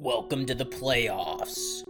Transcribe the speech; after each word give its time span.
Welcome 0.00 0.44
to 0.46 0.56
the 0.56 0.66
playoffs. 0.66 1.84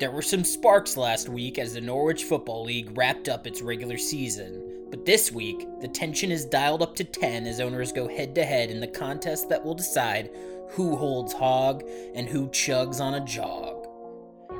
There 0.00 0.10
were 0.10 0.20
some 0.20 0.42
sparks 0.42 0.96
last 0.96 1.28
week 1.28 1.60
as 1.60 1.74
the 1.74 1.80
Norwich 1.80 2.24
Football 2.24 2.64
League 2.64 2.98
wrapped 2.98 3.28
up 3.28 3.46
its 3.46 3.62
regular 3.62 3.98
season, 3.98 4.88
but 4.90 5.04
this 5.04 5.30
week, 5.30 5.64
the 5.80 5.86
tension 5.86 6.32
is 6.32 6.44
dialed 6.44 6.82
up 6.82 6.96
to 6.96 7.04
10 7.04 7.46
as 7.46 7.60
owners 7.60 7.92
go 7.92 8.08
head 8.08 8.34
to 8.34 8.44
head 8.44 8.68
in 8.68 8.80
the 8.80 8.88
contest 8.88 9.48
that 9.48 9.64
will 9.64 9.76
decide 9.76 10.30
who 10.70 10.96
holds 10.96 11.32
hog 11.32 11.84
and 12.16 12.28
who 12.28 12.48
chugs 12.48 13.00
on 13.00 13.14
a 13.14 13.24
jog. 13.24 13.86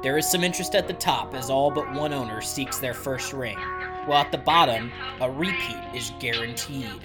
There 0.05 0.17
is 0.17 0.31
some 0.31 0.45
interest 0.45 0.77
at 0.77 0.87
the 0.87 0.95
top 0.95 1.35
as 1.35 1.51
all 1.51 1.73
but 1.73 1.93
one 1.95 2.13
owner 2.13 2.41
seeks 2.41 2.79
their 2.79 2.95
first 2.95 3.33
ring, 3.33 3.59
while 4.07 4.23
at 4.23 4.31
the 4.31 4.39
bottom, 4.39 4.93
a 5.21 5.29
repeat 5.29 5.83
is 5.93 6.13
guaranteed. 6.21 7.01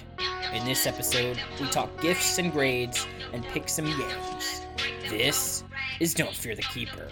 In 0.54 0.64
this 0.64 0.86
episode, 0.86 1.42
we 1.60 1.66
talk 1.70 2.00
gifts 2.00 2.38
and 2.38 2.52
grades 2.52 3.04
and 3.32 3.44
pick 3.46 3.68
some 3.68 3.86
games. 3.86 4.65
This 5.10 5.62
is 6.00 6.14
Don't 6.14 6.34
Fear 6.34 6.56
the 6.56 6.62
Keeper. 6.62 7.08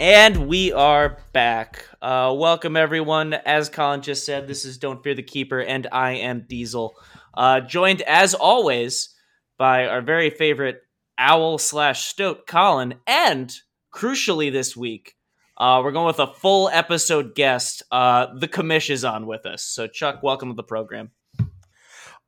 And 0.00 0.48
we 0.48 0.72
are 0.72 1.18
back. 1.32 1.86
Uh, 2.02 2.34
welcome, 2.36 2.76
everyone. 2.76 3.34
As 3.34 3.68
Colin 3.68 4.02
just 4.02 4.26
said, 4.26 4.48
this 4.48 4.64
is 4.64 4.78
Don't 4.78 5.04
Fear 5.04 5.14
the 5.14 5.22
Keeper, 5.22 5.60
and 5.60 5.86
I 5.92 6.12
am 6.12 6.46
Diesel. 6.48 6.96
Uh, 7.32 7.60
joined, 7.60 8.02
as 8.02 8.34
always, 8.34 9.14
by 9.56 9.86
our 9.86 10.02
very 10.02 10.30
favorite 10.30 10.80
owl 11.16 11.58
slash 11.58 12.06
stoat, 12.06 12.48
Colin. 12.48 12.94
And 13.06 13.54
crucially, 13.94 14.50
this 14.50 14.76
week, 14.76 15.14
uh, 15.56 15.80
we're 15.84 15.92
going 15.92 16.06
with 16.06 16.18
a 16.18 16.34
full 16.34 16.68
episode 16.70 17.36
guest. 17.36 17.84
Uh, 17.92 18.26
the 18.36 18.48
commish 18.48 18.90
is 18.90 19.04
on 19.04 19.26
with 19.26 19.46
us. 19.46 19.62
So, 19.62 19.86
Chuck, 19.86 20.24
welcome 20.24 20.48
to 20.48 20.54
the 20.54 20.64
program. 20.64 21.12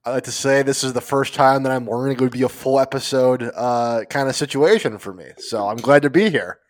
I 0.06 0.10
like 0.12 0.24
to 0.24 0.32
say 0.32 0.62
this 0.62 0.84
is 0.84 0.92
the 0.92 1.00
first 1.00 1.34
time 1.34 1.64
that 1.64 1.72
I'm 1.72 1.90
learning 1.90 2.18
it 2.18 2.20
would 2.20 2.30
be 2.30 2.42
a 2.42 2.48
full 2.48 2.78
episode 2.78 3.42
uh, 3.56 4.04
kind 4.08 4.28
of 4.28 4.36
situation 4.36 4.98
for 4.98 5.12
me. 5.12 5.26
So 5.38 5.66
I'm 5.66 5.78
glad 5.78 6.02
to 6.02 6.10
be 6.10 6.30
here. 6.30 6.60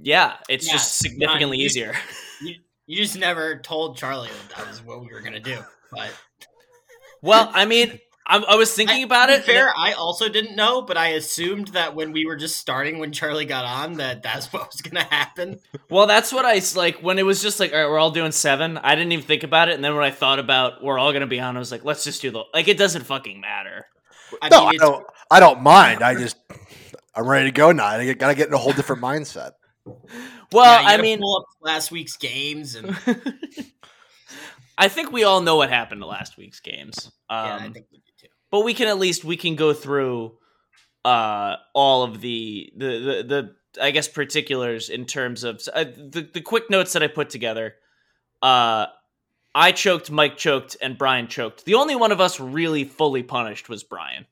Yeah, 0.00 0.34
it's 0.48 0.66
Yeah, 0.68 0.72
just 0.74 0.98
significantly 0.98 1.56
no, 1.56 1.60
you- 1.60 1.66
easier. 1.66 1.94
You, 2.40 2.54
you 2.86 2.96
just 2.98 3.18
never 3.18 3.58
told 3.58 3.96
Charlie 3.96 4.28
that 4.48 4.56
that 4.58 4.68
was 4.68 4.80
what 4.84 5.00
we 5.00 5.08
were 5.12 5.20
gonna 5.22 5.40
do. 5.40 5.58
But 5.90 6.14
Well, 7.20 7.50
I 7.52 7.64
mean, 7.64 7.98
I, 8.26 8.38
I 8.38 8.56
was 8.56 8.72
thinking 8.74 9.04
about 9.04 9.26
to 9.26 9.32
be 9.32 9.38
it. 9.38 9.44
Fair, 9.44 9.72
I 9.76 9.92
also 9.92 10.28
didn't 10.28 10.56
know, 10.56 10.82
but 10.82 10.96
I 10.96 11.08
assumed 11.10 11.68
that 11.68 11.94
when 11.94 12.12
we 12.12 12.26
were 12.26 12.36
just 12.36 12.56
starting, 12.56 12.98
when 12.98 13.12
Charlie 13.12 13.44
got 13.44 13.64
on, 13.64 13.94
that 13.94 14.22
that's 14.22 14.46
what 14.52 14.66
was 14.66 14.80
gonna 14.80 15.04
happen. 15.04 15.60
Well, 15.88 16.06
that's 16.06 16.32
what 16.32 16.44
I 16.44 16.60
like 16.74 17.02
when 17.02 17.18
it 17.18 17.24
was 17.24 17.40
just 17.40 17.60
like, 17.60 17.72
all 17.72 17.78
right, 17.78 17.90
we're 17.90 17.98
all 17.98 18.10
doing 18.10 18.32
seven. 18.32 18.78
I 18.78 18.94
didn't 18.94 19.12
even 19.12 19.24
think 19.24 19.42
about 19.42 19.68
it, 19.68 19.74
and 19.74 19.84
then 19.84 19.94
when 19.94 20.04
I 20.04 20.10
thought 20.10 20.38
about 20.38 20.82
we're 20.82 20.98
all 20.98 21.12
gonna 21.12 21.26
be 21.26 21.40
on, 21.40 21.56
I 21.56 21.58
was 21.58 21.70
like, 21.70 21.84
let's 21.84 22.04
just 22.04 22.22
do 22.22 22.30
the 22.30 22.44
like. 22.52 22.68
It 22.68 22.78
doesn't 22.78 23.04
fucking 23.04 23.40
matter. 23.40 23.86
I 24.42 24.48
No, 24.48 24.64
I 24.64 24.76
don't. 24.76 25.06
I 25.30 25.40
don't 25.40 25.62
mind. 25.62 26.02
I 26.02 26.14
just 26.14 26.36
I'm 27.16 27.26
ready 27.26 27.46
to 27.46 27.52
go 27.52 27.72
now. 27.72 27.86
I 27.86 28.12
got 28.12 28.28
to 28.28 28.34
get 28.34 28.48
in 28.48 28.54
a 28.54 28.58
whole 28.58 28.72
different 28.72 29.02
mindset. 29.02 29.52
Well, 30.52 30.82
yeah, 30.82 30.88
I 30.88 30.96
mean, 30.98 31.20
pull 31.20 31.38
up 31.38 31.46
last 31.60 31.90
week's 31.90 32.16
games, 32.16 32.74
and 32.74 32.96
I 34.78 34.88
think 34.88 35.12
we 35.12 35.24
all 35.24 35.40
know 35.40 35.56
what 35.56 35.70
happened 35.70 36.02
to 36.02 36.06
last 36.06 36.36
week's 36.36 36.60
games. 36.60 37.10
Um, 37.30 37.46
yeah, 37.46 37.56
I 37.56 37.70
think 37.70 37.86
we 37.90 37.98
do 37.98 38.04
too. 38.04 38.05
But 38.56 38.64
we 38.64 38.72
can 38.74 38.88
at 38.88 38.98
least 38.98 39.22
we 39.24 39.36
can 39.36 39.54
go 39.54 39.72
through 39.74 40.32
uh 41.04 41.56
all 41.74 42.02
of 42.04 42.20
the 42.22 42.72
the 42.76 42.86
the, 42.86 43.22
the 43.74 43.82
I 43.82 43.90
guess 43.90 44.08
particulars 44.08 44.88
in 44.88 45.04
terms 45.04 45.44
of 45.44 45.60
uh, 45.74 45.84
the 45.84 46.26
the 46.32 46.40
quick 46.40 46.70
notes 46.70 46.94
that 46.94 47.02
I 47.02 47.08
put 47.08 47.28
together. 47.30 47.74
Uh 48.42 48.86
I 49.54 49.72
choked, 49.72 50.10
Mike 50.10 50.36
choked, 50.36 50.76
and 50.82 50.96
Brian 50.98 51.28
choked. 51.28 51.64
The 51.64 51.74
only 51.74 51.94
one 51.96 52.12
of 52.12 52.20
us 52.20 52.38
really 52.40 52.84
fully 52.84 53.22
punished 53.22 53.68
was 53.68 53.82
Brian. 53.84 54.26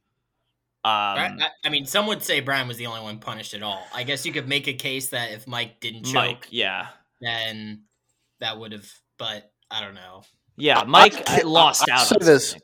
Um, 0.84 0.92
I, 0.94 1.48
I 1.64 1.70
mean, 1.70 1.86
some 1.86 2.06
would 2.08 2.22
say 2.22 2.40
Brian 2.40 2.68
was 2.68 2.76
the 2.76 2.86
only 2.86 3.00
one 3.00 3.18
punished 3.18 3.54
at 3.54 3.62
all. 3.62 3.82
I 3.94 4.02
guess 4.04 4.26
you 4.26 4.32
could 4.32 4.46
make 4.48 4.66
a 4.68 4.74
case 4.74 5.08
that 5.10 5.32
if 5.32 5.46
Mike 5.46 5.80
didn't 5.80 6.04
choke, 6.04 6.14
Mike, 6.14 6.48
yeah, 6.50 6.88
then 7.22 7.84
that 8.40 8.58
would 8.58 8.72
have. 8.72 8.86
But 9.18 9.50
I 9.70 9.80
don't 9.82 9.94
know. 9.94 10.24
yeah, 10.56 10.84
Mike 10.86 11.14
I 11.14 11.22
can't- 11.22 11.46
lost 11.46 11.88
I'll 11.90 12.00
out. 12.00 12.06
say 12.06 12.16
on 12.20 12.26
this. 12.26 12.54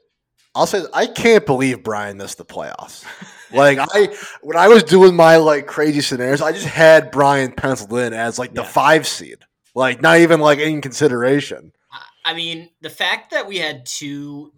Something. 0.55 0.55
I'll 0.55 0.66
say 0.66 0.84
I 0.93 1.06
can't 1.06 1.47
believe 1.47 1.83
Brian 1.83 2.16
missed 2.16 2.38
the 2.38 2.44
playoffs. 2.44 3.05
Like 3.53 3.78
I 3.81 4.15
when 4.43 4.56
I 4.56 4.69
was 4.69 4.83
doing 4.84 5.16
my 5.16 5.37
like 5.37 5.66
crazy 5.66 6.00
scenarios, 6.00 6.41
I 6.41 6.53
just 6.53 6.66
had 6.66 7.11
Brian 7.11 7.53
penciled 7.53 7.93
in 7.94 8.12
as 8.12 8.38
like 8.38 8.55
the 8.55 8.62
Yeah. 8.62 8.69
five 8.69 9.06
seed. 9.09 9.38
Like 9.75 10.00
not 10.00 10.19
even 10.19 10.41
like 10.41 10.59
in 10.59 10.81
consideration. 10.81 11.72
I 12.25 12.34
mean, 12.34 12.71
the 12.81 12.91
fact 12.91 13.31
that 13.33 13.47
we 13.49 13.59
had 13.59 13.87
two 13.87 14.53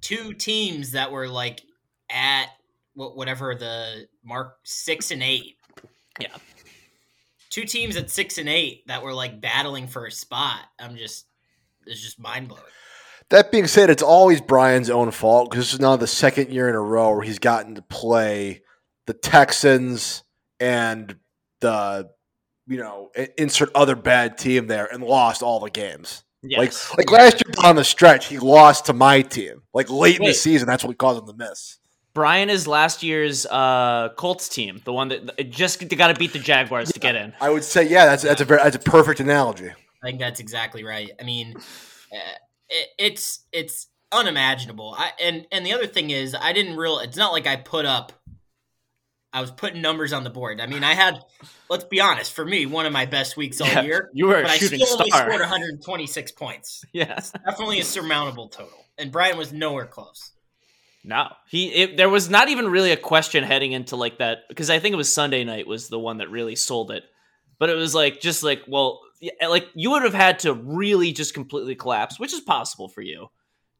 two 0.00 0.32
teams 0.32 0.92
that 0.92 1.10
were 1.10 1.28
like 1.28 1.60
at 2.10 2.46
whatever 2.94 3.54
the 3.54 4.06
mark 4.24 4.58
six 4.64 5.10
and 5.10 5.22
eight. 5.22 5.56
Yeah. 6.18 6.34
Two 7.50 7.64
teams 7.64 7.96
at 7.96 8.10
six 8.10 8.38
and 8.38 8.48
eight 8.48 8.86
that 8.86 9.02
were 9.02 9.12
like 9.12 9.40
battling 9.40 9.86
for 9.86 10.06
a 10.06 10.10
spot. 10.12 10.60
I'm 10.78 10.96
just 10.96 11.26
it's 11.86 12.00
just 12.00 12.18
mind 12.18 12.48
blowing. 12.48 12.62
That 13.30 13.52
being 13.52 13.68
said, 13.68 13.90
it's 13.90 14.02
always 14.02 14.40
Brian's 14.40 14.90
own 14.90 15.10
fault 15.12 15.50
because 15.50 15.66
this 15.66 15.74
is 15.74 15.80
now 15.80 15.96
the 15.96 16.06
second 16.06 16.50
year 16.50 16.68
in 16.68 16.74
a 16.74 16.80
row 16.80 17.14
where 17.14 17.22
he's 17.22 17.38
gotten 17.38 17.76
to 17.76 17.82
play 17.82 18.62
the 19.06 19.14
Texans 19.14 20.24
and 20.58 21.16
the 21.60 22.10
you 22.66 22.78
know 22.78 23.10
insert 23.38 23.70
other 23.74 23.96
bad 23.96 24.36
team 24.36 24.66
there 24.66 24.86
and 24.86 25.02
lost 25.02 25.42
all 25.42 25.60
the 25.60 25.70
games. 25.70 26.24
Yes. 26.42 26.90
Like 26.90 27.10
like 27.10 27.20
last 27.20 27.42
year 27.44 27.54
on 27.64 27.76
the 27.76 27.84
stretch, 27.84 28.26
he 28.26 28.38
lost 28.38 28.86
to 28.86 28.92
my 28.92 29.22
team. 29.22 29.62
Like 29.72 29.90
late 29.90 30.18
in 30.18 30.26
the 30.26 30.34
season, 30.34 30.66
that's 30.66 30.84
what 30.84 30.96
caused 30.98 31.20
him 31.20 31.26
to 31.26 31.34
miss. 31.34 31.78
Brian 32.12 32.50
is 32.50 32.66
last 32.66 33.04
year's 33.04 33.46
uh, 33.46 34.08
Colts 34.16 34.48
team, 34.48 34.80
the 34.84 34.92
one 34.92 35.08
that 35.08 35.50
just 35.50 35.86
got 35.96 36.08
to 36.08 36.14
beat 36.14 36.32
the 36.32 36.40
Jaguars 36.40 36.90
to 36.92 36.98
get 36.98 37.14
in. 37.14 37.32
I 37.40 37.50
would 37.50 37.62
say, 37.62 37.88
yeah, 37.88 38.06
that's 38.06 38.24
that's 38.24 38.40
a 38.40 38.44
very 38.44 38.60
that's 38.62 38.76
a 38.76 38.80
perfect 38.80 39.20
analogy. 39.20 39.68
I 39.68 40.06
think 40.06 40.18
that's 40.18 40.40
exactly 40.40 40.82
right. 40.82 41.10
I 41.20 41.22
mean, 41.22 41.54
uh, 42.12 42.18
it, 42.70 42.88
it's 42.98 43.44
it's 43.52 43.88
unimaginable. 44.12 44.94
I 44.96 45.12
and 45.20 45.46
and 45.52 45.64
the 45.66 45.72
other 45.72 45.86
thing 45.86 46.10
is, 46.10 46.34
I 46.34 46.52
didn't 46.52 46.76
real. 46.76 46.98
It's 47.00 47.16
not 47.16 47.32
like 47.32 47.46
I 47.46 47.56
put 47.56 47.84
up. 47.84 48.12
I 49.32 49.40
was 49.40 49.52
putting 49.52 49.80
numbers 49.80 50.12
on 50.12 50.24
the 50.24 50.30
board. 50.30 50.60
I 50.60 50.66
mean, 50.66 50.82
I 50.82 50.94
had. 50.94 51.20
Let's 51.68 51.84
be 51.84 52.00
honest. 52.00 52.32
For 52.32 52.44
me, 52.44 52.66
one 52.66 52.86
of 52.86 52.92
my 52.92 53.06
best 53.06 53.36
weeks 53.36 53.60
all 53.60 53.68
Yeah, 53.68 53.82
year. 53.82 54.10
you 54.12 54.26
were 54.26 54.40
a 54.40 54.42
but 54.42 54.50
I 54.50 54.56
shooting 54.56 54.80
still 54.80 54.98
only 54.98 55.10
star. 55.10 55.26
scored 55.26 55.40
126 55.40 56.32
points. 56.32 56.84
Yes. 56.92 57.32
Definitely 57.46 57.78
a 57.80 57.84
surmountable 57.84 58.48
total. 58.48 58.84
And 58.98 59.12
Brian 59.12 59.38
was 59.38 59.52
nowhere 59.52 59.86
close. 59.86 60.32
No, 61.04 61.28
he. 61.48 61.68
It, 61.72 61.96
there 61.96 62.08
was 62.08 62.28
not 62.28 62.48
even 62.48 62.68
really 62.70 62.90
a 62.90 62.96
question 62.96 63.44
heading 63.44 63.70
into 63.72 63.94
like 63.96 64.18
that 64.18 64.40
because 64.48 64.68
I 64.68 64.80
think 64.80 64.92
it 64.94 64.96
was 64.96 65.10
Sunday 65.12 65.44
night 65.44 65.66
was 65.66 65.88
the 65.88 65.98
one 65.98 66.18
that 66.18 66.28
really 66.30 66.56
sold 66.56 66.90
it. 66.90 67.04
But 67.60 67.70
it 67.70 67.76
was 67.76 67.94
like 67.94 68.20
just 68.20 68.42
like 68.42 68.62
well, 68.66 69.00
like 69.46 69.68
you 69.74 69.90
would 69.90 70.02
have 70.02 70.14
had 70.14 70.40
to 70.40 70.54
really 70.54 71.12
just 71.12 71.34
completely 71.34 71.74
collapse, 71.74 72.18
which 72.18 72.32
is 72.32 72.40
possible 72.40 72.88
for 72.88 73.02
you 73.02 73.28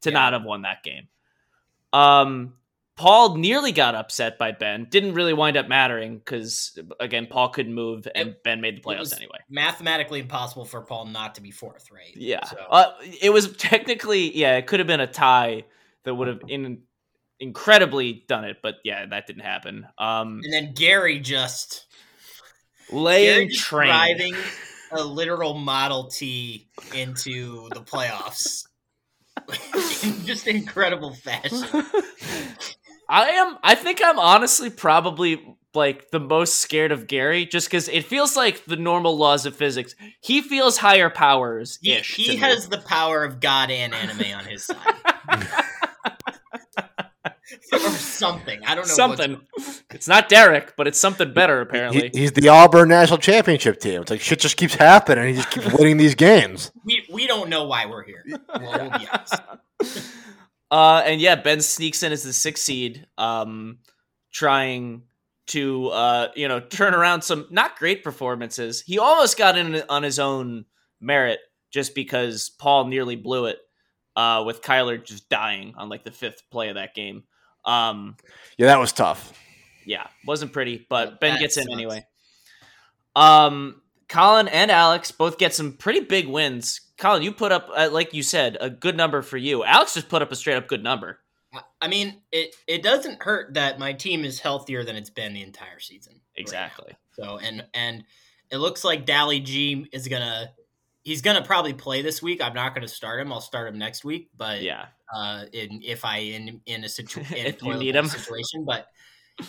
to 0.02 0.10
Yeah. 0.10 0.14
not 0.14 0.32
have 0.32 0.44
won 0.44 0.62
that 0.62 0.82
game. 0.82 1.08
Um, 1.92 2.54
Paul 2.96 3.36
nearly 3.36 3.72
got 3.72 3.94
upset 3.94 4.36
by 4.38 4.52
Ben. 4.52 4.86
Didn't 4.90 5.14
really 5.14 5.32
wind 5.32 5.56
up 5.56 5.68
mattering 5.68 6.18
because 6.18 6.78
again, 7.00 7.26
Paul 7.30 7.48
couldn't 7.48 7.72
move 7.72 8.06
and 8.14 8.36
Ben 8.44 8.60
made 8.60 8.76
the 8.76 8.80
It 8.80 8.84
playoffs 8.84 9.16
anyway. 9.16 9.38
Mathematically 9.48 10.20
impossible 10.20 10.66
for 10.66 10.82
Paul 10.82 11.06
not 11.06 11.34
to 11.36 11.40
be 11.40 11.50
fourth, 11.50 11.90
right? 11.90 12.14
Yeah, 12.14 12.44
So, 12.44 12.58
uh, 12.70 12.92
it 13.22 13.30
was 13.30 13.56
technically 13.56 14.36
yeah, 14.36 14.56
it 14.58 14.66
could 14.66 14.80
have 14.80 14.86
been 14.86 15.00
a 15.00 15.06
tie 15.06 15.64
that 16.04 16.14
would 16.14 16.28
have 16.28 16.40
in 16.48 16.82
incredibly 17.38 18.24
done 18.28 18.44
it, 18.44 18.58
but 18.62 18.74
yeah, 18.84 19.06
that 19.06 19.26
didn't 19.26 19.44
happen. 19.44 19.86
Um, 19.96 20.42
and 20.44 20.52
then 20.52 20.74
Gary 20.74 21.20
just 21.20 21.86
Gary 22.90 23.00
laying 23.00 23.48
just 23.48 23.62
train. 23.62 23.86
driving 23.88 24.34
a 24.92 25.02
literal 25.02 25.54
Model 25.54 26.08
T 26.08 26.68
into 26.94 27.68
the 27.70 27.80
playoffs 27.80 28.64
in 30.04 30.24
just 30.26 30.46
incredible 30.46 31.14
fashion. 31.14 31.64
I 33.08 33.30
am. 33.30 33.58
I 33.62 33.74
think 33.74 34.00
I'm 34.04 34.18
honestly 34.18 34.70
probably 34.70 35.56
like 35.74 36.10
the 36.10 36.20
most 36.20 36.56
scared 36.56 36.92
of 36.92 37.06
Gary, 37.06 37.46
just 37.46 37.68
because 37.68 37.88
it 37.88 38.04
feels 38.04 38.36
like 38.36 38.64
the 38.64 38.76
normal 38.76 39.16
laws 39.16 39.46
of 39.46 39.56
physics. 39.56 39.94
He 40.20 40.42
feels 40.42 40.76
higher 40.76 41.10
powers. 41.10 41.78
He, 41.82 41.94
he 41.94 42.36
has 42.36 42.68
the 42.68 42.78
power 42.78 43.24
of 43.24 43.40
God 43.40 43.70
and 43.70 43.94
anime 43.94 44.36
on 44.36 44.44
his 44.44 44.64
side. 44.64 44.94
or 47.72 47.78
something. 47.78 48.60
I 48.64 48.74
don't 48.74 48.86
know. 48.88 49.06
what's- 49.08 49.18
something. 49.18 49.40
It's 49.90 50.08
not 50.08 50.28
Derek, 50.28 50.74
but 50.76 50.86
it's 50.86 50.98
something 51.00 51.32
better 51.32 51.60
apparently. 51.60 52.10
He- 52.12 52.20
he's 52.20 52.32
the 52.32 52.48
Auburn 52.48 52.88
national 52.88 53.18
championship 53.18 53.80
team. 53.80 54.02
It's 54.02 54.10
like 54.10 54.20
shit 54.20 54.40
just 54.40 54.56
keeps 54.56 54.74
happening. 54.74 55.28
He 55.28 55.34
just 55.34 55.50
keeps 55.50 55.72
winning 55.78 55.96
these 55.96 56.14
games. 56.14 56.70
we, 56.84 57.04
we 57.12 57.26
don't 57.26 57.48
know 57.48 57.64
why 57.64 57.86
we're 57.86 58.04
here. 58.04 58.24
Well, 58.28 58.38
we'll 58.90 58.98
be 58.98 59.06
honest. 59.12 59.34
Uh, 60.72 61.02
and 61.04 61.20
yeah, 61.20 61.34
Ben 61.34 61.60
sneaks 61.60 62.04
in 62.04 62.12
as 62.12 62.22
the 62.22 62.32
sixth 62.32 62.62
seed, 62.62 63.04
um, 63.18 63.78
trying 64.32 65.02
to 65.48 65.88
uh, 65.88 66.28
you 66.36 66.46
know 66.46 66.60
turn 66.60 66.94
around 66.94 67.22
some 67.22 67.48
not 67.50 67.76
great 67.76 68.04
performances. 68.04 68.80
He 68.80 68.98
almost 69.00 69.36
got 69.36 69.58
in 69.58 69.82
on 69.88 70.04
his 70.04 70.20
own 70.20 70.66
merit 71.00 71.40
just 71.72 71.92
because 71.96 72.50
Paul 72.50 72.84
nearly 72.86 73.16
blew 73.16 73.46
it. 73.46 73.58
uh, 74.14 74.44
with 74.46 74.62
Kyler 74.62 75.04
just 75.04 75.28
dying 75.28 75.74
on 75.76 75.88
like 75.88 76.04
the 76.04 76.12
fifth 76.12 76.42
play 76.52 76.68
of 76.68 76.76
that 76.76 76.94
game. 76.94 77.24
Um, 77.64 78.16
Yeah, 78.56 78.66
that 78.66 78.78
was 78.78 78.92
tough. 78.92 79.32
yeah, 79.84 80.06
wasn't 80.26 80.52
pretty, 80.52 80.86
but 80.88 81.08
Yeah, 81.10 81.16
Ben 81.20 81.34
that 81.34 81.40
gets 81.40 81.56
in 81.56 81.70
anyway. 81.72 82.04
Um, 83.16 83.82
Colin 84.08 84.48
and 84.48 84.70
Alex 84.70 85.10
both 85.12 85.38
get 85.38 85.54
some 85.54 85.74
pretty 85.74 86.00
big 86.00 86.26
wins. 86.28 86.80
Colin, 86.98 87.22
you 87.22 87.32
put 87.32 87.52
up, 87.52 87.68
uh, 87.74 87.88
like 87.90 88.12
you 88.14 88.22
said, 88.22 88.56
a 88.60 88.68
good 88.70 88.96
number 88.96 89.22
for 89.22 89.36
you. 89.36 89.64
Alex 89.64 89.94
just 89.94 90.08
put 90.08 90.22
up 90.22 90.30
a 90.32 90.36
straight 90.36 90.56
up 90.56 90.68
good 90.68 90.82
number. 90.82 91.20
I- 91.52 91.62
I 91.82 91.88
mean, 91.88 92.22
it 92.30 92.54
it 92.68 92.82
doesn't 92.82 93.22
hurt 93.22 93.54
that 93.54 93.78
my 93.78 93.92
team 93.92 94.24
is 94.24 94.38
healthier 94.38 94.84
than 94.84 94.94
it's 94.96 95.10
been 95.10 95.32
the 95.34 95.42
entire 95.42 95.80
season. 95.80 96.12
right. 96.14 96.20
Exactly. 96.36 96.94
So 97.12 97.38
and 97.38 97.66
and 97.74 98.04
it 98.50 98.58
looks 98.58 98.84
like 98.84 99.04
Dally 99.06 99.40
G 99.40 99.86
is 99.92 100.06
gonna 100.06 100.52
he's 101.02 101.22
gonna 101.22 101.42
probably 101.42 101.72
play 101.74 102.02
this 102.02 102.22
week. 102.22 102.40
I'm 102.40 102.54
not 102.54 102.74
gonna 102.74 102.86
start 102.86 103.20
him. 103.20 103.32
I'll 103.32 103.40
start 103.40 103.66
him 103.68 103.78
next 103.78 104.04
week. 104.04 104.30
But 104.36 104.62
Yeah. 104.62 104.86
Uh, 105.14 105.44
in 105.52 105.80
if 105.84 106.04
I 106.04 106.18
in 106.18 106.60
in 106.66 106.84
a 106.84 106.88
situation 106.88 107.36
If 107.46 107.62
you 107.62 107.74
need 107.74 107.94
him. 107.96 108.06
situation, 108.06 108.64
but 108.64 108.86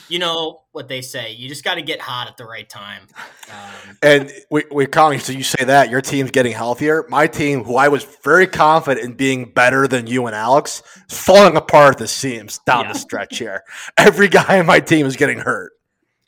you 0.08 0.20
know 0.20 0.62
what 0.72 0.88
they 0.88 1.02
say, 1.02 1.34
you 1.34 1.50
just 1.50 1.66
got 1.66 1.76
to 1.76 1.82
get 1.82 2.00
hot 2.00 2.30
at 2.30 2.38
the 2.38 2.46
right 2.46 2.70
time. 2.70 3.08
Um, 3.52 3.98
And 4.02 4.32
we, 4.50 4.64
we 4.72 4.86
Colin, 4.86 5.20
so 5.20 5.34
you 5.34 5.44
say 5.44 5.66
that 5.66 5.90
your 5.90 6.00
team's 6.00 6.32
getting 6.32 6.54
healthier. 6.54 7.06
My 7.10 7.28
team, 7.28 7.66
who 7.66 7.76
I 7.76 7.90
was 7.90 8.06
very 8.24 8.48
confident 8.48 9.06
in 9.06 9.14
being 9.16 9.52
better 9.52 9.90
than 9.90 10.08
you 10.08 10.28
and 10.28 10.36
Alex, 10.36 10.82
is 11.10 11.18
falling 11.18 11.58
apart 11.58 11.96
at 11.96 11.98
the 11.98 12.08
seams 12.08 12.60
down 12.66 12.86
Yeah. 12.86 12.94
the 12.94 13.00
stretch 13.00 13.38
here. 13.40 13.64
Every 13.98 14.30
guy 14.30 14.56
in 14.58 14.66
my 14.66 14.80
team 14.80 15.06
is 15.06 15.18
getting 15.18 15.40
hurt. 15.40 15.74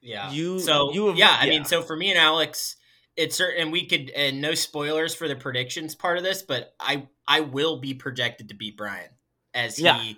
yeah. 0.02 0.30
You- 0.30 0.60
so 0.60 0.92
you 0.94 1.08
have- 1.08 1.18
yeah, 1.18 1.38
I 1.40 1.48
mean, 1.48 1.64
so 1.64 1.82
for 1.82 1.96
me 1.96 2.10
and 2.10 2.20
Alex, 2.20 2.76
it's 3.16 3.38
certain, 3.38 3.62
and 3.62 3.72
we 3.72 3.86
could, 3.86 4.10
and 4.10 4.42
no 4.42 4.56
spoilers 4.56 5.16
for 5.16 5.30
the 5.30 5.36
predictions 5.38 5.96
part 5.96 6.18
of 6.18 6.24
this, 6.26 6.42
but 6.42 6.74
I 6.82 7.08
I 7.28 7.40
will 7.40 7.78
be 7.80 7.94
projected 7.94 8.50
to 8.50 8.56
beat 8.56 8.76
Brian 8.76 9.08
as 9.54 9.78
he 9.78 9.84
Yeah. 9.84 10.14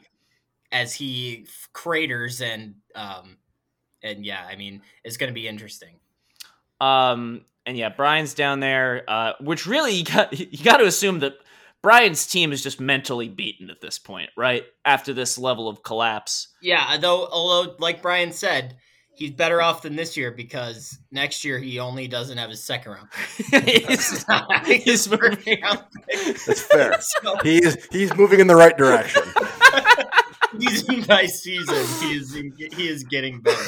as 0.72 0.94
he 0.94 1.48
craters 1.74 2.42
and 2.42 2.76
um 2.96 3.38
and 4.04 4.24
yeah, 4.26 4.46
I 4.48 4.56
mean, 4.56 4.82
it's 5.04 5.18
going 5.18 5.30
to 5.30 5.34
be 5.34 5.48
interesting. 5.48 5.96
Um, 6.80 7.42
and 7.66 7.76
yeah, 7.78 7.90
Brian's 7.90 8.34
down 8.36 8.60
there, 8.60 9.04
uh, 9.08 9.34
which 9.42 9.66
really 9.66 9.94
you 9.96 10.04
got 10.04 10.38
you 10.54 10.64
got 10.64 10.78
to 10.78 10.86
assume 10.86 11.20
that 11.20 11.34
Brian's 11.82 12.26
team 12.28 12.52
is 12.52 12.62
just 12.64 12.80
mentally 12.80 13.30
beaten 13.30 13.70
at 13.70 13.82
this 13.82 13.98
point, 14.00 14.30
right? 14.38 14.64
After 14.84 15.14
this 15.14 15.38
level 15.38 15.68
of 15.68 15.84
collapse. 15.84 16.50
Yeah, 16.62 16.98
though, 16.98 17.28
although 17.28 17.76
like 17.80 18.02
Brian 18.02 18.32
said, 18.32 18.78
he's 19.18 19.32
better 19.32 19.62
off 19.62 19.82
than 19.82 19.96
this 19.96 20.16
year 20.18 20.32
because 20.32 20.98
next 21.12 21.44
year 21.46 21.58
he 21.60 21.80
only 21.80 22.08
doesn't 22.08 22.38
have 22.38 22.50
his 22.50 22.64
second 22.64 22.92
round. 22.94 23.10
pick. 23.12 23.64
he's, 23.88 24.26
His 24.84 25.08
first 25.08 25.22
moving. 25.46 25.62
round 25.62 25.84
pick. 26.10 26.38
That's 26.46 26.62
fair. 26.64 27.00
So, 27.24 27.36
he 27.44 27.58
is 27.64 27.88
he's 27.92 28.16
moving 28.16 28.40
in 28.40 28.48
the 28.48 28.56
right 28.56 28.78
direction. 28.78 29.24
he's 30.60 30.88
in 30.90 31.06
my 31.08 31.26
season. 31.26 31.86
He 32.08 32.16
is 32.18 32.34
he 32.74 32.88
is 32.88 33.04
getting 33.04 33.42
better. 33.42 33.64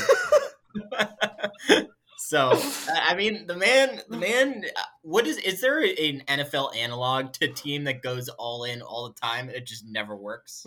so 2.18 2.52
I 2.54 3.08
I 3.10 3.16
mean, 3.16 3.48
the 3.48 3.56
man, 3.56 4.02
the 4.10 4.18
man. 4.18 4.64
uh, 4.76 4.82
What 5.02 5.28
is? 5.28 5.38
Is 5.38 5.62
there 5.62 5.80
an 5.80 6.24
NFL 6.28 6.76
analog 6.76 7.34
to 7.34 7.46
a 7.46 7.54
team 7.54 7.86
that 7.86 8.02
goes 8.02 8.28
all 8.30 8.64
in 8.64 8.82
all 8.82 9.08
the 9.10 9.20
time 9.20 9.48
and 9.48 9.56
it 9.58 9.66
just 9.66 9.86
never 9.88 10.16
works? 10.16 10.66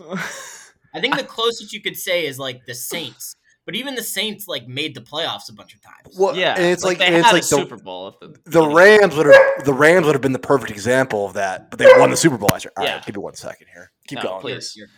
I 0.93 0.99
think 0.99 1.15
the 1.17 1.23
closest 1.23 1.71
you 1.73 1.81
could 1.81 1.95
say 1.97 2.25
is 2.25 2.37
like 2.39 2.65
the 2.65 2.75
Saints, 2.75 3.35
but 3.65 3.75
even 3.75 3.95
the 3.95 4.03
Saints 4.03 4.47
like 4.47 4.67
made 4.67 4.95
the 4.95 5.01
playoffs 5.01 5.49
a 5.49 5.53
bunch 5.53 5.73
of 5.73 5.81
times. 5.81 6.17
Well, 6.17 6.35
yeah, 6.35 6.55
and 6.55 6.65
it's 6.65 6.83
like, 6.83 6.97
they 6.97 7.05
and 7.07 7.15
it's 7.15 7.25
had 7.27 7.33
like 7.33 7.43
a 7.43 7.45
the, 7.45 7.55
Super 7.55 7.77
Bowl. 7.77 8.07
At 8.07 8.19
the, 8.19 8.49
the. 8.49 8.67
Rams 8.67 9.15
would 9.15 9.27
have 9.27 9.35
the 9.65 9.73
Rams 9.73 10.05
would 10.05 10.15
have 10.15 10.21
been 10.21 10.33
the 10.33 10.39
perfect 10.39 10.71
example 10.71 11.25
of 11.25 11.33
that, 11.33 11.69
but 11.69 11.79
they 11.79 11.87
won 11.97 12.09
the 12.09 12.17
Super 12.17 12.37
Bowl 12.37 12.49
last 12.51 12.65
year. 12.65 12.71
All 12.77 12.83
right, 12.83 12.95
Yeah. 12.95 13.03
give 13.05 13.15
me 13.15 13.21
one 13.21 13.35
second 13.35 13.67
here. 13.73 13.91
Keep 14.07 14.17
No, 14.17 14.23
going. 14.23 14.41
please. 14.41 14.73
You're- 14.75 14.89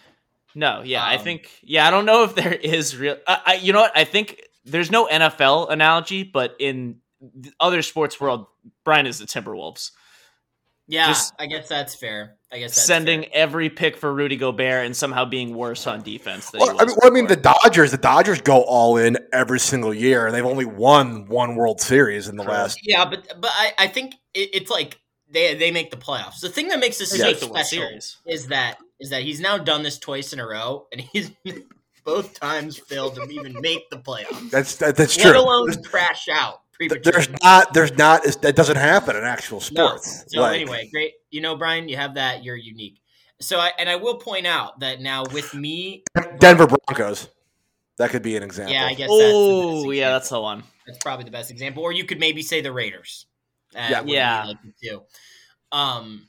No, 0.56 0.82
yeah, 0.84 1.04
I 1.04 1.16
Um, 1.16 1.24
think 1.24 1.50
yeah, 1.64 1.88
I 1.88 1.92
don't 1.92 2.06
know 2.06 2.24
if 2.24 2.36
there 2.36 2.54
is 2.80 2.96
real. 2.96 3.18
I, 3.28 3.42
I, 3.46 3.54
you 3.56 3.74
know 3.74 3.82
what? 3.82 3.98
I 3.98 4.04
think 4.06 4.42
there's 4.66 4.92
no 4.92 5.08
NFL 5.08 5.70
analogy, 5.72 6.24
but 6.24 6.56
in 6.60 6.98
the 7.22 7.52
other 7.60 7.82
sports 7.82 8.20
world, 8.22 8.46
Brian 8.86 9.08
is 9.08 9.18
the 9.20 9.26
Timberwolves, 9.26 9.92
Yeah, 10.88 11.08
Just 11.08 11.34
I 11.40 11.48
guess 11.48 11.68
that's 11.70 11.96
fair. 11.96 12.36
I 12.54 12.60
guess 12.60 12.76
that's 12.76 12.86
sending 12.86 13.22
fair. 13.24 13.30
every 13.34 13.70
pick 13.72 13.98
for 13.98 14.14
Rudy 14.14 14.38
Gobert 14.38 14.86
and 14.86 14.96
somehow 14.96 15.26
being 15.26 15.56
worse 15.56 15.88
on 15.88 16.04
defense. 16.04 16.52
Than 16.52 16.60
Well, 16.60 16.74
he 16.74 16.80
I 16.80 16.86
mean, 16.86 16.96
well, 17.02 17.12
I 17.12 17.14
mean, 17.14 17.28
the. 17.28 17.36
Dodgers. 17.36 17.90
The 17.92 17.98
Dodgers 17.98 18.42
go 18.42 18.62
all 18.62 18.98
in 18.98 19.18
every 19.34 19.60
single 19.60 19.94
year, 19.94 20.28
and 20.28 20.36
they've 20.36 20.46
only 20.46 20.66
won 20.66 21.26
one 21.26 21.56
World 21.56 21.82
Series 21.82 22.28
in 22.28 22.38
the 22.38 22.44
True. 22.44 22.54
last. 22.54 22.80
Yeah, 22.84 23.06
but 23.06 23.28
but 23.42 23.50
I, 23.54 23.74
I 23.80 23.88
think 23.88 24.14
it, 24.36 24.50
it's 24.54 24.70
like 24.70 25.00
they 25.30 25.56
they 25.56 25.72
make 25.72 25.90
the 25.90 25.98
playoffs. 25.98 26.42
The 26.42 26.50
thing 26.50 26.68
that 26.68 26.80
makes 26.80 27.00
this 27.00 27.12
They 27.12 27.18
so 27.18 27.26
make 27.26 27.40
the 27.40 27.48
World 27.48 27.66
special 27.66 27.88
Series. 27.88 28.18
is 28.28 28.48
that 28.48 28.78
is 29.00 29.10
that 29.10 29.24
he's 29.24 29.40
now 29.40 29.58
done 29.58 29.82
this 29.84 29.98
twice 29.98 30.32
in 30.32 30.40
a 30.40 30.48
row, 30.48 30.88
and 30.92 31.02
he's 31.02 31.32
both 32.06 32.40
times 32.40 32.78
failed 32.78 33.16
to 33.16 33.24
even 33.30 33.60
make 33.62 33.90
the 33.90 33.98
playoffs. 33.98 34.52
That's 34.52 34.76
that, 34.78 34.96
that's 34.96 35.18
let 35.18 35.32
true. 35.32 35.40
alone 35.42 35.72
There's, 35.72 35.88
crash 35.88 36.28
out 36.32 36.62
there's 36.80 37.30
not. 37.42 37.74
There's 37.74 37.92
not. 37.98 38.24
That 38.42 38.56
doesn't 38.56 38.76
happen 38.78 39.16
in 39.16 39.24
actual 39.24 39.58
No. 39.72 39.88
sports. 39.98 40.26
So 40.28 40.42
Like, 40.42 40.56
anyway, 40.62 40.90
great. 40.92 41.14
You 41.32 41.42
know, 41.42 41.56
Brian, 41.56 41.88
you 41.90 41.98
have 41.98 42.16
that. 42.16 42.44
You're 42.44 42.56
unique. 42.56 43.00
So 43.42 43.60
I 43.60 43.72
and 43.78 43.90
I 43.90 43.96
will 43.98 44.18
point 44.18 44.48
out 44.48 44.80
that 44.80 45.02
now 45.02 45.24
with 45.34 45.54
me, 45.54 46.04
Denver 46.40 46.68
Broncos. 46.68 47.30
That 47.98 48.10
could 48.10 48.24
be 48.24 48.36
an 48.36 48.44
example. 48.44 48.74
yeah, 48.74 48.86
I 48.86 48.94
guess. 48.96 49.08
that's 49.10 49.10
the 49.10 49.18
best 49.18 49.86
Oh, 49.86 49.92
yeah, 49.92 50.10
that's 50.12 50.30
the 50.30 50.42
one. 50.42 50.64
That's 50.88 50.98
probably 51.00 51.26
the 51.26 51.32
best 51.32 51.52
example. 51.52 51.84
Or 51.84 51.92
you 51.92 52.06
could 52.06 52.20
maybe 52.20 52.42
say 52.42 52.62
the 52.62 52.72
Raiders. 52.74 53.28
Uh, 53.76 53.88
Yeah. 53.90 54.00
would 54.00 54.06
be 54.08 54.14
Yeah. 54.14 54.46
like 54.46 54.58
the. 54.82 55.02
Um, 55.72 56.28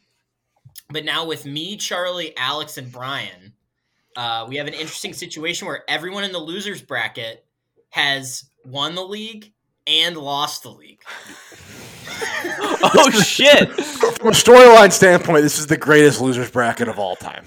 but 0.91 1.05
now 1.05 1.25
with 1.25 1.47
me, 1.47 1.77
Charlie, 1.77 2.37
Alex, 2.37 2.77
and 2.77 2.93
Brian, 2.93 3.55
uh, 4.17 4.45
we 4.49 4.57
have 4.57 4.67
an 4.67 4.75
interesting 4.75 5.13
situation 5.15 5.67
where 5.67 5.85
everyone 5.89 6.25
in 6.25 6.33
the 6.33 6.39
losers 6.39 6.83
bracket 6.83 7.45
has 7.91 8.45
won 8.65 8.95
the 8.95 9.05
league 9.05 9.53
and 9.87 10.17
lost 10.17 10.63
the 10.63 10.71
league. 10.71 11.03
Oh 12.87 13.11
shit! 13.11 13.71
From 13.73 14.29
a 14.29 14.33
storyline 14.33 14.93
standpoint, 14.93 15.43
this 15.43 15.59
is 15.59 15.67
the 15.67 15.77
greatest 15.77 16.21
losers 16.21 16.51
bracket 16.51 16.87
of 16.89 16.99
all 16.99 17.17
time. 17.17 17.45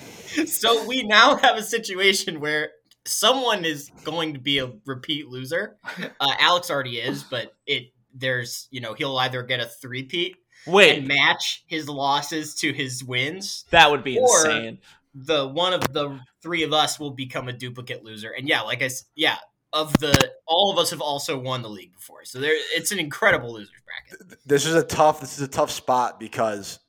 so 0.48 0.86
we 0.86 1.04
now 1.04 1.36
have 1.38 1.58
a 1.58 1.62
situation 1.64 2.40
where 2.40 2.72
someone 3.06 3.64
is 3.64 3.92
going 4.04 4.34
to 4.34 4.40
be 4.40 4.58
a 4.58 4.72
repeat 4.86 5.28
loser. 5.30 5.78
Uh, 6.20 6.34
Alex 6.40 6.70
already 6.72 6.98
is, 6.98 7.24
but 7.24 7.54
it 7.68 7.92
there's 8.16 8.68
you 8.72 8.82
know 8.82 8.94
he'll 8.94 9.18
either 9.20 9.44
get 9.44 9.60
a 9.60 9.66
three-peat 9.66 10.36
Wait, 10.66 10.98
and 10.98 11.08
match 11.08 11.64
his 11.68 11.88
losses 11.88 12.56
to 12.56 12.74
his 12.74 13.04
wins. 13.04 13.66
that 13.70 13.90
would 13.92 14.04
be 14.04 14.18
Or- 14.18 14.26
insane. 14.38 14.80
The 15.14 15.48
one 15.48 15.74
of 15.74 15.82
the 15.94 16.20
three 16.42 16.64
of 16.64 16.74
us 16.74 17.00
will 17.00 17.12
become 17.12 17.48
a 17.48 17.54
duplicate 17.54 18.04
loser. 18.04 18.32
And 18.32 18.48
yeah, 18.50 18.62
like 18.62 18.82
I 18.82 18.86
s- 18.86 19.06
yeah, 19.16 19.38
of 19.74 19.94
the 20.00 20.32
all 20.48 20.72
of 20.72 20.78
us 20.78 20.90
have 20.92 21.02
also 21.02 21.38
won 21.38 21.62
the 21.62 21.70
league 21.70 21.94
before. 21.94 22.24
So 22.26 22.40
there 22.40 22.54
it's 22.76 22.92
an 22.92 23.00
incredible 23.00 23.54
losers 23.54 23.72
bracket. 23.86 24.40
This 24.46 24.66
is 24.66 24.76
a 24.76 24.84
tough. 24.84 25.20
This 25.22 25.38
is 25.38 25.44
a 25.44 25.48
tough 25.48 25.72
spot 25.72 26.20
because 26.20 26.80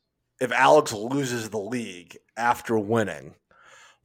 if 0.41 0.53
Alex 0.53 0.93
loses 0.93 1.51
the 1.51 1.59
league 1.59 2.17
after 2.37 2.79
winning, 2.79 3.35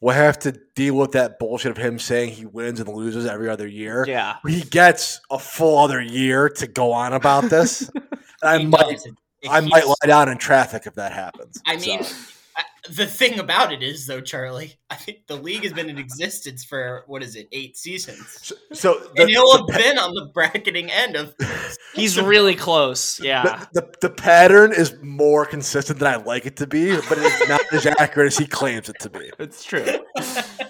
we'll 0.02 0.16
have 0.16 0.40
to 0.40 0.60
deal 0.76 0.96
with 0.96 1.12
that 1.12 1.38
bullshit 1.40 1.72
of 1.72 1.78
him 1.78 2.00
saying 2.00 2.32
he 2.32 2.46
wins 2.46 2.80
and 2.80 2.90
loses 2.90 3.26
every 3.26 3.50
other 3.50 3.68
year. 3.68 4.04
Yeah, 4.08 4.38
He 4.48 4.62
gets 4.62 5.22
a 5.30 5.38
full 5.38 5.78
other 5.78 6.02
year 6.02 6.50
to 6.50 6.68
go 6.68 6.92
on 6.92 7.14
about 7.14 7.50
this. 7.52 7.90
I 8.44 8.64
might, 8.64 8.80
does. 8.90 9.06
It- 9.06 9.14
it 9.44 9.50
I 9.52 9.60
might 9.60 9.86
lie 9.86 9.94
down 10.08 10.30
in 10.30 10.38
traffic 10.38 10.84
if 10.86 10.96
that 10.96 11.12
happens. 11.12 11.62
I 11.66 11.76
mean, 11.76 12.02
So, 12.02 12.16
I, 12.16 12.33
the 12.90 13.06
thing 13.06 13.40
about 13.40 13.72
it 13.72 13.82
is, 13.82 14.06
though, 14.08 14.22
Charlie, 14.22 14.74
I 14.90 14.96
think 14.96 15.28
the 15.28 15.38
league 15.38 15.64
has 15.64 15.74
been 15.74 15.90
in 15.90 15.98
existence 15.98 16.66
for 16.66 17.04
what 17.08 17.24
is 17.24 17.36
it, 17.36 17.48
eight 17.52 17.78
seasons, 17.78 18.26
so, 18.42 18.56
so 18.74 18.94
the, 19.16 19.22
and 19.22 19.30
he'll 19.30 19.58
have 19.58 19.68
the, 19.68 19.74
been 19.74 19.98
on 19.98 20.14
the 20.14 20.30
bracketing 20.34 20.92
end 20.92 21.16
of. 21.16 21.34
he's 21.96 22.20
really 22.20 22.56
close. 22.56 23.20
Yeah, 23.20 23.66
the, 23.74 23.82
the, 23.82 24.08
the 24.08 24.10
pattern 24.10 24.74
is 24.74 24.96
more 25.02 25.46
consistent 25.46 26.00
than 26.00 26.14
I'd 26.14 26.26
like 26.26 26.46
it 26.46 26.58
to 26.58 26.68
be, 26.68 26.96
but 26.96 27.18
it's 27.18 27.48
not 27.48 27.62
as 27.72 27.86
accurate 27.86 28.28
as 28.28 28.38
he 28.38 28.46
claims 28.46 28.90
it 28.90 29.00
to 29.00 29.10
be. 29.10 29.32
it's 29.40 29.64
true. 29.64 29.86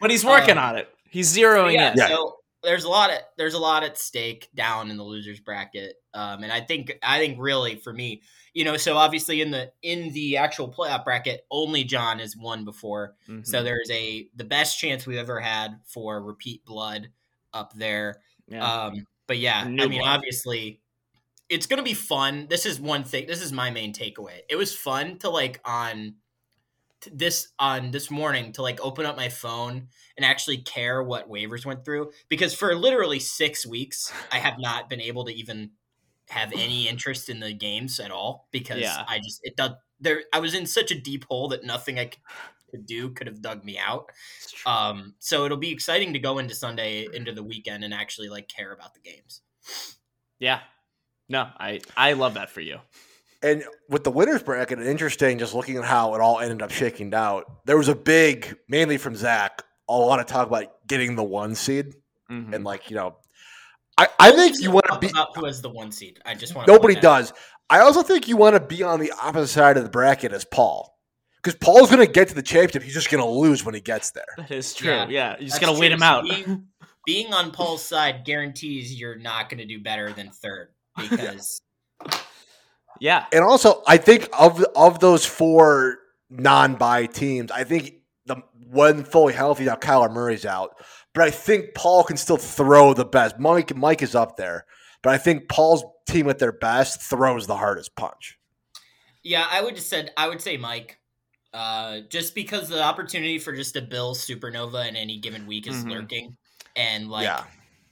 But 0.00 0.10
he's 0.10 0.24
working 0.24 0.58
Um, 0.58 0.64
on 0.64 0.76
it. 0.76 0.88
He's 1.10 1.36
zeroing 1.36 1.74
yeah, 1.74 1.90
in. 1.90 1.98
Yeah. 1.98 2.08
So 2.08 2.37
there's 2.62 2.84
a 2.84 2.88
lot 2.88 3.10
of 3.10 3.18
there's 3.36 3.54
a 3.54 3.58
lot 3.58 3.84
at 3.84 3.98
stake 3.98 4.48
down 4.54 4.90
in 4.90 4.96
the 4.96 5.04
losers 5.04 5.40
bracket, 5.40 5.96
um, 6.14 6.42
and 6.42 6.52
I 6.52 6.60
think 6.60 6.98
I 7.02 7.18
think 7.18 7.36
really 7.40 7.76
for 7.76 7.92
me, 7.92 8.22
you 8.54 8.64
know, 8.64 8.76
so 8.76 8.96
obviously 8.96 9.40
in 9.40 9.50
the 9.50 9.72
in 9.82 10.12
the 10.12 10.36
actual 10.38 10.68
playoff 10.72 11.04
bracket, 11.04 11.46
only 11.50 11.84
John 11.84 12.18
has 12.18 12.36
won 12.36 12.64
before, 12.64 13.14
Mhm. 13.28 13.46
so 13.46 13.62
there's 13.62 13.90
a 13.90 14.28
the 14.34 14.44
best 14.44 14.78
chance 14.78 15.06
we've 15.06 15.18
ever 15.18 15.40
had 15.40 15.80
for 15.86 16.22
repeat 16.22 16.64
blood 16.64 17.10
up 17.52 17.72
there. 17.74 18.20
yeah. 18.48 18.84
Um, 18.86 19.06
but 19.26 19.38
yeah, 19.38 19.60
I 19.60 19.86
mean, 19.86 20.02
obviously, 20.02 20.80
it's 21.48 21.66
gonna 21.66 21.82
be 21.82 21.94
fun. 21.94 22.46
This 22.48 22.66
is 22.66 22.80
one 22.80 23.04
thing. 23.04 23.26
This 23.26 23.42
is 23.42 23.52
my 23.52 23.70
main 23.70 23.92
takeaway. 23.94 24.40
It 24.50 24.56
was 24.56 24.74
fun 24.76 25.18
to 25.18 25.30
like 25.30 25.60
on 25.64 26.16
this 27.12 27.48
on 27.58 27.90
this 27.90 28.10
morning 28.10 28.52
to 28.52 28.62
like 28.62 28.80
open 28.80 29.06
up 29.06 29.16
my 29.16 29.28
phone 29.28 29.88
and 30.16 30.24
actually 30.26 30.58
care 30.58 31.02
what 31.02 31.28
waivers 31.30 31.64
went 31.64 31.84
through 31.84 32.10
because 32.28 32.54
for 32.54 32.74
literally 32.74 33.20
six 33.20 33.64
weeks 33.66 34.12
I 34.32 34.38
have 34.38 34.58
not 34.58 34.88
been 34.90 35.00
able 35.00 35.24
to 35.26 35.32
even 35.32 35.70
have 36.28 36.52
any 36.52 36.88
interest 36.88 37.28
in 37.28 37.40
the 37.40 37.52
games 37.52 38.00
at 38.00 38.10
all 38.10 38.48
because 38.50 38.80
Yeah. 38.80 39.04
I 39.08 39.18
just 39.18 39.40
it 39.44 39.56
does 39.56 39.72
there. 40.00 40.22
I 40.32 40.40
was 40.40 40.54
in 40.54 40.66
such 40.66 40.90
a 40.90 41.00
deep 41.00 41.24
hole 41.28 41.48
that 41.48 41.64
nothing 41.64 41.98
I 41.98 42.06
c- 42.06 42.12
could 42.70 42.86
do 42.86 43.10
could 43.10 43.26
have 43.26 43.40
dug 43.42 43.64
me 43.64 43.78
out. 43.78 44.10
Um, 44.66 45.14
so 45.18 45.44
it'll 45.44 45.56
be 45.56 45.72
exciting 45.72 46.12
to 46.12 46.18
go 46.18 46.38
into 46.38 46.54
Sunday 46.54 47.06
into 47.12 47.32
the 47.32 47.42
weekend 47.42 47.82
and 47.84 47.94
actually 47.94 48.28
like 48.28 48.48
care 48.48 48.72
about 48.72 48.94
the 48.94 49.00
games. 49.00 49.42
Yeah. 50.38 50.60
No, 51.28 51.48
I 51.58 51.80
I 51.96 52.14
love 52.14 52.34
that 52.34 52.50
for 52.50 52.60
you. 52.60 52.78
And 53.42 53.64
with 53.88 54.04
the 54.04 54.10
winners 54.10 54.42
bracket, 54.42 54.80
interesting 54.80 55.38
just 55.38 55.54
looking 55.54 55.76
at 55.76 55.84
how 55.84 56.14
it 56.14 56.20
all 56.20 56.40
ended 56.40 56.60
up 56.60 56.70
shaking 56.70 57.14
out. 57.14 57.44
There 57.66 57.78
was 57.78 57.88
a 57.88 57.94
big, 57.94 58.58
mainly 58.68 58.98
from 58.98 59.14
Zach, 59.14 59.62
a 59.88 59.96
lot 59.96 60.18
of 60.18 60.26
talk 60.26 60.48
about 60.48 60.86
getting 60.86 61.14
the 61.14 61.22
one 61.22 61.54
seed. 61.54 61.94
Mhm. 62.30 62.54
And 62.54 62.64
like, 62.64 62.90
you 62.90 62.96
know, 62.96 63.16
I, 63.96 64.08
I 64.18 64.32
think 64.32 64.60
you 64.60 64.70
want 64.70 64.86
to 64.86 64.98
be 64.98 65.08
about 65.08 65.36
who 65.36 65.44
has 65.46 65.62
the 65.62 65.70
one 65.70 65.92
seed. 65.92 66.20
I 66.24 66.34
just 66.34 66.54
want 66.54 66.68
nobody 66.68 66.94
does. 66.94 67.32
I 67.70 67.80
also 67.80 68.02
think 68.02 68.28
you 68.28 68.36
want 68.36 68.54
to 68.54 68.60
be 68.60 68.82
on 68.82 69.00
the 69.00 69.12
opposite 69.20 69.52
side 69.52 69.76
of 69.76 69.84
the 69.84 69.90
bracket 69.90 70.32
as 70.32 70.44
Paul. 70.44 70.96
Because 71.42 71.54
Paul's 71.60 71.90
gonna 71.90 72.06
get 72.06 72.28
to 72.28 72.34
the 72.34 72.42
championship, 72.42 72.82
he's 72.82 72.94
just 72.94 73.10
gonna 73.10 73.28
lose 73.28 73.64
when 73.64 73.74
he 73.74 73.80
gets 73.80 74.10
there. 74.10 74.24
That 74.36 74.50
is 74.50 74.74
true. 74.74 74.90
Yeah, 74.90 75.08
Yeah, 75.08 75.30
you 75.38 75.46
just 75.46 75.60
That's 75.60 75.66
gotta 75.66 75.80
wait 75.80 75.92
him 75.92 76.02
out. 76.02 76.24
Being, 76.24 76.66
being 77.08 77.32
on 77.32 77.52
Paul's 77.52 77.82
side 77.82 78.22
guarantees 78.26 78.92
you're 79.00 79.16
not 79.16 79.48
going 79.48 79.56
to 79.58 79.64
do 79.64 79.80
better 79.80 80.12
than 80.12 80.30
third 80.30 80.68
because 80.98 81.62
yeah, 83.00 83.26
And 83.32 83.42
also, 83.44 83.82
I 83.86 83.96
think 83.96 84.28
of 84.38 84.64
of 84.76 85.00
those 85.00 85.24
four 85.24 85.98
non-buy 86.30 87.06
teams, 87.06 87.50
I 87.50 87.64
think 87.64 87.94
the 88.26 88.36
one 88.70 89.04
fully 89.04 89.32
healthy 89.32 89.64
now 89.64 89.76
Kyler 89.76 90.12
Murray's 90.12 90.44
out, 90.44 90.76
but 91.14 91.22
I 91.24 91.30
think 91.30 91.74
Paul 91.74 92.04
can 92.04 92.16
still 92.16 92.36
throw 92.36 92.92
the 92.94 93.04
best. 93.04 93.38
Mike 93.38 93.74
Mike 93.76 94.02
is 94.02 94.14
up 94.14 94.36
there, 94.36 94.66
but 95.02 95.12
I 95.12 95.18
think 95.18 95.48
Paul's 95.48 95.84
team 96.08 96.28
at 96.28 96.38
their 96.38 96.52
best 96.52 97.02
throws 97.02 97.46
the 97.46 97.56
hardest 97.56 97.94
punch. 97.96 98.38
yeah, 99.22 99.46
I 99.50 99.62
would 99.62 99.74
just 99.76 99.88
said 99.90 100.10
I 100.16 100.28
would 100.28 100.40
say 100.40 100.56
Mike. 100.56 100.98
Uh, 101.54 102.00
just 102.10 102.34
because 102.34 102.68
the 102.68 102.82
opportunity 102.82 103.38
for 103.38 103.54
just 103.56 103.74
a 103.74 103.80
Bill 103.80 104.14
supernova 104.14 104.86
in 104.86 104.96
any 104.96 105.18
given 105.18 105.46
week 105.46 105.66
is 105.66 105.82
Mhm. 105.82 105.90
lurking, 105.92 106.36
and 106.76 107.08
like 107.10 107.24
yeah, 107.24 107.44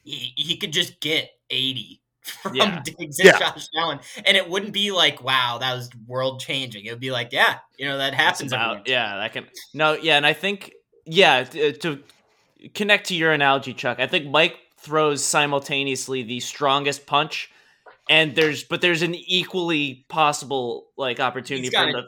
he, 0.05 0.33
he 0.37 0.57
could 0.59 0.73
just 0.75 1.01
get 1.01 1.31
80 1.49 2.03
from 2.43 2.55
Yeah. 2.55 2.83
Diggs 2.85 3.19
and 3.19 3.27
Yeah. 3.27 3.39
Josh 3.39 3.67
Allen. 3.77 4.01
And 4.25 4.37
it 4.37 4.49
wouldn't 4.49 4.73
be 4.73 4.91
like, 4.91 5.23
wow, 5.23 5.59
that 5.61 5.75
was 5.75 5.91
world 6.07 6.41
changing. 6.41 6.85
It 6.85 6.91
would 6.91 7.01
be 7.01 7.11
like, 7.11 7.29
yeah, 7.33 7.59
you 7.79 7.87
know, 7.87 7.99
that 7.99 8.15
happens. 8.15 8.53
about- 8.53 8.77
once 8.79 8.89
in 8.89 8.93
a 8.93 8.97
yeah, 8.97 9.17
that 9.17 9.33
can 9.33 9.47
no, 9.75 9.95
yeah, 9.95 10.17
and 10.17 10.27
I 10.27 10.33
think 10.33 10.73
yeah 11.05 11.45
t- 11.45 11.69
uh, 11.69 11.73
to 11.73 12.03
connect 12.75 13.07
to 13.09 13.15
your 13.15 13.33
analogy, 13.33 13.73
Chuck. 13.75 14.01
I 14.01 14.07
think 14.07 14.27
Mike 14.27 14.57
throws 14.79 15.25
simultaneously 15.25 16.23
the 16.23 16.41
strongest 16.41 17.07
punch, 17.07 17.51
and 18.11 18.35
there's 18.35 18.65
but 18.65 18.81
there's 18.81 19.03
an 19.03 19.15
equally 19.15 20.05
possible 20.09 20.87
like 20.97 21.21
opportunity 21.21 21.67
He's 21.67 21.71
for 21.75 21.81
got 21.81 21.89
him 21.91 21.97
it. 21.97 22.03
to. 22.03 22.07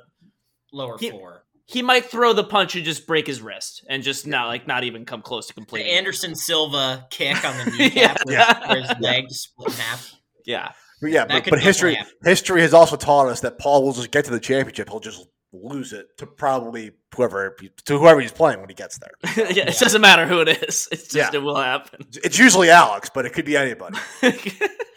lower 0.73 0.99
He- 0.99 1.11
four. 1.11 1.45
He 1.71 1.83
might 1.83 2.07
throw 2.07 2.33
the 2.33 2.45
punch 2.45 2.75
and 2.77 2.85
just 2.85 3.07
break 3.07 3.27
his 3.27 3.43
wrist 3.43 3.85
and 3.91 4.03
just 4.03 4.27
not 4.27 4.47
like 4.49 4.67
not 4.67 4.85
even 4.85 5.05
come 5.05 5.21
close 5.23 5.47
to 5.49 5.55
completing. 5.55 5.87
The 5.87 5.93
Anderson 5.99 6.35
Silva 6.35 7.07
kick 7.11 7.45
on 7.45 7.57
the 7.59 7.73
Yeah. 7.79 8.15
kneecap 8.15 8.21
where, 8.27 8.55
where 8.69 8.81
his 8.81 8.93
leg 9.01 9.29
just 9.29 9.43
split 9.51 9.69
in 9.75 9.75
half. 9.81 10.13
Yeah, 10.47 10.73
but 11.03 11.11
yeah, 11.11 11.27
That 11.27 11.45
but, 11.45 11.51
but 11.51 11.61
history 11.61 11.95
definitely 11.95 12.31
history 12.31 12.61
has 12.63 12.73
also 12.73 12.97
taught 12.97 13.29
us 13.29 13.41
that 13.41 13.59
Paul 13.59 13.85
will 13.85 13.93
just 13.93 14.11
get 14.11 14.25
to 14.25 14.31
the 14.31 14.41
championship. 14.41 14.89
He'll 14.89 14.99
just 15.01 15.27
lose 15.53 15.93
it 15.93 16.07
to 16.19 16.27
probably 16.27 16.93
whoever 17.15 17.55
to 17.85 17.99
whoever 17.99 18.21
he's 18.21 18.33
playing 18.33 18.61
when 18.61 18.69
he 18.71 18.75
gets 18.75 18.99
there. 18.99 19.11
yeah, 19.37 19.53
Yeah. 19.55 19.69
it 19.69 19.79
doesn't 19.79 20.01
matter 20.01 20.27
who 20.27 20.41
it 20.41 20.49
is. 20.49 20.89
It's 20.91 21.09
just 21.09 21.15
Yeah. 21.15 21.31
it 21.33 21.43
will 21.43 21.57
happen. 21.57 22.01
It's 22.25 22.39
usually 22.39 22.71
Alex, 22.71 23.11
but 23.13 23.27
it 23.27 23.35
could 23.35 23.45
be 23.45 23.57
anybody. 23.59 23.99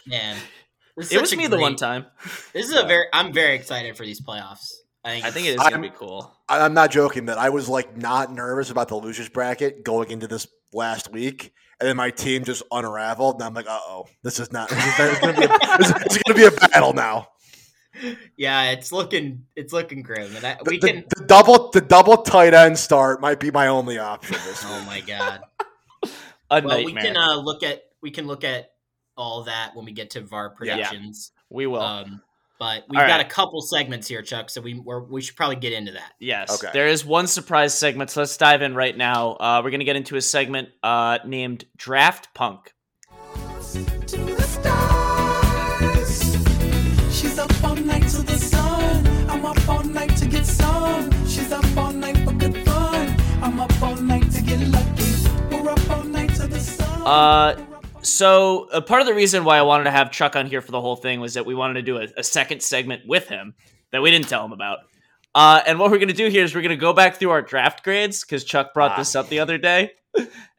Man. 0.08 0.38
It 0.38 0.98
was 0.98 1.10
such 1.10 1.34
a 1.34 1.38
me 1.38 1.48
the 1.48 1.58
one 1.60 1.76
time. 1.76 2.06
This 2.54 2.70
is 2.70 2.76
a 2.76 2.84
very, 2.86 3.06
I'm 3.14 3.34
very 3.34 3.56
excited 3.56 3.96
for 3.98 4.06
these 4.06 4.22
playoffs. 4.22 4.68
I 5.04 5.10
think, 5.10 5.26
I 5.26 5.32
think 5.32 5.48
it 5.48 5.52
is 5.52 5.60
I'm- 5.60 5.72
gonna 5.72 5.82
be 5.82 5.90
cool. 5.96 6.32
I- 6.52 6.66
I'm 6.66 6.74
not 6.74 6.92
joking 6.92 7.26
that 7.28 7.38
I 7.38 7.50
was 7.50 7.68
like 7.70 7.96
not 7.98 8.32
nervous 8.34 8.70
about 8.70 8.88
the 8.90 8.96
losers 8.96 9.30
bracket 9.30 9.84
going 9.84 10.12
into 10.12 10.28
this 10.28 10.48
last 10.74 11.12
week, 11.12 11.54
and 11.80 11.88
then 11.90 11.98
my 11.98 12.12
team 12.12 12.44
just 12.44 12.64
unraveled, 12.72 13.36
and 13.36 13.44
I'm 13.44 13.54
like, 13.54 13.68
uh 13.68 13.80
oh, 13.88 14.08
this 14.24 14.40
is 14.40 14.52
not. 14.52 14.70
This 14.70 15.00
is, 15.00 15.20
gonna 15.20 15.34
be 15.34 15.46
a, 15.46 15.78
this 15.78 15.88
is- 15.90 16.24
gonna 16.28 16.38
be 16.40 16.46
a 16.46 16.52
battle 16.52 16.94
now. 16.94 17.28
yeah, 18.38 18.72
it's 18.72 18.92
looking, 18.92 19.46
it's 19.56 19.74
looking 19.74 20.02
grim. 20.02 20.34
And 20.36 20.46
I, 20.46 20.58
we 20.66 20.78
the- 20.80 20.88
can, 20.88 21.04
the 21.18 21.26
double 21.26 21.70
the 21.72 21.82
double 21.82 22.18
tight 22.18 22.54
end 22.54 22.78
start 22.78 23.22
might 23.22 23.40
be 23.40 23.52
my 23.52 23.68
only 23.68 23.98
option 23.98 24.34
this 24.46 24.64
oh 24.66 24.84
my 24.86 25.00
God. 25.08 25.42
A 26.50 26.62
well, 26.62 26.84
we 26.84 26.94
can 26.94 27.16
uh, 27.16 27.36
look 27.38 27.64
at 27.64 27.84
we 28.02 28.12
can 28.12 28.28
look 28.28 28.44
at 28.44 28.72
all 29.18 29.44
that 29.44 29.72
when 29.76 29.86
we 29.86 29.92
get 29.94 30.10
to 30.12 30.22
VAR 30.22 30.54
Yeah. 30.64 30.76
predictions. 30.76 31.32
we 31.50 31.66
will. 31.68 31.82
Um, 31.82 32.22
but 32.62 32.86
we've 32.88 33.00
All 33.00 33.08
got 33.08 33.18
right. 33.18 33.26
a 33.26 33.30
couple 33.30 33.60
segments 33.64 34.08
here, 34.08 34.22
Chuck. 34.22 34.52
So 34.52 34.62
we 34.62 34.76
we're, 34.76 35.00
we 35.00 35.20
should 35.20 35.36
probably 35.36 35.56
get 35.56 35.74
into 35.74 35.94
that. 35.94 36.14
Yes. 36.20 36.64
Okay. 36.64 36.72
There 36.72 36.88
is 36.88 37.04
one 37.04 37.26
surprise 37.26 37.74
segment, 37.74 38.12
so 38.12 38.20
let's 38.20 38.38
dive 38.38 38.62
in 38.62 38.76
right 38.76 38.96
now. 38.96 39.32
Uh, 39.32 39.62
we're 39.64 39.72
going 39.72 39.80
to 39.80 39.86
get 39.86 39.96
into 39.96 40.16
a 40.16 40.22
segment 40.22 40.70
uh, 40.84 41.18
named 41.26 41.66
Draft 41.76 42.32
Punk. 42.36 42.72
to 44.06 44.18
the 44.18 44.44
stars. 44.44 46.22
She's 47.12 47.40
up 47.40 47.64
all 47.64 47.76
night 47.78 48.08
to 48.10 48.22
the 48.22 48.38
sun. 48.38 49.08
I'm 49.28 49.44
up 49.44 49.68
all 49.68 49.84
night 49.84 50.16
to 50.18 50.28
get 50.28 50.46
some. 50.46 51.10
She's 51.26 51.52
up 51.52 51.66
all 51.76 51.92
night 51.92 52.18
for 52.20 52.34
good 52.34 52.56
fun. 52.64 53.18
I'm 53.42 53.60
up 53.60 53.82
all 53.82 53.96
night 53.96 54.30
to 54.34 54.42
get 54.44 54.60
lucky. 54.68 55.12
We're 55.50 55.72
up 55.72 55.90
all 55.90 56.04
night 56.04 56.36
to 56.36 56.46
the 56.46 56.60
sun. 56.60 57.02
Uh, 57.08 57.56
So, 58.04 58.68
uh, 58.72 58.82
part 58.82 59.02
of 59.02 59.08
the 59.08 59.14
reason 59.14 59.44
why 59.44 59.58
I 59.58 59.62
wanted 59.62 59.84
to 59.86 59.92
have 59.92 60.12
Chuck 60.12 60.36
on 60.36 60.48
here 60.48 60.62
for 60.62 60.72
the 60.72 60.82
whole 60.82 60.96
thing 60.96 61.20
was 61.20 61.36
that 61.36 61.46
we 61.46 61.54
wanted 61.54 61.76
to 61.76 61.82
do 61.84 61.98
a, 61.98 62.08
a 62.18 62.24
second 62.24 62.62
segment 62.64 63.04
with 63.08 63.28
him 63.28 63.54
that 63.92 64.02
we 64.02 64.10
didn't 64.10 64.28
tell 64.28 64.44
him 64.44 64.54
about. 64.54 64.80
Uh, 65.36 65.62
and 65.68 65.80
what 65.80 65.92
we're 65.92 65.98
going 65.98 66.08
to 66.08 66.14
do 66.14 66.28
here 66.28 66.44
is 66.44 66.56
we're 66.56 66.62
going 66.62 66.72
to 66.72 66.76
go 66.78 66.94
back 66.94 67.18
through 67.18 67.30
our 67.30 67.42
draft 67.44 67.84
grades 67.84 68.22
because 68.22 68.44
Chuck 68.44 68.74
brought 68.74 68.92
Ah. 68.94 68.98
this 68.98 69.16
up 69.16 69.30
the 69.30 69.40
other 69.40 69.58
day. 69.58 69.92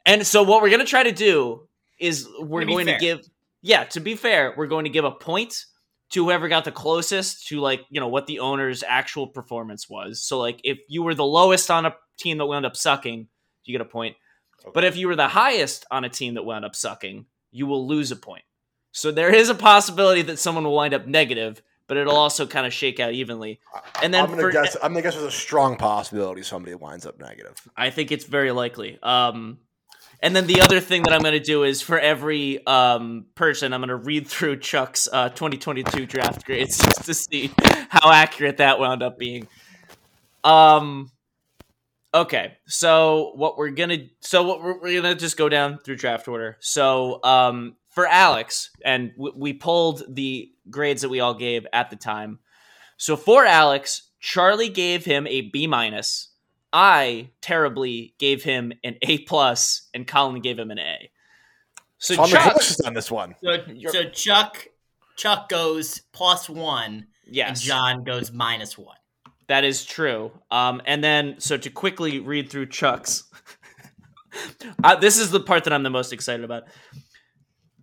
And 0.06 0.26
so, 0.26 0.42
what 0.44 0.62
we're 0.62 0.68
going 0.70 0.80
to 0.80 0.86
try 0.86 1.02
to 1.02 1.12
do 1.12 1.66
is 1.98 2.28
we're 2.40 2.60
To 2.60 2.66
going 2.66 2.86
fair. 2.86 2.98
to 2.98 3.00
give, 3.04 3.20
yeah, 3.60 3.84
to 3.84 4.00
be 4.00 4.14
fair, 4.14 4.54
we're 4.56 4.66
going 4.68 4.84
to 4.84 4.90
give 4.90 5.04
a 5.04 5.10
point 5.10 5.66
to 6.10 6.24
whoever 6.24 6.46
got 6.48 6.64
the 6.64 6.72
closest 6.72 7.48
to 7.48 7.58
like 7.58 7.80
you 7.90 7.98
know 8.00 8.08
what 8.08 8.26
the 8.26 8.38
owner's 8.38 8.84
actual 8.86 9.26
performance 9.26 9.88
was. 9.90 10.22
So, 10.22 10.38
like 10.38 10.60
if 10.62 10.78
you 10.88 11.02
were 11.02 11.14
the 11.14 11.24
lowest 11.24 11.70
on 11.72 11.86
a 11.86 11.94
team 12.18 12.38
that 12.38 12.46
wound 12.46 12.66
up 12.66 12.76
sucking, 12.76 13.26
you 13.64 13.72
get 13.76 13.80
a 13.80 13.88
point. 13.88 14.16
But 14.72 14.84
if 14.84 14.96
you 14.96 15.08
were 15.08 15.16
the 15.16 15.26
highest 15.28 15.84
on 15.90 16.04
a 16.04 16.08
team 16.08 16.34
that 16.34 16.44
wound 16.44 16.64
up 16.64 16.76
sucking, 16.76 17.26
you 17.52 17.66
will 17.66 17.86
lose 17.86 18.10
a 18.10 18.16
point. 18.16 18.44
So 18.90 19.10
there 19.12 19.34
is 19.34 19.48
a 19.48 19.54
possibility 19.54 20.22
that 20.22 20.38
someone 20.38 20.64
will 20.64 20.74
wind 20.74 20.94
up 20.94 21.06
negative, 21.06 21.62
but 21.86 21.96
it'll 21.96 22.16
also 22.16 22.46
kind 22.46 22.66
of 22.66 22.72
shake 22.72 23.00
out 23.00 23.12
evenly. 23.12 23.60
And 24.02 24.12
then 24.12 24.24
I'm 24.24 24.30
gonna 24.30 24.42
for, 24.42 24.50
guess. 24.50 24.76
I'm 24.82 24.92
gonna 24.92 25.02
guess 25.02 25.14
there's 25.14 25.26
a 25.26 25.30
strong 25.30 25.76
possibility 25.76 26.42
somebody 26.42 26.74
winds 26.74 27.06
up 27.06 27.20
negative. 27.20 27.56
I 27.76 27.90
think 27.90 28.10
it's 28.10 28.24
very 28.24 28.50
likely. 28.50 28.98
Um, 29.02 29.58
and 30.22 30.36
then 30.36 30.46
the 30.46 30.60
other 30.60 30.78
thing 30.78 31.02
that 31.02 31.12
I'm 31.12 31.20
going 31.20 31.32
to 31.32 31.40
do 31.40 31.64
is 31.64 31.82
for 31.82 31.98
every 31.98 32.64
um, 32.64 33.26
person, 33.34 33.72
I'm 33.72 33.80
going 33.80 33.88
to 33.88 33.96
read 33.96 34.28
through 34.28 34.58
Chuck's 34.58 35.08
uh, 35.12 35.30
2022 35.30 36.06
draft 36.06 36.46
grades 36.46 36.78
just 36.84 37.04
to 37.06 37.14
see 37.14 37.50
how 37.88 38.12
accurate 38.12 38.58
that 38.58 38.78
wound 38.78 39.02
up 39.02 39.18
being. 39.18 39.48
Um, 40.44 41.10
okay, 42.14 42.56
so 42.66 43.32
what 43.34 43.56
we're 43.56 43.70
gonna, 43.70 43.98
so 44.20 44.42
what 44.42 44.62
we're, 44.62 44.78
we're 44.80 45.02
gonna 45.02 45.14
just 45.14 45.36
go 45.36 45.48
down 45.48 45.78
through 45.78 45.96
draft 45.96 46.28
order. 46.28 46.56
So 46.60 47.22
um, 47.24 47.76
for 47.88 48.06
Alex, 48.06 48.70
and 48.84 49.12
w- 49.16 49.34
we 49.36 49.52
pulled 49.52 50.02
the 50.08 50.50
grades 50.70 51.02
that 51.02 51.08
we 51.08 51.20
all 51.20 51.34
gave 51.34 51.66
at 51.72 51.90
the 51.90 51.96
time. 51.96 52.38
So 52.96 53.16
for 53.16 53.44
Alex, 53.44 54.10
Charlie 54.20 54.68
gave 54.68 55.04
him 55.04 55.26
a 55.26 55.42
B 55.42 55.66
minus. 55.66 56.28
I 56.72 57.30
terribly 57.40 58.14
gave 58.18 58.42
him 58.42 58.72
an 58.82 58.96
A 59.02 59.18
plus, 59.18 59.88
and 59.92 60.06
Colin 60.06 60.40
gave 60.40 60.58
him 60.58 60.70
an 60.70 60.78
A. 60.78 61.10
So 61.98 62.14
So 62.14 62.26
Chuck, 62.26 62.52
closest 62.52 62.84
on 62.86 62.94
this 62.94 63.10
one. 63.10 63.34
So, 63.42 63.56
so 63.90 64.04
Chuck 64.10 64.68
Chuck 65.16 65.48
goes 65.48 66.00
plus 66.12 66.48
one, 66.48 67.06
and 67.26 67.34
yes, 67.34 67.60
John 67.62 68.04
goes 68.04 68.32
minus 68.32 68.78
one. 68.78 68.96
That 69.48 69.64
is 69.64 69.84
true. 69.84 70.32
Um, 70.50 70.82
and 70.86 71.02
then 71.02 71.36
so 71.38 71.56
to 71.56 71.70
quickly 71.70 72.20
read 72.20 72.48
through 72.48 72.66
Chuck's, 72.66 73.24
this 75.00 75.18
is 75.18 75.30
the 75.30 75.40
part 75.40 75.64
that 75.64 75.72
I'm 75.72 75.82
the 75.82 75.90
most 75.90 76.12
excited 76.12 76.44
about. 76.44 76.64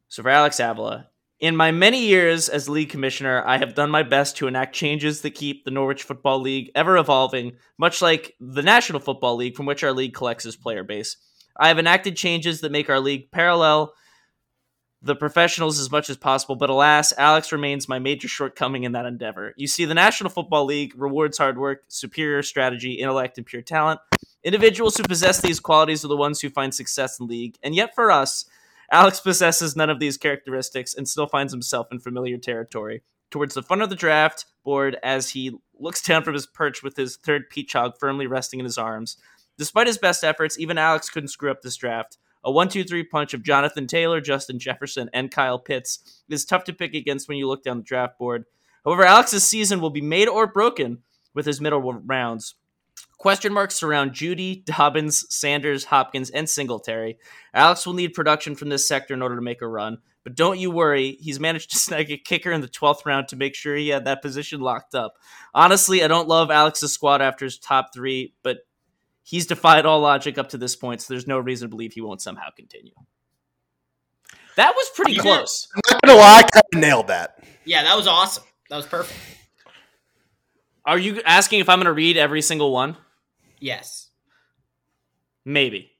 So 0.08 0.24
for 0.24 0.30
Alex 0.30 0.60
Avila, 0.60 1.08
in 1.40 1.56
my 1.56 1.72
many 1.72 2.06
years 2.06 2.50
as 2.50 2.68
league 2.68 2.90
commissioner, 2.90 3.44
I 3.46 3.58
have 3.58 3.76
done 3.76 3.90
my 3.90 4.04
best 4.04 4.38
to 4.38 4.48
enact 4.48 4.76
changes 4.76 5.22
that 5.22 5.32
keep 5.32 5.64
the 5.64 5.72
Norwich 5.72 6.04
Football 6.04 6.42
League 6.42 6.72
ever 6.76 6.98
evolving, 6.98 7.54
much 7.78 8.02
like 8.02 8.36
the 8.40 8.64
National 8.64 9.00
Football 9.00 9.38
League 9.38 9.56
from 9.56 9.66
which 9.66 9.84
our 9.84 9.94
league 9.94 10.14
collects 10.14 10.46
its 10.46 10.58
player 10.58 10.84
base. 10.84 11.16
I 11.58 11.70
have 11.70 11.80
enacted 11.80 12.18
changes 12.18 12.62
that 12.62 12.72
make 12.72 12.90
our 12.90 13.00
league 13.00 13.32
parallel 13.32 13.94
the 15.02 15.16
professionals 15.16 15.80
as 15.80 15.92
much 15.92 16.10
as 16.10 16.18
possible, 16.18 16.56
but 16.56 16.70
alas, 16.70 17.14
Alex 17.18 17.52
remains 17.52 17.88
my 17.88 18.00
major 18.00 18.28
shortcoming 18.28 18.84
in 18.84 18.92
that 18.92 19.06
endeavor. 19.06 19.54
You 19.56 19.68
see, 19.68 19.86
the 19.86 19.94
National 19.94 20.30
Football 20.30 20.66
League 20.66 20.94
rewards 20.98 21.38
hard 21.38 21.58
work, 21.58 21.84
superior 21.88 22.44
strategy, 22.44 22.94
intellect, 22.94 23.38
and 23.38 23.46
pure 23.46 23.62
talent. 23.62 24.02
Individuals 24.44 24.98
who 24.98 25.04
possess 25.04 25.40
these 25.42 25.60
qualities 25.60 26.04
are 26.04 26.10
the 26.10 26.18
ones 26.18 26.42
who 26.42 26.50
find 26.50 26.74
success 26.74 27.20
in 27.20 27.28
league, 27.28 27.56
and 27.64 27.76
yet 27.76 27.96
for 27.96 28.12
us, 28.12 28.46
Alex 28.92 29.20
possesses 29.20 29.76
none 29.76 29.90
of 29.90 30.00
these 30.00 30.18
characteristics 30.18 30.94
and 30.94 31.08
still 31.08 31.28
finds 31.28 31.54
himself 31.54 31.88
in 31.92 32.00
familiar 32.00 32.38
territory. 32.38 33.02
towards 33.32 33.54
the 33.54 33.64
front 33.64 33.82
of 33.82 33.90
the 33.90 33.96
draft 33.96 34.46
board 34.64 34.98
as 35.04 35.30
he 35.30 35.56
looks 35.80 36.02
down 36.02 36.24
from 36.24 36.34
his 36.34 36.48
perch 36.48 36.84
with 36.84 36.98
his 36.98 37.18
third 37.18 37.50
peach 37.50 37.74
hog 37.74 37.94
firmly 38.00 38.28
resting 38.28 38.60
in 38.60 38.66
his 38.66 38.78
arms. 38.78 39.18
Despite 39.58 39.88
his 39.88 39.98
best 39.98 40.24
efforts, 40.24 40.60
even 40.60 40.78
Alex 40.78 41.10
couldn't 41.10 41.30
screw 41.30 41.52
up 41.52 41.62
this 41.62 41.76
draft. 41.76 42.18
A 42.44 42.52
1 42.52 42.70
2 42.70 42.84
3 42.84 43.04
punch 43.04 43.34
of 43.34 43.44
Jonathan 43.44 43.88
Taylor, 43.88 44.22
Justin 44.22 44.60
Jefferson, 44.60 45.10
and 45.14 45.32
Kyle 45.32 45.60
Pitts 45.60 46.24
is 46.30 46.46
tough 46.46 46.64
to 46.66 46.74
pick 46.74 46.94
against 46.94 47.28
when 47.28 47.38
you 47.38 47.48
look 47.48 47.64
down 47.64 47.78
the 47.78 47.84
draft 47.84 48.18
board. 48.18 48.46
However, 48.86 49.06
Alex's 49.06 49.44
season 49.44 49.82
will 49.82 49.90
be 49.90 50.02
made 50.02 50.28
or 50.28 50.48
broken 50.48 51.00
with 51.34 51.46
his 51.46 51.62
middle 51.62 51.82
rounds. 51.82 52.56
Question 53.18 53.52
marks 53.52 53.76
surround 53.76 54.14
Jeudy, 54.14 54.64
Dobbins, 54.64 55.26
Sanders, 55.34 55.86
Hopkins, 55.86 56.30
and 56.30 56.50
Singletary. 56.50 57.18
Alex 57.54 57.86
will 57.86 57.94
need 57.94 58.14
production 58.14 58.56
from 58.56 58.70
this 58.70 58.88
sector 58.88 59.14
in 59.14 59.22
order 59.22 59.36
to 59.36 59.42
make 59.42 59.62
a 59.62 59.68
run, 59.68 59.98
but 60.24 60.36
don't 60.36 60.60
you 60.60 60.72
worry, 60.72 61.18
he's 61.20 61.40
managed 61.40 61.72
to 61.72 61.78
snag 61.80 62.12
a 62.12 62.18
kicker 62.18 62.52
in 62.52 62.62
the 62.62 62.68
12th 62.68 63.06
round 63.06 63.28
to 63.28 63.36
make 63.36 63.56
sure 63.56 63.76
he 63.76 63.90
had 63.90 64.06
that 64.06 64.22
position 64.22 64.62
locked 64.62 64.96
up. 64.96 65.16
Honestly, 65.54 66.02
I 66.02 66.08
don't 66.08 66.30
love 66.30 66.50
Alex's 66.50 66.94
squad 66.94 67.22
after 67.22 67.44
his 67.46 67.58
top 67.58 67.94
three, 67.94 68.34
but 68.42 68.60
he's 69.30 69.46
defied 69.46 69.86
all 69.86 70.00
logic 70.00 70.38
up 70.38 70.50
to 70.50 70.58
this 70.58 70.76
point, 70.76 71.02
so 71.02 71.14
there's 71.14 71.28
no 71.28 71.38
reason 71.38 71.68
to 71.68 71.70
believe 71.70 71.94
he 71.94 72.02
won't 72.02 72.22
somehow 72.22 72.50
continue. 72.56 72.94
That 74.56 74.74
was 74.76 74.90
pretty 74.96 75.14
Yeah. 75.14 75.22
close. 75.22 75.68
I'm 75.76 75.82
not 75.92 76.02
gonna 76.02 76.18
lie, 76.20 76.38
I 76.40 76.42
kind 76.42 76.64
of 76.74 76.80
nailed 76.80 77.08
that. 77.08 77.44
Yeah, 77.66 77.84
that 77.84 77.96
was 77.96 78.08
awesome. 78.08 78.44
That 78.70 78.78
was 78.78 78.86
perfect. 78.88 79.18
Are 80.86 80.98
you 80.98 81.22
asking 81.24 81.60
if 81.60 81.70
I'm 81.70 81.78
going 81.78 81.86
to 81.86 81.94
read 81.94 82.18
every 82.18 82.42
single 82.42 82.72
one? 82.72 82.98
Yes. 83.60 84.10
Maybe. 85.46 85.92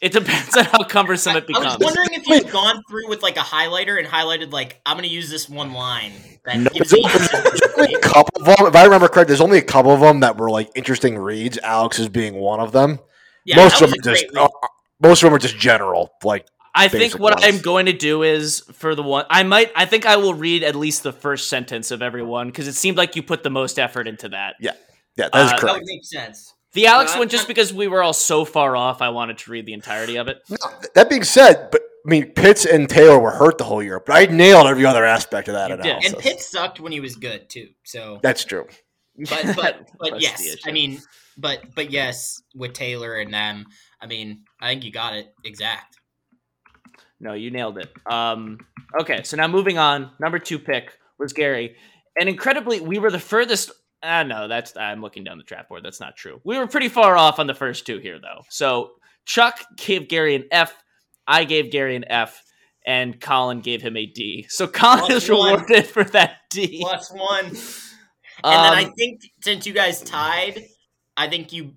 It 0.00 0.12
depends 0.12 0.56
on 0.56 0.64
how 0.64 0.84
cumbersome 0.84 1.34
I, 1.34 1.38
it 1.38 1.46
becomes. 1.48 1.66
I 1.66 1.76
was 1.76 1.84
wondering 1.84 2.08
if 2.12 2.26
you've 2.28 2.52
gone 2.52 2.82
through 2.88 3.08
with 3.08 3.20
like 3.22 3.36
a 3.36 3.40
highlighter 3.40 3.98
and 3.98 4.06
highlighted 4.06 4.52
like 4.52 4.80
I'm 4.86 4.96
going 4.96 5.08
to 5.08 5.14
use 5.14 5.28
this 5.28 5.48
one 5.48 5.72
line. 5.72 6.12
That 6.44 6.58
No, 6.58 6.70
gives 6.70 6.90
there's 6.90 7.04
only- 7.04 7.18
there's 7.18 7.62
only 7.76 7.94
a 7.94 7.98
couple 8.00 8.40
of 8.40 8.46
them. 8.46 8.66
If 8.68 8.76
I 8.76 8.84
remember 8.84 9.08
correct, 9.08 9.26
there's 9.28 9.40
only 9.40 9.58
a 9.58 9.62
couple 9.62 9.90
of 9.92 10.00
them 10.00 10.20
that 10.20 10.36
were 10.36 10.50
like 10.50 10.70
interesting 10.76 11.18
reads. 11.18 11.58
Alex 11.58 11.98
is 11.98 12.08
being 12.08 12.34
one 12.34 12.60
of 12.60 12.70
them. 12.72 13.00
yeah, 13.44 13.56
most 13.56 13.82
of 13.82 13.90
them 13.90 13.98
are 13.98 14.02
just 14.14 14.26
uh, 14.36 14.48
most 15.00 15.22
of 15.22 15.26
them 15.26 15.34
are 15.34 15.38
just 15.40 15.58
general. 15.58 16.12
Like 16.22 16.46
I 16.74 16.86
think 16.86 17.18
what 17.18 17.34
ones. 17.40 17.44
I'm 17.44 17.60
going 17.60 17.86
to 17.86 17.92
do 17.92 18.22
is 18.22 18.60
for 18.74 18.94
the 18.94 19.02
one 19.02 19.24
I 19.30 19.42
might 19.42 19.72
I 19.74 19.84
think 19.86 20.06
I 20.06 20.16
will 20.16 20.34
read 20.34 20.62
at 20.62 20.76
least 20.76 21.02
the 21.02 21.12
first 21.12 21.48
sentence 21.48 21.90
of 21.90 22.02
every 22.02 22.22
one 22.22 22.46
because 22.48 22.68
it 22.68 22.74
seemed 22.74 22.96
like 22.96 23.16
you 23.16 23.22
put 23.24 23.42
the 23.42 23.50
most 23.50 23.80
effort 23.80 24.06
into 24.06 24.28
that. 24.28 24.54
yeah, 24.60 24.72
yeah, 25.16 25.28
that 25.32 25.38
is 25.38 25.46
Uh, 25.46 25.50
that 25.50 25.58
correct. 25.60 25.74
would 25.78 25.86
make 25.86 26.04
sense. 26.04 26.54
The 26.74 26.86
Alex 26.86 27.14
No, 27.14 27.20
one, 27.20 27.28
just 27.28 27.48
because 27.48 27.72
we 27.72 27.88
were 27.88 28.02
all 28.02 28.12
so 28.12 28.44
far 28.44 28.76
off, 28.76 29.00
I 29.00 29.08
wanted 29.08 29.38
to 29.38 29.50
read 29.50 29.66
the 29.66 29.72
entirety 29.72 30.16
of 30.16 30.28
it. 30.28 30.38
No, 30.50 30.56
that 30.94 31.08
being 31.08 31.24
said, 31.24 31.70
but 31.70 31.80
I 32.04 32.08
mean, 32.08 32.26
Pitts 32.32 32.64
and 32.64 32.88
Taylor 32.88 33.18
were 33.18 33.30
hurt 33.30 33.58
the 33.58 33.64
whole 33.64 33.82
year, 33.82 34.00
but 34.00 34.14
I 34.14 34.32
nailed 34.32 34.66
every 34.66 34.86
other 34.86 35.04
aspect 35.04 35.48
of 35.48 35.54
that 35.54 35.70
You 35.70 35.76
did. 35.76 36.04
And 36.04 36.18
Pitt 36.18 36.40
sucked 36.40 36.80
when 36.80 36.92
he 36.92 37.00
was 37.00 37.16
good 37.16 37.48
too. 37.48 37.68
So, 37.84 38.20
That's 38.22 38.44
true. 38.44 38.66
but 39.28 39.56
but 39.56 39.88
but 39.98 40.20
yes. 40.20 40.56
I 40.66 40.72
mean, 40.72 41.00
but 41.36 41.74
but 41.74 41.90
yes, 41.90 42.42
with 42.54 42.72
Taylor 42.72 43.16
and 43.16 43.32
them, 43.32 43.66
I 44.00 44.06
mean, 44.06 44.44
I 44.60 44.68
think 44.68 44.84
you 44.84 44.92
got 44.92 45.14
it 45.14 45.34
exact. 45.44 45.98
No, 47.20 47.32
you 47.32 47.50
nailed 47.50 47.78
it. 47.78 47.92
Um, 48.06 48.58
okay, 49.00 49.22
so 49.24 49.36
now 49.36 49.48
moving 49.48 49.76
on. 49.76 50.10
Number 50.20 50.38
two 50.38 50.58
pick 50.58 50.92
was 51.18 51.32
Gary, 51.32 51.76
and 52.18 52.28
incredibly, 52.28 52.80
we 52.80 52.98
were 52.98 53.10
the 53.10 53.18
furthest. 53.18 53.72
Ah, 54.02 54.22
no, 54.22 54.46
that's 54.48 54.76
I'm 54.76 55.00
looking 55.02 55.24
down 55.24 55.38
the 55.38 55.44
draft 55.44 55.68
board. 55.68 55.82
That's 55.84 56.00
not 56.00 56.16
true. 56.16 56.40
We 56.44 56.56
were 56.58 56.66
pretty 56.68 56.88
far 56.88 57.16
off 57.16 57.38
on 57.38 57.46
the 57.46 57.54
first 57.54 57.84
two 57.86 57.98
here, 57.98 58.18
though. 58.20 58.42
So 58.48 58.92
Chuck 59.24 59.58
gave 59.76 60.08
Gary 60.08 60.34
an 60.36 60.44
F, 60.50 60.72
I 61.26 61.44
gave 61.44 61.70
Gary 61.70 61.96
an 61.96 62.04
F, 62.08 62.42
and 62.86 63.20
Colin 63.20 63.60
gave 63.60 63.82
him 63.82 63.96
a 63.96 64.06
D. 64.06 64.46
So 64.48 64.66
Colin 64.68 65.00
Plus 65.00 65.24
is 65.24 65.30
one. 65.30 65.52
rewarded 65.54 65.86
for 65.86 66.04
that 66.04 66.36
D. 66.50 66.78
Plus 66.80 67.10
one. 67.12 67.46
And 67.46 67.56
Um, 68.44 68.62
then 68.62 68.72
I 68.72 68.84
think 68.96 69.22
since 69.42 69.66
you 69.66 69.72
guys 69.72 70.00
tied, 70.00 70.64
I 71.16 71.28
think 71.28 71.52
you, 71.52 71.74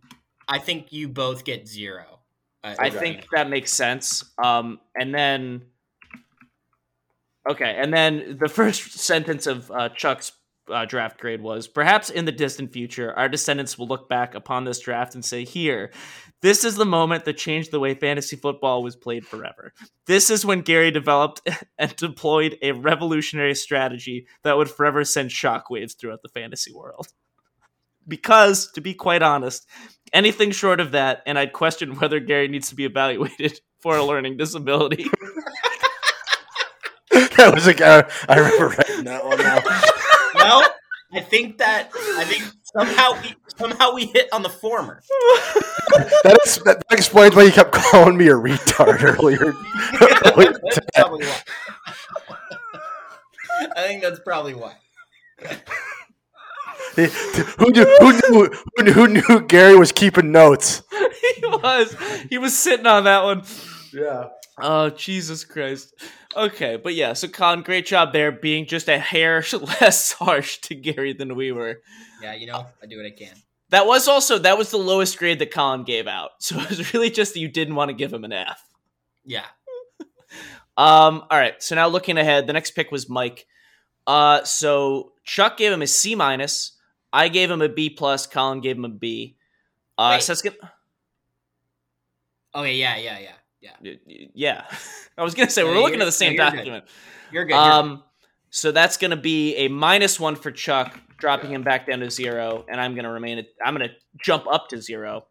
I 0.48 0.60
think 0.60 0.94
you 0.94 1.08
both 1.10 1.44
get 1.44 1.68
zero. 1.68 2.20
Uh, 2.64 2.76
I 2.78 2.92
think 2.92 3.26
that 3.34 3.50
makes 3.50 3.74
sense. 3.74 4.24
Um, 4.42 4.80
and 4.96 5.14
then, 5.14 5.64
okay, 7.50 7.76
and 7.80 7.92
then 7.92 8.38
the 8.40 8.48
first 8.48 9.00
sentence 9.00 9.48
of 9.48 9.72
uh, 9.72 9.90
Chuck's 9.90 10.32
uh, 10.72 10.86
draft 10.86 11.20
grade 11.20 11.42
was 11.42 11.68
perhaps 11.68 12.10
in 12.10 12.26
the 12.26 12.32
distant 12.32 12.72
future, 12.72 13.14
our 13.18 13.30
descendants 13.30 13.78
will 13.78 13.88
look 13.88 14.10
back 14.10 14.36
upon 14.36 14.64
this 14.64 14.80
draft 14.80 15.16
and 15.16 15.24
say, 15.24 15.44
here, 15.44 15.92
this 16.42 16.64
is 16.64 16.76
the 16.76 16.86
moment 16.86 17.26
that 17.26 17.38
changed 17.38 17.72
the 17.72 17.80
way 17.80 17.94
fantasy 17.94 18.36
football 18.36 18.82
was 18.82 18.96
played 18.96 19.26
forever. 19.26 19.74
This 20.08 20.30
is 20.30 20.46
when 20.46 20.62
Gary 20.62 20.90
developed 20.92 21.48
and 21.78 21.96
deployed 21.96 22.58
a 22.62 22.72
revolutionary 22.72 23.56
strategy 23.56 24.28
that 24.44 24.58
would 24.58 24.70
forever 24.70 25.04
send 25.04 25.30
shockwaves 25.30 25.98
throughout 25.98 26.22
the 26.24 26.30
fantasy 26.30 26.74
world. 26.74 27.08
Because, 28.08 28.72
to 28.72 28.82
be 28.82 28.96
quite 28.96 29.22
honest, 29.22 29.68
anything 30.12 30.52
short 30.52 30.80
of 30.80 30.92
that, 30.92 31.22
and 31.28 31.38
I'd 31.38 31.54
question 31.54 31.96
whether 31.96 32.20
Gary 32.20 32.48
needs 32.48 32.70
to 32.70 32.76
be 32.76 32.86
evaluated 32.86 33.60
for 33.80 33.96
a 33.96 34.04
learning 34.04 34.38
disability. 34.38 35.06
that 37.12 37.52
was 37.54 37.68
like 37.68 37.82
uh, 37.82 38.04
I 38.28 38.38
remember 38.38 38.70
writing 38.70 39.04
that 39.06 39.26
one 39.26 39.38
now. 39.38 39.91
Well, 40.44 40.64
I 41.14 41.20
think 41.20 41.58
that 41.58 41.92
I 41.96 42.24
think 42.24 42.44
somehow 42.64 43.22
we 43.22 43.36
somehow 43.58 43.94
we 43.94 44.06
hit 44.06 44.30
on 44.32 44.44
the 44.44 44.50
former. 44.50 45.02
That, 46.24 46.38
is, 46.46 46.58
that 46.60 46.84
explains 46.92 47.36
why 47.36 47.44
you 47.44 47.52
kept 47.52 47.74
calling 47.74 48.18
me 48.18 48.28
a 48.28 48.34
retard 48.34 49.04
earlier. 49.20 49.54
earlier 50.26 50.54
today. 50.72 50.88
probably 50.96 51.26
why. 51.26 51.42
I 53.76 53.82
think 53.88 54.02
that's 54.02 54.20
probably 54.20 54.54
why. 54.54 54.74
who 56.96 57.72
knew? 57.72 57.86
Who 58.00 58.12
knew? 58.14 58.50
Who 58.78 58.84
knew, 58.84 58.92
who 58.94 59.08
knew 59.08 59.42
Gary 59.48 59.76
was 59.76 59.92
keeping 59.92 60.32
notes? 60.32 60.84
he 60.92 61.46
was. 61.46 61.96
He 62.30 62.38
was 62.38 62.58
sitting 62.58 62.88
on 62.88 63.04
that 63.04 63.24
one. 63.24 63.44
Yeah. 63.94 64.28
Oh, 64.60 64.90
Jesus 64.90 65.44
Christ. 65.44 65.94
Okay, 66.36 66.78
but 66.78 66.94
yeah, 66.94 67.14
so 67.14 67.28
Colin, 67.28 67.62
great 67.62 67.86
job 67.86 68.14
there 68.14 68.32
being 68.32 68.66
just 68.66 68.88
a 68.90 69.00
hair 69.00 69.44
less 69.82 70.12
harsh 70.14 70.58
to 70.60 70.76
Gary 70.76 71.14
than 71.14 71.36
we 71.36 71.52
were. 71.52 71.82
Yeah, 72.22 72.34
you 72.34 72.48
know, 72.48 72.68
I 72.82 72.86
do 72.86 72.98
what 72.98 73.06
I 73.06 73.12
can. 73.12 73.36
That 73.70 73.88
was 73.88 74.08
also 74.08 74.38
that 74.40 74.58
was 74.58 74.70
the 74.70 74.78
lowest 74.78 75.18
grade 75.18 75.40
that 75.40 75.52
Colin 75.52 75.84
gave 75.84 76.08
out. 76.08 76.32
So 76.40 76.60
it 76.60 76.70
was 76.70 76.94
really 76.94 77.10
just 77.10 77.34
that 77.34 77.40
you 77.40 77.48
didn't 77.48 77.76
want 77.76 77.90
to 77.90 77.94
give 77.94 78.14
him 78.14 78.24
an 78.24 78.34
F. 78.34 78.62
Yeah. 79.26 79.46
Um, 80.78 81.26
all 81.30 81.38
right. 81.38 81.62
So 81.62 81.76
now 81.76 81.90
looking 81.90 82.18
ahead, 82.18 82.48
the 82.48 82.54
next 82.54 82.72
pick 82.72 82.92
was 82.92 83.10
Mike. 83.10 83.46
Uh, 84.08 84.42
so 84.46 85.12
Chuck 85.26 85.58
gave 85.58 85.72
him 85.72 85.82
a 85.82 85.88
C 85.88 86.16
minus. 86.16 86.78
I 87.12 87.28
gave 87.28 87.52
him 87.52 87.62
a 87.62 87.68
B 87.68 87.90
plus. 87.90 88.26
Colin 88.26 88.62
gave 88.62 88.78
him 88.78 88.86
a 88.86 88.90
B. 88.90 89.36
Uh, 89.98 90.14
Wait. 90.16 90.24
so 90.24 90.32
that's 90.32 90.42
gonna, 90.42 90.56
Okay. 92.56 92.76
Yeah. 92.76 92.96
Yeah. 92.98 93.20
Yeah. 93.20 93.34
Yeah. 93.62 93.76
yeah. 94.34 94.66
I 95.18 95.24
was 95.24 95.34
gonna 95.36 95.50
say 95.50 95.64
we're 95.64 95.72
you're- 95.72 95.84
looking 95.84 96.02
at 96.02 96.06
the 96.06 96.12
same 96.12 96.36
no, 96.36 96.44
you're 96.44 96.52
good. 96.52 96.58
document. 96.58 96.86
You're 97.32 97.46
good. 97.46 97.52
you're 97.54 97.60
Um, 97.62 98.04
so 98.50 98.72
that's 98.72 98.98
gonna 98.98 99.16
be 99.18 99.56
a 99.56 99.68
minus 99.68 100.20
one 100.20 100.36
for 100.36 100.52
Chuck, 100.52 101.00
dropping 101.18 101.52
him 101.52 101.62
back 101.64 101.88
down 101.88 102.00
to 102.00 102.10
zero, 102.12 102.66
and 102.68 102.82
I'm 102.82 102.96
gonna 102.96 103.12
remain. 103.12 103.38
At, 103.40 103.46
I'm 103.64 103.74
gonna 103.74 103.92
jump 104.22 104.46
up 104.48 104.68
to 104.70 104.82
zero. 104.82 105.28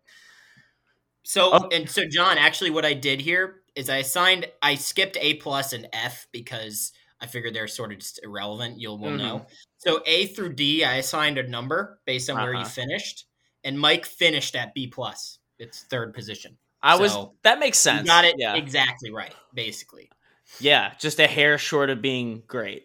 So 1.23 1.51
Oh. 1.53 1.69
and 1.73 1.89
so, 1.89 2.05
John. 2.09 2.39
Actually, 2.39 2.71
what 2.71 2.85
I 2.85 2.95
did 2.95 3.21
here 3.21 3.63
is 3.75 3.91
I 3.91 3.99
assigned. 3.99 4.47
I 4.63 4.75
skipped 4.75 5.17
A 5.21 5.35
plus 5.35 5.73
and 5.73 5.87
F 5.93 6.27
because 6.33 6.93
I 7.21 7.27
figured 7.27 7.55
they're 7.55 7.69
sort 7.69 7.93
of 7.93 7.99
just 7.99 8.21
irrelevant. 8.23 8.81
You'll 8.81 8.99
will 8.99 9.11
Mhm. 9.11 9.19
know. 9.19 9.47
So 9.79 10.03
A 10.07 10.27
through 10.27 10.55
D, 10.55 10.85
I 10.85 10.97
assigned 10.97 11.37
a 11.39 11.47
number 11.47 12.01
based 12.07 12.31
on 12.31 12.37
where 12.37 12.53
you 12.53 12.61
Uh-huh. 12.61 12.69
finished, 12.69 13.27
and 13.65 13.79
Mike 13.79 14.07
finished 14.07 14.57
at 14.57 14.73
B 14.75 14.87
plus. 14.87 15.39
It's 15.59 15.83
third 15.83 16.15
position. 16.15 16.57
I 16.83 16.97
was. 16.97 17.17
That 17.43 17.59
makes 17.59 17.79
sense. 17.79 18.01
You 18.03 18.07
got 18.07 18.25
it 18.25 18.37
Yeah. 18.39 18.55
exactly 18.57 19.11
right. 19.11 19.35
Basically, 19.55 20.11
Yeah, 20.59 20.93
just 20.99 21.19
a 21.21 21.27
hair 21.27 21.59
short 21.59 21.91
of 21.91 22.01
being 22.03 22.43
great. 22.47 22.85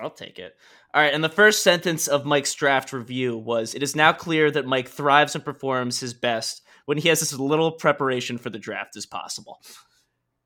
I'll 0.00 0.10
take 0.10 0.38
it. 0.38 0.54
All 0.94 1.00
right, 1.00 1.12
and 1.14 1.24
the 1.24 1.28
first 1.30 1.62
sentence 1.62 2.06
of 2.06 2.26
Mike's 2.26 2.52
draft 2.54 2.92
review 2.92 3.36
was 3.38 3.74
It 3.74 3.82
is 3.82 3.96
now 3.96 4.12
clear 4.12 4.50
that 4.50 4.66
Mike 4.66 4.88
thrives 4.88 5.34
and 5.34 5.44
performs 5.44 6.00
his 6.00 6.12
best 6.14 6.62
when 6.84 6.98
he 6.98 7.08
has 7.08 7.22
as 7.22 7.38
little 7.38 7.72
preparation 7.72 8.36
for 8.38 8.50
the 8.50 8.58
draft 8.58 8.96
as 8.96 9.06
possible. 9.06 9.60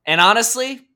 And 0.04 0.20
honestly, 0.20 0.86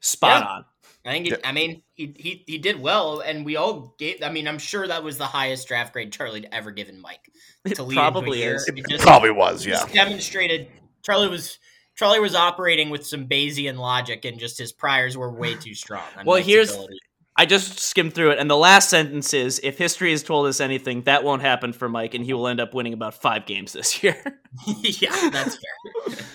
spot 0.00 0.42
Yeah. 0.42 0.48
on. 0.48 0.64
I 1.04 1.10
think. 1.12 1.28
It, 1.28 1.40
I 1.44 1.52
mean, 1.52 1.82
he, 1.94 2.14
he 2.18 2.44
he 2.46 2.58
did 2.58 2.80
well, 2.80 3.20
and 3.20 3.44
we 3.44 3.56
all 3.56 3.94
gave. 3.98 4.22
I 4.22 4.30
mean, 4.30 4.46
I'm 4.48 4.58
sure 4.58 4.86
that 4.86 5.02
was 5.02 5.16
the 5.16 5.26
highest 5.26 5.66
draft 5.68 5.92
grade 5.92 6.12
Charlie'd 6.12 6.48
ever 6.52 6.70
given 6.70 7.00
Mike. 7.00 7.30
It 7.64 7.76
To 7.76 7.82
lead 7.82 7.94
probably 7.96 8.38
into 8.42 8.46
a 8.48 8.50
year. 8.50 8.54
is. 8.56 8.68
It 8.68 8.78
It 8.78 8.84
just- 8.88 9.04
probably 9.04 9.30
was. 9.30 9.64
Yeah. 9.64 9.74
just 9.74 9.92
demonstrated 9.92 10.68
Charlie 11.02 11.28
was 11.28 11.58
Charlie 11.96 12.20
was 12.20 12.34
operating 12.34 12.90
with 12.90 13.06
some 13.06 13.26
Bayesian 13.26 13.76
logic, 13.76 14.24
and 14.24 14.38
just 14.38 14.58
his 14.58 14.72
priors 14.72 15.16
were 15.16 15.30
way 15.32 15.54
too 15.54 15.74
strong. 15.74 16.04
on 16.16 16.26
Well, 16.26 16.42
here's- 16.42 16.72
ability. 16.72 16.98
I 17.40 17.46
just 17.46 17.78
skimmed 17.78 18.14
through 18.14 18.32
it, 18.32 18.40
and 18.40 18.50
the 18.50 18.56
last 18.56 18.90
sentence 18.90 19.32
is 19.32 19.60
If 19.62 19.78
history 19.78 20.10
has 20.10 20.24
told 20.24 20.48
us 20.48 20.60
anything, 20.60 21.02
that 21.02 21.22
won't 21.22 21.40
happen 21.40 21.72
for 21.72 21.88
Mike, 21.88 22.14
and 22.14 22.24
he 22.24 22.32
will 22.32 22.48
end 22.48 22.58
up 22.60 22.74
winning 22.74 22.92
about 22.92 23.14
five 23.14 23.46
games 23.46 23.72
this 23.72 24.02
year. 24.02 24.16
yeah, 24.82 25.30
that's 25.30 25.56
fair. 25.56 26.26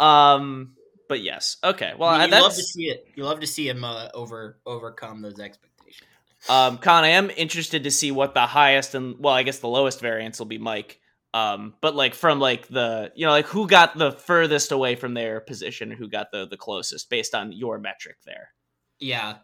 um, 0.00 0.72
but 1.08 1.20
yes. 1.20 1.58
Okay. 1.62 1.92
Well, 1.98 2.08
I 2.08 2.16
I 2.16 2.26
mean, 2.26 2.34
you 2.34 2.42
love 2.42 2.54
to 2.54 2.62
see 2.62 2.84
it. 2.84 3.06
You 3.14 3.24
love 3.24 3.40
to 3.40 3.46
see 3.46 3.68
him 3.68 3.84
uh, 3.84 4.08
over 4.14 4.58
overcome 4.64 5.20
those 5.20 5.38
expectations. 5.38 6.08
Um, 6.48 6.78
Con, 6.78 7.04
I 7.04 7.08
am 7.08 7.30
interested 7.36 7.84
to 7.84 7.90
see 7.90 8.10
what 8.10 8.32
the 8.34 8.46
highest 8.46 8.94
and 8.94 9.16
well, 9.18 9.34
I 9.34 9.42
guess 9.42 9.58
the 9.58 9.68
lowest 9.68 10.00
variance 10.00 10.38
will 10.38 10.46
be 10.46 10.58
Mike. 10.58 11.00
Um, 11.34 11.74
but 11.82 11.94
like 11.94 12.14
from 12.14 12.38
like 12.40 12.66
the 12.68 13.12
you 13.14 13.26
know 13.26 13.32
like 13.32 13.46
who 13.46 13.66
got 13.66 13.96
the 13.98 14.12
furthest 14.12 14.72
away 14.72 14.94
from 14.96 15.14
their 15.14 15.40
position, 15.40 15.90
who 15.90 16.08
got 16.08 16.30
the 16.32 16.46
the 16.46 16.56
closest 16.56 17.10
based 17.10 17.34
on 17.34 17.52
your 17.52 17.78
metric 17.78 18.16
there. 18.24 18.50
Yeah. 18.98 19.36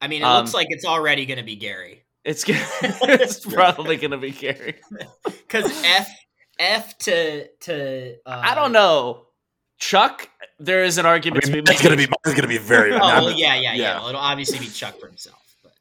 I 0.00 0.06
mean, 0.08 0.22
it 0.22 0.26
Um, 0.26 0.38
looks 0.44 0.54
like 0.54 0.68
it's 0.70 0.84
already 0.84 1.24
going 1.26 1.38
to 1.38 1.44
be 1.44 1.56
Gary. 1.56 2.04
It's 2.24 2.44
gonna, 2.44 2.60
it's 2.82 3.40
probably 3.54 3.96
gonna 3.96 4.18
be 4.18 4.30
Gary. 4.30 4.76
Because 5.24 5.84
F 5.84 6.08
F 6.58 6.98
to 6.98 7.48
to 7.60 8.14
uh, 8.26 8.40
I 8.44 8.54
don't 8.54 8.72
know. 8.72 9.26
Chuck, 9.78 10.28
there 10.58 10.84
is 10.84 10.98
an 10.98 11.04
I 11.06 11.10
argument 11.10 11.46
mean, 11.46 11.56
to 11.56 11.62
be 11.62 11.72
it's 11.72 11.82
gonna 11.82 11.96
made. 11.96 12.08
be 12.08 12.14
it's 12.24 12.34
gonna 12.34 12.48
be 12.48 12.58
very. 12.58 12.92
Oh 12.92 12.98
well, 12.98 13.30
yeah, 13.30 13.54
yeah, 13.54 13.72
yeah, 13.72 13.74
Yeah. 13.74 13.98
Well, 13.98 14.08
it'll 14.10 14.20
obviously 14.20 14.58
be 14.60 14.68
Chuck 14.68 14.98
for 15.00 15.06
himself. 15.08 15.42
But 15.62 15.72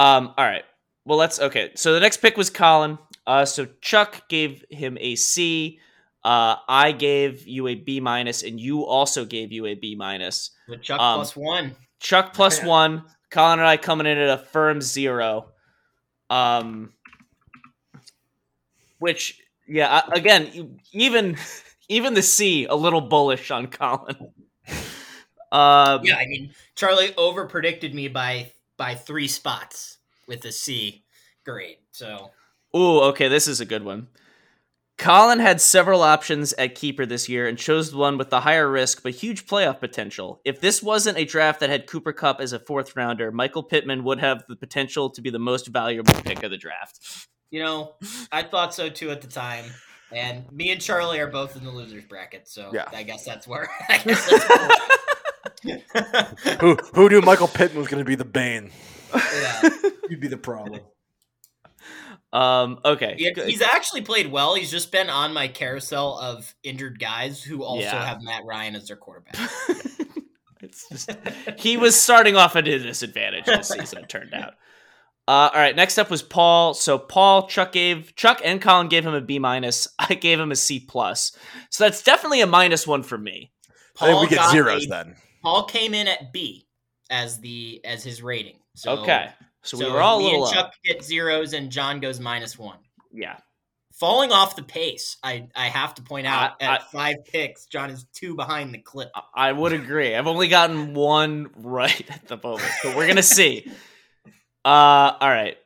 Um, 0.00 0.34
all 0.36 0.44
right. 0.44 0.64
Well, 1.04 1.18
let's 1.18 1.38
okay. 1.40 1.70
So 1.76 1.92
the 1.94 2.00
next 2.00 2.18
pick 2.18 2.36
was 2.36 2.48
Colin. 2.50 2.98
Uh, 3.26 3.44
so 3.44 3.66
Chuck 3.80 4.28
gave 4.28 4.64
him 4.70 4.98
a 5.00 5.16
C. 5.16 5.80
Uh, 6.22 6.56
I 6.68 6.92
gave 6.92 7.46
you 7.46 7.66
a 7.68 7.74
B 7.74 8.00
minus, 8.00 8.42
and 8.42 8.58
you 8.60 8.84
also 8.84 9.24
gave 9.24 9.52
you 9.52 9.66
a 9.66 9.74
B 9.74 9.94
minus. 9.94 10.50
with 10.68 10.82
Chuck 10.82 11.00
Um, 11.00 11.16
plus 11.18 11.36
one. 11.36 11.76
Chuck 12.00 12.32
plus 12.34 12.60
Yeah. 12.60 12.66
one. 12.68 13.04
Colin 13.30 13.58
and 13.58 13.66
I 13.68 13.76
coming 13.76 14.06
in 14.06 14.16
at 14.18 14.28
a 14.30 14.38
firm 14.38 14.80
zero. 14.80 15.50
Um, 16.30 16.92
which 18.98 19.40
yeah, 19.66 20.02
I- 20.06 20.14
again, 20.16 20.78
even 20.92 21.36
even 21.88 22.14
the 22.14 22.22
C 22.22 22.64
a 22.66 22.74
little 22.74 23.00
bullish 23.00 23.50
on 23.50 23.66
Colin. 23.68 24.16
Um, 25.52 26.00
Yeah, 26.02 26.16
I 26.16 26.26
mean, 26.26 26.52
Charlie 26.74 27.14
over 27.16 27.46
predicted 27.46 27.94
me 27.94 28.08
by 28.08 28.50
by 28.76 28.96
three 28.96 29.28
spots 29.28 29.98
with 30.26 30.44
a 30.46 30.50
C 30.50 31.04
grade. 31.44 31.76
So 31.92 32.32
Ooh, 32.76 33.00
okay, 33.02 33.28
this 33.28 33.46
is 33.46 33.60
a 33.60 33.64
good 33.64 33.84
one. 33.84 34.08
Colin 34.96 35.40
had 35.40 35.60
several 35.60 36.02
options 36.02 36.52
at 36.52 36.76
keeper 36.76 37.04
this 37.04 37.28
year 37.28 37.48
and 37.48 37.58
chose 37.58 37.90
the 37.90 37.96
one 37.96 38.16
with 38.16 38.30
the 38.30 38.40
higher 38.40 38.70
risk 38.70 39.02
but 39.02 39.12
huge 39.12 39.44
playoff 39.46 39.80
potential. 39.80 40.40
If 40.44 40.60
this 40.60 40.82
wasn't 40.82 41.18
a 41.18 41.24
draft 41.24 41.60
that 41.60 41.70
had 41.70 41.88
Cooper 41.88 42.12
Kupp 42.12 42.40
as 42.40 42.52
a 42.52 42.60
fourth 42.60 42.94
rounder, 42.94 43.32
Michael 43.32 43.64
Pittman 43.64 44.04
would 44.04 44.20
have 44.20 44.44
the 44.48 44.54
potential 44.54 45.10
to 45.10 45.20
be 45.20 45.30
the 45.30 45.38
most 45.40 45.66
valuable 45.66 46.14
pick 46.22 46.44
of 46.44 46.50
the 46.52 46.56
draft. 46.56 47.26
you 47.50 47.60
know, 47.60 47.94
I 48.30 48.42
thought 48.44 48.72
so 48.72 48.88
too 48.88 49.10
at 49.10 49.20
the 49.20 49.26
time. 49.28 49.64
And 50.12 50.50
me 50.52 50.70
and 50.70 50.80
Charlie 50.80 51.18
are 51.18 51.26
both 51.26 51.56
in 51.56 51.64
the 51.64 51.70
losers 51.72 52.04
bracket, 52.04 52.46
so 52.46 52.70
Yeah. 52.72 52.84
I 52.92 53.02
guess 53.02 53.24
that's 53.24 53.48
where. 53.48 53.68
I 53.88 53.98
guess 53.98 54.30
that's 54.30 54.48
where 55.64 56.56
Who 56.60 56.76
who 56.94 57.08
knew 57.08 57.20
Michael 57.20 57.48
Pittman 57.48 57.78
was 57.80 57.88
gonna 57.88 58.04
be 58.04 58.14
the 58.14 58.24
bane? 58.24 58.70
yeah. 59.12 59.68
He'd 60.08 60.20
be 60.20 60.28
the 60.28 60.36
problem. 60.36 60.80
Um, 62.34 62.80
okay. 62.84 63.14
He- 63.16 63.32
good. 63.32 63.48
he's 63.48 63.62
actually 63.62 64.02
played 64.02 64.30
well. 64.30 64.54
He's 64.56 64.70
just 64.70 64.90
been 64.90 65.08
on 65.08 65.32
my 65.32 65.46
carousel 65.48 66.18
of 66.18 66.52
injured 66.64 66.98
guys 66.98 67.42
who 67.42 67.62
also 67.62 67.82
Yeah. 67.84 68.04
have 68.04 68.22
Matt 68.22 68.42
Ryan 68.44 68.74
as 68.74 68.88
their 68.88 68.96
quarterback. 68.96 69.36
it's 70.60 70.88
just 70.88 71.10
he 71.58 71.76
was 71.76 71.94
starting 72.00 72.36
off 72.36 72.56
at 72.56 72.66
a 72.66 72.78
disadvantage 72.78 73.44
this 73.46 73.68
season. 73.68 73.98
It 74.00 74.08
turned 74.08 74.34
out. 74.34 74.54
Uh, 75.26 75.48
all 75.54 75.60
right, 75.60 75.74
next 75.76 75.96
up 75.96 76.10
was 76.10 76.22
Paul. 76.22 76.74
So 76.74 76.98
Paul, 76.98 77.46
Chuck 77.46 77.72
gave 77.72 78.14
Chuck 78.16 78.40
and 78.44 78.60
Colin 78.60 78.88
gave 78.88 79.06
him 79.06 79.14
a 79.14 79.20
B 79.22 79.38
minus. 79.38 79.88
I 79.98 80.14
gave 80.14 80.38
him 80.40 80.50
a 80.52 80.56
C 80.56 80.80
plus. 80.80 81.36
So 81.70 81.84
that's 81.84 82.02
definitely 82.02 82.40
a 82.40 82.46
minus 82.46 82.86
one 82.86 83.02
for 83.02 83.16
me. 83.16 83.52
I 84.00 84.06
think 84.06 84.20
we 84.30 84.36
get 84.36 84.50
zeros 84.50 84.84
a- 84.86 84.88
then. 84.88 85.16
Paul 85.42 85.64
came 85.64 85.94
in 85.94 86.08
at 86.08 86.32
B 86.32 86.66
as 87.10 87.38
the 87.40 87.80
as 87.84 88.02
his 88.02 88.22
rating. 88.22 88.56
So, 88.74 88.92
okay, 88.98 89.28
so, 89.64 89.76
we 89.78 89.84
so 89.84 89.92
were 89.92 90.00
all 90.00 90.16
a 90.16 90.18
me 90.20 90.24
little 90.26 90.46
and 90.46 90.56
low. 90.56 90.62
Chuck 90.62 90.74
get 90.84 91.02
zeros, 91.04 91.52
and 91.52 91.70
John 91.70 91.98
goes 92.00 92.20
minus 92.20 92.58
one. 92.58 92.78
Yeah, 93.12 93.36
Falling 93.94 94.32
off 94.32 94.56
the 94.56 94.62
pace, 94.62 95.16
I 95.22 95.48
I 95.54 95.66
have 95.68 95.94
to 95.96 96.02
point 96.02 96.26
out 96.26 96.54
I- 96.60 96.64
at 96.74 96.90
five 96.90 97.16
picks, 97.26 97.66
John 97.66 97.90
is 97.90 98.06
two 98.12 98.34
behind 98.34 98.72
the 98.74 98.78
clip. 98.78 99.10
I- 99.14 99.48
I 99.48 99.52
would 99.52 99.72
agree. 99.72 100.14
I've 100.14 100.26
only 100.26 100.48
gotten 100.48 100.94
one 100.94 101.50
right 101.56 102.08
at 102.10 102.26
the 102.28 102.36
moment, 102.42 102.68
but 102.82 102.96
we're 102.96 103.06
gonna 103.08 103.22
see. 103.22 103.70
Uh, 104.66 105.12
all 105.20 105.28
right. 105.28 105.58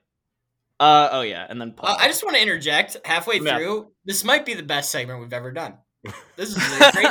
Uh, 0.81 1.09
oh 1.13 1.21
yeah, 1.21 1.47
and 1.49 1.61
then 1.61 1.71
Paul. 1.73 1.91
Uh, 1.91 1.97
I 2.01 2.09
just 2.09 2.25
want 2.25 2.35
to 2.35 2.43
interject 2.43 2.97
halfway 3.05 3.39
Yeah. 3.39 3.57
through. 3.57 3.93
This 4.05 4.25
might 4.25 4.45
be 4.45 4.55
the 4.55 4.63
best 4.65 4.91
segment 4.91 5.21
we've 5.21 5.33
ever 5.33 5.53
done. 5.53 5.75
This 6.37 6.51
is 6.51 6.57
a 6.57 6.93
great. 6.93 7.07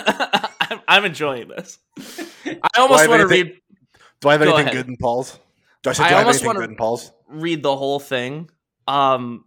I'm, 0.70 0.80
I'm 0.88 1.06
enjoying 1.06 1.48
this. 1.48 1.80
I 1.98 2.60
almost 2.78 3.08
want 3.08 3.22
to 3.22 3.28
read 3.28 3.54
Do 4.20 4.28
I 4.30 4.34
have 4.34 4.42
Go 4.42 4.48
anything 4.48 4.62
ahead. 4.68 4.74
good 4.74 4.88
in 4.88 4.98
Paul's? 4.98 5.40
Do 5.88 5.92
I 5.92 5.94
say 5.94 6.04
I 6.06 6.10
do 6.10 6.16
I 6.16 6.20
almost 6.20 6.46
wanna- 6.46 6.76
Paul's? 6.76 7.12
read 7.30 7.64
the 7.64 7.76
whole 7.76 8.00
thing. 8.00 8.50
Um 8.88 9.44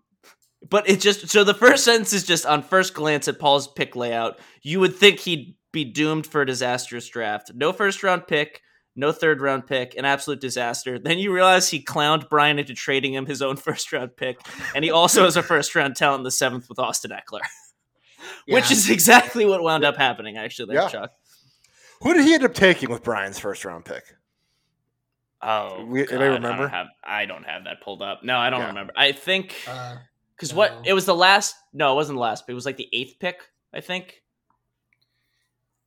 but 0.69 0.89
it 0.89 1.01
just 1.01 1.29
so 1.31 1.43
the 1.45 1.55
first 1.55 1.85
sentence 1.85 2.13
is 2.13 2.25
just 2.25 2.45
on 2.45 2.63
first 2.63 2.93
glance 2.95 3.29
at 3.29 3.39
Paul's 3.39 3.69
pick 3.69 3.97
layout, 3.97 4.39
you 4.63 4.81
would 4.81 4.95
think 4.95 5.21
he'd 5.21 5.55
be 5.73 5.85
doomed 5.85 6.27
for 6.27 6.43
a 6.43 6.47
disastrous 6.47 7.09
draft. 7.09 7.53
No 7.55 7.73
first 7.73 8.03
round 8.03 8.27
pick, 8.27 8.61
no 8.97 9.11
third 9.13 9.41
round 9.41 9.67
pick, 9.67 9.95
an 9.97 10.05
absolute 10.05 10.41
disaster. 10.41 10.99
Then 10.99 11.19
you 11.19 11.33
realize 11.33 11.69
he 11.71 11.83
clowned 11.83 12.29
Brian 12.29 12.59
into 12.59 12.75
trading 12.75 13.15
him 13.15 13.25
his 13.25 13.41
own 13.41 13.57
first 13.69 13.91
round 13.93 14.17
pick, 14.17 14.39
and 14.75 14.85
he 14.85 14.91
also 14.91 15.25
has 15.25 15.37
a 15.39 15.43
first 15.43 15.75
round 15.75 15.97
talent 15.97 16.21
in 16.21 16.25
the 16.25 16.31
seventh 16.31 16.69
with 16.69 16.79
Austin 16.79 17.11
Ekeler, 17.13 17.41
which 18.47 18.67
Yeah. 18.71 18.77
is 18.77 18.91
exactly 18.91 19.47
what 19.47 19.63
wound 19.63 19.85
up 19.85 19.97
happening. 19.97 20.37
Actually, 20.37 20.75
there, 20.75 20.83
Yeah. 20.83 20.89
Chuck. 20.89 21.13
Who 22.03 22.13
did 22.15 22.25
he 22.25 22.35
end 22.35 22.45
up 22.45 22.53
taking 22.55 22.91
with 22.91 23.03
Brian's 23.03 23.39
first 23.39 23.65
round 23.65 23.85
pick? 23.87 24.05
Oh, 25.43 25.85
We- 25.87 26.01
God, 26.05 26.11
anybody 26.15 26.25
I 26.31 26.35
remember? 26.35 26.63
don't 26.65 26.71
have 26.71 26.87
I 27.03 27.25
don't 27.27 27.45
have 27.45 27.65
that 27.65 27.81
pulled 27.83 28.03
up. 28.03 28.23
No, 28.23 28.37
I 28.39 28.51
don't 28.51 28.61
Yeah. 28.61 28.67
remember. 28.69 28.93
I 28.97 29.13
think 29.13 29.57
Uh, 29.67 29.97
Because 30.37 30.53
No. 30.53 30.59
what 30.59 30.87
it 30.87 30.93
was 30.95 31.05
the 31.07 31.15
last? 31.15 31.55
No, 31.73 31.93
it 31.93 31.97
wasn't 31.97 32.17
the 32.17 32.21
last 32.23 32.47
pick. 32.47 32.53
It 32.53 32.55
was 32.55 32.65
like 32.67 32.77
the 32.79 32.89
eighth 32.93 33.19
pick, 33.19 33.41
I 33.75 33.81
think. 33.81 34.23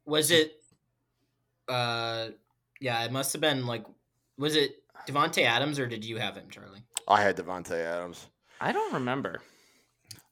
was 0.06 0.32
it? 0.32 0.62
Uh, 1.68 2.30
yeah, 2.82 3.04
it 3.06 3.12
must 3.12 3.32
have 3.34 3.42
been 3.42 3.66
like. 3.66 3.86
Was 4.38 4.56
it 4.56 4.84
Davante 5.08 5.44
Adams 5.44 5.80
or 5.80 5.88
did 5.88 6.04
you 6.04 6.18
have 6.18 6.36
him, 6.36 6.50
Charlie? 6.50 6.84
I 7.08 7.22
had 7.22 7.38
Davante 7.38 7.72
Adams. 7.80 8.28
I 8.60 8.72
don't 8.72 8.94
remember. 8.94 9.42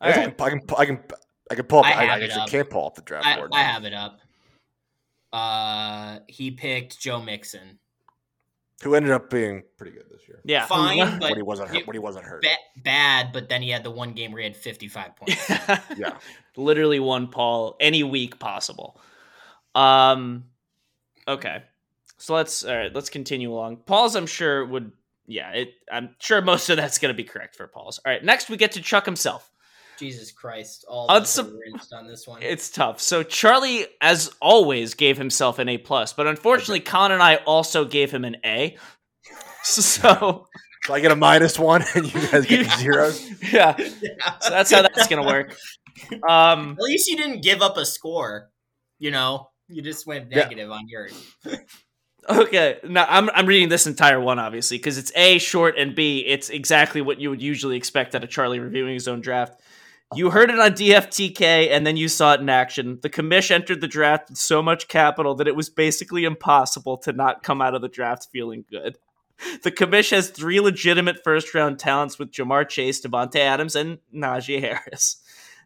I, 0.02 0.08
All 0.08 0.14
can, 0.14 0.24
right. 0.24 0.42
I 0.42 0.50
can 0.50 0.62
I 0.78 0.86
can 0.86 1.04
I 1.52 1.56
can 1.56 1.66
pull 1.66 1.80
up. 1.80 1.86
I 1.86 1.92
I, 1.94 2.04
I, 2.04 2.20
actually 2.20 2.42
up. 2.42 2.50
can't 2.50 2.70
pull 2.70 2.86
up 2.88 2.96
the 2.96 3.02
draft 3.02 3.26
I, 3.26 3.36
board. 3.38 3.52
I 3.54 3.64
have 3.64 3.86
it 3.86 3.94
up. 3.94 4.20
Uh, 5.32 6.20
he 6.28 6.52
picked 6.52 7.00
Joe 7.00 7.22
Mixon. 7.22 7.80
Who 8.84 8.96
ended 8.96 9.12
up 9.12 9.30
being 9.30 9.64
pretty 9.78 9.92
good 9.94 10.06
this 10.10 10.28
year. 10.28 10.40
Yeah, 10.44 10.66
Fine, 10.66 11.20
but 11.20 11.30
when 11.30 11.36
he 11.36 11.42
wasn't 11.44 11.70
hurt. 11.70 11.78
you- 11.80 11.86
When 11.86 11.94
he 11.94 12.00
wasn't 12.00 12.26
hurt. 12.26 12.42
ba- 12.42 12.82
bad, 12.84 13.32
but 13.32 13.48
then 13.50 13.62
he 13.62 13.70
had 13.70 13.84
the 13.84 13.92
one 13.92 14.14
game 14.14 14.32
where 14.32 14.40
he 14.42 14.48
had 14.48 14.56
fifty-five 14.58 15.16
points. 15.16 15.50
Yeah. 15.98 16.18
literally 16.58 17.00
one 17.00 17.28
Paul 17.28 17.76
any 17.80 18.04
week 18.04 18.40
possible. 18.40 19.00
Um, 19.76 20.46
okay, 21.28 21.64
so 22.18 22.34
let's 22.36 22.64
all 22.66 22.76
right. 22.76 22.94
Let's 22.94 23.10
continue 23.10 23.52
along. 23.54 23.78
Paul's, 23.86 24.16
I'm 24.16 24.26
sure 24.28 24.66
would. 24.66 24.92
Yeah, 25.28 25.52
it. 25.52 25.74
I'm 25.92 26.16
sure 26.20 26.42
most 26.42 26.70
of 26.70 26.78
that's 26.78 26.98
going 26.98 27.14
to 27.14 27.18
be 27.18 27.24
correct 27.24 27.56
for 27.56 27.68
Paul's. 27.68 28.00
All 28.06 28.12
right, 28.12 28.24
next 28.24 28.50
we 28.50 28.58
get 28.58 28.74
to 28.74 28.82
Chuck 28.82 29.06
himself. 29.06 29.50
Jesus 30.02 30.32
Christ! 30.34 30.84
All 30.90 31.08
Unsub- 31.08 31.54
on 31.94 32.08
this 32.08 32.28
one. 32.28 32.42
It's 32.44 32.70
tough. 32.70 33.00
So 33.00 33.24
Charlie, 33.24 33.86
as 34.02 34.30
always, 34.42 34.96
gave 34.96 35.18
himself 35.18 35.58
an 35.60 35.70
A 35.70 35.78
plus, 35.78 36.12
but 36.12 36.28
unfortunately, 36.28 36.82
Con 36.82 37.14
and 37.14 37.24
I 37.24 37.38
also 37.38 37.86
gave 37.86 38.12
him 38.12 38.26
an 38.26 38.36
A. 38.46 38.76
So 39.64 40.48
So 40.86 40.94
I 40.96 41.00
get 41.00 41.12
a 41.12 41.16
minus 41.16 41.60
one, 41.60 41.84
and 41.94 42.12
you 42.12 42.28
guys 42.30 42.46
get 42.48 42.70
zeros. 42.80 43.24
yeah, 43.54 43.76
Yeah. 43.78 44.40
so 44.40 44.50
that's 44.50 44.72
how 44.72 44.82
that's 44.82 45.08
gonna 45.08 45.24
work. 45.28 45.56
Um, 46.28 46.72
At 46.72 46.84
least 46.84 47.08
you 47.08 47.16
didn't 47.16 47.44
give 47.44 47.62
up 47.62 47.78
a 47.78 47.86
score. 47.86 48.50
You 48.98 49.12
know, 49.12 49.52
you 49.68 49.84
just 49.84 50.08
went 50.08 50.32
Yeah. 50.32 50.40
negative 50.40 50.72
on 50.72 50.88
yours. 50.90 51.14
okay, 52.28 52.80
now 52.84 53.06
I'm 53.08 53.30
I'm 53.30 53.46
reading 53.46 53.70
this 53.70 53.86
entire 53.86 54.20
one 54.20 54.40
obviously 54.40 54.78
because 54.78 54.98
it's 54.98 55.12
A 55.16 55.38
short 55.38 55.78
and 55.78 55.94
B. 55.96 56.26
It's 56.26 56.50
exactly 56.50 57.02
what 57.02 57.20
you 57.20 57.30
would 57.30 57.42
usually 57.42 57.78
expect 57.78 58.16
out 58.16 58.24
of 58.24 58.32
Charlie 58.32 58.60
reviewing 58.60 58.96
his 58.96 59.08
own 59.08 59.22
draft. 59.22 59.62
You 60.14 60.30
heard 60.30 60.50
it 60.50 60.60
on 60.60 60.72
DFTK 60.72 61.72
and 61.72 61.88
then 61.88 61.96
you 61.96 62.10
saw 62.10 62.34
it 62.34 62.42
in 62.42 62.50
action. 62.50 63.00
The 63.02 63.10
commish 63.10 63.50
entered 63.50 63.80
the 63.80 63.88
draft 63.88 64.30
with 64.30 64.38
so 64.38 64.62
much 64.62 64.90
capital 64.90 65.36
that 65.36 65.48
it 65.48 65.56
was 65.56 65.70
basically 65.70 66.26
impossible 66.26 66.98
to 66.98 67.14
not 67.14 67.44
come 67.44 67.62
out 67.62 67.76
of 67.76 67.82
the 67.82 67.88
draft 67.88 68.28
feeling 68.30 68.66
good. 68.70 68.98
The 69.64 69.72
commish 69.72 70.12
has 70.12 70.30
three 70.30 70.60
legitimate 70.60 71.24
first 71.24 71.54
round 71.54 71.80
talents 71.80 72.20
with 72.20 72.32
Ja'Marr 72.32 72.68
Chase, 72.68 73.02
Davante 73.02 73.38
Adams, 73.38 73.76
and 73.76 74.00
Najee 74.14 74.60
Harris. 74.60 75.21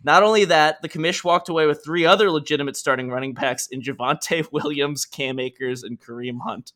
Not 0.06 0.22
only 0.22 0.46
that, 0.46 0.84
the 0.84 0.88
commish 0.88 1.24
walked 1.24 1.50
away 1.50 1.66
with 1.66 1.84
three 1.84 2.06
other 2.06 2.30
legitimate 2.30 2.78
starting 2.78 3.10
running 3.10 3.34
backs 3.34 3.66
in 3.66 3.82
Javonte 3.82 4.46
Williams, 4.52 5.04
Cam 5.04 5.40
Akers, 5.40 5.82
and 5.82 6.00
Kareem 6.00 6.38
Hunt. 6.46 6.74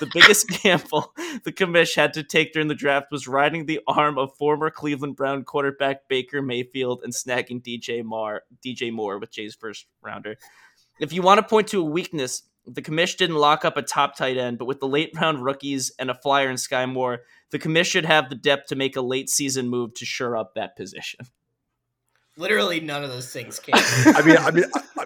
The 0.00 0.10
biggest 0.12 0.48
gamble 0.62 1.14
the 1.44 1.52
commish 1.52 1.94
had 1.94 2.12
to 2.14 2.24
take 2.24 2.52
during 2.52 2.66
the 2.66 2.74
draft 2.74 3.12
was 3.12 3.28
riding 3.28 3.66
the 3.66 3.78
arm 3.86 4.18
of 4.18 4.36
former 4.36 4.68
Cleveland 4.68 5.14
Brown 5.14 5.44
quarterback 5.44 6.08
Baker 6.08 6.42
Mayfield 6.42 7.02
and 7.04 7.12
snagging 7.12 7.62
DJ 7.62 8.02
Moore, 8.02 8.42
DJ 8.66 8.92
Moore 8.92 9.20
with 9.20 9.30
Jay's 9.30 9.54
first 9.54 9.86
rounder. 10.02 10.34
If 10.98 11.12
you 11.12 11.22
want 11.22 11.38
to 11.38 11.46
point 11.46 11.68
to 11.68 11.80
a 11.80 11.84
weakness, 11.84 12.42
the 12.66 12.82
commish 12.82 13.16
didn't 13.16 13.36
lock 13.36 13.64
up 13.64 13.76
a 13.76 13.82
top 13.82 14.16
tight 14.16 14.36
end, 14.36 14.58
but 14.58 14.64
with 14.64 14.80
the 14.80 14.88
late 14.88 15.12
round 15.14 15.44
rookies 15.44 15.92
and 16.00 16.10
a 16.10 16.14
flyer 16.14 16.50
in 16.50 16.56
Skyy 16.56 16.92
Moore, 16.92 17.20
the 17.52 17.60
commish 17.60 17.92
should 17.92 18.06
have 18.06 18.28
the 18.28 18.34
depth 18.34 18.66
to 18.70 18.74
make 18.74 18.96
a 18.96 19.02
late 19.02 19.30
season 19.30 19.68
move 19.68 19.94
to 19.94 20.04
shore 20.04 20.36
up 20.36 20.54
that 20.56 20.76
position. 20.76 21.26
Literally 22.36 22.80
none 22.80 23.04
of 23.04 23.10
those 23.10 23.30
things 23.32 23.58
came. 23.58 23.74
I 24.16 24.22
mean, 24.24 24.36
I 24.38 24.50
mean, 24.50 24.64
I, 24.74 24.80
I, 24.98 25.04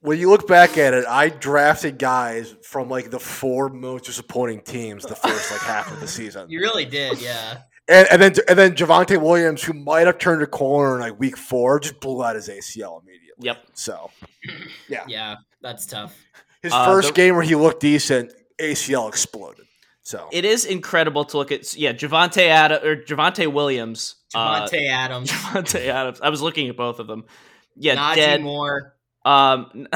when 0.00 0.18
you 0.18 0.30
look 0.30 0.46
back 0.46 0.78
at 0.78 0.94
it, 0.94 1.04
I 1.06 1.28
drafted 1.28 1.98
guys 1.98 2.54
from 2.62 2.88
like 2.88 3.10
the 3.10 3.18
four 3.18 3.68
most 3.68 4.04
disappointing 4.04 4.60
teams 4.62 5.02
the 5.04 5.14
first 5.16 5.50
like 5.50 5.60
half 5.60 5.92
of 5.92 6.00
the 6.00 6.08
season, 6.18 6.48
you 6.48 6.60
really 6.60 6.84
did, 6.86 7.20
yeah. 7.20 7.58
and, 7.88 8.06
and 8.10 8.22
then 8.22 8.32
and 8.48 8.58
then 8.58 8.74
Javonte 8.74 9.20
Williams, 9.20 9.62
who 9.62 9.72
might 9.72 10.06
have 10.06 10.18
turned 10.18 10.42
a 10.42 10.46
corner 10.46 10.94
in 10.94 11.00
like 11.00 11.18
week 11.20 11.36
four, 11.36 11.80
just 11.80 12.00
blew 12.00 12.22
out 12.24 12.36
his 12.36 12.48
ACL 12.48 13.02
immediately. 13.02 13.46
Yep. 13.46 13.58
So 13.74 14.10
Yeah, 14.88 15.04
yeah, 15.08 15.36
that's 15.60 15.86
tough. 15.86 16.16
his 16.62 16.72
Uh, 16.72 16.84
first 16.86 17.08
the- 17.08 17.14
game 17.14 17.34
where 17.34 17.42
he 17.44 17.54
looked 17.56 17.80
decent, 17.80 18.32
ACL 18.58 19.08
exploded. 19.08 19.66
So 20.02 20.28
It 20.32 20.44
is 20.44 20.64
incredible 20.64 21.24
to 21.26 21.36
look 21.36 21.52
at. 21.52 21.74
Yeah, 21.76 21.92
Javante 21.92 22.46
Ad 22.48 22.72
or 22.72 22.96
Javonte 22.96 23.52
Williams. 23.52 24.16
Uh, 24.34 24.68
Adams, 24.72 25.30
Javante 25.32 25.86
Adams. 25.86 26.20
I 26.20 26.28
was 26.28 26.40
looking 26.42 26.68
at 26.68 26.76
both 26.76 26.98
of 26.98 27.06
them. 27.06 27.24
Yeah, 27.76 27.96
Najee 27.96 28.14
dead. 28.16 28.42
Moore. 28.42 28.94
Um, 29.24 29.86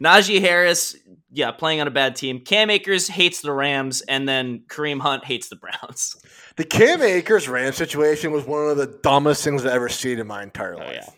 Najee 0.00 0.40
Harris, 0.40 0.96
yeah, 1.30 1.50
playing 1.50 1.80
on 1.80 1.88
a 1.88 1.90
bad 1.90 2.16
team. 2.16 2.40
Cam 2.40 2.70
Akers 2.70 3.08
hates 3.08 3.40
the 3.42 3.52
Rams, 3.52 4.00
and 4.02 4.28
then 4.28 4.62
Kareem 4.68 5.00
Hunt 5.00 5.24
hates 5.24 5.48
the 5.48 5.56
Browns. 5.56 6.16
the 6.56 6.64
Cam 6.64 7.02
Akers 7.02 7.48
Ram 7.48 7.72
situation 7.72 8.32
was 8.32 8.44
one 8.46 8.68
of 8.68 8.76
the 8.76 8.98
dumbest 9.02 9.44
things 9.44 9.64
I've 9.64 9.72
ever 9.72 9.88
seen 9.88 10.18
in 10.18 10.26
my 10.26 10.42
entire 10.42 10.74
Oh, 10.74 10.78
life. 10.78 11.08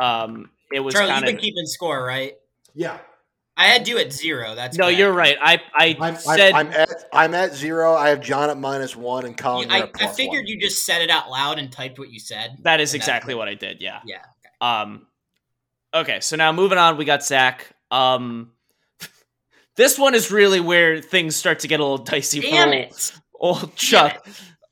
Um, 0.00 0.50
it 0.72 0.80
was 0.80 0.94
Charlie, 0.94 1.12
you've 1.12 1.24
been 1.24 1.36
keeping 1.38 1.66
score, 1.66 2.04
right? 2.04 2.34
Yeah. 2.74 2.98
I 3.58 3.64
had 3.66 3.88
you 3.88 3.98
at 3.98 4.12
zero. 4.12 4.54
That's 4.54 4.78
No, 4.78 4.84
correct. 4.84 4.98
you're 4.98 5.12
right. 5.12 5.36
I 5.42 5.60
I 5.74 5.96
I'm, 6.00 6.16
said 6.16 6.52
I'm, 6.52 6.68
I'm 6.68 6.72
at 6.72 7.04
I'm 7.12 7.34
at 7.34 7.54
zero. 7.54 7.94
I 7.94 8.08
have 8.10 8.20
John 8.20 8.48
at 8.50 8.56
minus 8.56 8.94
one 8.96 9.26
and 9.26 9.36
Colin. 9.36 9.68
you're 9.68 9.76
I, 9.78 9.80
at 9.88 9.90
I 10.00 10.06
figured 10.06 10.44
one. 10.44 10.46
you 10.46 10.60
just 10.60 10.86
said 10.86 11.02
it 11.02 11.10
out 11.10 11.28
loud 11.28 11.58
and 11.58 11.70
typed 11.70 11.98
what 11.98 12.10
you 12.10 12.20
said. 12.20 12.56
that 12.62 12.80
is 12.80 12.94
exactly 12.94 13.34
it. 13.34 13.36
what 13.36 13.48
I 13.48 13.54
did. 13.54 13.80
Yeah. 13.82 14.00
Yeah. 14.06 14.22
Um. 14.60 15.06
Okay, 15.92 16.20
so 16.20 16.36
now 16.36 16.52
moving 16.52 16.78
on, 16.78 16.96
we 16.96 17.04
got 17.04 17.24
Zach. 17.24 17.66
Um. 17.90 18.52
This 19.76 19.96
one 19.96 20.16
is 20.16 20.32
really 20.32 20.58
where 20.58 21.00
things 21.00 21.36
start 21.36 21.60
to 21.60 21.68
get 21.68 21.78
a 21.78 21.84
little 21.84 21.98
dicey 22.04 22.40
Damn 22.40 22.68
for 22.70 22.74
it! 22.74 23.12
old, 23.38 23.58
old 23.62 23.76
Chuck. 23.76 24.26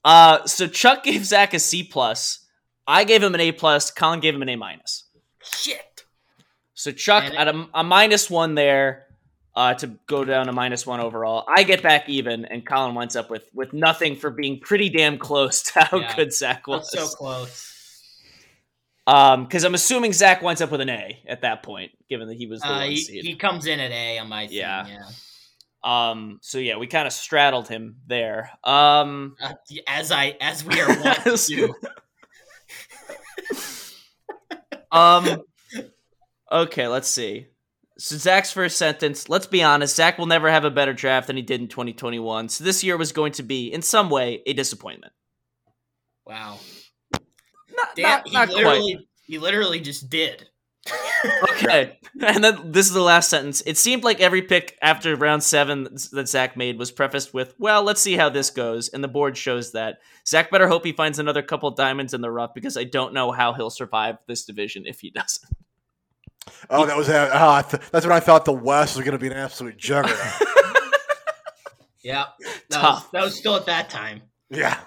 Uh, 0.05 0.44
so 0.46 0.66
Chuck 0.66 1.05
gave 1.05 1.25
Zach 1.25 1.55
a 1.55 1.61
C 1.61 1.85
plus. 1.85 2.40
I 2.88 3.05
gave 3.05 3.22
him 3.22 3.33
an 3.35 3.40
A 3.40 3.53
plus. 3.53 3.92
Colin 3.92 4.18
gave 4.18 4.35
him 4.35 4.42
an 4.42 4.49
A 4.49 4.57
minus. 4.57 5.05
Shit. 5.44 5.96
So 6.77 6.93
Chuck 6.93 7.25
at 7.35 7.49
a, 7.49 7.67
a 7.75 7.83
minus 7.83 8.29
one 8.31 8.55
there 8.55 9.07
uh, 9.55 9.73
to 9.75 9.87
go 10.07 10.25
down 10.25 10.45
to 10.47 10.53
minus 10.53 10.87
one 10.87 11.01
overall. 11.01 11.45
I 11.49 11.62
get 11.62 11.83
back 11.83 12.09
even, 12.11 12.45
and 12.45 12.65
Colin 12.67 12.95
winds 12.95 13.17
up 13.17 13.31
with 13.31 13.49
with 13.55 13.73
nothing 13.73 14.15
for 14.15 14.31
being 14.31 14.61
pretty 14.61 14.91
damn 14.91 15.17
close 15.19 15.62
to 15.73 15.81
how 15.81 15.99
Yeah. 16.01 16.15
good 16.15 16.33
Zach 16.35 16.67
was. 16.67 16.91
So 16.91 17.09
close. 17.09 17.73
Um, 19.07 19.45
because 19.45 19.65
I'm 19.65 19.75
assuming 19.75 20.12
Zach 20.12 20.43
winds 20.43 20.61
up 20.61 20.71
with 20.71 20.83
an 20.83 20.91
A 20.91 21.23
at 21.27 21.41
that 21.43 21.62
point, 21.62 21.93
given 22.11 22.29
that 22.29 22.37
he 22.37 22.47
was 22.47 22.61
the 22.61 22.69
Uh, 22.71 22.79
one 22.81 22.91
he, 22.91 22.97
seed. 22.99 23.25
he 23.25 23.35
comes 23.37 23.67
in 23.67 23.81
at 23.81 23.91
A 23.93 24.19
on 24.19 24.29
my. 24.29 24.43
Yeah. 24.51 24.87
Yeah. 24.87 25.01
um, 26.11 26.41
so 26.43 26.59
yeah, 26.59 26.77
we 26.77 26.87
kind 26.89 27.07
of 27.07 27.12
straddled 27.15 27.69
him 27.69 27.97
there. 28.07 28.51
Um, 28.65 29.37
Uh, 29.41 29.55
as 29.87 30.12
I 30.12 30.37
as 30.43 30.62
we 30.65 30.79
are 30.81 30.89
wont 30.89 31.25
to 31.47 31.75
um, 34.93 35.43
okay, 36.51 36.89
let's 36.89 37.09
see. 37.09 37.47
So 37.99 38.17
Zach's 38.17 38.53
first 38.53 38.77
sentence. 38.77 39.29
Let's 39.29 39.47
be 39.47 39.63
honest. 39.63 39.97
Zach 39.97 40.19
will 40.19 40.27
never 40.27 40.51
have 40.51 40.65
a 40.65 40.71
better 40.71 40.93
draft 40.93 41.29
than 41.29 41.37
he 41.37 41.43
did 41.43 41.61
in 41.61 41.69
2021. 41.69 42.51
So 42.51 42.63
this 42.63 42.85
year 42.85 42.97
was 42.97 43.13
going 43.13 43.33
to 43.33 43.43
be, 43.43 43.73
in 43.73 43.81
some 43.81 44.11
way, 44.11 44.43
a 44.47 44.53
disappointment. 44.53 45.13
Wow. 46.27 46.59
Not, 47.13 47.97
Damn, 47.97 48.05
not, 48.05 48.29
he 48.29 48.35
not 48.35 48.49
quite. 48.49 48.57
literally 48.57 49.09
he 49.27 49.39
literally 49.39 49.81
just 49.81 50.09
did. 50.11 50.49
Okay. 51.53 51.99
And 52.21 52.45
then 52.45 52.71
this 52.71 52.87
is 52.87 52.93
the 52.93 53.01
last 53.01 53.29
sentence. 53.29 53.63
It 53.67 53.77
seemed 53.77 54.05
like 54.05 54.21
every 54.21 54.43
pick 54.43 54.79
after 54.81 55.17
round 55.17 55.43
seven 55.43 55.89
that 56.13 56.29
Zach 56.29 56.57
made 56.57 56.79
was 56.79 56.93
prefaced 56.93 57.35
with, 57.35 57.55
well, 57.59 57.83
let's 57.83 58.01
see 58.01 58.17
how 58.17 58.29
this 58.29 58.51
goes. 58.51 58.89
And 58.89 59.03
the 59.03 59.09
board 59.09 59.37
shows 59.37 59.73
that. 59.73 59.99
Zach 60.27 60.51
better 60.51 60.69
hope 60.69 60.85
he 60.85 60.93
finds 60.93 61.19
another 61.19 61.43
couple 61.43 61.71
diamonds 61.73 62.15
in 62.15 62.21
the 62.21 62.31
rough 62.31 62.55
because 62.55 62.77
I 62.77 62.85
don't 62.85 63.15
know 63.15 63.33
how 63.33 63.55
he'll 63.55 63.71
survive 63.71 64.19
this 64.29 64.45
division 64.45 64.85
if 64.87 65.01
he 65.01 65.11
doesn't. 65.11 65.51
Oh, 66.71 66.87
that 66.87 66.97
was 66.97 67.09
uh, 67.09 67.31
oh, 67.33 67.69
th- 67.69 67.83
that's 67.91 68.07
when 68.07 68.15
I 68.15 68.21
thought 68.21 68.45
the 68.45 68.53
West 68.53 68.97
was 68.97 69.05
going 69.05 69.13
to 69.13 69.19
be 69.19 69.27
an 69.29 69.37
absolute 69.37 69.77
juggernaut. 69.77 70.19
Yeah. 72.03 72.27
That 72.39 72.61
was, 72.71 72.71
Tough. 72.71 73.11
that 73.11 73.25
was 73.25 73.37
still 73.37 73.57
at 73.57 73.67
that 73.67 73.91
time. 73.91 74.23
yeah. 74.49 74.79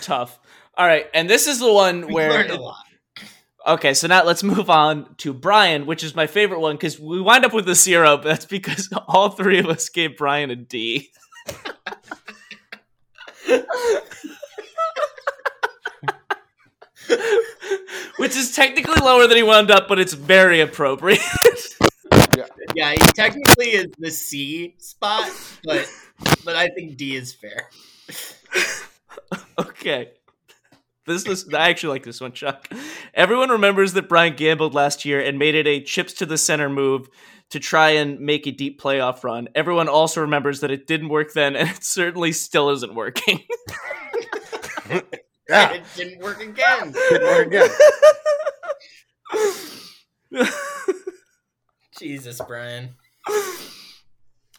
Tough. 0.00 0.36
All 0.76 0.84
right. 0.84 1.06
And 1.14 1.30
this 1.30 1.46
is 1.46 1.60
the 1.60 1.72
one 1.72 2.08
We 2.08 2.14
where. 2.14 2.28
learned 2.28 2.50
a 2.50 2.60
lot. 2.60 2.82
Okay, 3.68 3.94
so 3.94 4.08
now 4.08 4.24
let's 4.24 4.42
move 4.42 4.68
on 4.68 5.14
to 5.18 5.32
Brian, 5.32 5.86
which 5.86 6.02
is 6.02 6.16
my 6.16 6.26
favorite 6.26 6.58
one 6.58 6.74
because 6.74 6.98
we 6.98 7.20
wind 7.20 7.44
up 7.44 7.52
with 7.52 7.68
a 7.68 7.74
zero, 7.76 8.16
but 8.16 8.24
that's 8.24 8.46
because 8.46 8.88
all 9.06 9.28
three 9.30 9.60
of 9.60 9.66
us 9.66 9.88
gave 9.90 10.16
Brian 10.16 10.50
a 10.50 10.56
D. 10.56 11.08
which 18.16 18.36
is 18.36 18.54
technically 18.54 19.00
lower 19.00 19.26
than 19.26 19.36
he 19.36 19.42
wound 19.42 19.70
up, 19.70 19.88
but 19.88 19.98
it's 19.98 20.12
very 20.12 20.60
appropriate. 20.60 21.20
Yeah, 22.36 22.44
yeah, 22.74 22.90
he 22.90 22.98
technically 23.14 23.68
is 23.68 23.86
the 23.98 24.10
C 24.10 24.74
spot, 24.76 25.30
but 25.64 25.88
but 26.44 26.54
I 26.54 26.68
think 26.68 26.98
D 26.98 27.16
is 27.16 27.32
fair. 27.32 27.70
okay. 29.58 30.10
This 31.06 31.24
is 31.24 31.48
I 31.54 31.70
actually 31.70 31.94
like 31.94 32.02
this 32.02 32.20
one, 32.20 32.32
Chuck. 32.32 32.68
Everyone 33.14 33.48
remembers 33.48 33.94
that 33.94 34.10
Brian 34.10 34.36
gambled 34.36 34.74
last 34.74 35.06
year 35.06 35.18
and 35.18 35.38
made 35.38 35.54
it 35.54 35.66
a 35.66 35.80
chips 35.80 36.12
to 36.14 36.26
the 36.26 36.36
center 36.36 36.68
move 36.68 37.08
to 37.50 37.58
try 37.58 37.90
and 37.90 38.20
make 38.20 38.46
a 38.46 38.52
deep 38.52 38.78
playoff 38.82 39.24
run. 39.24 39.48
Everyone 39.54 39.88
also 39.88 40.20
remembers 40.20 40.60
that 40.60 40.70
it 40.70 40.86
didn't 40.86 41.08
work 41.08 41.32
then, 41.32 41.56
and 41.56 41.70
it 41.70 41.82
certainly 41.82 42.32
still 42.32 42.68
isn't 42.68 42.94
working. 42.94 43.40
Yeah. 45.48 45.84
It 45.98 46.04
didn't 46.04 46.22
work 46.22 46.42
again. 46.42 46.92
Didn't 46.92 47.22
work 47.22 47.46
again. 47.46 47.68
Jesus, 51.98 52.40
Brian. 52.46 52.94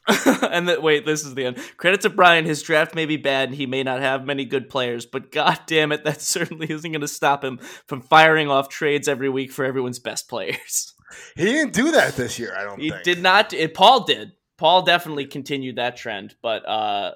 and 0.41 0.69
that 0.69 0.81
wait, 0.81 1.05
this 1.05 1.25
is 1.25 1.35
the 1.35 1.45
end. 1.45 1.57
Credit 1.77 2.01
to 2.01 2.09
Brian, 2.09 2.45
his 2.45 2.63
draft 2.63 2.95
may 2.95 3.05
be 3.05 3.17
bad 3.17 3.49
and 3.49 3.57
he 3.57 3.65
may 3.65 3.83
not 3.83 3.99
have 3.99 4.25
many 4.25 4.45
good 4.45 4.69
players, 4.69 5.05
but 5.05 5.31
god 5.31 5.59
damn 5.67 5.91
it, 5.91 6.03
that 6.05 6.21
certainly 6.23 6.71
isn't 6.71 6.91
going 6.91 7.01
to 7.01 7.07
stop 7.07 7.43
him 7.43 7.57
from 7.87 8.01
firing 8.01 8.49
off 8.49 8.69
trades 8.69 9.07
every 9.07 9.29
week 9.29 9.51
for 9.51 9.65
everyone's 9.65 9.99
best 9.99 10.29
players. 10.29 10.93
He 11.35 11.45
didn't 11.45 11.73
do 11.73 11.91
that 11.91 12.15
this 12.15 12.37
year. 12.39 12.55
I 12.57 12.63
don't 12.63 12.79
He 12.79 12.89
think. 12.89 13.03
did 13.03 13.21
not. 13.21 13.53
It, 13.53 13.73
Paul 13.73 14.03
did. 14.05 14.33
Paul 14.57 14.81
definitely 14.81 15.25
continued 15.25 15.75
that 15.75 15.95
trend, 15.97 16.35
but 16.41 16.67
uh, 16.67 17.11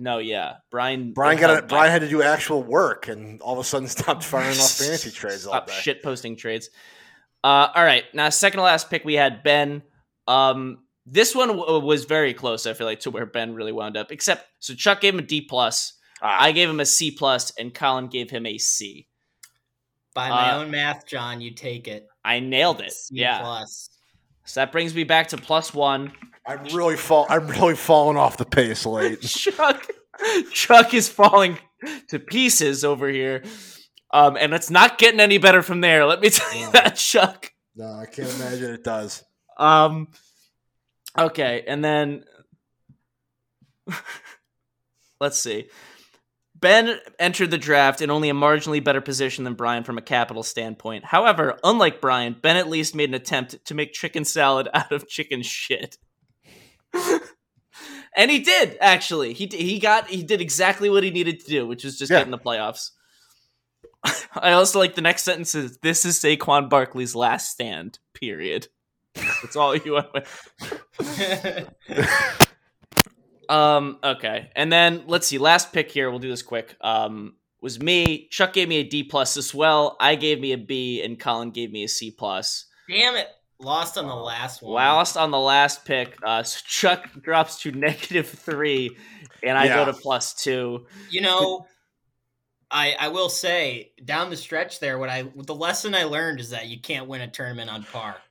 no, 0.00 0.18
yeah, 0.18 0.56
Brian. 0.70 1.12
Brian 1.12 1.38
got 1.38 1.64
a. 1.64 1.66
Brian 1.66 1.90
had 1.92 2.00
to 2.02 2.08
do 2.08 2.22
actual 2.22 2.62
work, 2.62 3.08
and 3.08 3.40
all 3.40 3.52
of 3.54 3.58
a 3.58 3.64
sudden 3.64 3.88
stopped 3.88 4.24
firing 4.24 4.58
off 4.58 4.70
fantasy 4.78 5.10
trades 5.10 5.46
all 5.46 5.52
Stop 5.54 5.66
day. 5.68 5.72
shit 5.74 6.02
posting 6.02 6.36
trades. 6.36 6.70
Uh, 7.44 7.68
all 7.74 7.84
right, 7.84 8.04
now 8.14 8.28
second 8.28 8.58
to 8.58 8.64
last 8.64 8.90
pick 8.90 9.04
we 9.04 9.14
had 9.14 9.42
Ben. 9.42 9.82
Um, 10.28 10.78
this 11.06 11.34
one 11.34 11.48
w- 11.48 11.80
was 11.80 12.04
very 12.04 12.34
close. 12.34 12.66
I 12.66 12.74
feel 12.74 12.86
like 12.86 13.00
to 13.00 13.10
where 13.10 13.26
Ben 13.26 13.54
really 13.54 13.72
wound 13.72 13.96
up. 13.96 14.12
Except 14.12 14.46
so 14.58 14.74
Chuck 14.74 15.00
gave 15.00 15.14
him 15.14 15.20
a 15.20 15.22
D 15.22 15.40
plus. 15.40 15.94
Ah, 16.22 16.36
I 16.42 16.52
gave 16.52 16.68
him 16.68 16.80
a 16.80 16.86
C 16.86 17.10
plus, 17.10 17.50
and 17.58 17.72
Colin 17.74 18.08
gave 18.08 18.30
him 18.30 18.44
a 18.46 18.58
C. 18.58 19.06
By 20.14 20.28
my 20.28 20.50
Uh, 20.52 20.58
own 20.58 20.70
math, 20.70 21.06
John, 21.06 21.40
you 21.40 21.52
take 21.52 21.88
it. 21.88 22.06
I 22.24 22.40
nailed 22.40 22.80
it. 22.80 22.92
C 22.92 23.14
yeah. 23.16 23.40
plus. 23.40 23.88
So 24.44 24.60
that 24.60 24.72
brings 24.72 24.94
me 24.94 25.04
back 25.04 25.28
to 25.28 25.36
plus 25.36 25.72
one. 25.72 26.12
I'm 26.46 26.64
really 26.74 26.96
fall. 26.96 27.26
I'm 27.28 27.46
really 27.46 27.76
falling 27.76 28.16
off 28.16 28.36
the 28.36 28.44
pace 28.44 28.84
late. 28.86 29.20
Chuck, 29.22 29.86
Chuck 30.52 30.94
is 30.94 31.08
falling 31.08 31.58
to 32.08 32.18
pieces 32.18 32.84
over 32.84 33.08
here. 33.08 33.44
Um, 34.12 34.36
and 34.36 34.52
it's 34.52 34.70
not 34.70 34.98
getting 34.98 35.20
any 35.20 35.38
better 35.38 35.62
from 35.62 35.80
there. 35.80 36.04
Let 36.04 36.20
me 36.20 36.30
tell 36.30 36.54
you 36.56 36.70
that, 36.72 36.96
Chuck. 36.96 37.52
No, 37.76 37.92
I 37.92 38.06
can't 38.06 38.28
imagine 38.34 38.72
it 38.72 38.82
does. 38.82 39.24
Um, 39.56 40.08
okay, 41.16 41.62
and 41.66 41.84
then 41.84 42.24
let's 45.20 45.38
see. 45.38 45.68
Ben 46.60 46.98
entered 47.18 47.50
the 47.50 47.58
draft 47.58 48.02
in 48.02 48.10
only 48.10 48.28
a 48.28 48.34
marginally 48.34 48.82
better 48.82 49.00
position 49.00 49.44
than 49.44 49.54
Brian 49.54 49.82
from 49.82 49.96
a 49.98 50.02
capital 50.02 50.42
standpoint. 50.42 51.04
However, 51.06 51.58
unlike 51.64 52.00
Brian, 52.00 52.36
Ben 52.40 52.56
at 52.56 52.68
least 52.68 52.94
made 52.94 53.08
an 53.08 53.14
attempt 53.14 53.64
to 53.64 53.74
make 53.74 53.92
chicken 53.92 54.24
salad 54.24 54.68
out 54.74 54.92
of 54.92 55.08
chicken 55.08 55.42
shit. 55.42 55.96
and 58.16 58.30
he 58.30 58.40
did 58.40 58.76
actually. 58.80 59.32
He 59.32 59.46
he 59.52 59.78
got 59.78 60.08
he 60.08 60.22
did 60.22 60.40
exactly 60.40 60.90
what 60.90 61.02
he 61.02 61.10
needed 61.10 61.40
to 61.40 61.46
do, 61.46 61.66
which 61.66 61.84
was 61.84 61.98
just 61.98 62.10
Yeah. 62.10 62.18
get 62.18 62.26
in 62.26 62.30
the 62.30 62.38
playoffs. 62.38 62.90
I 64.34 64.52
also 64.52 64.78
like 64.78 64.94
the 64.94 65.02
next 65.02 65.22
sentence 65.22 65.54
is 65.54 65.78
this 65.78 66.04
is 66.04 66.18
Saquon 66.18 66.68
Barkley's 66.68 67.14
last 67.14 67.50
stand. 67.50 67.98
Period. 68.14 68.68
That's 69.14 69.56
all 69.56 69.76
you 69.76 69.94
went 69.94 70.12
with. 70.12 71.70
Um. 73.50 73.98
Okay, 74.04 74.50
and 74.54 74.72
then 74.72 75.04
let's 75.06 75.26
see. 75.26 75.38
Last 75.38 75.72
pick 75.72 75.90
here. 75.90 76.08
We'll 76.10 76.18
do 76.20 76.30
this 76.30 76.42
quick. 76.42 76.76
Um. 76.80 77.34
Was 77.60 77.78
me. 77.78 78.26
Chuck 78.30 78.54
gave 78.54 78.68
me 78.68 78.76
a 78.76 78.84
D 78.84 79.02
plus 79.04 79.36
as 79.36 79.54
well. 79.54 79.96
I 80.00 80.14
gave 80.14 80.40
me 80.40 80.52
a 80.52 80.58
B, 80.58 81.02
and 81.02 81.20
Colin 81.20 81.50
gave 81.50 81.70
me 81.72 81.84
a 81.84 81.88
C 81.88 82.10
plus. 82.10 82.64
Damn 82.88 83.16
it! 83.16 83.26
Lost 83.58 83.98
on 83.98 84.06
the 84.06 84.14
last 84.14 84.62
one. 84.62 84.72
Lost 84.72 85.18
on 85.18 85.30
the 85.30 85.38
last 85.38 85.84
pick. 85.84 86.16
Uh, 86.22 86.42
so 86.42 86.60
Chuck 86.66 87.10
drops 87.20 87.60
to 87.62 87.70
negative 87.72 88.26
three, 88.28 88.96
and 89.42 89.58
I 89.58 89.66
Yeah. 89.66 89.84
go 89.84 89.92
to 89.92 89.92
plus 89.92 90.32
two. 90.32 90.86
You 91.10 91.20
know, 91.20 91.66
I 92.70 92.94
I 92.98 93.08
will 93.08 93.28
say 93.28 93.92
down 94.04 94.30
the 94.30 94.36
stretch 94.36 94.80
there, 94.80 94.98
what 94.98 95.10
I 95.10 95.24
the 95.34 95.54
lesson 95.54 95.94
I 95.94 96.04
learned 96.04 96.40
is 96.40 96.50
that 96.50 96.68
you 96.68 96.80
can't 96.80 97.06
win 97.08 97.20
a 97.20 97.28
tournament 97.28 97.70
on 97.70 97.82
par 97.84 98.12
That 98.14 98.22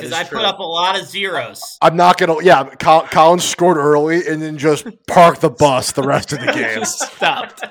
because 0.00 0.12
I 0.12 0.24
true. 0.24 0.38
put 0.38 0.46
up 0.46 0.58
a 0.58 0.62
lot 0.62 0.98
of 1.00 1.06
zeros. 1.06 1.78
I'm 1.82 1.96
not 1.96 2.18
gonna. 2.18 2.42
Yeah, 2.42 2.64
Col- 2.76 3.06
Colin 3.06 3.38
scored 3.40 3.76
early 3.76 4.26
and 4.26 4.40
then 4.42 4.58
just 4.58 4.86
parked 5.06 5.40
the 5.40 5.50
bus 5.50 5.92
the 5.92 6.02
rest 6.02 6.32
of 6.32 6.40
the 6.40 6.46
game. 6.52 6.78
Just 6.80 7.00
stopped. 7.14 7.64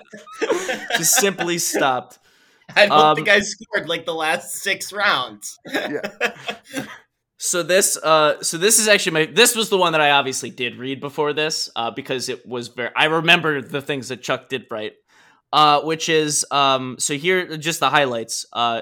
Just 0.97 1.15
simply 1.15 1.57
stopped. 1.57 2.19
I 2.75 2.85
don't 2.87 2.97
Um, 2.97 3.15
think 3.15 3.29
I 3.29 3.39
scored 3.41 3.89
like 3.89 4.05
the 4.05 4.13
last 4.13 4.53
six 4.55 4.91
rounds. 4.93 5.57
Yeah. 5.65 6.01
So 7.37 7.61
this, 7.61 7.97
uh, 7.97 8.41
so 8.41 8.57
this 8.57 8.79
is 8.79 8.87
actually 8.87 9.11
my. 9.11 9.25
This 9.25 9.53
was 9.53 9.67
the 9.69 9.77
one 9.77 9.91
that 9.91 9.99
I 9.99 10.11
obviously 10.11 10.49
did 10.49 10.77
read 10.77 11.01
before 11.01 11.33
this, 11.33 11.69
uh, 11.75 11.91
because 11.91 12.29
it 12.29 12.47
was 12.47 12.69
very. 12.69 12.89
I 12.95 13.05
remember 13.05 13.61
the 13.61 13.81
things 13.81 14.07
that 14.07 14.21
Chuck 14.21 14.47
did 14.47 14.65
right, 14.71 14.93
uh, 15.51 15.81
which 15.81 16.07
is, 16.07 16.45
um, 16.51 16.95
so 16.99 17.15
here 17.15 17.57
just 17.57 17.81
the 17.81 17.89
highlights. 17.89 18.45
Uh, 18.53 18.81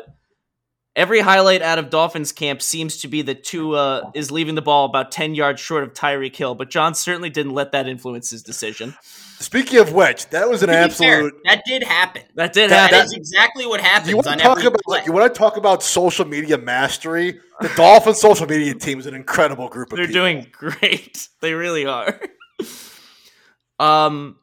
every 0.96 1.22
highlight 1.22 1.62
out 1.62 1.80
of 1.80 1.90
Dolphins 1.90 2.32
camp 2.32 2.62
seems 2.62 2.98
to 2.98 3.08
be 3.08 3.22
that 3.24 3.44
Tua 3.44 4.12
is 4.16 4.32
leaving 4.32 4.56
the 4.56 4.62
ball 4.62 4.86
about 4.86 5.12
ten 5.12 5.36
yards 5.36 5.60
short 5.62 5.84
of 5.84 5.94
Tyreek 5.94 6.36
Hill, 6.36 6.56
but 6.56 6.70
John 6.70 6.94
certainly 6.96 7.30
didn't 7.30 7.54
let 7.54 7.72
that 7.72 7.88
influence 7.88 8.30
his 8.30 8.44
decision. 8.44 8.96
Speaking 9.40 9.80
of 9.80 9.92
which, 9.94 10.30
that 10.30 10.48
was 10.48 10.62
an 10.62 10.70
To 10.70 10.74
be 10.88 10.94
fair, 10.94 11.14
absolute. 11.16 11.34
that 11.46 11.64
did 11.66 11.82
happen. 11.84 12.22
That 12.36 12.54
did 12.54 12.70
That 12.70 12.92
happen. 12.92 13.06
is 13.06 13.14
exactly 13.14 13.66
what 13.66 13.82
happens 13.82 14.10
You 14.10 14.18
want 14.18 14.28
on 14.28 14.38
to 14.38 14.44
talk 14.44 14.58
every 14.60 14.68
about 14.68 14.82
play. 14.84 14.98
like, 15.00 15.08
you 15.08 15.14
want 15.14 15.34
to 15.34 15.38
talk 15.38 15.58
about 15.58 15.82
social 15.82 16.26
media 16.26 16.60
mastery? 16.60 17.40
The 17.60 17.70
Dolphins 17.76 18.20
social 18.22 18.46
media 18.46 18.76
team 18.76 19.00
is 19.00 19.08
an 19.08 19.16
incredible 19.16 19.68
group 19.68 19.92
of 19.92 19.98
They're 19.98 20.06
people. 20.06 20.22
doing 20.22 20.48
great. 20.52 21.28
They 21.42 21.54
really 21.56 21.88
are. 21.88 22.20
um 23.80 24.36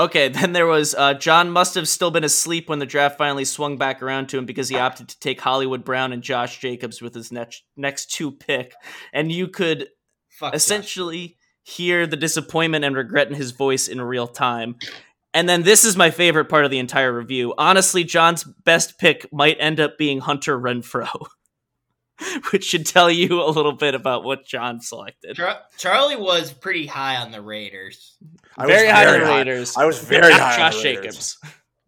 okay, 0.00 0.28
then 0.30 0.52
there 0.52 0.66
was 0.66 0.94
uh 0.94 1.14
John 1.14 1.50
must 1.50 1.74
have 1.74 1.88
still 1.88 2.10
been 2.10 2.24
asleep 2.24 2.68
when 2.68 2.78
the 2.78 2.86
draft 2.86 3.18
finally 3.18 3.44
swung 3.44 3.76
back 3.78 4.02
around 4.02 4.28
to 4.30 4.38
him 4.38 4.46
because 4.46 4.68
he 4.68 4.76
opted 4.76 5.08
to 5.08 5.20
take 5.20 5.40
Hollywood 5.40 5.84
Brown 5.84 6.12
and 6.12 6.22
Josh 6.22 6.58
Jacobs 6.58 7.00
with 7.00 7.14
his 7.14 7.30
next 7.30 7.62
next 7.76 8.10
two 8.10 8.32
pick. 8.32 8.74
And 9.12 9.30
you 9.30 9.48
could 9.48 9.88
Fuck 10.28 10.52
Josh. 10.52 10.56
essentially 10.56 11.36
hear 11.62 12.06
the 12.06 12.16
disappointment 12.16 12.84
and 12.84 12.96
regret 12.96 13.28
in 13.28 13.34
his 13.34 13.52
voice 13.52 13.86
in 13.88 14.00
real 14.00 14.26
time. 14.26 14.76
And 15.32 15.48
then 15.48 15.62
this 15.62 15.84
is 15.84 15.96
my 15.96 16.10
favorite 16.10 16.46
part 16.46 16.64
of 16.64 16.72
the 16.72 16.78
entire 16.78 17.12
review. 17.12 17.54
Honestly, 17.56 18.02
John's 18.02 18.42
best 18.42 18.98
pick 18.98 19.32
might 19.32 19.56
end 19.60 19.78
up 19.78 19.96
being 19.96 20.18
Hunter 20.18 20.58
Renfrow, 20.58 21.26
which 22.52 22.64
should 22.64 22.86
tell 22.86 23.10
you 23.10 23.42
a 23.42 23.50
little 23.50 23.72
bit 23.72 23.94
about 23.94 24.24
what 24.24 24.44
John 24.46 24.80
selected. 24.80 25.36
Char- 25.36 25.60
Charlie 25.76 26.16
was 26.16 26.52
pretty 26.52 26.86
high 26.86 27.16
on 27.16 27.30
the 27.30 27.40
Raiders. 27.40 28.16
I 28.56 28.66
was 28.66 28.74
very 28.76 28.88
high 28.88 29.04
on 29.06 29.06
very 29.12 29.20
the 29.20 29.26
high. 29.26 29.38
Raiders. 29.38 29.76
I 29.76 29.84
was 29.86 29.98
very 29.98 30.30
not 30.30 30.40
high 30.40 30.52
on 30.52 30.58
Josh 30.72 30.82
the 30.82 30.88
Raiders. 30.88 31.02
Jacobs, 31.04 31.38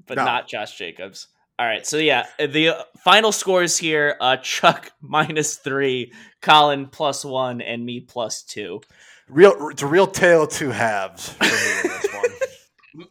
but 0.07 0.17
No. 0.17 0.25
not 0.25 0.49
Josh 0.49 0.77
Jacobs. 0.79 1.29
All 1.59 1.67
right, 1.67 1.87
so 1.87 1.99
yeah, 1.99 2.27
the 2.39 2.71
uh, 2.71 2.83
final 3.05 3.31
scores 3.31 3.77
here: 3.77 4.17
uh, 4.21 4.37
Chuck 4.39 4.91
minus 5.01 5.57
three, 5.57 6.13
Colin 6.41 6.87
plus 6.87 7.25
one, 7.25 7.61
and 7.61 7.85
me 7.85 8.01
plus 8.01 8.43
two. 8.43 8.81
Real, 9.29 9.69
it's 9.69 9.83
a 9.83 9.87
real 9.87 10.07
tale 10.07 10.45
of 10.45 10.51
two 10.51 10.71
halves 10.71 11.29
for 11.35 11.45
me 11.45 11.51
in 11.51 11.83
this 11.91 12.13
one. 12.15 12.25
It 12.25 12.51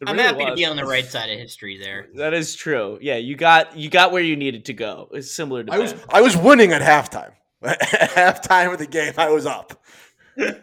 I'm 0.06 0.16
really 0.16 0.22
happy 0.28 0.44
to 0.46 0.54
be 0.54 0.64
on 0.64 0.76
the 0.76 0.84
right 0.84 1.04
side 1.04 1.30
of 1.30 1.38
history 1.38 1.76
there. 1.78 2.08
That 2.16 2.34
is 2.34 2.54
true. 2.54 2.98
Yeah, 3.00 3.16
you 3.16 3.34
got 3.36 3.76
you 3.76 3.90
got 3.90 4.12
where 4.12 4.22
you 4.22 4.36
needed 4.36 4.66
to 4.66 4.72
go. 4.72 5.08
It's 5.12 5.34
similar 5.34 5.64
to 5.64 5.72
I 5.72 5.78
was 5.78 5.94
I 6.08 6.20
was 6.20 6.36
winning 6.36 6.72
at 6.72 6.82
halftime. 6.82 7.32
At 7.64 7.80
halftime 8.10 8.72
of 8.72 8.78
the 8.80 8.86
game, 8.88 9.12
I 9.16 9.30
was 9.30 9.46
up. 9.46 9.80
Well- 10.36 10.56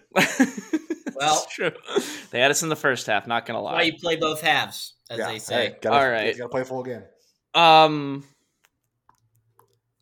It's 1.45 1.53
true. 1.53 1.71
They 2.31 2.39
had 2.41 2.51
us 2.51 2.61
in 2.63 2.69
the 2.69 2.75
first 2.75 3.07
half. 3.07 3.25
Not 3.27 3.45
gonna 3.45 3.61
lie. 3.61 3.73
Why 3.73 3.81
you 3.83 3.93
play 3.97 4.15
both 4.17 4.41
halves, 4.41 4.95
as 5.09 5.17
Yeah, 5.19 5.27
they 5.27 5.39
say. 5.39 5.55
hey, 5.67 5.75
gotta, 5.81 5.95
All 5.97 6.09
right. 6.09 6.37
gotta 6.37 6.49
play 6.49 6.61
a 6.61 6.65
full 6.65 6.83
game. 6.83 7.03
Um. 7.53 8.25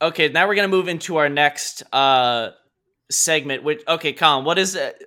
Okay, 0.01 0.29
now 0.29 0.47
we're 0.47 0.55
gonna 0.55 0.67
move 0.67 0.87
into 0.87 1.17
our 1.17 1.29
next 1.29 1.83
uh 1.93 2.51
segment. 3.09 3.63
Which 3.63 3.81
okay, 3.87 4.13
Colin, 4.13 4.45
what 4.45 4.57
is 4.59 4.75
it? 4.75 5.03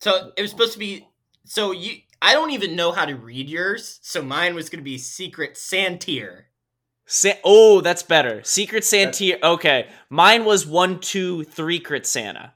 So 0.00 0.32
it 0.36 0.42
was 0.42 0.50
supposed 0.50 0.72
to 0.74 0.78
be. 0.78 1.06
So 1.44 1.72
you, 1.72 1.96
I 2.22 2.34
don't 2.34 2.50
even 2.50 2.76
know 2.76 2.92
how 2.92 3.04
to 3.06 3.14
read 3.16 3.48
yours. 3.48 3.98
So 4.02 4.22
mine 4.22 4.54
was 4.54 4.68
going 4.68 4.80
to 4.80 4.84
be 4.84 4.98
Secret 4.98 5.54
Santier. 5.54 6.42
Sa- 7.06 7.32
oh, 7.44 7.80
that's 7.80 8.02
better. 8.02 8.42
Secret 8.44 8.84
Santa. 8.84 9.44
Okay, 9.44 9.88
mine 10.10 10.44
was 10.44 10.66
one, 10.66 11.00
two, 11.00 11.44
three. 11.44 11.80
Crit 11.80 12.06
Santa. 12.06 12.52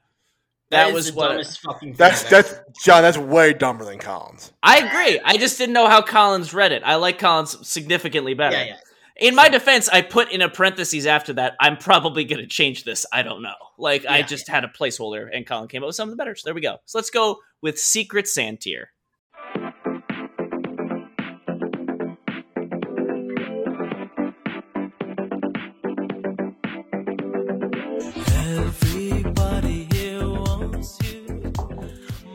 That 0.71 0.93
was 0.93 1.11
what- 1.11 1.29
dumbest 1.29 1.59
fucking. 1.61 1.89
Thing 1.89 1.97
That's 1.97 2.23
I've 2.25 2.29
that's 2.31 2.51
ever- 2.53 2.65
John. 2.83 3.01
That's 3.03 3.17
way 3.17 3.53
dumber 3.53 3.85
than 3.85 3.99
Collins. 3.99 4.51
I 4.63 4.77
agree. 4.79 5.19
I 5.23 5.37
just 5.37 5.57
didn't 5.57 5.73
know 5.73 5.87
how 5.87 6.01
Collins 6.01 6.53
read 6.53 6.71
it. 6.71 6.83
I 6.85 6.95
like 6.95 7.19
Collins 7.19 7.67
significantly 7.67 8.33
better. 8.33 8.55
Yeah, 8.55 8.63
yeah. 8.65 8.77
In 9.17 9.35
my 9.35 9.47
defense, 9.47 9.87
I 9.89 10.01
put 10.01 10.31
in 10.31 10.41
a 10.41 10.49
parentheses 10.49 11.05
after 11.05 11.33
that. 11.33 11.55
I'm 11.59 11.77
probably 11.77 12.25
going 12.25 12.41
to 12.41 12.47
change 12.47 12.83
this. 12.83 13.05
I 13.13 13.21
don't 13.23 13.41
know. 13.41 13.53
Like 13.77 14.05
I 14.05 14.19
Yeah. 14.19 14.25
just 14.25 14.47
had 14.49 14.63
a 14.63 14.67
placeholder, 14.67 15.29
and 15.33 15.45
Colin 15.47 15.67
came 15.67 15.83
up 15.83 15.87
with 15.87 15.95
something 15.95 16.17
better. 16.17 16.35
So 16.35 16.43
there 16.45 16.53
we 16.55 16.61
go. 16.61 16.77
So 16.85 16.97
let's 16.97 17.09
go 17.09 17.37
with 17.61 17.77
Secret 17.79 18.25
Santier. 18.25 18.85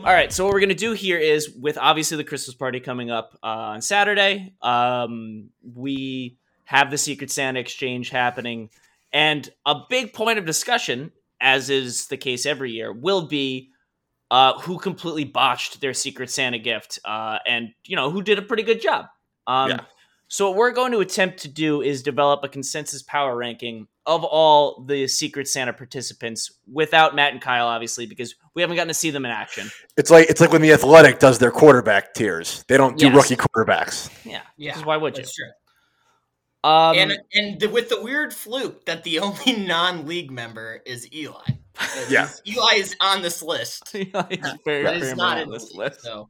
All 0.03 0.11
right, 0.11 0.33
so 0.33 0.45
what 0.45 0.53
we're 0.53 0.61
gonna 0.61 0.73
do 0.73 0.93
here 0.93 1.19
is, 1.19 1.51
with 1.51 1.77
obviously 1.77 2.17
the 2.17 2.23
Christmas 2.23 2.55
party 2.55 2.79
coming 2.79 3.11
up 3.11 3.37
uh, 3.43 3.75
on 3.75 3.81
Saturday, 3.81 4.55
um, 4.63 5.51
we 5.75 6.37
have 6.65 6.89
the 6.89 6.97
Secret 6.97 7.29
Santa 7.29 7.59
exchange 7.59 8.09
happening, 8.09 8.71
and 9.13 9.47
a 9.63 9.75
big 9.91 10.11
point 10.11 10.39
of 10.39 10.45
discussion, 10.45 11.11
as 11.39 11.69
is 11.69 12.07
the 12.07 12.17
case 12.17 12.47
every 12.47 12.71
year, 12.71 12.91
will 12.91 13.27
be 13.27 13.69
uh, 14.31 14.59
who 14.61 14.79
completely 14.79 15.23
botched 15.23 15.81
their 15.81 15.93
Secret 15.93 16.31
Santa 16.31 16.57
gift, 16.57 16.97
uh, 17.05 17.37
and 17.45 17.69
you 17.85 17.95
know 17.95 18.09
who 18.09 18.23
did 18.23 18.39
a 18.39 18.41
pretty 18.41 18.63
good 18.63 18.81
job. 18.81 19.05
Um, 19.45 19.69
Yeah. 19.69 19.81
So 20.29 20.47
what 20.47 20.57
we're 20.57 20.71
going 20.71 20.93
to 20.93 20.99
attempt 21.01 21.39
to 21.39 21.47
do 21.47 21.81
is 21.81 22.01
develop 22.01 22.39
a 22.43 22.49
consensus 22.49 23.03
power 23.03 23.35
ranking 23.35 23.87
of 24.05 24.23
all 24.23 24.83
the 24.83 25.07
Secret 25.07 25.47
Santa 25.47 25.73
participants, 25.73 26.51
without 26.71 27.15
Matt 27.15 27.33
and 27.33 27.41
Kyle, 27.41 27.67
obviously, 27.67 28.05
because 28.05 28.35
we 28.55 28.61
haven't 28.61 28.75
gotten 28.75 28.87
to 28.87 28.93
see 28.93 29.11
them 29.11 29.25
in 29.25 29.31
action. 29.31 29.69
It's 29.97 30.09
like 30.09 30.29
it's 30.29 30.41
like 30.41 30.51
when 30.51 30.61
the 30.61 30.73
Athletic 30.73 31.19
does 31.19 31.39
their 31.39 31.51
quarterback 31.51 32.13
tiers. 32.13 32.63
They 32.67 32.77
don't 32.77 32.97
do 32.97 33.07
Yes. 33.07 33.15
rookie 33.15 33.35
quarterbacks. 33.35 34.09
Yeah, 34.25 34.41
Yeah, 34.57 34.83
why 34.83 34.97
would 34.97 35.17
you? 35.17 35.23
That's 35.23 35.35
true. 35.35 35.49
Um, 36.63 36.95
and 36.95 37.17
and 37.33 37.59
the, 37.59 37.69
with 37.69 37.89
the 37.89 38.01
weird 38.01 38.33
fluke 38.33 38.85
that 38.85 39.03
the 39.03 39.19
only 39.19 39.53
non-league 39.57 40.31
member 40.31 40.81
is 40.85 41.11
Eli. 41.13 41.43
Yeah. 42.09 42.27
Eli 42.47 42.75
is 42.75 42.95
on 43.01 43.21
this 43.23 43.41
list. 43.41 43.89
it's 43.95 44.11
very 44.65 44.83
But 44.83 44.97
it's 44.97 45.15
not 45.15 45.37
on 45.37 45.43
in 45.43 45.49
this 45.49 45.69
this 45.69 45.75
list. 45.75 46.01
So 46.01 46.29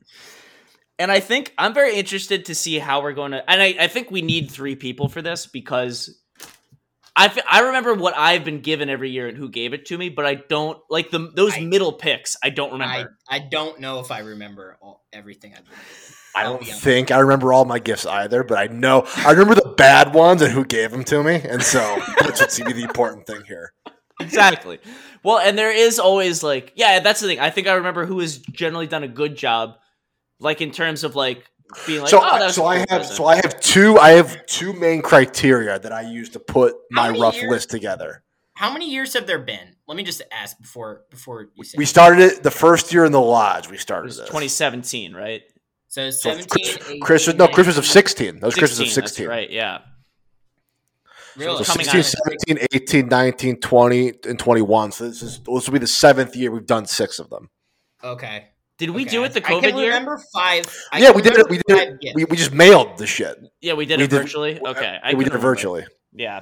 And 0.99 1.12
I 1.12 1.19
think 1.19 1.53
I'm 1.57 1.73
very 1.73 1.95
interested 1.95 2.45
to 2.45 2.55
see 2.55 2.79
how 2.79 3.01
we're 3.01 3.12
going 3.13 3.31
to. 3.31 3.49
And 3.49 3.62
I, 3.62 3.75
I 3.79 3.88
think 3.88 4.12
we 4.12 4.21
need 4.21 4.49
three 4.49 4.75
people 4.75 5.10
for 5.10 5.21
this 5.21 5.47
because 5.47 6.20
I, 7.15 7.41
I 7.50 7.60
remember 7.62 7.93
what 7.93 8.15
I've 8.17 8.45
been 8.45 8.62
given 8.62 8.89
every 8.89 9.10
year 9.12 9.28
and 9.28 9.38
who 9.38 9.50
gave 9.50 9.74
it 9.74 9.86
to 9.88 9.97
me, 9.97 10.10
but 10.10 10.26
I 10.26 10.36
don't 10.36 10.80
like 10.89 11.12
the 11.12 11.30
those 11.36 11.54
I- 11.56 11.62
middle 11.62 11.93
picks. 11.93 12.38
I 12.43 12.50
don't 12.50 12.71
remember. 12.71 13.17
I 13.30 13.39
don't 13.39 13.80
know 13.80 14.00
if 14.00 14.12
I 14.12 14.19
remember 14.19 14.78
all, 14.82 15.06
everything 15.12 15.52
I've 15.54 15.65
been 15.65 15.74
given. 15.74 16.15
I 16.34 16.43
don't 16.43 16.65
think 16.65 17.12
I 17.12 17.19
remember 17.19 17.52
all 17.52 17.65
my 17.65 17.80
gifts 17.80 18.06
either, 18.06 18.43
but 18.43 18.58
I 18.58 18.67
know 18.67 19.06
I 19.17 19.32
remember 19.32 19.56
the 19.56 19.74
bad 19.76 20.14
ones 20.14 20.41
and 20.41 20.51
who 20.53 20.64
gave 20.64 20.91
them 20.91 21.03
to 21.05 21.22
me, 21.22 21.36
and 21.36 21.62
so 21.62 21.80
that's 22.20 22.39
what's 22.39 22.55
to 22.55 22.64
be 22.64 22.72
the 22.72 22.84
important 22.84 23.28
thing 23.28 23.43
here. 23.45 23.74
exactly. 24.22 24.80
Well, 25.24 25.39
and 25.39 25.57
there 25.57 25.72
is 25.76 25.99
always 25.99 26.41
like, 26.43 26.72
yeah, 26.76 27.01
that's 27.01 27.20
the 27.20 27.28
thing. 27.28 27.39
I 27.41 27.49
think 27.49 27.68
I 27.68 27.74
remember 27.74 28.05
who 28.05 28.20
has 28.20 28.38
generally 28.38 28.88
done 28.88 29.03
a 29.03 29.09
good 29.09 29.36
job, 29.36 29.76
like 30.39 30.62
in 30.62 30.72
terms 30.72 31.03
of 31.03 31.16
like 31.18 31.43
being 31.51 31.51
like, 31.88 32.07
so, 32.09 32.19
oh, 32.19 32.22
that 32.22 32.41
I, 32.41 32.45
was 32.45 32.55
so 32.55 32.63
a 32.63 32.67
I 32.67 32.76
cool 32.78 32.86
have 32.89 32.99
present." 32.99 33.17
so 33.17 33.26
I 33.26 33.36
have 33.36 33.59
two 33.59 33.97
I 33.97 34.09
have 34.11 34.45
two 34.45 34.74
main 34.74 35.01
criteria 35.01 35.80
that 35.80 35.91
I 35.91 36.01
use 36.01 36.30
to 36.30 36.39
put 36.39 36.76
my 36.89 37.09
rough 37.09 37.36
years- 37.36 37.49
list 37.51 37.69
together. 37.69 38.24
How 38.53 38.72
many 38.72 38.89
years 38.91 39.13
have 39.15 39.26
there 39.26 39.39
been? 39.39 39.76
Let 39.88 39.95
me 39.97 40.03
just 40.03 40.22
ask 40.32 40.59
before 40.59 41.03
before 41.09 41.47
you 41.55 41.63
say. 41.63 41.76
We 41.78 41.86
started 41.86 42.19
it 42.22 42.43
the 42.43 42.51
first 42.51 42.93
year 42.93 43.05
in 43.05 43.11
the 43.11 43.22
lodge. 43.22 43.67
We 43.69 43.78
It 43.78 43.82
started 43.82 44.05
was 44.07 44.17
this. 44.17 44.28
2017, 44.28 45.13
right? 45.13 45.41
so 45.88 46.09
So 46.11 46.32
17, 46.38 46.47
Chris, 46.47 46.99
Chris 47.01 47.28
was 47.28 47.36
no 47.38 47.47
Chris 47.47 47.67
was 47.67 47.78
of 47.78 47.86
16. 47.86 48.36
That 48.39 48.45
was 48.45 48.55
Chris 48.55 48.72
was 48.72 48.80
of 48.82 48.86
16, 48.88 49.03
16. 49.03 49.26
That's 49.26 49.30
right, 49.30 49.49
yeah. 49.49 49.80
Really? 51.38 51.63
So 51.63 51.74
Coming 51.74 51.88
16, 51.88 52.19
17, 52.47 52.67
18, 52.74 53.07
19, 53.07 53.55
20, 53.61 54.13
and 54.28 54.38
21. 54.38 54.91
So 54.91 55.07
this 55.07 55.22
is 55.22 55.39
this 55.39 55.45
will 55.47 55.72
be 55.74 55.80
the 55.80 55.88
seventh 55.88 56.36
year 56.36 56.51
we've 56.51 56.65
done 56.65 56.86
six 56.86 57.19
of 57.19 57.30
them. 57.30 57.49
Okay. 58.03 58.49
Did 58.82 58.89
we 58.89 59.03
okay. 59.03 59.11
do 59.11 59.23
it 59.25 59.34
the 59.34 59.41
COVID 59.41 59.57
I 59.57 59.61
can 59.61 59.73
COVID 59.73 59.77
year? 59.79 59.88
remember 59.89 60.19
five. 60.34 60.65
I 60.91 60.97
yeah, 60.99 61.07
can 61.11 61.15
we 61.17 61.21
did 61.21 61.38
it. 61.38 61.49
We 61.49 61.57
did 61.67 61.77
it. 61.77 62.01
gifts. 62.01 62.15
We, 62.15 62.25
we 62.25 62.36
just 62.36 62.51
mailed 62.51 62.97
the 62.97 63.05
shit. 63.05 63.38
Yeah, 63.61 63.73
we 63.73 63.86
did 63.86 63.99
we 63.99 64.05
it 64.05 64.09
did- 64.09 64.21
virtually. 64.23 64.59
Okay, 64.59 64.97
I 65.03 65.13
we 65.13 65.23
did 65.23 65.27
it 65.34 65.36
remember. 65.36 65.38
virtually. 65.39 65.86
Yeah. 66.13 66.41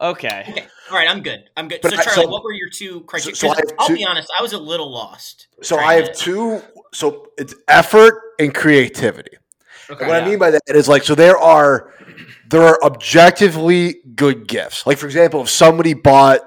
Okay. 0.00 0.44
Okay. 0.50 0.66
All 0.90 0.96
right, 0.98 1.08
I'm 1.08 1.22
good. 1.22 1.44
I'm 1.56 1.68
good. 1.68 1.80
But 1.82 1.92
so, 1.92 1.98
I- 1.98 2.04
Charlie, 2.04 2.24
so- 2.24 2.28
what 2.28 2.44
were 2.44 2.52
your 2.52 2.68
two 2.68 3.00
criteria? 3.02 3.34
so 3.36 3.48
I 3.48 3.54
'Cause 3.54 3.70
have 3.70 3.76
I'll 3.78 3.86
two- 3.88 3.94
be 3.96 4.04
honest, 4.04 4.28
I 4.38 4.42
was 4.42 4.52
a 4.52 4.58
little 4.58 4.90
lost. 4.92 5.46
So 5.62 5.78
I 5.78 5.94
have 5.94 6.12
to- 6.12 6.18
two. 6.18 6.62
So 6.92 7.28
it's 7.38 7.54
effort 7.68 8.20
and 8.38 8.54
creativity. 8.54 9.38
Okay. 9.90 10.06
what 10.06 10.12
Yeah. 10.20 10.24
I 10.26 10.28
mean 10.28 10.38
by 10.38 10.50
that 10.50 10.60
is 10.68 10.86
like 10.88 11.02
so 11.04 11.14
there 11.14 11.38
are 11.38 11.90
there 12.50 12.62
are 12.62 12.78
objectively 12.84 13.96
good 14.14 14.46
gifts. 14.46 14.86
Like 14.86 14.98
for 14.98 15.06
example, 15.06 15.40
if 15.42 15.48
somebody 15.48 15.94
bought 15.94 16.40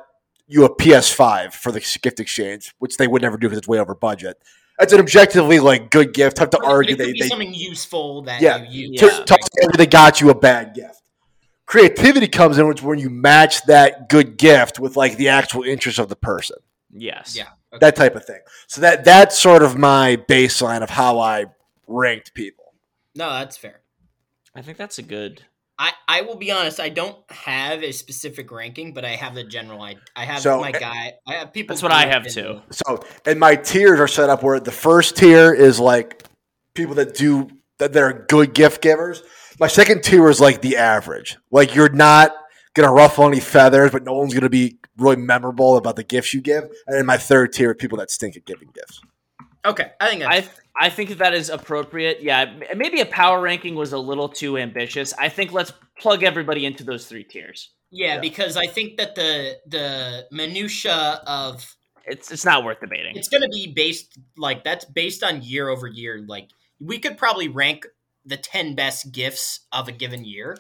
you 0.48 0.64
a 0.66 0.76
PS5 0.76 1.54
for 1.54 1.72
the 1.72 1.80
gift 2.02 2.20
exchange, 2.20 2.74
which 2.80 2.98
they 2.98 3.08
would 3.08 3.22
never 3.22 3.38
do 3.38 3.48
because 3.48 3.58
it's 3.58 3.68
way 3.68 3.80
over 3.80 3.96
budget, 3.96 4.38
that's 4.78 4.94
an 4.94 5.00
objectively 5.00 5.60
like 5.60 5.90
good 5.90 6.14
gift. 6.14 6.38
Have 6.40 6.50
to 6.52 6.58
Right, 6.58 6.70
argue 6.70 6.94
it 6.96 6.98
could 6.98 7.08
they 7.08 7.14
be 7.14 7.22
they 7.22 7.28
something 7.28 7.54
useful 7.54 8.22
that 8.24 8.42
Yeah. 8.42 8.64
you 8.70 8.90
use. 8.92 9.02
Yeah. 9.02 9.10
tough 9.26 9.40
to 9.40 9.70
they 9.78 9.88
got 9.88 10.22
you 10.22 10.30
a 10.30 10.36
bad 10.36 10.74
gift. 10.74 11.02
Creativity 11.66 12.28
comes 12.28 12.58
in 12.60 12.68
which 12.68 12.84
when 12.84 13.00
you 13.00 13.10
match 13.10 13.64
that 13.64 14.10
good 14.10 14.38
gift 14.38 14.80
with 14.80 14.96
like 14.96 15.18
the 15.18 15.30
actual 15.30 15.64
interest 15.64 15.98
of 15.98 16.10
the 16.10 16.16
person, 16.16 16.58
Yes. 16.92 17.36
Yeah. 17.36 17.48
Okay. 17.74 17.80
that 17.82 17.96
type 17.96 18.16
of 18.16 18.24
thing. 18.26 18.40
So 18.68 18.82
that 18.82 19.04
that's 19.04 19.38
sort 19.38 19.64
of 19.64 19.78
my 19.78 20.18
baseline 20.30 20.82
of 20.84 20.90
how 20.92 21.20
I 21.20 21.46
ranked 21.88 22.34
people. 22.34 22.74
No, 23.16 23.30
that's 23.32 23.58
fair. 23.58 23.82
I 24.54 24.62
think 24.62 24.78
that's 24.78 24.98
a 25.00 25.02
good. 25.02 25.44
I, 25.78 25.92
I 26.08 26.22
will 26.22 26.38
be 26.38 26.52
honest. 26.52 26.80
I 26.80 26.90
don't 26.90 27.18
have 27.30 27.84
a 27.84 27.92
specific 27.92 28.50
ranking, 28.52 28.94
but 28.94 29.04
I 29.04 29.10
have 29.16 29.36
a 29.36 29.44
general. 29.44 29.82
I 29.82 29.96
I 30.16 30.24
have 30.26 30.40
So, 30.42 30.62
my 30.62 30.70
eh, 30.70 30.80
guy. 30.80 31.14
I 31.28 31.34
have 31.34 31.52
people. 31.54 31.76
That's 31.76 31.84
what 31.84 31.92
I 31.92 32.06
have 32.06 32.26
into- 32.26 32.42
too. 32.44 32.62
So, 32.72 33.04
and 33.26 33.40
my 33.40 33.56
tiers 33.56 34.00
are 34.00 34.08
set 34.08 34.30
up 34.30 34.42
where 34.44 34.60
the 34.60 34.72
first 34.72 35.18
tier 35.18 35.54
is 35.54 35.80
like 35.80 36.24
people 36.74 36.96
that 36.96 37.16
do 37.16 37.50
that 37.80 37.92
they're 37.92 38.26
good 38.30 38.54
gift 38.54 38.82
givers. 38.82 39.22
My 39.60 39.68
second 39.68 40.04
tier 40.04 40.30
is 40.30 40.40
like 40.40 40.62
the 40.62 40.78
average. 40.78 41.38
Like 41.52 41.76
you're 41.76 41.90
not 41.90 42.32
gonna 42.74 42.92
ruffle 42.92 43.26
any 43.28 43.40
feathers, 43.42 43.92
but 43.92 44.04
no 44.04 44.14
one's 44.14 44.34
gonna 44.34 44.50
be 44.50 44.78
really 44.98 45.18
memorable 45.18 45.76
about 45.78 45.98
the 45.98 46.04
gifts 46.04 46.34
you 46.34 46.40
give. 46.42 46.64
And 46.88 46.98
then 46.98 47.06
my 47.06 47.18
third 47.18 47.52
tier 47.52 47.72
are 47.72 47.76
people 47.76 47.98
that 47.98 48.12
stink 48.12 48.38
at 48.38 48.46
giving 48.46 48.70
gifts. 48.74 49.02
Okay, 49.66 49.92
I 50.00 50.08
think 50.10 50.22
that's 50.22 50.48
I 50.48 50.50
I 50.80 50.90
think 50.90 51.10
that 51.18 51.34
is 51.34 51.50
appropriate. 51.50 52.22
Yeah, 52.22 52.54
maybe 52.76 53.00
a 53.02 53.06
power 53.06 53.40
ranking 53.42 53.76
was 53.76 53.94
a 53.94 53.98
little 53.98 54.28
too 54.30 54.58
ambitious. 54.58 55.14
I 55.18 55.30
think 55.30 55.52
let's 55.54 55.72
plug 56.00 56.24
everybody 56.24 56.66
into 56.66 56.84
those 56.84 57.06
three 57.08 57.24
tiers. 57.24 57.70
yeah, 57.92 58.16
Yeah. 58.16 58.20
because 58.20 58.58
I 58.58 58.68
think 58.68 58.98
that 58.98 59.16
the 59.16 59.58
the 59.68 60.28
minutia 60.32 61.22
of 61.26 61.76
It's 62.06 62.32
it's 62.32 62.44
not 62.46 62.64
worth 62.66 62.80
debating. 62.82 63.16
it's 63.16 63.30
going 63.30 63.44
to 63.44 63.50
be 63.50 63.72
based 63.74 64.18
like 64.38 64.64
that's 64.64 64.86
based 64.86 65.24
on 65.24 65.42
year 65.44 65.70
over 65.70 65.88
year. 65.88 66.24
Like 66.28 66.50
we 66.80 67.00
could 67.00 67.18
probably 67.18 67.48
rank 67.48 67.86
the 68.26 68.38
ten 68.38 68.76
best 68.76 69.12
gifts 69.14 69.62
of 69.72 69.88
a 69.88 69.92
given 69.94 70.26
year, 70.26 70.58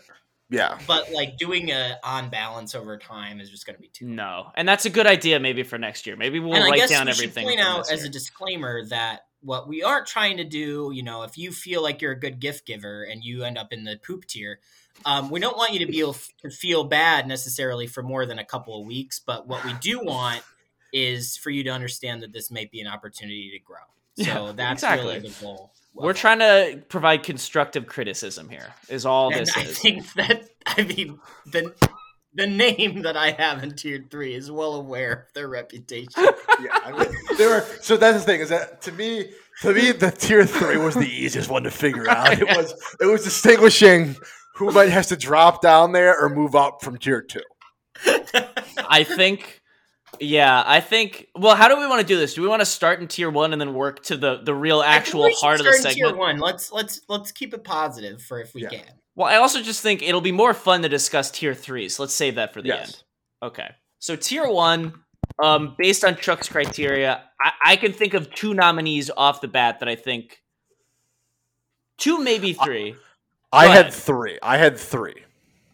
Yeah. 0.49 0.77
but 0.87 1.11
like 1.11 1.37
doing 1.37 1.71
a 1.71 1.97
on 2.03 2.29
balance 2.29 2.73
over 2.75 2.97
time 2.97 3.41
is 3.41 3.49
just 3.49 3.65
going 3.65 3.75
to 3.75 3.81
be 3.81 3.89
too. 3.89 4.05
No, 4.07 4.51
and 4.55 4.65
that's 4.69 4.85
a 4.85 4.89
good 4.89 5.07
idea. 5.07 5.39
Maybe 5.39 5.63
for 5.63 5.77
next 5.77 6.05
year. 6.07 6.15
Maybe 6.15 6.39
we'll 6.39 6.53
and 6.55 6.63
I 6.63 6.69
write 6.69 6.77
guess 6.79 6.89
down 6.89 7.07
we 7.07 7.11
everything. 7.11 7.47
should 7.49 7.57
point 7.57 7.67
out 7.67 7.91
as 7.91 7.99
year. 8.01 8.07
a 8.07 8.09
disclaimer 8.09 8.85
that 8.85 9.25
what 9.45 9.67
we 9.67 9.83
aren't 9.83 10.07
trying 10.07 10.37
to 10.37 10.43
do, 10.43 10.91
you 10.93 11.03
know, 11.03 11.23
if 11.23 11.37
you 11.37 11.51
feel 11.51 11.81
like 11.83 12.01
you're 12.01 12.11
a 12.11 12.19
good 12.19 12.39
gift 12.39 12.65
giver 12.65 13.03
and 13.03 13.23
you 13.23 13.43
end 13.43 13.57
up 13.57 13.71
in 13.71 13.83
the 13.83 13.97
poop 14.05 14.25
tier, 14.25 14.59
um, 15.05 15.29
we 15.29 15.39
don't 15.39 15.55
want 15.55 15.73
you 15.73 15.79
to 15.79 15.85
be 15.85 15.99
to 15.99 16.49
feel 16.49 16.83
bad 16.83 17.27
necessarily 17.27 17.85
for 17.87 18.01
more 18.01 18.25
than 18.25 18.39
a 18.39 18.45
couple 18.45 18.79
of 18.79 18.85
weeks. 18.87 19.19
But 19.19 19.47
what 19.47 19.63
we 19.63 19.73
do 19.73 19.99
want 19.99 20.41
is 20.91 21.37
for 21.37 21.49
you 21.51 21.63
to 21.65 21.69
understand 21.69 22.23
that 22.23 22.33
this 22.33 22.49
may 22.49 22.65
be 22.65 22.81
an 22.81 22.87
opportunity 22.87 23.51
to 23.51 23.59
grow. 23.59 23.77
So 24.17 24.23
Yeah, 24.23 24.51
that's 24.55 24.81
exactly. 24.81 25.07
really 25.07 25.27
the 25.27 25.35
goal. 25.41 25.73
We're 25.93 26.13
trying 26.13 26.39
to 26.39 26.81
provide 26.87 27.23
constructive 27.23 27.85
criticism 27.85 28.49
here. 28.49 28.73
Is 28.87 29.05
all 29.05 29.29
and 29.31 29.41
this 29.41 29.57
I 29.57 29.61
is. 29.63 29.77
think 29.77 30.13
that 30.15 30.45
I 30.65 30.83
mean 30.83 31.19
the 31.45 31.73
the 32.35 32.47
name 32.47 33.01
that 33.03 33.17
I 33.17 33.31
have 33.31 33.63
in 33.63 33.71
tier 33.75 34.05
three 34.11 34.33
is 34.35 34.51
well 34.51 34.75
aware 34.75 35.11
of 35.13 35.33
their 35.33 35.47
reputation. 35.47 36.25
Yeah. 36.61 36.69
I 36.85 36.91
mean, 36.93 37.13
there 37.37 37.49
were, 37.49 37.65
so 37.81 37.97
that's 37.97 38.17
the 38.19 38.23
thing 38.23 38.39
is 38.39 38.47
that 38.47 38.81
to 38.83 38.91
me, 38.93 39.29
to 39.61 39.73
me, 39.73 39.91
the 39.91 40.09
tier 40.09 40.45
three 40.45 40.77
was 40.77 40.95
the 40.95 41.01
easiest 41.05 41.49
one 41.49 41.63
to 41.63 41.71
figure 41.71 42.09
out. 42.09 42.31
It 42.39 42.47
was 42.47 42.73
it 43.01 43.05
was 43.07 43.25
distinguishing 43.25 44.15
who 44.55 44.71
might 44.71 44.87
has 44.89 45.07
to 45.07 45.17
drop 45.17 45.61
down 45.61 45.91
there 45.91 46.17
or 46.17 46.29
move 46.29 46.55
up 46.55 46.81
from 46.81 46.97
tier 46.97 47.21
two. 47.21 47.41
I 48.89 49.03
think. 49.03 49.61
Yeah, 50.21 50.63
I 50.65 50.79
think. 50.79 51.27
Well, 51.35 51.57
how 51.57 51.67
do 51.67 51.77
we 51.77 51.87
want 51.87 51.99
to 51.99 52.07
do 52.07 52.17
this? 52.17 52.35
Do 52.35 52.41
we 52.41 52.47
want 52.47 52.61
to 52.61 52.65
start 52.65 53.01
in 53.01 53.07
tier 53.09 53.29
one 53.29 53.51
and 53.51 53.59
then 53.59 53.73
work 53.73 54.01
to 54.03 54.15
the 54.15 54.37
the 54.41 54.53
real 54.55 54.79
I 54.79 54.85
think 54.93 54.95
actual 55.01 55.23
we 55.23 55.31
should 55.33 55.41
heart 55.41 55.59
of 55.59 55.65
the 55.65 55.73
start 55.73 55.91
in 55.93 55.95
Tier 55.97 56.05
segment? 56.05 56.17
one. 56.17 56.39
Let's 56.39 56.71
let's 56.71 57.01
let's 57.09 57.33
keep 57.33 57.53
it 57.53 57.65
positive 57.65 58.21
for 58.21 58.39
if 58.39 58.53
we 58.53 58.63
Yeah. 58.63 58.69
can. 58.69 58.93
Well, 59.15 59.27
I 59.27 59.37
also 59.37 59.61
just 59.61 59.81
think 59.81 60.01
it'll 60.01 60.21
be 60.21 60.31
more 60.31 60.53
fun 60.53 60.81
to 60.81 60.89
discuss 60.89 61.31
tier 61.31 61.53
three. 61.53 61.87
So 61.89 62.03
let's 62.03 62.13
save 62.13 62.35
that 62.35 62.53
for 62.53 62.61
the 62.61 62.69
Yes. 62.69 62.87
end. 62.87 63.03
Okay. 63.43 63.69
So 63.99 64.15
tier 64.15 64.47
one, 64.47 64.93
um, 65.41 65.75
based 65.77 66.03
on 66.03 66.17
Chuck's 66.17 66.49
criteria, 66.49 67.23
I, 67.41 67.51
I 67.65 67.75
can 67.77 67.93
think 67.93 68.13
of 68.13 68.33
two 68.33 68.53
nominees 68.53 69.09
off 69.15 69.41
the 69.41 69.47
bat 69.47 69.79
that 69.79 69.89
I 69.89 69.95
think. 69.95 70.41
Two, 71.97 72.21
maybe 72.21 72.53
three. 72.53 72.95
I 73.53 73.67
Go 73.67 73.71
had 73.71 73.93
three. 73.93 74.37
I 74.43 74.57
had 74.57 74.77
three. 74.77 75.23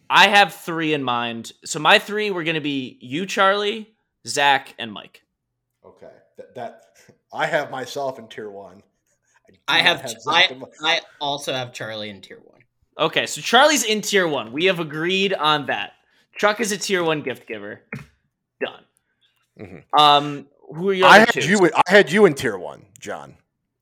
I 0.08 0.28
have 0.28 0.54
three 0.54 0.94
in 0.94 1.02
mind. 1.02 1.52
So 1.64 1.80
my 1.80 1.98
three 1.98 2.30
were 2.30 2.44
going 2.44 2.54
to 2.54 2.60
be 2.60 2.98
you, 3.00 3.26
Charlie, 3.26 3.94
Zach, 4.26 4.74
and 4.78 4.92
Mike. 4.92 5.22
Okay, 5.84 6.12
that, 6.36 6.54
that 6.54 6.82
I 7.32 7.46
have 7.46 7.70
myself 7.70 8.18
in 8.20 8.28
tier 8.28 8.50
one. 8.50 8.82
do 9.48 9.54
I 9.66 9.82
not 9.82 10.00
have, 10.00 10.10
Zach 10.10 10.52
I, 10.52 10.60
I 10.84 11.00
also 11.20 11.52
have 11.52 11.72
Charlie 11.72 12.10
in 12.10 12.20
tier 12.20 12.40
one. 12.44 12.61
Okay, 12.98 13.26
so 13.26 13.40
Charlie's 13.40 13.84
in 13.84 14.00
tier 14.02 14.28
one. 14.28 14.52
We 14.52 14.66
have 14.66 14.78
agreed 14.80 15.32
on 15.34 15.66
that. 15.66 15.92
Chuck 16.36 16.60
is 16.60 16.72
a 16.72 16.76
tier 16.78 17.02
one 17.02 17.22
gift 17.22 17.46
giver. 17.48 17.80
Done. 18.60 18.84
Mhm. 19.58 19.98
Um, 19.98 20.46
who 20.74 20.90
are 20.90 20.94
your 20.94 21.06
I 21.08 21.18
had 21.20 21.28
two? 21.32 21.40
you. 21.40 21.70
I 21.74 21.90
had 21.90 22.10
you 22.12 22.26
in 22.26 22.34
tier 22.34 22.56
one, 22.58 22.86
John. 23.00 23.36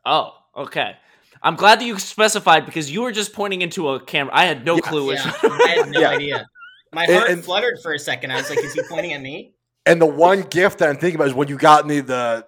Oh, 0.05 0.35
okay. 0.57 0.97
I'm 1.43 1.57
glad 1.57 1.81
that 1.81 1.85
you 1.87 1.99
specified 1.99 2.67
because 2.67 2.91
you 2.91 3.03
were 3.03 3.13
just 3.13 3.33
pointing 3.33 3.63
into 3.63 3.89
a 3.91 4.01
camera. 4.01 4.33
I 4.35 4.45
had 4.47 4.65
no 4.65 4.75
Yeah. 4.77 4.81
clue. 4.83 5.13
Yeah, 5.13 5.33
I 5.43 5.75
had 5.79 5.89
no 5.91 6.01
Yeah. 6.03 6.11
idea. 6.11 6.47
My 6.93 7.05
And- 7.05 7.15
heart 7.15 7.31
and- 7.31 7.45
fluttered 7.45 7.79
for 7.83 7.93
a 7.95 7.99
second. 7.99 8.33
I 8.33 8.37
was 8.37 8.51
like, 8.51 8.59
"Is 8.63 8.75
he 8.75 8.83
pointing 8.89 9.13
at 9.13 9.21
me?" 9.21 9.55
And 9.87 10.01
the 10.01 10.07
one 10.07 10.43
gift 10.43 10.79
that 10.79 10.89
I'm 10.89 10.97
thinking 10.99 11.17
about 11.17 11.29
is 11.29 11.35
when 11.35 11.49
you 11.49 11.57
got 11.57 11.87
me 11.87 12.01
the 12.01 12.45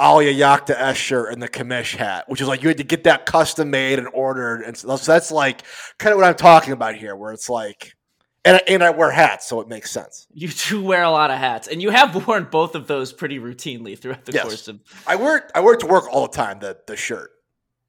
Alia 0.00 0.32
Yakta 0.32 0.74
S 0.76 0.96
shirt 0.96 1.32
and 1.32 1.42
the 1.42 1.48
Kamish 1.48 1.96
hat, 1.96 2.28
which 2.28 2.40
is 2.40 2.48
like 2.48 2.62
you 2.62 2.68
had 2.68 2.78
to 2.78 2.84
get 2.84 3.04
that 3.04 3.26
custom 3.26 3.70
made 3.70 3.98
and 3.98 4.08
ordered, 4.14 4.62
and 4.62 4.76
so 4.76 4.96
that's 4.96 5.30
like 5.30 5.62
kind 5.98 6.12
of 6.12 6.18
what 6.18 6.26
I'm 6.26 6.34
talking 6.34 6.72
about 6.72 6.94
here, 6.94 7.14
where 7.14 7.32
it's 7.32 7.50
like, 7.50 7.94
and 8.44 8.56
I, 8.56 8.62
and 8.68 8.82
I 8.82 8.90
wear 8.90 9.10
hats, 9.10 9.46
so 9.46 9.60
it 9.60 9.68
makes 9.68 9.90
sense. 9.90 10.26
you 10.32 10.48
do 10.48 10.82
wear 10.82 11.02
a 11.02 11.10
lot 11.10 11.30
of 11.30 11.38
hats, 11.38 11.68
and 11.68 11.82
you 11.82 11.90
have 11.90 12.26
worn 12.26 12.48
both 12.50 12.74
of 12.74 12.86
those 12.86 13.12
pretty 13.12 13.38
routinely 13.38 13.98
throughout 13.98 14.24
the 14.24 14.32
Yes. 14.32 14.42
course 14.44 14.68
of. 14.68 14.80
I 15.06 15.16
wear 15.16 15.48
I 15.54 15.60
wear 15.60 15.74
it 15.74 15.80
to 15.80 15.86
work 15.86 16.04
all 16.10 16.22
the 16.26 16.36
time. 16.36 16.60
The 16.60 16.78
the 16.86 16.96
shirt. 16.96 17.30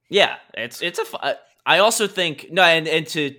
Yeah, 0.10 0.36
it's 0.54 0.82
it's 0.82 1.00
a. 1.00 1.38
I 1.66 1.78
also 1.78 2.08
think 2.08 2.48
no, 2.52 2.64
and 2.64 2.88
and 2.88 3.08
to 3.08 3.34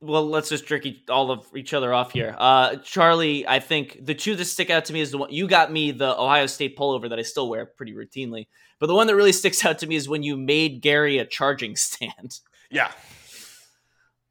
well, 0.00 0.26
let's 0.28 0.48
just 0.48 0.66
trick 0.66 0.86
each, 0.86 1.02
all 1.08 1.30
of 1.30 1.46
each 1.56 1.74
other 1.74 1.92
off 1.92 2.12
here. 2.12 2.34
Uh, 2.38 2.76
Charlie, 2.76 3.46
I 3.46 3.58
think 3.60 3.98
the 4.04 4.14
two 4.14 4.36
that 4.36 4.44
stick 4.44 4.70
out 4.70 4.84
to 4.86 4.92
me 4.92 5.00
is 5.00 5.10
the 5.10 5.18
one 5.18 5.32
you 5.32 5.48
got 5.48 5.72
me 5.72 5.90
the 5.90 6.16
Ohio 6.18 6.46
State 6.46 6.76
pullover 6.78 7.08
that 7.10 7.18
I 7.18 7.22
still 7.22 7.48
wear 7.48 7.66
pretty 7.66 7.92
routinely. 7.94 8.46
But 8.78 8.86
the 8.86 8.94
one 8.94 9.06
that 9.08 9.16
really 9.16 9.32
sticks 9.42 9.64
out 9.64 9.78
to 9.80 9.86
me 9.86 9.96
is 9.96 10.08
when 10.08 10.22
you 10.22 10.36
made 10.36 10.80
Gary 10.82 11.18
a 11.18 11.24
charging 11.24 11.74
stand. 11.76 12.38
Yeah, 12.70 12.92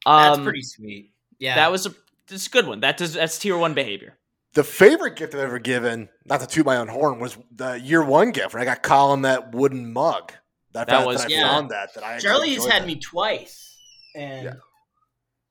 That's 0.05 0.37
Um, 0.37 0.43
pretty 0.43 0.61
sweet. 0.61 1.11
Yeah, 1.39 1.55
That 1.55 1.71
was 1.71 1.85
a 1.85 1.93
that's 2.27 2.47
a 2.47 2.49
good 2.49 2.67
one. 2.67 2.79
That 2.81 2.97
does 2.97 3.13
that's 3.13 3.37
tier 3.39 3.57
one 3.57 3.73
behavior. 3.73 4.17
the 4.53 4.63
favorite 4.63 5.15
gift 5.15 5.33
I've 5.35 5.41
ever 5.41 5.59
given, 5.59 6.09
not 6.25 6.39
to 6.41 6.47
toot 6.47 6.65
my 6.65 6.77
own 6.77 6.87
horn, 6.87 7.19
was 7.19 7.37
the 7.51 7.73
year 7.79 8.03
one 8.03 8.31
gift. 8.31 8.53
When 8.53 8.61
I 8.61 8.65
got 8.65 8.83
Colin 8.83 9.21
that 9.23 9.53
wooden 9.53 9.91
mug. 9.93 10.31
That, 10.73 10.87
That 10.87 10.99
that 10.99 11.07
was- 11.07 11.25
I 11.25 11.27
Yeah. 11.27 11.47
found 11.47 11.69
that 11.71 11.93
that 11.95 12.03
I 12.03 12.13
actually 12.13 12.29
Charlie 12.29 12.49
has 12.49 12.57
enjoyed 12.57 12.71
had 12.73 12.81
that. 12.83 12.87
me 12.87 12.95
twice. 12.99 13.77
And 14.15 14.43
Yeah. 14.45 14.53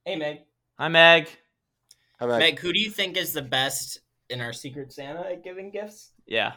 Hey, 0.07 0.17
Meg, 0.17 0.39
Hi 0.79 0.89
Meg. 0.89 1.29
How 2.19 2.27
about- 2.27 2.39
Meg, 2.39 2.59
who 2.59 2.73
do 2.73 2.81
you 2.81 2.91
think 2.91 3.17
is 3.19 3.33
the 3.35 3.43
best 3.43 4.01
in 4.31 4.41
our 4.41 4.53
Secret 4.55 4.93
Santa 4.93 5.21
at 5.21 5.45
giving 5.45 5.71
gifts? 5.71 6.13
Yeah. 6.27 6.53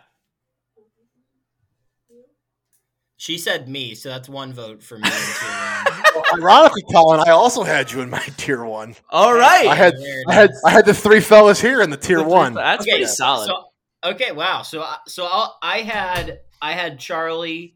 She 3.17 3.37
said 3.37 3.67
me, 3.67 3.95
so 3.95 4.07
that's 4.07 4.29
one 4.29 4.53
vote 4.53 4.81
for 4.81 4.97
me. 4.97 5.05
in 5.05 5.11
tier 5.11 5.49
one. 5.93 6.03
Well, 6.15 6.23
ironically, 6.41 6.83
Colin, 6.89 7.19
I 7.27 7.31
also 7.31 7.63
had 7.63 7.91
you 7.91 7.99
in 7.99 8.09
my 8.09 8.19
tier 8.37 8.63
one. 8.63 8.95
All 9.09 9.33
right. 9.33 9.67
I 9.67 9.75
had 9.75 9.95
I 10.29 10.33
had. 10.33 10.51
I 10.65 10.69
had 10.71 10.85
the 10.85 10.93
three 10.93 11.19
fellas 11.19 11.59
here 11.59 11.81
in 11.81 11.89
the 11.89 11.97
tier 11.97 12.23
one. 12.23 12.53
That's 12.53 12.85
pretty 12.85 13.05
solid. 13.05 13.47
So, 13.47 13.65
okay, 14.11 14.31
wow. 14.31 14.61
So, 14.61 14.85
so 15.05 15.25
I'll, 15.29 15.57
I 15.61 15.79
had 15.81 16.39
I 16.61 16.71
had 16.71 16.97
Charlie, 16.97 17.75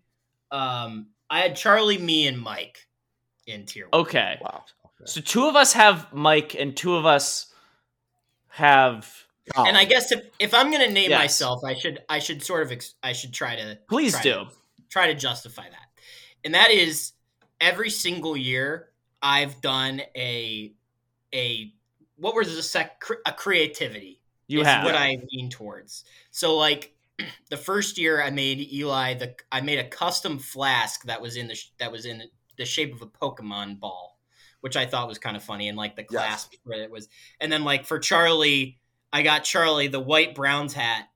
um, 0.50 1.08
I 1.30 1.42
had 1.42 1.58
Charlie, 1.58 1.98
me, 1.98 2.26
and 2.28 2.40
Mike 2.40 2.78
in 3.46 3.66
tier 3.66 3.88
one. 3.90 4.02
okay. 4.04 4.38
Wow. 4.42 4.64
So 5.06 5.20
two 5.22 5.48
of 5.48 5.56
us 5.56 5.74
have 5.74 6.14
Mike, 6.14 6.56
and 6.56 6.76
two 6.78 6.96
of 6.96 7.06
us 7.06 7.54
have. 8.50 9.12
Colin. 9.54 9.70
And 9.70 9.78
I 9.78 9.84
guess 9.86 10.12
if, 10.14 10.22
if 10.40 10.54
I'm 10.54 10.72
gonna 10.72 10.88
name 10.90 11.10
Yes. 11.10 11.20
myself, 11.20 11.64
I 11.66 11.74
should 11.74 12.02
I 12.08 12.20
should 12.20 12.42
sort 12.42 12.64
of 12.64 12.72
ex- 12.72 12.96
I 13.04 13.12
should 13.12 13.34
try 13.34 13.56
to 13.58 13.78
Please 13.90 14.14
try 14.14 14.22
do. 14.24 14.34
to, 14.34 14.46
try 14.90 15.08
to 15.08 15.14
justify 15.16 15.64
that, 15.70 15.88
and 16.46 16.56
that 16.56 16.72
is 16.72 17.12
every 17.60 17.90
single 17.90 18.38
year 18.38 18.90
I've 19.22 19.60
done 19.60 20.02
a 20.16 20.74
a 21.34 21.74
what 22.16 22.36
was 22.36 22.56
the 22.56 22.64
sec 22.64 23.04
a 23.26 23.34
creativity 23.34 24.22
You 24.48 24.62
is 24.62 24.68
have. 24.68 24.86
what 24.86 24.96
I 24.96 25.18
lean 25.34 25.50
towards. 25.50 26.06
So 26.32 26.56
like 26.56 26.96
the 27.50 27.58
first 27.58 27.98
year 27.98 28.24
I 28.24 28.30
made 28.30 28.62
Eli 28.72 29.16
the 29.16 29.36
I 29.52 29.60
made 29.60 29.80
a 29.80 29.88
custom 29.90 30.40
flask 30.40 31.04
that 31.04 31.22
was 31.22 31.36
in 31.36 31.48
the 31.48 31.56
sh- 31.56 31.72
that 31.80 31.92
was 31.92 32.06
in 32.06 32.24
the 32.58 32.66
shape 32.66 32.94
of 32.94 33.02
a 33.02 33.08
Pokemon 33.08 33.80
ball, 33.82 34.13
which 34.64 34.78
I 34.78 34.86
thought 34.86 35.10
was 35.10 35.20
kind 35.20 35.36
of 35.36 35.44
funny 35.44 35.68
and 35.68 35.78
like 35.78 35.98
the 35.98 36.04
Yes. 36.10 36.22
clasp 36.24 36.54
where 36.64 36.82
it 36.82 36.90
was. 36.90 37.10
And 37.42 37.52
then 37.52 37.66
like 37.66 37.86
for 37.86 38.00
Charlie, 38.00 38.80
I 39.12 39.22
got 39.22 39.44
Charlie 39.44 39.90
the 39.90 40.00
white 40.00 40.36
Browns 40.36 40.74
hat, 40.74 41.10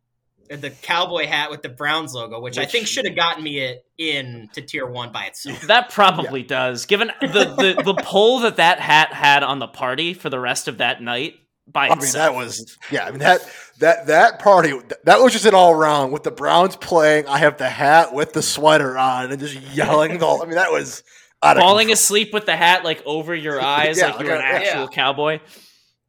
uh, 0.51 0.57
the 0.57 0.69
cowboy 0.69 1.27
hat 1.27 1.49
with 1.49 1.61
the 1.61 1.69
Browns 1.69 2.13
logo, 2.13 2.41
which, 2.41 2.57
I 2.57 2.65
think 2.65 2.87
should 2.87 3.05
have 3.05 3.15
gotten 3.15 3.41
me 3.43 3.59
it 3.59 3.85
in 3.97 4.49
to 4.53 4.61
tier 4.61 4.85
1 4.85 5.13
by 5.13 5.25
itself. 5.27 5.61
That 5.61 5.91
probably 5.91 6.43
does. 6.43 6.85
Given 6.85 7.09
the, 7.21 7.27
the 7.27 7.81
the 7.85 7.93
pull 8.03 8.39
that 8.39 8.57
that 8.57 8.81
hat 8.81 9.13
had 9.13 9.43
on 9.43 9.59
the 9.59 9.67
party 9.67 10.13
for 10.13 10.29
the 10.29 10.39
rest 10.39 10.67
of 10.67 10.79
that 10.79 11.01
night 11.01 11.35
by 11.69 11.87
I 11.87 11.95
mean, 11.95 12.11
that 12.13 12.33
was 12.35 12.77
yeah. 12.91 13.05
I 13.05 13.11
mean 13.11 13.19
that 13.19 13.41
that 13.79 14.07
that 14.07 14.39
party 14.39 14.73
that 15.05 15.19
was 15.19 15.31
just 15.33 15.45
an 15.45 15.53
all 15.53 15.71
around 15.73 16.11
with 16.11 16.23
the 16.23 16.31
Browns 16.31 16.75
playing. 16.75 17.27
I 17.27 17.37
have 17.37 17.57
the 17.57 17.69
hat 17.69 18.13
with 18.13 18.33
the 18.33 18.41
sweater 18.41 18.97
on 18.97 19.31
and 19.31 19.39
just 19.39 19.55
yelling. 19.73 20.17
The 20.17 20.27
I 20.27 20.45
mean, 20.45 20.55
that 20.55 20.71
was 20.71 21.01
out 21.01 21.01
of 21.01 21.03
falling 21.41 21.87
control. 21.87 21.93
asleep 21.93 22.33
with 22.33 22.45
the 22.45 22.55
hat 22.55 22.83
like 22.83 23.01
over 23.05 23.33
your 23.35 23.61
eyes, 23.75 23.97
Yeah, 23.97 24.11
like 24.11 24.25
you're 24.25 24.35
an 24.35 24.41
actual 24.41 24.81
yeah. 24.83 24.87
cowboy. 24.87 25.39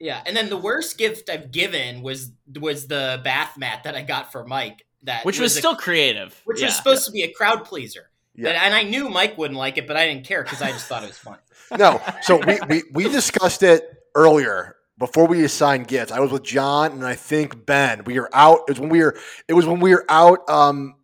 Yeah, 0.00 0.22
and 0.26 0.36
then 0.36 0.48
the 0.48 0.56
worst 0.56 0.96
gift 0.96 1.28
I've 1.28 1.50
given 1.50 2.02
was 2.02 2.30
was 2.58 2.86
the 2.86 3.20
bath 3.24 3.56
mat 3.58 3.82
that 3.84 3.94
I 3.96 4.02
got 4.02 4.30
for 4.32 4.44
Mike 4.44 4.84
that 5.02 5.24
Which 5.24 5.38
was 5.40 5.54
a- 5.56 5.58
still 5.58 5.76
creative. 5.76 6.40
which 6.44 6.60
yeah. 6.60 6.66
was 6.66 6.76
supposed 6.76 7.04
to 7.06 7.12
be 7.12 7.22
a 7.22 7.32
crowd 7.32 7.64
pleaser. 7.64 8.10
Yeah. 8.34 8.48
And, 8.50 8.56
and 8.58 8.74
I 8.74 8.84
knew 8.84 9.08
Mike 9.08 9.36
wouldn't 9.36 9.58
like 9.58 9.76
it, 9.78 9.86
but 9.88 9.96
I 9.96 10.06
didn't 10.06 10.24
care 10.24 10.42
because 10.44 10.62
I 10.62 10.70
just 10.70 10.86
thought 10.86 11.02
it 11.02 11.08
was 11.08 11.18
funny. 11.18 11.38
No, 11.78 12.00
so 12.22 12.38
we, 12.46 12.58
we 12.68 12.82
we 12.94 13.08
discussed 13.10 13.62
it 13.62 13.84
earlier 14.14 14.76
before 14.98 15.26
we 15.26 15.44
assigned 15.44 15.86
gifts. 15.86 16.10
I 16.10 16.18
was 16.20 16.30
with 16.32 16.42
John 16.42 16.92
and 16.92 17.04
I 17.04 17.14
think 17.14 17.66
Ben. 17.66 18.04
We 18.04 18.18
were 18.18 18.30
out. 18.32 18.60
It 18.68 18.70
was 18.72 18.80
when 18.80 18.88
we 18.88 19.00
were. 19.00 19.16
It 19.48 19.52
was 19.52 19.66
when 19.66 19.78
we 19.80 19.90
were 19.90 20.06
out. 20.08 20.48
Um, 20.48 20.94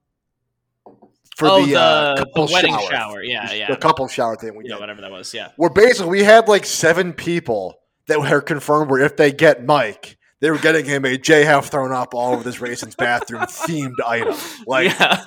for 1.37 1.49
oh, 1.49 1.64
the, 1.64 1.72
the, 1.72 1.80
uh, 1.80 2.14
the 2.14 2.24
couple 2.26 2.49
wedding 2.53 2.72
shower. 2.72 2.91
shower. 2.91 3.22
Yeah, 3.22 3.53
yeah. 3.53 3.70
the 3.70 3.76
couple 3.76 4.09
shower 4.09 4.37
thing 4.37 4.55
we 4.57 4.64
yeah, 4.64 4.74
did. 4.74 4.80
whatever 4.80 5.01
that 5.01 5.11
was. 5.11 5.32
Yeah. 5.35 5.51
Where 5.57 5.70
basically 5.70 6.11
we 6.11 6.24
had 6.24 6.49
like 6.49 6.64
seven 6.64 7.12
people 7.12 7.78
that 8.07 8.20
were 8.20 8.41
confirmed 8.41 8.91
where 8.91 9.01
if 9.01 9.16
they 9.16 9.32
get 9.32 9.64
Mike, 9.64 10.16
they 10.41 10.51
were 10.51 10.59
getting 10.59 10.85
him 10.85 11.05
a 11.05 11.16
J 11.16 11.45
half 11.45 11.70
thrown 11.70 11.93
up 11.93 12.14
all 12.14 12.35
over 12.35 12.45
this 12.45 12.61
Raisins 12.61 12.95
bathroom 12.95 13.43
themed 13.43 13.95
item. 14.07 14.37
Like 14.66 14.99
yeah. 14.99 15.24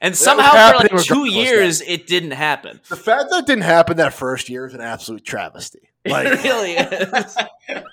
And 0.00 0.16
somehow 0.16 0.72
for 0.72 0.88
like 0.88 1.04
two 1.04 1.26
years 1.26 1.80
it 1.80 2.06
didn't 2.06 2.32
happen. 2.32 2.80
the 2.88 2.96
fact 2.96 3.30
that 3.30 3.40
it 3.40 3.46
didn't 3.46 3.62
happen 3.62 3.98
that 3.98 4.12
first 4.12 4.48
year 4.48 4.66
is 4.66 4.74
an 4.74 4.80
absolute 4.80 5.24
travesty. 5.24 5.80
Like 6.04 6.26
it 6.26 6.42
really 6.42 6.72
is. 6.72 7.36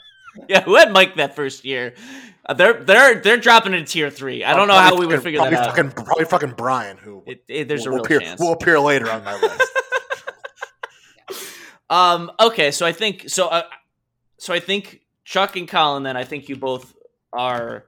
yeah, 0.49 0.63
who 0.63 0.75
had 0.75 0.91
Mike 0.91 1.17
that 1.17 1.35
first 1.35 1.63
year? 1.63 1.93
Uh, 2.49 2.53
they're 2.55 2.83
they're 2.83 3.21
they're 3.21 3.37
dropping 3.37 3.73
into 3.75 3.85
tier 3.85 4.09
three. 4.09 4.43
I 4.43 4.55
don't 4.55 4.67
know 4.67 4.73
how 4.73 4.97
we 4.97 5.05
would 5.05 5.21
figure 5.21 5.39
that 5.39 5.51
probably 5.51 5.57
out. 5.69 5.75
Fucking, 5.75 5.91
probably 6.03 6.25
fucking 6.25 6.53
Brian, 6.57 6.97
who 6.97 7.23
It, 7.27 7.43
it- 7.47 7.67
there's 7.67 7.85
a 7.85 7.89
will 7.91 7.97
real 7.97 8.05
appear, 8.05 8.19
chance. 8.21 8.39
will 8.41 8.53
appear 8.53 8.79
later 8.79 9.09
on 9.11 9.23
my 9.23 9.39
list. 9.39 9.61
Um. 11.91 12.31
Okay. 12.39 12.69
So 12.71 12.85
I 12.85 12.91
think 12.91 13.29
so. 13.29 13.47
Uh, 13.47 13.63
so 14.37 14.53
I 14.53 14.59
think 14.59 15.01
Chuck 15.25 15.55
and 15.55 15.67
Colin. 15.67 16.03
Then 16.03 16.15
I 16.17 16.23
think 16.23 16.47
you 16.49 16.55
both 16.55 16.93
are 17.33 17.85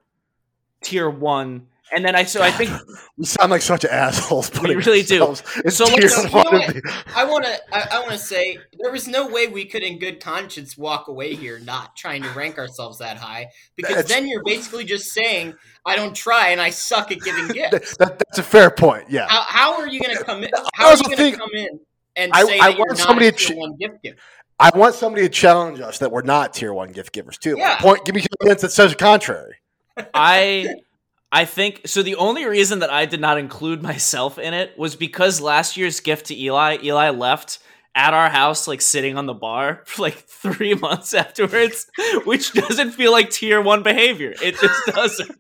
tier 0.84 1.08
one, 1.10 1.68
and 1.94 2.04
then 2.06 2.16
I. 2.16 2.24
So 2.24 2.42
I 2.42 2.52
think 2.52 2.72
we 3.18 3.26
sound 3.26 3.52
like 3.52 3.62
such 3.62 3.86
assholes. 3.86 4.50
putting 4.50 4.78
really 4.78 5.04
do. 5.04 5.36
in 5.64 5.72
So 5.72 5.86
tier 5.86 5.96
let's- 6.02 6.18
you 6.18 6.24
know 6.26 6.30
one 6.32 6.48
of 6.48 6.54
what? 6.54 6.68
the- 6.76 6.94
I 7.16 7.26
want 7.26 7.46
to. 7.46 7.60
I, 7.76 7.98
I 7.98 8.00
want 8.00 8.12
to 8.14 8.18
say 8.18 8.58
there 8.80 8.92
was 8.92 9.08
no 9.08 9.28
way 9.28 9.48
we 9.48 9.66
could, 9.66 9.84
in 9.84 10.00
good 10.00 10.20
conscience, 10.20 10.78
walk 10.78 11.08
away 11.08 11.36
here 11.36 11.60
not 11.60 11.96
trying 11.96 12.24
to 12.24 12.30
rank 12.30 12.58
ourselves 12.58 13.00
that 13.00 13.18
high 13.18 13.48
because 13.76 13.96
That's- 13.96 14.10
then 14.10 14.28
you're 14.28 14.44
basically 14.44 14.86
just 14.86 15.12
saying 15.12 15.54
I 15.86 15.96
don't 15.96 16.16
try 16.16 16.50
and 16.50 16.62
I 16.62 16.70
suck 16.70 17.12
at 17.12 17.20
giving 17.22 17.48
gifts. 17.54 17.98
that, 17.98 18.20
that's 18.20 18.38
a 18.40 18.44
fair 18.44 18.70
point. 18.72 19.06
Yeah. 19.10 19.28
How, 19.30 19.44
how 19.48 19.74
are 19.80 19.88
you 19.88 20.00
going 20.02 20.16
to 20.18 20.24
come 20.24 20.44
in? 20.44 20.50
How 20.74 20.90
are 20.90 20.98
you 20.98 21.04
going 21.16 21.32
to 21.34 21.38
come 21.38 21.50
in 21.56 21.80
and 22.16 22.32
I- 22.34 22.44
say 22.46 22.60
I 22.60 22.70
that 22.70 22.78
you're 22.78 22.86
want 22.88 22.90
not 22.92 22.98
somebody 23.08 23.32
to 23.32 23.38
tier 23.38 23.56
ch- 23.56 23.58
one 23.58 23.76
gift 23.78 24.04
giver? 24.04 24.18
I 24.60 24.70
want 24.78 24.94
somebody 24.94 25.24
to 25.24 25.30
challenge 25.30 25.80
us 25.80 25.98
that 26.00 26.12
we're 26.12 26.22
not 26.22 26.54
tier 26.54 26.72
one 26.72 26.92
gift 26.92 27.14
givers 27.14 27.40
too. 27.40 27.56
Yeah. 27.58 27.78
Point. 27.80 28.06
Give 28.06 28.14
me 28.14 28.24
evidence 28.42 28.62
that 28.62 28.72
says 28.72 28.92
the 28.92 28.96
contrary. 28.98 29.56
I 30.14 30.68
I 31.32 31.46
think 31.46 31.82
so. 31.86 32.04
The 32.04 32.16
only 32.16 32.46
reason 32.46 32.80
that 32.80 32.92
I 32.92 33.06
did 33.06 33.22
not 33.22 33.38
include 33.38 33.82
myself 33.92 34.38
in 34.38 34.54
it 34.54 34.78
was 34.78 34.96
because 34.96 35.42
last 35.42 35.78
year's 35.78 36.00
gift 36.00 36.28
to 36.28 36.40
Eli, 36.40 36.80
Eli 36.84 37.10
left 37.10 37.60
at 37.96 38.14
our 38.14 38.30
house, 38.30 38.68
like 38.68 38.82
sitting 38.82 39.18
on 39.18 39.26
the 39.26 39.34
bar 39.34 39.84
for 39.86 40.02
like 40.02 40.16
three 40.16 40.74
months 40.76 41.14
afterwards, 41.14 41.88
which 42.26 42.54
doesn't 42.54 42.92
feel 42.92 43.12
like 43.12 43.30
tier 43.30 43.62
one 43.62 43.84
behavior. 43.84 44.34
It 44.42 44.60
just 44.60 44.86
doesn't. 44.88 45.32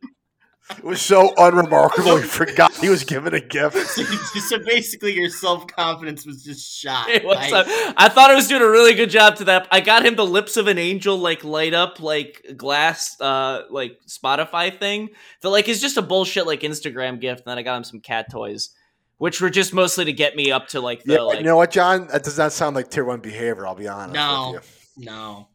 It 0.77 0.83
was 0.83 1.01
so 1.01 1.33
unremarkable. 1.37 2.17
He 2.17 2.23
forgot 2.23 2.73
he 2.75 2.89
was 2.89 3.03
given 3.03 3.33
a 3.33 3.39
gift. 3.39 3.75
so 4.47 4.57
basically, 4.65 5.13
your 5.13 5.29
self 5.29 5.67
confidence 5.67 6.25
was 6.25 6.43
just 6.43 6.77
shot. 6.79 7.09
It 7.09 7.23
was, 7.23 7.37
by- 7.51 7.59
uh, 7.61 7.93
I 7.97 8.09
thought 8.09 8.29
I 8.31 8.35
was 8.35 8.47
doing 8.47 8.61
a 8.61 8.69
really 8.69 8.93
good 8.93 9.09
job 9.09 9.35
to 9.37 9.45
that. 9.45 9.67
I 9.71 9.81
got 9.81 10.05
him 10.05 10.15
the 10.15 10.25
lips 10.25 10.57
of 10.57 10.67
an 10.67 10.77
angel, 10.77 11.17
like 11.17 11.43
light 11.43 11.73
up, 11.73 11.99
like 11.99 12.43
glass, 12.57 13.19
uh, 13.21 13.63
like 13.69 13.99
Spotify 14.07 14.77
thing. 14.77 15.09
That 15.41 15.49
like 15.49 15.67
is 15.69 15.81
just 15.81 15.97
a 15.97 16.01
bullshit 16.01 16.45
like 16.47 16.61
Instagram 16.61 17.19
gift. 17.19 17.41
And 17.45 17.51
then 17.51 17.57
I 17.57 17.61
got 17.63 17.77
him 17.77 17.83
some 17.83 17.99
cat 17.99 18.31
toys, 18.31 18.69
which 19.17 19.39
were 19.41 19.49
just 19.49 19.73
mostly 19.73 20.05
to 20.05 20.13
get 20.13 20.35
me 20.35 20.51
up 20.51 20.67
to 20.69 20.81
like 20.81 21.03
the 21.03 21.13
Yeah, 21.13 21.21
like. 21.21 21.37
you 21.39 21.45
know 21.45 21.57
what, 21.57 21.71
John? 21.71 22.07
That 22.07 22.23
does 22.23 22.37
not 22.37 22.51
sound 22.53 22.75
like 22.75 22.89
tier 22.89 23.05
one 23.05 23.19
behavior. 23.19 23.67
I'll 23.67 23.75
be 23.75 23.87
honest. 23.87 24.13
No. 24.13 24.51
with 24.53 24.91
you. 24.97 25.05
no. 25.05 25.47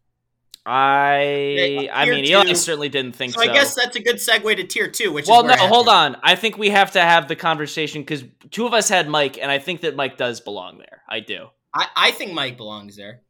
I 0.67 1.89
I 1.93 2.05
tier 2.05 2.15
mean, 2.15 2.25
Eli 2.25 2.53
certainly 2.55 2.89
didn't 2.89 3.15
think 3.15 3.35
So 3.35 3.41
so. 3.43 3.51
I 3.51 3.53
guess 3.55 3.75
that's 3.75 3.95
a 3.97 4.01
good 4.01 4.17
segue 4.17 4.57
to 4.57 4.65
tier 4.65 4.89
two, 4.91 5.13
which 5.13 5.29
well, 5.29 5.41
is 5.41 5.47
where 5.47 5.57
no, 5.57 5.63
I 5.65 5.69
hold 5.69 5.89
on. 5.89 6.17
I 6.23 6.35
think 6.35 6.59
we 6.59 6.71
have 6.71 6.93
to 6.93 7.01
have 7.01 7.29
the 7.29 7.37
conversation 7.37 8.03
because 8.03 8.25
two 8.51 8.67
of 8.67 8.75
us 8.75 8.89
had 8.89 9.09
Mike, 9.09 9.39
and 9.41 9.51
I 9.51 9.59
think 9.59 9.83
that 9.83 9.95
Mike 9.97 10.17
does 10.17 10.41
belong 10.41 10.79
there. 10.79 11.03
I 11.09 11.21
do. 11.21 11.47
I, 11.73 11.87
I 11.97 12.11
think 12.11 12.33
Mike 12.33 12.57
belongs 12.57 12.97
there. 12.97 13.21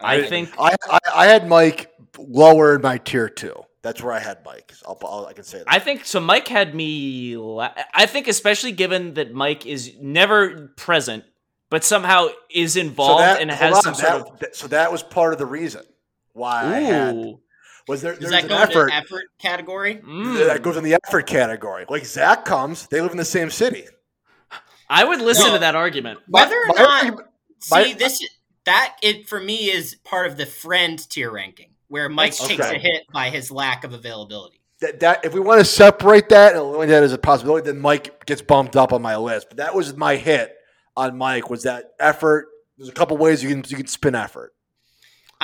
I 0.00 0.16
I- 0.16 0.22
think 0.26 0.50
I, 0.58 0.74
I 0.90 0.98
I 1.14 1.26
had 1.26 1.48
Mike 1.48 1.92
lower 2.18 2.74
in 2.76 2.82
my 2.82 2.98
tier 2.98 3.28
two. 3.28 3.54
That's 3.82 4.02
where 4.02 4.14
I 4.14 4.18
had 4.18 4.38
Mike. 4.46 4.72
I'll, 4.86 4.98
I'll, 5.04 5.26
I 5.26 5.34
can 5.34 5.44
say 5.44 5.58
that. 5.58 5.66
I 5.68 5.78
think 5.78 6.06
so. 6.06 6.18
Mike 6.18 6.48
had 6.48 6.74
me. 6.74 7.36
La- 7.36 7.74
I 7.92 8.06
think, 8.06 8.28
especially 8.28 8.72
given 8.72 9.14
that 9.14 9.34
Mike 9.34 9.66
is 9.66 9.92
never 10.00 10.68
present, 10.76 11.24
but 11.68 11.84
somehow 11.84 12.28
is 12.50 12.76
involved 12.76 13.40
and 13.42 13.50
hold 13.50 13.60
has 13.60 13.76
on, 13.76 13.82
some 13.82 14.02
that- 14.02 14.26
sort 14.26 14.42
of. 14.42 14.54
so 14.56 14.66
that 14.68 14.90
was 14.90 15.02
part 15.02 15.34
of 15.34 15.38
the 15.38 15.44
reason 15.46 15.82
why 16.34 16.62
I 16.64 16.80
had 16.80 17.34
was 17.88 18.02
there. 18.02 18.12
Does 18.12 18.20
There's 18.20 18.30
that 18.32 18.42
an 18.44 18.48
go 18.48 18.56
effort 18.58 18.82
into 18.84 18.94
effort 18.94 19.24
category? 19.38 19.96
Mm. 19.96 20.46
that 20.46 20.62
goes 20.62 20.76
in 20.76 20.84
the 20.84 20.98
effort 21.04 21.26
category. 21.26 21.86
Like 21.88 22.04
Zach 22.06 22.44
comes, 22.44 22.86
they 22.88 23.00
live 23.00 23.10
in 23.12 23.16
the 23.18 23.24
same 23.24 23.50
city. 23.50 23.84
I 24.88 25.04
would 25.04 25.20
listen 25.20 25.46
No. 25.46 25.52
to 25.54 25.58
that 25.60 25.74
argument. 25.74 26.20
Whether 26.28 26.56
or 26.56 26.66
My 26.68 26.74
not, 26.82 27.04
argument- 27.04 27.28
see 27.60 27.74
my- 27.74 27.92
this 27.94 28.22
that 28.66 28.96
it 29.02 29.28
for 29.28 29.40
me 29.40 29.70
is 29.70 29.94
part 30.04 30.26
of 30.26 30.36
the 30.36 30.46
friend 30.46 30.98
tier 31.10 31.30
ranking, 31.30 31.70
where 31.88 32.08
Mike 32.08 32.36
That's 32.36 32.48
takes 32.48 32.64
okay. 32.66 32.76
a 32.76 32.78
hit 32.78 33.02
by 33.12 33.30
his 33.30 33.50
lack 33.50 33.84
of 33.84 33.92
availability. 33.92 34.60
that, 34.80 35.00
that 35.00 35.24
if 35.24 35.32
we 35.32 35.40
want 35.40 35.60
to 35.60 35.64
separate 35.64 36.28
that 36.30 36.52
and 36.52 36.60
eliminate 36.60 36.88
that 36.90 37.02
as 37.04 37.12
a 37.12 37.18
possibility, 37.18 37.64
then 37.70 37.80
Mike 37.80 38.26
gets 38.26 38.42
bumped 38.42 38.76
up 38.76 38.92
on 38.92 39.00
my 39.02 39.16
list. 39.16 39.48
But 39.48 39.58
that 39.58 39.74
was 39.74 39.96
my 39.96 40.16
hit 40.16 40.54
on 40.96 41.16
Mike 41.16 41.48
was 41.48 41.62
that 41.62 41.92
effort. 42.00 42.46
There's 42.76 42.88
a 42.88 42.92
couple 42.92 43.16
ways 43.16 43.42
you 43.42 43.48
can 43.50 43.64
you 43.68 43.76
can 43.76 43.86
spin 43.86 44.14
effort. 44.14 44.52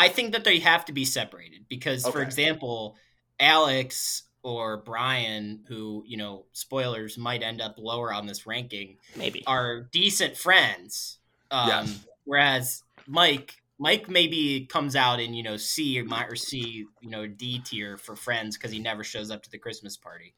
I 0.01 0.09
think 0.09 0.32
that 0.32 0.44
they 0.44 0.59
have 0.61 0.84
to 0.86 0.92
be 0.92 1.05
separated 1.05 1.66
because, 1.68 2.07
for 2.07 2.22
example, 2.22 2.96
Alex 3.38 4.22
or 4.42 4.78
Brian, 4.78 5.61
who 5.68 6.03
you 6.07 6.16
know, 6.16 6.44
spoilers 6.53 7.18
might 7.18 7.42
end 7.42 7.61
up 7.61 7.74
lower 7.78 8.12
on 8.12 8.26
this 8.26 8.46
ranking, 8.46 8.96
Maybe. 9.16 9.44
are 9.46 9.82
decent 9.92 10.36
friends. 10.36 11.18
Um, 11.51 11.68
Yes. 11.68 12.07
Whereas 12.24 12.82
Mike, 13.07 13.55
Mike 13.78 14.09
maybe 14.09 14.66
comes 14.70 14.94
out 14.94 15.20
in 15.20 15.34
you 15.34 15.42
know 15.42 15.57
C 15.57 15.98
or 16.01 16.05
mi- 16.05 16.26
or 16.28 16.36
C, 16.36 16.86
you 17.01 17.11
know 17.11 17.26
D 17.26 17.59
tier 17.61 17.96
for 17.96 18.14
friends 18.14 18.57
because 18.57 18.70
he 18.72 18.78
never 18.78 19.03
shows 19.03 19.30
up 19.30 19.42
to 19.42 19.51
the 19.51 19.59
Christmas 19.59 19.96
party. 19.96 20.34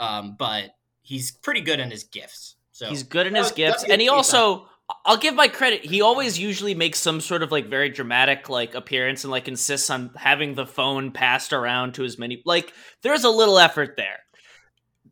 Um, 0.00 0.36
but 0.38 0.74
he's 1.02 1.30
pretty 1.32 1.60
good 1.60 1.80
in 1.80 1.90
his 1.90 2.04
gifts. 2.04 2.56
So 2.72 2.88
He's 2.88 3.02
good 3.04 3.26
in 3.26 3.34
his 3.34 3.46
was- 3.46 3.52
gifts, 3.52 3.84
and 3.84 4.00
he 4.00 4.06
a 4.06 4.10
key 4.10 4.16
also. 4.16 4.66
I'll 5.06 5.16
give 5.16 5.34
my 5.34 5.48
credit. 5.48 5.84
He 5.84 6.02
always 6.02 6.38
usually 6.38 6.74
makes 6.74 6.98
some 6.98 7.20
sort 7.20 7.42
of 7.42 7.50
like 7.50 7.66
very 7.66 7.88
dramatic 7.88 8.48
like 8.48 8.74
appearance 8.74 9.24
and 9.24 9.30
like 9.30 9.48
insists 9.48 9.88
on 9.88 10.10
having 10.16 10.54
the 10.54 10.66
phone 10.66 11.10
passed 11.10 11.52
around 11.52 11.94
to 11.94 12.04
as 12.04 12.18
many. 12.18 12.42
Like 12.44 12.72
there's 13.02 13.24
a 13.24 13.30
little 13.30 13.58
effort 13.58 13.96
there. 13.96 14.20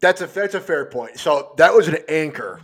That's 0.01 0.21
a 0.21 0.27
that's 0.27 0.55
a 0.55 0.61
fair 0.61 0.87
point. 0.87 1.19
So 1.19 1.55
that 1.57 1.75
was 1.75 1.89
an 1.89 1.99
anchor 2.09 2.61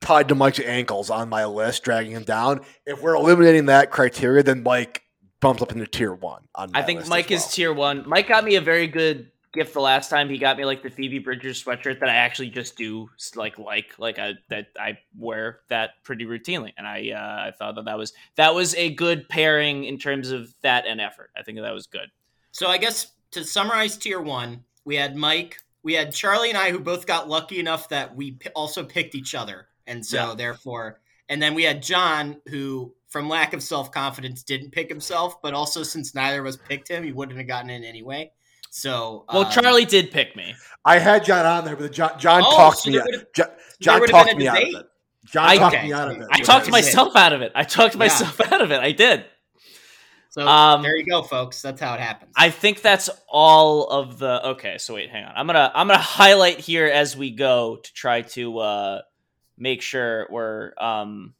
tied 0.00 0.28
to 0.28 0.34
Mike's 0.34 0.60
ankles 0.60 1.10
on 1.10 1.28
my 1.28 1.44
list, 1.44 1.84
dragging 1.84 2.12
him 2.12 2.24
down. 2.24 2.62
If 2.86 3.00
we're 3.02 3.14
eliminating 3.14 3.66
that 3.66 3.90
criteria, 3.90 4.42
then 4.42 4.62
Mike 4.62 5.02
bumps 5.40 5.62
up 5.62 5.72
into 5.72 5.86
tier 5.86 6.12
one. 6.12 6.42
On 6.54 6.70
I 6.74 6.82
think 6.82 7.06
Mike 7.06 7.30
as 7.30 7.46
is 7.46 7.52
tier 7.52 7.72
one. 7.72 8.08
Mike 8.08 8.28
got 8.28 8.44
me 8.44 8.56
a 8.56 8.60
very 8.60 8.86
good 8.86 9.30
gift 9.52 9.74
the 9.74 9.80
last 9.80 10.10
time. 10.10 10.28
He 10.28 10.38
got 10.38 10.56
me 10.56 10.64
like 10.64 10.82
the 10.82 10.90
Phoebe 10.90 11.18
Bridgers 11.18 11.62
sweatshirt 11.62 12.00
that 12.00 12.08
I 12.08 12.14
actually 12.14 12.50
just 12.50 12.76
do 12.76 13.08
like 13.34 13.58
like 13.58 13.98
like 13.98 14.18
I 14.18 14.34
that 14.48 14.68
I 14.78 14.98
wear 15.16 15.60
that 15.68 16.02
pretty 16.04 16.24
routinely, 16.24 16.72
and 16.76 16.86
I 16.86 17.10
uh, 17.10 17.48
I 17.48 17.50
thought 17.52 17.74
that 17.76 17.84
that 17.86 17.98
was 17.98 18.12
that 18.36 18.54
was 18.54 18.74
a 18.74 18.90
good 18.94 19.28
pairing 19.28 19.84
in 19.84 19.98
terms 19.98 20.30
of 20.30 20.54
that 20.62 20.86
and 20.86 21.00
effort. 21.00 21.30
I 21.36 21.42
think 21.42 21.58
that 21.58 21.74
was 21.74 21.86
good. 21.86 22.10
So 22.52 22.68
I 22.68 22.78
guess 22.78 23.12
to 23.32 23.44
summarize 23.44 23.96
tier 23.96 24.20
one, 24.20 24.64
we 24.84 24.96
had 24.96 25.16
Mike, 25.16 25.58
we 25.82 25.94
had 25.94 26.12
Charlie 26.12 26.48
and 26.48 26.58
I 26.58 26.70
who 26.70 26.80
both 26.80 27.06
got 27.06 27.28
lucky 27.28 27.60
enough 27.60 27.88
that 27.90 28.14
we 28.14 28.32
p- 28.32 28.50
also 28.50 28.84
picked 28.84 29.14
each 29.14 29.34
other. 29.34 29.68
And 29.86 30.04
so 30.04 30.30
Yeah. 30.30 30.34
therefore, 30.34 31.00
and 31.28 31.40
then 31.42 31.54
we 31.54 31.62
had 31.64 31.82
John 31.82 32.40
who, 32.48 32.94
from 33.08 33.28
lack 33.28 33.52
of 33.54 33.62
self 33.62 33.90
confidence, 33.92 34.42
didn't 34.42 34.70
pick 34.72 34.88
himself, 34.88 35.40
but 35.42 35.54
also 35.54 35.82
since 35.82 36.14
neither 36.14 36.40
of 36.40 36.46
us 36.46 36.56
picked 36.56 36.88
him, 36.88 37.02
he 37.04 37.12
wouldn't 37.12 37.38
have 37.38 37.46
gotten 37.46 37.70
in 37.70 37.84
anyway. 37.84 38.30
So, 38.70 39.24
Well, 39.32 39.44
um, 39.44 39.50
Charlie 39.52 39.84
did 39.84 40.10
pick 40.10 40.36
me. 40.36 40.54
I 40.84 40.98
had 40.98 41.24
John 41.24 41.44
on 41.44 41.64
there, 41.64 41.76
but 41.76 41.92
John, 41.92 42.18
John 42.18 42.42
Oh, 42.44 42.56
talked 42.56 42.78
so 42.78 42.90
me. 42.90 42.96
there 42.96 43.04
would've- 43.04 43.26
Jo- 43.34 43.44
there 43.44 43.56
John 43.80 44.06
talked 44.06 44.36
me 44.36 44.48
out 44.48 44.62
of 44.62 44.68
it. 44.68 44.86
John 45.26 45.48
I- 45.48 45.56
talked 45.58 45.74
Okay. 45.76 45.86
me 45.86 45.92
out 45.92 46.10
of 46.10 46.20
it. 46.20 46.28
I 46.30 46.40
talked 46.40 46.70
myself 46.70 47.16
out 47.16 47.32
of 47.32 47.42
it. 47.42 47.52
I 47.54 47.64
talked 47.64 47.94
Yeah. 47.94 47.98
myself 47.98 48.40
out 48.52 48.62
of 48.62 48.70
it. 48.72 48.80
I 48.80 48.92
did. 48.92 49.24
So 50.30 50.46
Um, 50.46 50.82
there 50.82 50.96
you 50.96 51.04
go, 51.04 51.22
folks. 51.22 51.60
That's 51.60 51.80
how 51.80 51.92
it 51.94 52.00
happens. 52.00 52.32
I 52.36 52.50
think 52.50 52.80
that's 52.82 53.10
all 53.28 53.88
of 53.88 54.18
the 54.20 54.46
okay, 54.50 54.78
so 54.78 54.94
wait, 54.94 55.10
hang 55.10 55.24
on. 55.24 55.32
I'm 55.34 55.46
gonna 55.48 55.72
I'm 55.74 55.88
gonna 55.88 55.98
highlight 55.98 56.60
here 56.60 56.86
as 56.86 57.16
we 57.16 57.32
go 57.32 57.76
to 57.82 57.92
try 57.92 58.22
to 58.22 58.58
uh 58.60 59.00
make 59.58 59.82
sure 59.82 60.28
we're 60.30 60.72
um 60.78 61.34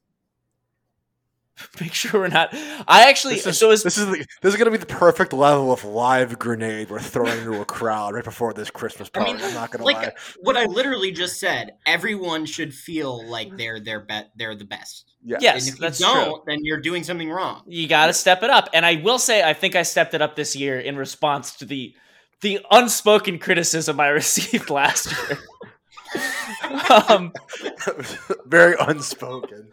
make 1.80 1.94
sure 1.94 2.20
we're 2.20 2.28
not 2.28 2.50
I 2.88 3.08
actually 3.08 3.34
This 3.34 3.46
is, 3.46 3.58
so 3.58 3.70
as 3.70 3.82
this 3.82 3.98
is 3.98 4.06
the, 4.06 4.26
this 4.42 4.54
is 4.54 4.56
going 4.56 4.66
to 4.66 4.70
be 4.70 4.76
the 4.78 4.86
perfect 4.86 5.32
level 5.32 5.72
of 5.72 5.84
live 5.84 6.38
grenade 6.38 6.90
we're 6.90 7.00
throwing 7.00 7.38
into 7.38 7.60
a 7.60 7.64
crowd 7.64 8.14
right 8.14 8.24
before 8.24 8.52
this 8.52 8.70
Christmas 8.70 9.10
I 9.14 9.18
party. 9.18 9.32
mean, 9.34 9.42
I'm 9.44 9.54
not 9.54 9.70
going 9.70 9.80
to 9.80 9.84
like 9.84 9.96
lie. 9.96 10.12
what 10.40 10.56
I 10.56 10.64
literally 10.66 11.12
just 11.12 11.38
said. 11.40 11.72
Everyone 11.86 12.46
should 12.46 12.74
feel 12.74 13.26
like 13.28 13.56
they're 13.56 13.80
their 13.80 14.00
bet. 14.00 14.30
They're 14.36 14.54
the 14.56 14.64
best. 14.64 15.12
Yeah. 15.22 15.38
yes, 15.40 15.66
and 15.66 15.74
if 15.74 15.80
that's 15.80 16.00
you 16.00 16.06
don't, 16.06 16.24
true. 16.24 16.42
then 16.46 16.60
you're 16.62 16.80
doing 16.80 17.04
something 17.04 17.28
wrong. 17.30 17.62
You 17.66 17.86
got 17.88 18.06
to 18.06 18.12
step 18.14 18.42
it 18.42 18.48
up. 18.50 18.68
And 18.72 18.86
I 18.86 18.96
will 18.96 19.18
say 19.18 19.42
I 19.42 19.52
think 19.52 19.74
I 19.76 19.82
stepped 19.82 20.14
it 20.14 20.22
up 20.22 20.34
this 20.34 20.56
year 20.56 20.80
in 20.80 20.96
response 20.96 21.56
to 21.56 21.64
the 21.66 21.94
the 22.40 22.60
unspoken 22.70 23.38
criticism 23.38 24.00
I 24.00 24.08
received 24.22 24.70
last 24.70 25.12
year. 25.12 25.38
um 27.08 27.32
Very 28.46 28.74
unspoken. 28.80 29.72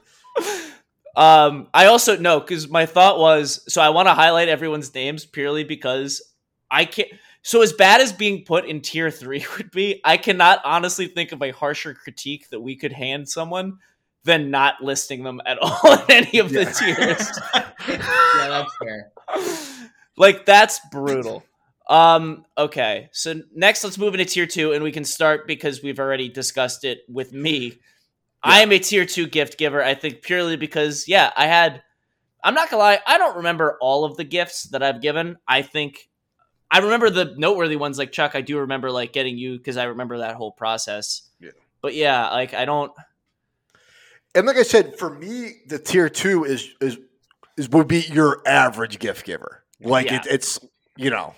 Um, 1.18 1.68
I 1.74 1.88
also 1.88 2.16
no, 2.16 2.40
because 2.40 2.70
my 2.70 2.86
thought 2.86 3.18
was 3.18 3.62
so 3.68 3.82
I 3.82 3.90
want 3.90 4.08
to 4.08 4.14
highlight 4.14 4.50
everyone's 4.50 4.94
names 4.94 5.26
purely 5.26 5.64
because 5.64 6.22
I 6.70 6.86
can't. 6.86 7.10
So 7.42 7.64
as 7.64 7.74
bad 7.74 8.02
as 8.02 8.14
being 8.14 8.46
put 8.46 8.66
in 8.66 8.82
tier 8.82 9.10
three 9.10 9.44
would 9.58 9.72
be, 9.72 10.00
I 10.06 10.18
cannot 10.18 10.62
honestly 10.64 11.08
think 11.08 11.32
of 11.32 11.42
a 11.42 11.50
harsher 11.50 11.96
critique 11.96 12.50
that 12.52 12.60
we 12.60 12.76
could 12.76 12.94
hand 12.94 13.28
someone 13.28 13.80
than 14.26 14.52
not 14.52 14.84
listing 14.84 15.24
them 15.24 15.42
at 15.48 15.58
all 15.62 15.94
in 15.94 16.02
any 16.12 16.38
of 16.38 16.52
the 16.52 16.66
tiers. 16.66 17.40
yeah, 17.90 18.48
that's 18.48 18.78
fair. 18.78 19.12
like 20.18 20.46
that's 20.46 20.80
brutal. 20.92 21.44
Um, 21.90 22.46
okay, 22.58 23.10
so 23.12 23.42
next 23.56 23.84
let's 23.84 23.98
move 23.98 24.14
into 24.14 24.26
tier 24.26 24.46
two, 24.46 24.74
and 24.74 24.84
we 24.84 24.92
can 24.92 25.04
start 25.04 25.48
because 25.48 25.82
we've 25.82 26.00
already 26.00 26.30
discussed 26.30 26.84
it 26.84 27.00
with 27.10 27.34
me. 27.34 27.80
I 28.48 28.62
am 28.62 28.72
a 28.72 28.80
tier 28.80 29.06
two 29.06 29.28
gift 29.28 29.58
giver. 29.58 29.84
I 29.84 29.94
think 29.94 30.22
purely 30.22 30.56
because 30.56 31.08
yeah, 31.08 31.32
I 31.36 31.48
had. 31.48 31.84
I'm 32.44 32.54
not 32.54 32.70
gonna 32.70 32.82
lie, 32.84 33.00
I 33.06 33.18
don't 33.18 33.38
remember 33.38 33.78
all 33.82 34.06
of 34.06 34.16
the 34.16 34.24
gifts 34.24 34.64
that 34.66 34.82
I've 34.82 35.02
given. 35.02 35.38
I 35.48 35.64
think 35.64 36.08
I 36.72 36.80
remember 36.80 37.10
the 37.10 37.34
noteworthy 37.38 37.76
ones, 37.76 37.98
like 37.98 38.12
Chuck. 38.12 38.36
I 38.36 38.42
do 38.42 38.60
remember 38.60 38.92
like 38.92 39.12
getting 39.12 39.38
you 39.38 39.58
because 39.58 39.76
I 39.76 39.86
remember 39.86 40.20
that 40.20 40.36
whole 40.36 40.52
process. 40.52 41.24
Yeah. 41.40 41.52
But 41.82 41.94
yeah, 41.96 42.30
like 42.30 42.54
I 42.54 42.66
don't. 42.66 42.92
And 44.36 44.46
like 44.46 44.58
I 44.58 44.64
said, 44.64 44.98
for 45.00 45.10
me, 45.10 45.62
the 45.68 45.80
tier 45.80 46.10
two 46.10 46.44
is 46.46 46.70
is, 46.80 46.98
is 47.58 47.70
would 47.70 47.88
be 47.88 48.02
your 48.02 48.42
average 48.46 49.00
gift 49.00 49.26
giver. 49.26 49.64
Like 49.82 50.08
Yeah. 50.08 50.18
it, 50.22 50.28
it's 50.28 50.60
you 50.96 51.10
know 51.10 51.34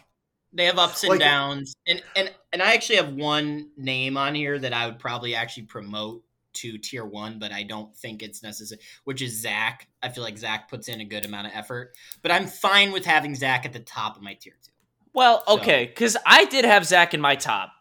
They 0.53 0.65
have 0.65 0.77
ups 0.77 1.03
and 1.03 1.11
Like- 1.11 1.19
downs, 1.21 1.75
and 1.87 2.03
and 2.15 2.31
and 2.51 2.61
I 2.61 2.73
actually 2.73 2.97
have 2.97 3.13
one 3.13 3.69
name 3.77 4.17
on 4.17 4.35
here 4.35 4.59
that 4.59 4.73
I 4.73 4.85
would 4.87 4.99
probably 4.99 5.33
actually 5.33 5.63
promote 5.63 6.23
to 6.61 6.77
tier 6.77 7.05
one, 7.05 7.39
but 7.39 7.51
I 7.51 7.63
don't 7.63 7.95
think 7.95 8.23
it's 8.23 8.43
necessary. 8.43 8.81
Which 9.03 9.21
is 9.21 9.41
Zach. 9.41 9.87
I 10.01 10.09
feel 10.09 10.23
like 10.23 10.37
Zach 10.37 10.69
puts 10.69 10.87
in 10.87 11.01
a 11.01 11.05
good 11.05 11.25
amount 11.25 11.47
of 11.47 11.53
effort, 11.55 11.93
but 12.21 12.31
I'm 12.31 12.47
fine 12.47 12.91
with 12.91 13.05
having 13.05 13.35
Zach 13.35 13.65
at 13.65 13.73
the 13.73 13.79
top 13.79 14.15
of 14.15 14.21
my 14.21 14.33
tier 14.33 14.53
two. 14.63 14.71
Well, 15.13 15.43
okay, 15.47 15.85
because 15.85 16.15
I 16.25 16.45
did 16.45 16.65
have 16.65 16.85
Zach 16.85 17.13
in 17.13 17.21
my 17.21 17.35
top. 17.35 17.71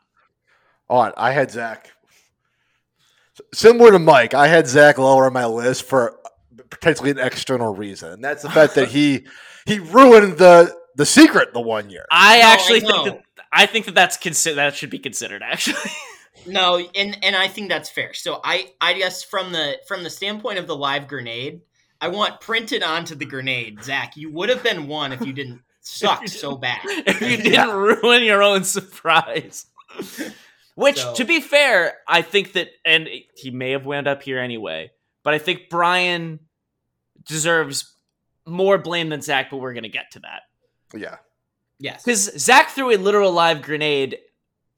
All 0.88 1.04
right, 1.04 1.14
I 1.16 1.32
had 1.32 1.50
Zach 1.50 1.90
similar 3.52 3.92
to 3.92 3.98
Mike. 3.98 4.34
I 4.34 4.48
had 4.48 4.66
Zach 4.66 4.98
lower 4.98 5.26
on 5.26 5.32
my 5.32 5.46
list 5.46 5.84
for 5.84 6.18
potentially 6.70 7.10
an 7.10 7.18
external 7.18 7.74
reason, 7.74 8.12
and 8.12 8.24
that's 8.24 8.42
the 8.42 8.50
fact 8.50 8.74
that 8.74 8.88
he 8.88 9.26
he 9.66 9.78
ruined 9.78 10.38
the 10.38 10.74
the 10.96 11.06
secret 11.06 11.52
the 11.52 11.60
one 11.60 11.90
year. 11.90 12.06
I 12.10 12.38
No, 12.38 12.46
I 12.46 12.52
actually 12.52 12.80
think 12.80 13.04
that 13.04 13.22
I 13.52 13.66
think 13.66 13.86
that 13.86 13.94
that's 13.94 14.16
consider 14.16 14.56
that 14.56 14.74
should 14.74 14.90
be 14.90 14.98
considered 14.98 15.42
actually. 15.42 15.76
No, 16.46 16.78
and 16.94 17.18
and 17.22 17.36
I 17.36 17.48
think 17.48 17.68
that's 17.68 17.90
fair. 17.90 18.14
So 18.14 18.40
I 18.44 18.72
I 18.80 18.94
guess 18.94 19.22
from 19.22 19.52
the 19.52 19.78
from 19.86 20.02
the 20.02 20.10
standpoint 20.10 20.58
of 20.58 20.66
the 20.66 20.76
live 20.76 21.08
grenade, 21.08 21.60
I 22.00 22.08
want 22.08 22.40
printed 22.40 22.82
onto 22.82 23.14
the 23.14 23.26
grenade, 23.26 23.82
Zach. 23.82 24.16
You 24.16 24.30
would 24.32 24.48
have 24.48 24.62
been 24.62 24.86
one 24.88 25.12
if 25.12 25.20
you 25.20 25.32
didn't 25.32 25.62
suck 25.80 26.26
so 26.28 26.56
bad. 26.56 26.80
if 26.84 27.20
you 27.20 27.36
didn't 27.36 27.74
ruin 27.74 28.22
your 28.24 28.42
own 28.42 28.64
surprise. 28.64 29.66
Which, 30.74 30.98
So- 31.00 31.14
to 31.14 31.24
be 31.24 31.40
fair, 31.40 31.94
I 32.06 32.22
think 32.22 32.52
that, 32.52 32.68
and 32.84 33.08
he 33.34 33.50
may 33.50 33.72
have 33.72 33.84
wound 33.84 34.06
up 34.06 34.22
here 34.22 34.38
anyway, 34.38 34.92
but 35.24 35.34
I 35.34 35.38
think 35.38 35.62
Brian 35.68 36.38
deserves 37.26 37.94
more 38.46 38.78
blame 38.78 39.08
than 39.08 39.20
Zach, 39.20 39.50
but 39.50 39.56
we're 39.56 39.72
going 39.72 39.82
to 39.82 39.88
get 39.88 40.12
to 40.12 40.20
that. 40.20 40.42
Yeah, 40.94 41.16
Yes. 41.80 42.04
Because 42.04 42.24
Zach 42.42 42.70
threw 42.70 42.94
a 42.94 42.96
literal 42.96 43.32
live 43.32 43.60
grenade, 43.62 44.18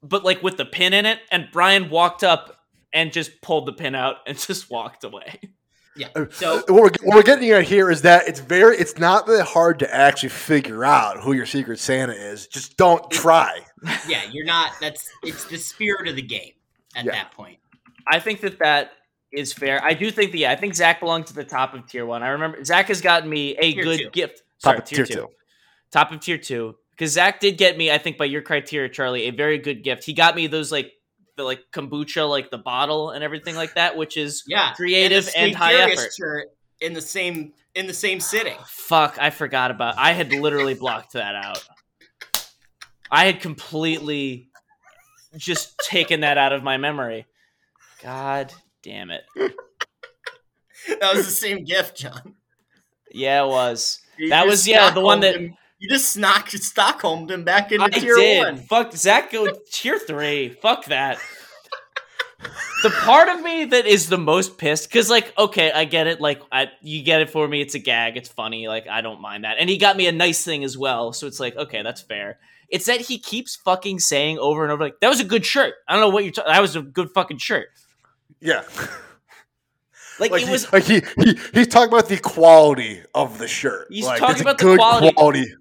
but 0.03 0.23
like 0.23 0.41
with 0.43 0.57
the 0.57 0.65
pin 0.65 0.93
in 0.93 1.05
it, 1.05 1.19
and 1.31 1.47
Brian 1.51 1.89
walked 1.89 2.23
up 2.23 2.57
and 2.93 3.11
just 3.13 3.41
pulled 3.41 3.65
the 3.65 3.73
pin 3.73 3.95
out 3.95 4.17
and 4.27 4.37
just 4.47 4.69
walked 4.69 5.03
away. 5.03 5.39
Yeah. 5.95 6.07
Uh, 6.15 6.25
So 6.31 6.55
what 6.57 6.69
we're, 6.69 6.81
what 7.03 7.15
we're 7.17 7.23
getting 7.23 7.49
at 7.51 7.63
here 7.63 7.89
is 7.91 8.01
that 8.03 8.27
it's 8.27 8.39
very 8.39 8.77
it's 8.77 8.97
not 8.97 9.25
that 9.27 9.43
hard 9.45 9.79
to 9.79 9.93
actually 9.93 10.29
figure 10.29 10.85
out 10.85 11.21
who 11.21 11.33
your 11.33 11.45
secret 11.45 11.79
Santa 11.79 12.13
is. 12.13 12.47
Just 12.47 12.77
don't 12.77 13.09
try. 13.11 13.59
yeah, 14.07 14.21
you're 14.31 14.45
not. 14.45 14.71
That's 14.79 15.09
it's 15.23 15.45
the 15.45 15.57
spirit 15.57 16.07
of 16.07 16.15
the 16.15 16.21
game 16.21 16.53
at 16.95 17.05
Yeah. 17.05 17.11
that 17.11 17.31
point. 17.31 17.59
I 18.07 18.19
think 18.19 18.39
that 18.41 18.59
that 18.59 18.91
is 19.33 19.51
fair. 19.53 19.83
I 19.83 19.93
do 19.93 20.09
think 20.11 20.31
that, 20.31 20.37
yeah, 20.37 20.51
I 20.51 20.55
think 20.55 20.75
Zach 20.75 20.99
belongs 21.01 21.27
to 21.27 21.33
the 21.33 21.43
top 21.43 21.73
of 21.73 21.85
tier 21.87 22.05
one. 22.05 22.23
I 22.23 22.29
remember 22.29 22.63
Zach 22.63 22.87
has 22.87 23.01
gotten 23.01 23.29
me 23.29 23.55
a 23.57 23.73
Tier 23.73 23.83
good 23.83 23.99
two. 23.99 24.09
gift. 24.11 24.43
Top 24.63 24.71
Sorry, 24.71 24.77
of 24.79 24.83
tier 24.85 25.05
two. 25.05 25.27
top 25.91 26.11
of 26.11 26.19
tier 26.21 26.37
two 26.37 26.75
because 27.01 27.13
Zach 27.13 27.39
did 27.39 27.57
get 27.57 27.79
me, 27.79 27.89
I 27.89 27.97
think, 27.97 28.19
by 28.19 28.25
your 28.25 28.43
criteria, 28.43 28.87
Charlie, 28.87 29.23
a 29.23 29.31
very 29.31 29.57
good 29.57 29.83
gift. 29.83 30.03
He 30.03 30.13
got 30.13 30.35
me 30.35 30.45
those 30.45 30.71
like 30.71 30.91
the 31.35 31.41
like 31.43 31.61
kombucha, 31.73 32.29
like 32.29 32.51
the 32.51 32.59
bottle 32.59 33.09
and 33.09 33.23
everything 33.23 33.55
like 33.55 33.73
that, 33.73 33.97
which 33.97 34.17
is 34.17 34.43
Yeah, 34.47 34.73
creative 34.73 35.25
the 35.25 35.35
and, 35.39 35.55
high 35.55 35.73
effort. 35.73 36.11
in 36.79 36.93
the 36.93 37.01
same 37.01 37.53
in 37.73 37.87
the 37.87 37.93
same 37.95 38.19
sitting. 38.19 38.55
Fuck, 38.67 39.17
I 39.19 39.31
forgot 39.31 39.71
about. 39.71 39.97
I 39.97 40.11
had 40.11 40.31
literally 40.31 40.75
blocked 40.75 41.13
that 41.13 41.33
out. 41.33 41.67
I 43.09 43.25
had 43.25 43.39
completely 43.41 44.51
just 45.35 45.79
taken 45.79 46.19
that 46.19 46.37
out 46.37 46.53
of 46.53 46.61
my 46.61 46.77
memory. 46.77 47.25
God 48.03 48.53
damn 48.83 49.09
it. 49.09 49.23
That 50.99 51.15
was 51.15 51.25
the 51.25 51.31
same 51.31 51.63
gift, 51.63 51.95
John. 51.97 52.35
Yeah, 53.11 53.43
it 53.43 53.47
was. 53.47 54.01
You 54.17 54.29
That 54.29 54.45
was- 54.47 54.67
yeah, 54.67 54.89
the 54.91 55.01
one 55.01 55.19
that- 55.21 55.35
him- 55.35 55.55
you 55.81 55.89
just 55.89 56.15
knocked 56.17 56.51
Stockholmed 56.51 57.29
him 57.31 57.43
back 57.43 57.71
into 57.71 57.83
I 57.83 57.89
tier 57.89 58.15
did. 58.15 58.39
one. 58.43 58.57
Fuck 58.57 58.93
Zach 58.93 59.31
go 59.31 59.51
tier 59.71 59.99
three. 59.99 60.49
Fuck 60.61 60.85
that. 60.85 61.19
The 62.83 62.89
part 62.89 63.29
of 63.29 63.41
me 63.41 63.65
that 63.65 63.85
is 63.85 64.07
the 64.09 64.17
most 64.17 64.57
pissed, 64.57 64.87
because 64.89 65.09
like, 65.09 65.37
okay, 65.37 65.71
I 65.71 65.85
get 65.85 66.07
it. 66.07 66.21
Like, 66.21 66.41
I 66.51 66.69
you 66.81 67.03
get 67.03 67.21
it 67.21 67.29
for 67.29 67.47
me. 67.47 67.61
It's 67.61 67.75
a 67.75 67.79
gag. 67.79 68.17
It's 68.17 68.29
funny. 68.29 68.67
Like, 68.67 68.87
I 68.87 69.01
don't 69.01 69.21
mind 69.21 69.43
that. 69.43 69.57
And 69.59 69.69
he 69.69 69.77
got 69.77 69.97
me 69.97 70.07
a 70.07 70.11
nice 70.11 70.43
thing 70.43 70.63
as 70.63 70.77
well. 70.77 71.13
So 71.13 71.27
it's 71.27 71.39
like, 71.39 71.55
okay, 71.55 71.83
that's 71.83 72.01
fair. 72.01 72.39
It's 72.69 72.85
that 72.85 73.01
he 73.01 73.19
keeps 73.19 73.55
fucking 73.57 73.99
saying 73.99 74.39
over 74.39 74.63
and 74.63 74.71
over, 74.71 74.83
like, 74.85 74.99
that 75.01 75.09
was 75.09 75.19
a 75.19 75.25
good 75.25 75.45
shirt. 75.45 75.73
I 75.87 75.93
don't 75.93 76.01
know 76.01 76.09
what 76.09 76.23
you're. 76.23 76.31
talking. 76.33 76.51
That 76.53 76.61
was 76.61 76.75
a 76.75 76.81
good 76.81 77.11
fucking 77.11 77.37
shirt. 77.37 77.67
Yeah, 78.39 78.63
Like, 80.19 80.31
like, 80.31 80.41
it 80.43 80.45
he, 80.45 80.51
was. 80.51 80.71
like 80.71 80.83
he, 80.83 81.01
he 81.17 81.39
he's 81.53 81.67
talking 81.67 81.89
about 81.91 82.07
the 82.07 82.17
quality 82.17 83.01
of 83.15 83.37
the 83.39 83.47
shirt. 83.47 83.87
He's 83.89 84.05
like, 84.05 84.19
talking 84.19 84.33
it's 84.33 84.41
a 84.41 84.43
about 84.43 84.57
the 84.59 84.63
good 84.63 84.77
quality. 84.79 85.53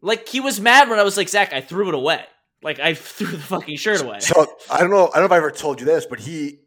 Like 0.00 0.28
he 0.28 0.40
was 0.40 0.60
mad 0.60 0.88
when 0.88 0.98
I 0.98 1.02
was 1.02 1.16
like, 1.16 1.28
Zach, 1.28 1.52
I 1.52 1.60
threw 1.60 1.88
it 1.88 1.94
away. 1.94 2.24
Like 2.62 2.80
I 2.80 2.94
threw 2.94 3.28
the 3.28 3.38
fucking 3.38 3.76
shirt 3.76 4.02
away. 4.02 4.20
So 4.20 4.46
I 4.70 4.80
don't 4.80 4.90
know. 4.90 5.08
I 5.08 5.18
don't 5.18 5.22
know 5.22 5.26
if 5.26 5.32
I 5.32 5.36
ever 5.36 5.50
told 5.50 5.80
you 5.80 5.86
this, 5.86 6.06
but 6.06 6.20
he 6.20 6.60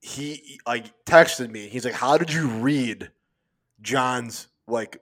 he 0.00 0.60
like 0.66 0.92
texted 1.04 1.50
me. 1.50 1.68
He's 1.68 1.84
like, 1.84 1.94
"How 1.94 2.18
did 2.18 2.32
you 2.32 2.48
read 2.48 3.10
John's 3.80 4.48
like 4.68 5.00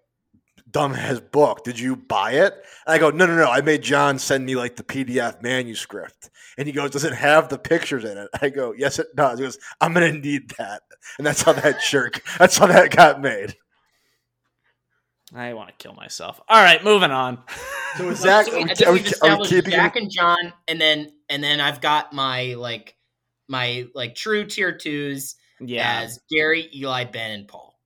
dumbass 0.71 1.31
book? 1.31 1.65
Did 1.65 1.79
you 1.79 1.97
buy 1.97 2.33
it?" 2.33 2.55
And 2.87 2.95
I 2.95 2.99
go, 2.99 3.11
"No, 3.11 3.27
no, 3.27 3.37
no. 3.37 3.51
I 3.51 3.61
made 3.61 3.83
John 3.83 4.19
send 4.19 4.47
me 4.47 4.57
like 4.57 4.77
the 4.77 4.85
PDF 4.85 5.43
manuscript." 5.43 6.31
And 6.57 6.67
he 6.67 6.73
goes, 6.73 6.91
"Does 6.91 7.05
it 7.05 7.15
have 7.15 7.49
the 7.49 7.59
pictures 7.59 8.05
in 8.05 8.17
it?" 8.17 8.29
I 8.41 8.49
go, 8.49 8.73
"Yes, 8.77 8.99
it 8.99 9.15
does." 9.15 9.39
He 9.39 9.45
goes, 9.45 9.59
"I'm 9.81 9.93
gonna 9.93 10.13
need 10.13 10.51
that," 10.59 10.83
and 11.19 11.27
that's 11.27 11.43
how 11.43 11.53
that 11.53 11.83
shirt. 11.83 12.21
That's 12.39 12.57
how 12.59 12.67
that 12.67 12.95
got 12.95 13.21
made. 13.21 13.57
I 15.35 15.53
want 15.55 15.69
to 15.69 15.75
kill 15.83 15.95
myself. 15.95 16.41
All 16.49 16.63
right, 16.63 16.83
moving 16.85 17.11
on. 17.11 17.43
So 17.97 18.09
is 18.11 18.23
that? 18.23 18.47
So 18.51 18.53
we- 18.57 18.63
are 18.63 18.65
we- 18.65 18.71
I 18.71 18.75
think 18.75 18.89
are 18.89 18.93
we've 18.93 19.23
are 19.23 19.45
keeping 19.45 19.73
it- 19.73 19.77
Jack 19.77 19.97
and 19.97 20.11
John, 20.11 20.53
and 20.69 20.81
then 20.81 21.13
and 21.29 21.43
then 21.43 21.61
I've 21.61 21.81
got 21.81 22.13
my 22.13 22.55
like 22.55 22.97
my 23.49 23.87
like 23.95 24.15
true 24.15 24.45
tier 24.47 24.77
twos 24.77 25.37
Yeah. 25.61 26.01
as 26.03 26.19
Gary, 26.31 26.69
Eli, 26.75 27.05
Ben, 27.05 27.31
and 27.33 27.49
Paul, 27.49 27.79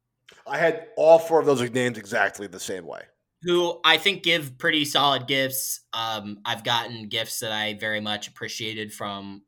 I 0.46 0.58
had 0.58 0.86
all 0.96 1.18
four 1.18 1.40
of 1.40 1.46
those 1.46 1.60
names 1.70 1.98
exactly 1.98 2.46
the 2.46 2.60
same 2.60 2.86
way. 2.86 3.02
who 3.42 3.80
I 3.84 3.96
think 3.98 4.22
give 4.24 4.58
pretty 4.58 4.84
solid 4.84 5.26
gifts. 5.26 5.80
Um, 5.92 6.40
I've 6.44 6.64
gotten 6.64 7.08
gifts 7.08 7.38
that 7.40 7.52
I 7.52 7.74
very 7.74 8.00
much 8.00 8.28
appreciated 8.28 8.92
from 8.92 9.42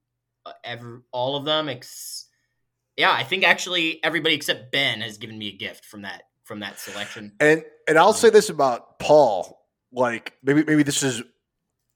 uh, 0.46 0.53
every 0.64 1.01
all 1.12 1.36
of 1.36 1.44
them. 1.44 1.68
Ex- 1.68 2.26
yeah, 2.96 3.12
I 3.12 3.22
think 3.24 3.44
actually 3.44 4.03
everybody 4.05 4.34
except 4.34 4.72
Ben 4.72 5.01
has 5.01 5.16
given 5.18 5.38
me 5.38 5.48
a 5.48 5.57
gift 5.57 5.84
from 5.86 6.03
that 6.03 6.22
from 6.51 6.59
that 6.59 6.80
selection. 6.80 7.32
And 7.38 7.62
and 7.86 7.96
I'll 7.96 8.12
say 8.12 8.28
this 8.28 8.48
about 8.51 8.98
Paul, 8.98 9.57
like 9.92 10.32
maybe 10.42 10.64
maybe 10.64 10.82
this 10.82 11.05
is 11.05 11.22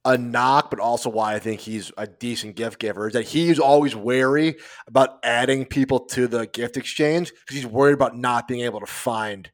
a 0.05 0.17
knock, 0.17 0.71
but 0.71 0.79
also 0.79 1.11
why 1.11 1.35
I 1.35 1.41
think 1.41 1.59
he's 1.61 1.91
a 1.99 2.07
decent 2.07 2.55
gift 2.55 2.79
giver 2.79 3.09
is 3.09 3.15
that 3.15 3.25
he's 3.25 3.59
always 3.59 3.97
wary 3.97 4.55
about 4.87 5.19
adding 5.25 5.65
people 5.65 5.99
to 6.11 6.29
the 6.29 6.47
gift 6.47 6.77
exchange 6.77 7.33
because 7.33 7.57
he's 7.57 7.67
worried 7.67 7.95
about 7.95 8.17
not 8.17 8.47
being 8.47 8.61
able 8.61 8.79
to 8.79 8.87
find 8.87 9.51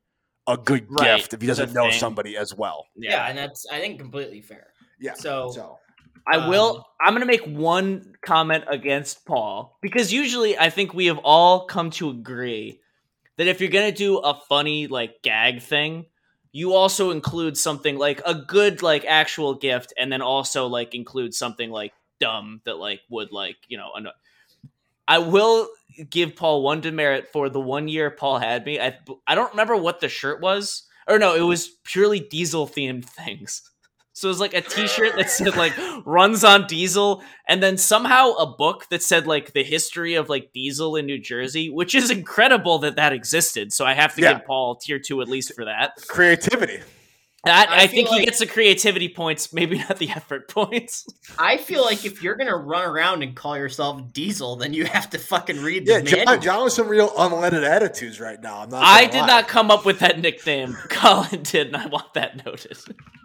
a 0.46 0.59
good 0.59 0.86
Right, 0.90 1.16
gift 1.16 1.32
if 1.32 1.40
he 1.40 1.46
doesn't 1.46 1.72
know 1.72 1.88
thing. 1.88 1.98
somebody 1.98 2.36
as 2.36 2.55
well. 2.55 2.84
Yeah. 2.94 3.26
and 3.26 3.38
that's 3.38 3.64
I 3.72 3.80
think 3.80 3.98
completely 4.01 4.42
fair. 4.42 4.66
Yeah. 5.01 5.14
So, 5.14 5.51
So 5.55 5.78
I 6.30 6.46
will. 6.46 6.76
Um, 6.76 6.82
I'm 7.01 7.14
going 7.14 7.22
to 7.22 7.26
make 7.26 7.46
one 7.46 8.12
comment 8.22 8.64
against 8.68 9.24
Paul 9.24 9.78
because 9.80 10.12
usually 10.12 10.59
I 10.59 10.68
think 10.68 10.92
we 10.92 11.07
have 11.07 11.20
all 11.24 11.64
come 11.64 11.90
to 11.92 12.11
agree 12.11 12.80
that 13.41 13.49
if 13.49 13.59
you're 13.59 13.70
to 13.70 13.91
do 13.91 14.18
a 14.18 14.34
funny 14.34 14.86
like 14.86 15.22
gag 15.22 15.62
thing, 15.62 16.05
you 16.53 16.74
also 16.74 17.11
include 17.11 17.57
something 17.57 17.97
like 17.97 18.20
a 18.26 18.34
good 18.34 18.82
like 18.82 19.07
actual 19.07 19.55
gift, 19.55 19.95
and 19.97 20.12
then 20.12 20.20
also 20.20 20.66
like 20.66 20.95
include 20.95 21.32
something 21.32 21.70
like 21.70 21.95
dumb 22.20 22.61
that 22.66 22.76
like 22.76 23.01
would 23.09 23.32
like 23.32 23.57
you 23.66 23.78
know. 23.78 23.93
I 25.09 25.20
will 25.20 25.68
give 26.11 26.36
Paul 26.36 26.62
one 26.62 26.82
demerit 26.82 27.28
for 27.32 27.49
the 27.49 27.61
one 27.61 27.88
year 27.88 28.11
Paul 28.11 28.38
had 28.38 28.66
me. 28.66 28.78
I 28.78 28.99
I 29.26 29.34
don't 29.34 29.53
remember 29.53 29.74
what 29.74 30.01
the 30.01 30.11
shirt 30.11 30.43
was, 30.43 30.82
or 31.09 31.18
no, 31.18 31.34
it 31.34 31.41
was 31.41 31.70
purely 31.84 32.20
diesel 32.20 32.66
themed 32.66 33.05
things. 33.07 33.62
So 34.20 34.28
it 34.28 34.32
was 34.32 34.40
like 34.40 34.52
a 34.52 34.60
T-shirt 34.60 35.16
that 35.16 35.30
said 35.30 35.56
like 35.56 35.72
runs 36.04 36.44
on 36.44 36.66
diesel, 36.66 37.22
and 37.48 37.62
then 37.62 37.78
somehow 37.78 38.32
a 38.32 38.46
book 38.54 38.86
that 38.90 39.02
said 39.02 39.26
like 39.26 39.54
the 39.54 39.64
history 39.64 40.12
of 40.14 40.28
like 40.28 40.52
diesel 40.52 40.96
in 40.96 41.06
New 41.06 41.18
Jersey, 41.18 41.70
which 41.70 41.94
is 41.94 42.10
incredible 42.10 42.80
that 42.80 42.96
that 42.96 43.14
existed. 43.14 43.72
So 43.72 43.86
I 43.86 43.94
have 43.94 44.14
to 44.16 44.20
Yeah. 44.20 44.34
give 44.34 44.44
Paul 44.46 44.76
tier 44.76 44.98
two 44.98 45.22
at 45.22 45.28
least 45.28 45.54
for 45.54 45.64
that. 45.64 45.92
creativity. 46.06 46.80
That 47.44 47.70
I 47.70 47.84
I, 47.84 47.86
feel 47.86 48.04
think 48.04 48.08
he 48.10 48.24
gets 48.26 48.40
the 48.40 48.46
creativity 48.46 49.08
points, 49.08 49.50
maybe 49.54 49.78
not 49.78 49.96
the 49.96 50.10
effort 50.10 50.50
points. 50.50 51.06
I 51.38 51.56
feel 51.56 51.80
like 51.82 52.04
if 52.04 52.22
you're 52.22 52.34
gonna 52.34 52.54
run 52.54 52.84
around 52.86 53.22
and 53.22 53.34
call 53.34 53.56
yourself 53.56 54.12
Diesel, 54.12 54.56
then 54.56 54.74
you 54.74 54.84
have 54.84 55.08
to 55.08 55.18
fucking 55.18 55.62
read 55.62 55.86
the 55.86 55.92
Yeah, 55.92 56.00
John, 56.02 56.18
manual. 56.26 56.42
John 56.42 56.64
with 56.64 56.74
some 56.74 56.88
real 56.88 57.08
unleaded 57.12 57.66
attitudes 57.66 58.20
right 58.20 58.38
now. 58.42 58.58
I'm 58.60 58.68
not. 58.68 58.82
I 58.84 59.06
did 59.06 59.22
lie. 59.22 59.26
not 59.26 59.48
come 59.48 59.70
up 59.70 59.86
with 59.86 60.00
that 60.00 60.18
nickname. 60.20 60.74
Colin 60.90 61.42
did, 61.42 61.68
and 61.68 61.76
I 61.78 61.86
want 61.86 62.12
that 62.12 62.44
noted. 62.44 62.76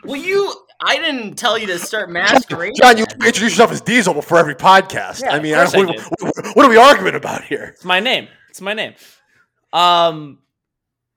Well, 0.05 0.15
you, 0.15 0.53
I 0.81 0.97
didn't 0.97 1.35
tell 1.35 1.57
you 1.57 1.67
to 1.67 1.79
start 1.79 2.09
masquerading. 2.11 2.75
John, 2.75 2.97
you 2.97 3.03
introduce 3.03 3.41
yourself 3.41 3.71
as 3.71 3.81
Diesel 3.81 4.13
before 4.13 4.37
every 4.37 4.55
podcast. 4.55 5.21
Yeah, 5.21 5.33
I 5.33 5.39
mean, 5.39 5.55
course 5.55 5.73
I, 5.73 5.79
I 5.79 5.85
what, 5.85 5.99
what, 6.19 6.55
what 6.55 6.65
are 6.65 6.69
we 6.69 6.77
arguing 6.77 7.15
about 7.15 7.43
here? 7.43 7.71
It's 7.75 7.85
my 7.85 7.99
name. 7.99 8.27
It's 8.49 8.61
my 8.61 8.73
name. 8.73 8.93
Um, 9.73 10.39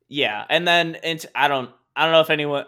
yeah, 0.09 0.45
and 0.49 0.67
then 0.67 0.97
and 0.97 1.25
I 1.35 1.49
don't, 1.49 1.71
I 1.95 2.05
don't 2.05 2.13
know 2.13 2.21
if 2.21 2.31
anyone. 2.31 2.65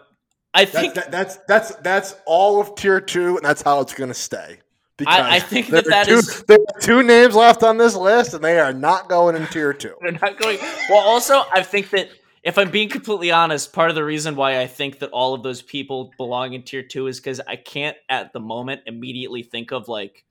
I 0.53 0.65
think 0.65 0.95
that, 0.95 1.11
that's 1.11 1.37
that's 1.47 1.75
that's 1.75 2.15
all 2.25 2.59
of 2.59 2.75
tier 2.75 2.99
two, 2.99 3.37
and 3.37 3.45
that's 3.45 3.61
how 3.61 3.79
it's 3.81 3.93
going 3.93 4.09
to 4.09 4.13
stay. 4.13 4.59
Because 4.97 5.19
I 5.19 5.39
think 5.39 5.67
that 5.67 5.87
are 5.87 5.89
that 5.89 6.07
two, 6.07 6.13
is- 6.15 6.43
there 6.43 6.59
are 6.59 6.79
two 6.79 7.01
names 7.01 7.35
left 7.35 7.63
on 7.63 7.77
this 7.77 7.95
list, 7.95 8.33
and 8.33 8.43
they 8.43 8.59
are 8.59 8.73
not 8.73 9.09
going 9.09 9.35
in 9.35 9.47
tier 9.47 9.73
two. 9.73 9.95
they're 10.01 10.11
not 10.11 10.37
going. 10.37 10.59
Well, 10.89 10.99
also, 10.99 11.43
I 11.51 11.63
think 11.63 11.89
that 11.91 12.09
if 12.43 12.57
I'm 12.57 12.71
being 12.71 12.89
completely 12.89 13.31
honest, 13.31 13.71
part 13.71 13.89
of 13.89 13.95
the 13.95 14.03
reason 14.03 14.35
why 14.35 14.59
I 14.59 14.67
think 14.67 14.99
that 14.99 15.11
all 15.11 15.33
of 15.33 15.43
those 15.43 15.61
people 15.61 16.11
belong 16.17 16.53
in 16.53 16.63
tier 16.63 16.81
two 16.81 17.07
is 17.07 17.19
because 17.19 17.39
I 17.39 17.55
can't 17.55 17.97
at 18.09 18.33
the 18.33 18.39
moment 18.39 18.81
immediately 18.87 19.43
think 19.43 19.71
of 19.71 19.87
like 19.87 20.25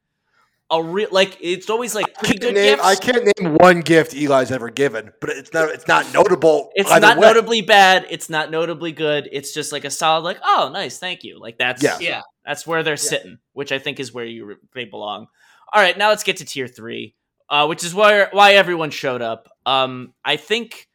a 0.71 0.83
real 0.83 1.09
like 1.11 1.37
it's 1.41 1.69
always 1.69 1.95
like 1.95 2.07
I 2.09 2.13
pretty 2.19 2.39
can't, 2.39 2.41
good 2.41 2.55
name, 2.55 2.77
gifts. 2.77 2.85
I 2.85 2.95
can't 2.97 3.25
name 3.39 3.55
one 3.55 3.81
gift 3.81 4.15
Eli's 4.15 4.51
ever 4.51 4.71
given, 4.71 5.13
but 5.21 5.31
it's 5.31 5.53
not 5.53 5.69
it's 5.71 5.87
not 5.87 6.13
notable. 6.13 6.71
It's 6.75 6.91
not 6.91 7.17
way. 7.17 7.27
notably 7.27 7.63
bad. 7.63 8.07
It's 8.11 8.29
not 8.29 8.51
notably 8.51 8.93
good. 8.93 9.29
It's 9.31 9.53
just 9.53 9.73
like 9.73 9.85
a 9.85 9.91
solid, 9.91 10.23
like, 10.23 10.39
oh, 10.45 10.71
nice, 10.73 10.99
thank 10.99 11.23
you. 11.25 11.39
Like 11.39 11.59
that's 11.59 11.83
Yeah. 11.83 11.99
Yeah, 12.01 12.23
That's 12.45 12.67
where 12.67 12.83
they're 12.83 12.97
sitting, 12.97 13.39
which 13.53 13.73
I 13.73 13.79
think 13.79 14.01
is 14.01 14.13
where 14.13 14.25
you 14.25 14.57
they 14.75 14.85
belong. 14.85 15.27
All 15.73 15.81
right, 15.81 15.97
now 15.97 16.09
let's 16.09 16.25
get 16.25 16.39
to 16.39 16.45
tier 16.45 16.67
three, 16.67 17.15
uh, 17.49 17.67
which 17.67 17.85
is 17.85 17.95
where 17.95 18.29
why 18.33 18.55
everyone 18.55 18.91
showed 18.91 19.23
up. 19.23 19.49
Um, 19.67 20.15
I 20.25 20.37
think 20.37 20.89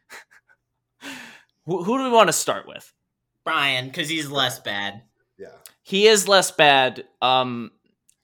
who, 1.65 1.83
who 1.83 1.97
do 1.97 2.03
we 2.05 2.09
want 2.09 2.27
to 2.29 2.33
start 2.33 2.67
with? 2.67 2.91
Brian, 3.43 3.85
because 3.87 4.09
he's 4.09 4.29
less 4.29 4.59
bad. 4.59 5.03
Yeah. 5.37 5.47
He 5.83 6.07
is 6.07 6.27
less 6.27 6.49
bad. 6.51 7.05
Um, 7.21 7.71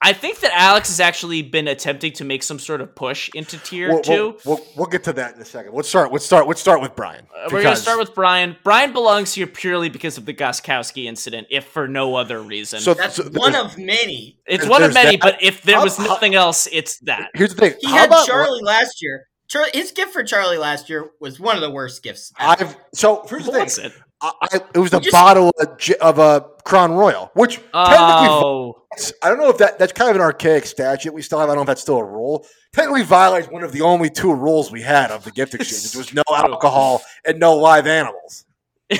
I 0.04 0.12
think 0.14 0.40
that 0.40 0.50
Alex 0.52 0.88
has 0.88 0.98
actually 0.98 1.42
been 1.42 1.68
attempting 1.68 2.10
to 2.14 2.24
make 2.24 2.42
some 2.42 2.58
sort 2.58 2.80
of 2.80 2.92
push 2.96 3.30
into 3.36 3.56
tier 3.58 3.88
We'll, 3.90 4.00
2 4.02 4.10
we'll, 4.12 4.36
we'll, 4.44 4.66
we'll 4.76 4.86
get 4.88 5.04
to 5.04 5.12
that 5.12 5.36
in 5.36 5.40
a 5.40 5.44
second. 5.44 5.74
Let's 5.74 5.88
start. 5.88 6.10
Let's 6.10 6.24
start. 6.26 6.48
Let's 6.48 6.60
start 6.60 6.80
with 6.80 6.96
Brian. 6.96 7.24
Uh, 7.32 7.48
we're 7.52 7.62
gonna 7.62 7.76
start 7.76 8.00
with 8.00 8.12
Brian. 8.12 8.56
Brian 8.64 8.92
belongs 8.92 9.32
here 9.32 9.46
purely 9.46 9.88
because 9.90 10.18
of 10.18 10.26
the 10.26 10.34
Goskowski 10.34 11.04
incident, 11.04 11.46
if 11.52 11.66
for 11.66 11.86
no 11.86 12.16
other 12.16 12.42
reason. 12.42 12.80
So 12.80 12.94
That's 12.94 13.14
so 13.14 13.28
one 13.32 13.54
of 13.54 13.78
many. 13.78 14.40
it's 14.44 14.66
one 14.66 14.82
of 14.82 14.92
many, 14.92 15.18
that. 15.18 15.20
but 15.20 15.40
if 15.40 15.62
there 15.62 15.76
How- 15.76 15.84
was 15.84 15.96
how- 15.96 16.06
nothing 16.06 16.34
else, 16.34 16.66
it's 16.72 16.98
that. 17.00 17.30
Here's 17.34 17.54
the 17.54 17.60
thing. 17.60 17.74
He 17.80 17.86
How 17.88 17.98
had 17.98 18.06
about 18.08 18.26
Charlie 18.26 18.62
last 18.62 19.00
year. 19.02 19.28
Charlie, 19.52 19.70
his 19.74 19.90
gift 19.92 20.14
for 20.14 20.22
Charlie 20.24 20.56
last 20.56 20.88
year 20.88 21.10
was 21.20 21.38
one 21.38 21.56
of 21.56 21.60
the 21.60 21.70
worst 21.70 22.02
gifts. 22.02 22.32
ever. 22.40 22.62
I've 22.64 22.76
so 22.94 23.22
here's 23.28 23.44
the 23.44 23.52
thing. 23.52 23.60
What's 23.60 23.76
it? 23.76 23.92
I, 24.22 24.32
I, 24.40 24.60
it 24.74 24.78
was 24.78 24.94
a 24.94 25.00
just- 25.00 25.12
bottle 25.12 25.52
of, 25.60 25.78
of 26.00 26.18
a 26.18 26.46
Crown 26.64 26.92
Royal, 26.92 27.30
which 27.34 27.56
technically 27.56 27.74
Oh, 27.74 28.84
violates- 28.94 29.12
I 29.22 29.28
don't 29.28 29.38
know 29.38 29.50
if 29.50 29.58
that 29.58 29.78
that's 29.78 29.92
kind 29.92 30.08
of 30.08 30.16
an 30.16 30.22
archaic 30.22 30.64
statute 30.64 31.12
we 31.12 31.20
still 31.20 31.38
have. 31.38 31.50
I 31.50 31.52
don't 31.54 31.56
know 31.56 31.62
if 31.62 31.66
that's 31.66 31.82
still 31.82 31.98
a 31.98 32.04
rule. 32.04 32.46
Technically 32.72 33.02
violates 33.02 33.48
one 33.48 33.62
of 33.62 33.72
the 33.72 33.82
only 33.82 34.08
two 34.08 34.32
rules 34.32 34.72
we 34.72 34.80
had 34.80 35.10
of 35.10 35.22
the 35.24 35.30
gift 35.32 35.52
exchange. 35.54 35.92
There 35.92 35.98
was 36.00 36.14
no 36.14 36.22
alcohol 36.34 37.02
and 37.26 37.38
no 37.38 37.54
live 37.54 37.86
animals. 37.86 38.46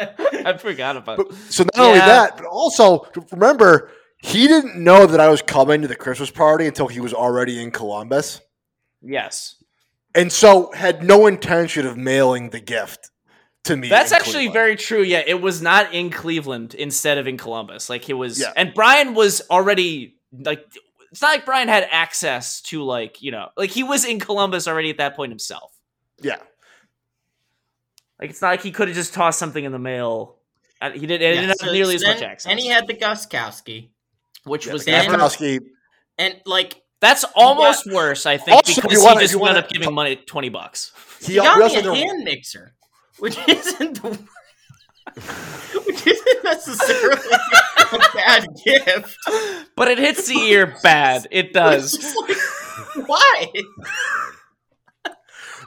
I 0.00 0.56
forgot 0.58 0.96
about. 0.96 1.18
But, 1.18 1.32
so 1.48 1.62
not 1.64 1.78
only 1.78 1.98
that, 2.00 2.36
but 2.36 2.46
also 2.46 3.06
remember 3.30 3.90
he 4.22 4.48
didn't 4.48 4.82
know 4.82 5.06
that 5.06 5.20
I 5.20 5.28
was 5.28 5.42
coming 5.42 5.82
to 5.82 5.88
the 5.88 5.94
Christmas 5.96 6.30
party 6.30 6.66
until 6.66 6.88
he 6.88 6.98
was 7.00 7.14
already 7.14 7.62
in 7.62 7.70
Columbus, 7.70 8.40
yes, 9.02 9.56
and 10.14 10.32
so 10.32 10.72
had 10.72 11.02
no 11.02 11.26
intention 11.26 11.86
of 11.86 11.96
mailing 11.96 12.50
the 12.50 12.60
gift 12.60 13.10
to 13.64 13.76
me. 13.76 13.88
that's 13.88 14.12
actually 14.12 14.32
Cleveland. 14.48 14.52
very 14.54 14.76
true. 14.76 15.02
Yeah, 15.02 15.22
it 15.26 15.40
was 15.40 15.60
not 15.62 15.92
in 15.94 16.10
Cleveland 16.10 16.74
instead 16.74 17.18
of 17.18 17.26
in 17.26 17.36
Columbus. 17.36 17.88
Like 17.90 18.08
it 18.08 18.14
was, 18.14 18.40
Yeah. 18.40 18.52
and 18.56 18.72
Brian 18.74 19.14
was 19.14 19.42
already 19.50 20.16
like. 20.32 20.64
It's 21.10 21.22
not 21.22 21.28
like 21.28 21.46
Brian 21.46 21.68
had 21.68 21.88
access 21.90 22.60
to 22.62 22.82
like 22.82 23.22
you 23.22 23.30
know 23.30 23.48
like 23.56 23.70
he 23.70 23.82
was 23.82 24.04
in 24.04 24.20
Columbus 24.20 24.68
already 24.68 24.90
at 24.90 24.98
that 24.98 25.16
point 25.16 25.32
himself. 25.32 25.72
yeah. 26.20 26.36
Like 28.20 28.30
it's 28.30 28.42
not 28.42 28.48
like 28.48 28.62
he 28.62 28.72
could 28.72 28.88
have 28.88 28.96
just 28.96 29.14
tossed 29.14 29.38
something 29.38 29.64
in 29.64 29.72
the 29.72 29.78
mail. 29.78 30.36
Uh, 30.80 30.90
He 30.90 31.06
did. 31.06 31.22
It 31.22 31.26
Yeah, 31.26 31.30
didn't 31.40 31.48
have 31.48 31.56
so- 31.58 31.72
nearly 31.72 31.94
as 31.94 32.02
much 32.04 32.20
access. 32.22 32.50
And 32.50 32.58
he 32.58 32.66
had 32.68 32.86
the 32.86 32.94
Guskowski. 32.94 33.90
which 34.44 34.66
Yeah, 34.66 34.72
was 34.72 34.84
the 34.84 34.90
then- 34.92 35.60
And 36.18 36.40
like 36.46 36.82
That's 37.00 37.24
almost 37.34 37.86
worse, 37.86 38.26
I 38.26 38.36
think, 38.38 38.56
Also, 38.56 38.74
because 38.82 38.98
he 38.98 39.04
wanna- 39.04 39.16
if 39.16 39.22
just 39.22 39.32
you 39.34 39.38
wound 39.38 39.54
wanna 39.54 39.66
up 39.66 39.70
giving 39.70 39.94
money 39.94 40.16
twenty 40.16 40.48
bucks. 40.48 40.92
he, 41.20 41.34
he 41.34 41.38
got 41.38 41.58
me 41.58 41.76
a 41.76 41.94
hand 41.94 42.24
mixer, 42.24 42.74
which 43.18 43.38
isn't 43.48 44.02
the, 44.02 44.18
which 45.86 46.06
isn't 46.06 46.44
necessarily 46.44 47.20
a 47.92 47.98
bad 48.14 48.46
gift. 48.64 49.16
But 49.76 49.88
it 49.88 49.98
hits 49.98 50.26
the 50.26 50.38
ear 50.38 50.74
bad. 50.82 51.26
It 51.30 51.52
does. 51.54 51.94
like, 52.96 53.06
why? 53.08 53.46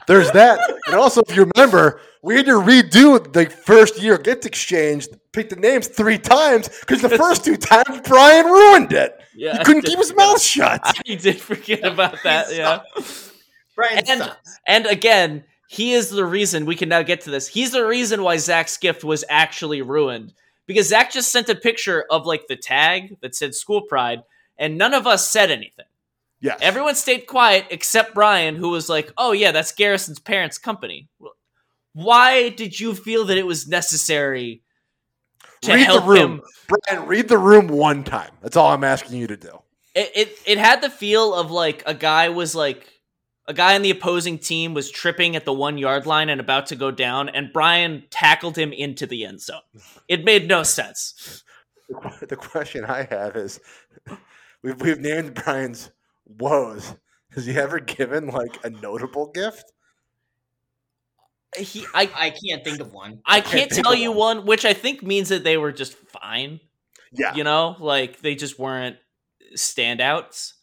There's 0.06 0.30
that, 0.32 0.58
and 0.86 0.96
also 0.96 1.22
if 1.28 1.34
you 1.36 1.48
remember, 1.56 2.00
we 2.22 2.36
had 2.36 2.46
to 2.46 2.52
redo 2.52 3.32
the 3.32 3.46
first 3.50 4.00
year 4.00 4.16
gift 4.18 4.46
exchange, 4.46 5.08
pick 5.32 5.48
the 5.50 5.56
names 5.56 5.88
three 5.88 6.18
times 6.18 6.68
because 6.80 7.02
the 7.02 7.08
first 7.18 7.44
two 7.44 7.56
times 7.56 8.00
Brian 8.06 8.46
ruined 8.46 8.92
it. 8.92 9.18
Yeah, 9.34 9.58
He 9.58 9.64
couldn't 9.64 9.82
keep 9.82 9.98
his 9.98 10.14
mouth 10.16 10.40
shut. 10.40 10.80
I 11.08 11.14
did 11.14 11.40
forget 11.40 11.84
about 11.84 12.22
that. 12.22 12.54
Yeah. 12.54 12.80
Brian 13.74 14.04
And- 14.08 14.20
sucks. 14.20 14.58
And 14.66 14.86
again, 14.86 15.44
he 15.68 15.94
is 15.94 16.10
the 16.10 16.24
reason 16.24 16.66
we 16.66 16.76
can 16.76 16.88
now 16.90 17.02
get 17.02 17.22
to 17.22 17.30
this. 17.30 17.48
He's 17.48 17.72
the 17.72 17.86
reason 17.86 18.22
why 18.22 18.36
Zach's 18.36 18.76
gift 18.76 19.04
was 19.04 19.24
actually 19.30 19.80
ruined 19.82 20.34
because 20.66 20.88
Zach 20.88 21.10
just 21.10 21.32
sent 21.32 21.48
a 21.48 21.54
picture 21.54 22.04
of 22.10 22.26
like 22.26 22.46
the 22.46 22.56
tag 22.56 23.16
that 23.22 23.34
said 23.34 23.54
School 23.54 23.80
Pride, 23.82 24.22
and 24.58 24.76
none 24.76 24.92
of 24.94 25.06
us 25.06 25.26
said 25.28 25.50
anything. 25.50 25.86
Yes. 26.40 26.58
Everyone 26.60 26.94
stayed 26.94 27.26
quiet 27.26 27.66
except 27.70 28.14
Brian, 28.14 28.56
who 28.56 28.68
was 28.68 28.88
like, 28.90 29.10
"Oh 29.16 29.32
yeah, 29.32 29.50
that's 29.52 29.72
Garrison's 29.72 30.18
parents' 30.18 30.58
company." 30.58 31.08
Why 31.92 32.48
did 32.48 32.78
you 32.78 32.94
feel 32.94 33.24
that 33.26 33.36
it 33.36 33.46
was 33.46 33.68
necessary 33.68 34.62
to 35.62 35.72
read 35.72 35.80
the 35.80 35.84
help 35.84 36.06
room. 36.06 36.32
him? 36.32 36.42
Brian, 36.68 37.06
read 37.06 37.28
the 37.28 37.38
room 37.38 37.68
one 37.68 38.04
time. 38.04 38.30
That's 38.40 38.56
all 38.56 38.72
I'm 38.72 38.84
asking 38.84 39.18
you 39.18 39.26
to 39.26 39.36
do. 39.36 39.62
It, 39.94 40.10
it 40.14 40.38
it 40.46 40.58
had 40.58 40.80
the 40.80 40.88
feel 40.88 41.34
of 41.34 41.50
like 41.50 41.82
a 41.84 41.94
guy 41.94 42.30
was 42.30 42.54
like 42.54 42.88
a 43.46 43.54
guy 43.54 43.74
on 43.74 43.82
the 43.82 43.90
opposing 43.90 44.38
team 44.38 44.72
was 44.72 44.90
tripping 44.90 45.36
at 45.36 45.44
the 45.44 45.52
one 45.52 45.76
yard 45.76 46.06
line 46.06 46.28
and 46.28 46.40
about 46.40 46.66
to 46.66 46.76
go 46.76 46.90
down, 46.90 47.28
and 47.28 47.52
Brian 47.52 48.04
tackled 48.10 48.56
him 48.56 48.72
into 48.72 49.06
the 49.06 49.24
end 49.24 49.40
zone. 49.40 49.60
It 50.08 50.24
made 50.24 50.48
no 50.48 50.62
sense. 50.62 51.42
The 51.88 52.26
The 52.28 52.36
question 52.36 52.84
I 52.84 53.06
have 53.10 53.36
is 53.36 53.60
we've, 54.62 54.80
we've 54.80 55.00
named 55.00 55.34
Brian's 55.34 55.90
woes. 56.24 56.94
Has 57.32 57.46
he 57.46 57.54
ever 57.54 57.80
given 57.80 58.28
like 58.28 58.58
a 58.64 58.70
notable 58.70 59.30
gift? 59.32 59.72
He, 61.56 61.84
I, 61.94 62.10
I 62.14 62.30
can't 62.30 62.64
think 62.64 62.80
of 62.80 62.92
one. 62.92 63.20
I 63.26 63.40
can't 63.40 63.70
can't 63.70 63.84
tell 63.84 63.94
you 63.94 64.10
one. 64.10 64.38
one, 64.38 64.46
which 64.46 64.64
I 64.64 64.72
think 64.72 65.02
means 65.02 65.28
that 65.28 65.44
they 65.44 65.56
were 65.56 65.72
just 65.72 65.94
fine. 65.94 66.60
Yeah. 67.12 67.34
You 67.34 67.44
know, 67.44 67.76
like 67.78 68.20
they 68.20 68.34
just 68.34 68.58
weren't 68.58 68.96
standouts. 69.54 70.54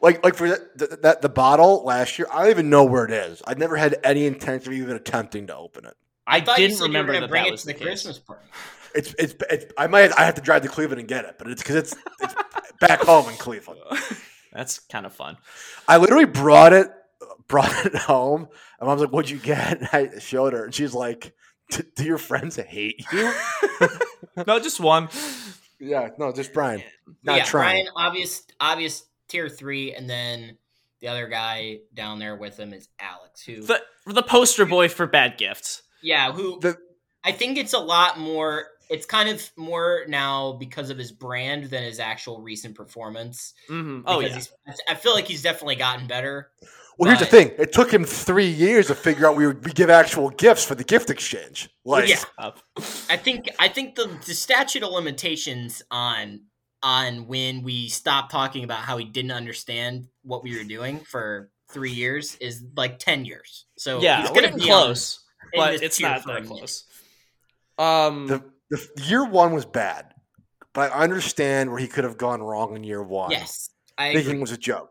Like 0.00 0.24
like 0.24 0.34
for 0.34 0.48
that 0.48 0.78
the, 0.78 0.98
that 1.02 1.22
the 1.22 1.28
bottle 1.28 1.84
last 1.84 2.18
year, 2.18 2.26
I 2.32 2.42
don't 2.42 2.50
even 2.50 2.70
know 2.70 2.84
where 2.84 3.04
it 3.04 3.10
is. 3.10 3.42
I've 3.46 3.58
never 3.58 3.76
had 3.76 3.96
any 4.02 4.26
intention 4.26 4.72
of 4.72 4.78
even 4.78 4.96
attempting 4.96 5.46
to 5.48 5.56
open 5.56 5.84
it. 5.84 5.94
I, 6.26 6.40
thought 6.40 6.58
you 6.58 6.68
didn't 6.68 6.78
said 6.78 6.86
you 6.86 6.92
were 6.92 6.98
remember 6.98 7.12
gonna 7.12 7.26
that 7.26 7.30
bring 7.30 7.44
that 7.44 7.52
it 7.54 7.58
to 7.58 7.66
the 7.66 7.72
the. 7.74 7.84
Christmas 7.84 8.18
party. 8.18 8.46
It's 8.94 9.14
it's, 9.18 9.34
it's 9.50 9.72
I 9.76 9.86
might 9.86 10.18
I 10.18 10.24
have 10.24 10.34
to 10.36 10.40
drive 10.40 10.62
to 10.62 10.68
Cleveland 10.68 11.00
and 11.00 11.08
get 11.08 11.26
it, 11.26 11.36
but 11.38 11.48
it's 11.48 11.62
because 11.62 11.76
it's 11.76 11.96
it's 12.20 12.34
back 12.80 13.00
home 13.00 13.28
in 13.28 13.36
Cleveland. 13.36 13.80
That's 14.52 14.78
kind 14.78 15.04
of 15.04 15.12
fun. 15.12 15.36
I 15.86 15.98
literally 15.98 16.24
brought 16.24 16.72
it 16.72 16.90
brought 17.46 17.86
it 17.86 17.94
home. 17.94 18.48
And 18.78 18.86
mom's 18.88 19.00
like, 19.00 19.10
"What'd 19.10 19.30
you 19.30 19.38
get?" 19.38 19.78
And 19.92 20.14
I 20.14 20.18
showed 20.18 20.52
her, 20.52 20.64
and 20.64 20.74
she's 20.74 20.94
like, 20.94 21.34
"Do 21.70 22.04
your 22.04 22.18
friends 22.18 22.56
hate 22.56 23.04
you?" 23.12 23.32
No, 24.46 24.60
just 24.60 24.78
one. 24.78 25.08
yeah, 25.80 26.10
no, 26.18 26.32
just 26.32 26.52
Brian, 26.52 26.82
not 27.24 27.38
yeah, 27.38 27.44
trying. 27.44 27.84
Brian, 27.84 27.86
obvious, 27.96 28.42
obvious 28.60 29.04
tier 29.26 29.48
three, 29.48 29.92
and 29.94 30.08
then 30.08 30.56
the 31.00 31.08
other 31.08 31.26
guy 31.28 31.78
down 31.94 32.18
there 32.20 32.36
with 32.36 32.56
him 32.56 32.72
is 32.72 32.88
Alex, 33.00 33.42
who, 33.42 33.62
The 33.62 33.82
the 34.06 34.22
poster 34.22 34.64
boy 34.64 34.88
for 34.88 35.06
bad 35.06 35.38
gifts. 35.38 35.82
yeah, 36.02 36.30
who 36.32 36.60
The- 36.60 36.76
I 37.24 37.32
think 37.32 37.58
it's 37.58 37.72
a 37.74 37.78
lot 37.80 38.18
more. 38.18 38.66
It's 38.90 39.04
kind 39.06 39.28
of 39.28 39.50
more 39.56 40.04
now 40.08 40.52
because 40.52 40.88
of 40.90 40.96
his 40.98 41.10
brand 41.12 41.64
than 41.64 41.82
his 41.82 41.98
actual 42.00 42.40
recent 42.40 42.74
performance. 42.76 43.54
hmm 43.68 44.00
Oh 44.06 44.20
yeah. 44.20 44.40
I 44.88 44.94
feel 44.94 45.14
like 45.14 45.26
he's 45.26 45.42
definitely 45.42 45.76
gotten 45.76 46.06
better. 46.06 46.50
Well, 46.98 47.08
here's 47.08 47.20
the 47.20 47.26
thing: 47.26 47.52
it 47.58 47.72
took 47.72 47.92
him 47.92 48.04
three 48.04 48.48
years 48.48 48.88
to 48.88 48.94
figure 48.94 49.26
out 49.26 49.36
we 49.36 49.46
would 49.46 49.64
we 49.64 49.72
give 49.72 49.88
actual 49.88 50.30
gifts 50.30 50.64
for 50.64 50.74
the 50.74 50.82
gift 50.82 51.10
exchange. 51.10 51.70
Like, 51.84 52.08
yeah, 52.08 52.22
I 53.08 53.16
think 53.16 53.48
I 53.60 53.68
think 53.68 53.94
the, 53.94 54.10
the 54.26 54.34
statute 54.34 54.82
of 54.82 54.90
limitations 54.90 55.80
on 55.92 56.40
on 56.82 57.28
when 57.28 57.62
we 57.62 57.88
stopped 57.88 58.32
talking 58.32 58.64
about 58.64 58.80
how 58.80 58.96
he 58.96 59.04
didn't 59.04 59.30
understand 59.30 60.08
what 60.22 60.42
we 60.42 60.58
were 60.58 60.64
doing 60.64 60.98
for 60.98 61.50
three 61.70 61.92
years 61.92 62.34
is 62.40 62.64
like 62.76 62.98
ten 62.98 63.24
years. 63.24 63.66
So 63.76 64.00
yeah, 64.00 64.22
he's 64.22 64.30
gonna 64.30 64.42
getting 64.42 64.58
be 64.58 64.64
close, 64.64 65.20
but 65.54 65.80
it's 65.80 66.00
not 66.00 66.26
that 66.26 66.46
close. 66.46 66.84
Um, 67.78 68.26
the, 68.26 68.42
the 68.70 69.02
year 69.04 69.24
one 69.24 69.52
was 69.52 69.64
bad, 69.64 70.14
but 70.74 70.92
I 70.92 71.04
understand 71.04 71.70
where 71.70 71.78
he 71.78 71.86
could 71.86 72.02
have 72.02 72.18
gone 72.18 72.42
wrong 72.42 72.74
in 72.74 72.82
year 72.82 73.04
one. 73.04 73.30
Yes, 73.30 73.70
I 73.96 74.12
thinking 74.12 74.30
agree. 74.30 74.38
it 74.38 74.40
was 74.40 74.50
a 74.50 74.58
joke. 74.58 74.90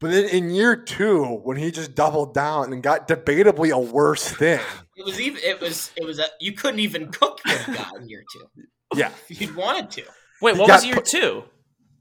But 0.00 0.10
then 0.12 0.24
in 0.30 0.50
year 0.50 0.76
two, 0.76 1.24
when 1.44 1.56
he 1.58 1.70
just 1.70 1.94
doubled 1.94 2.32
down 2.34 2.72
and 2.72 2.82
got 2.82 3.06
debatably 3.06 3.70
a 3.70 3.78
worse 3.78 4.26
thing, 4.28 4.60
It 4.96 5.04
was 5.04 5.20
even. 5.20 5.40
It 5.44 5.60
was. 5.60 5.92
It 5.96 6.04
was. 6.06 6.18
A, 6.18 6.24
you 6.40 6.52
couldn't 6.52 6.80
even 6.80 7.10
cook 7.12 7.40
what 7.44 7.58
he 7.64 7.72
got 7.74 7.96
in 7.96 8.08
year 8.08 8.24
two. 8.32 8.46
yeah, 8.94 9.10
If 9.28 9.40
you'd 9.40 9.54
wanted 9.56 9.90
to. 9.92 10.02
wait, 10.40 10.56
what 10.56 10.66
got 10.68 10.76
was 10.76 10.84
year 10.86 10.94
put- 10.96 11.04
two? 11.06 11.44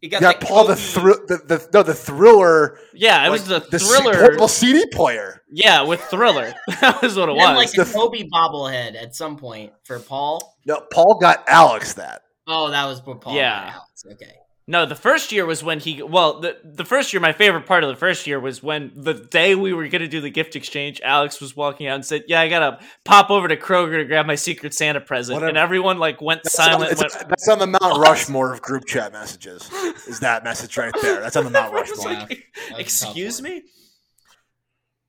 You 0.02 0.06
you 0.06 0.10
got, 0.12 0.22
got 0.22 0.40
the 0.40 0.46
Paul 0.46 0.64
the, 0.66 0.76
Kobe- 0.76 0.82
thrill, 0.82 1.20
the, 1.28 1.38
the 1.46 1.70
no 1.74 1.84
the 1.84 1.94
thriller, 1.94 2.80
Yeah, 2.94 3.28
it 3.28 3.30
was 3.32 3.48
the 3.48 3.56
like, 3.56 3.70
the 3.70 3.80
C- 3.80 3.86
thriller. 4.02 4.18
portable 4.18 4.48
CD 4.48 4.86
player. 4.94 5.42
yeah, 5.52 5.82
with 5.82 6.00
thriller. 6.04 6.54
that 6.80 7.02
was 7.02 7.18
what 7.18 7.28
it 7.28 7.34
and 7.34 7.42
then, 7.42 7.56
was. 7.58 7.76
like 7.78 7.86
the 7.88 7.94
Kobe 7.94 8.24
bobblehead 8.34 8.96
at 8.96 9.14
some 9.14 9.36
point 9.36 9.74
for 9.84 10.00
Paul. 10.00 10.56
No, 10.66 10.80
Paul 10.94 11.18
got 11.20 11.44
Alex 11.50 11.96
that. 11.96 12.22
Oh, 12.48 12.72
that 12.72 12.86
was 12.86 13.06
what 13.06 13.20
Paul. 13.20 13.36
Yeah. 13.36 13.66
got 13.66 13.74
Alex. 13.74 14.06
Okay. 14.14 14.36
No, 14.72 14.86
the 14.86 14.94
first 14.96 15.32
year 15.32 15.48
was 15.48 15.64
when 15.64 15.80
he. 15.80 16.04
Well, 16.04 16.42
the 16.42 16.56
the 16.64 16.86
first 16.86 17.12
year, 17.12 17.20
my 17.20 17.32
favorite 17.34 17.66
part 17.66 17.84
of 17.84 17.90
the 17.90 17.96
first 17.96 18.28
year 18.28 18.40
was 18.40 18.62
when 18.62 18.92
the 18.96 19.16
day 19.16 19.56
we 19.56 19.74
were 19.74 19.88
going 19.88 20.04
to 20.04 20.08
do 20.08 20.22
the 20.22 20.30
gift 20.30 20.56
exchange, 20.56 21.02
Alex 21.04 21.42
was 21.42 21.56
walking 21.56 21.88
out 21.88 21.96
and 21.96 22.06
said, 22.06 22.26
"Yeah, 22.28 22.40
I 22.40 22.50
gotta 22.50 22.80
pop 23.04 23.32
over 23.32 23.48
to 23.48 23.58
Kroger 23.58 23.98
to 23.98 24.06
grab 24.06 24.28
my 24.28 24.36
Secret 24.36 24.76
Santa 24.76 25.02
present," 25.02 25.34
Whatever. 25.34 25.50
and 25.50 25.58
everyone 25.58 25.98
like 25.98 26.22
went 26.22 26.44
That's 26.44 26.56
silent. 26.56 26.92
it's- 26.92 27.16
went, 27.16 27.30
that's 27.30 27.48
on 27.50 27.58
the 27.58 27.66
Mount 27.66 27.82
What? 27.82 28.08
Rushmore 28.10 28.54
of 28.54 28.62
group 28.62 28.86
chat 28.86 29.12
messages. 29.12 29.68
Is 30.08 30.20
that 30.20 30.44
message 30.44 30.78
right 30.78 30.94
there? 31.02 31.20
That's 31.20 31.36
on 31.36 31.46
the 31.46 31.50
Mount 31.60 31.74
Rushmore. 31.74 32.14
Like, 32.14 32.28
That 32.30 32.38
was 32.38 32.40
a 32.70 32.70
tough 32.70 32.80
Excuse 32.80 33.42
me. 33.42 33.64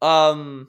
Um, 0.00 0.68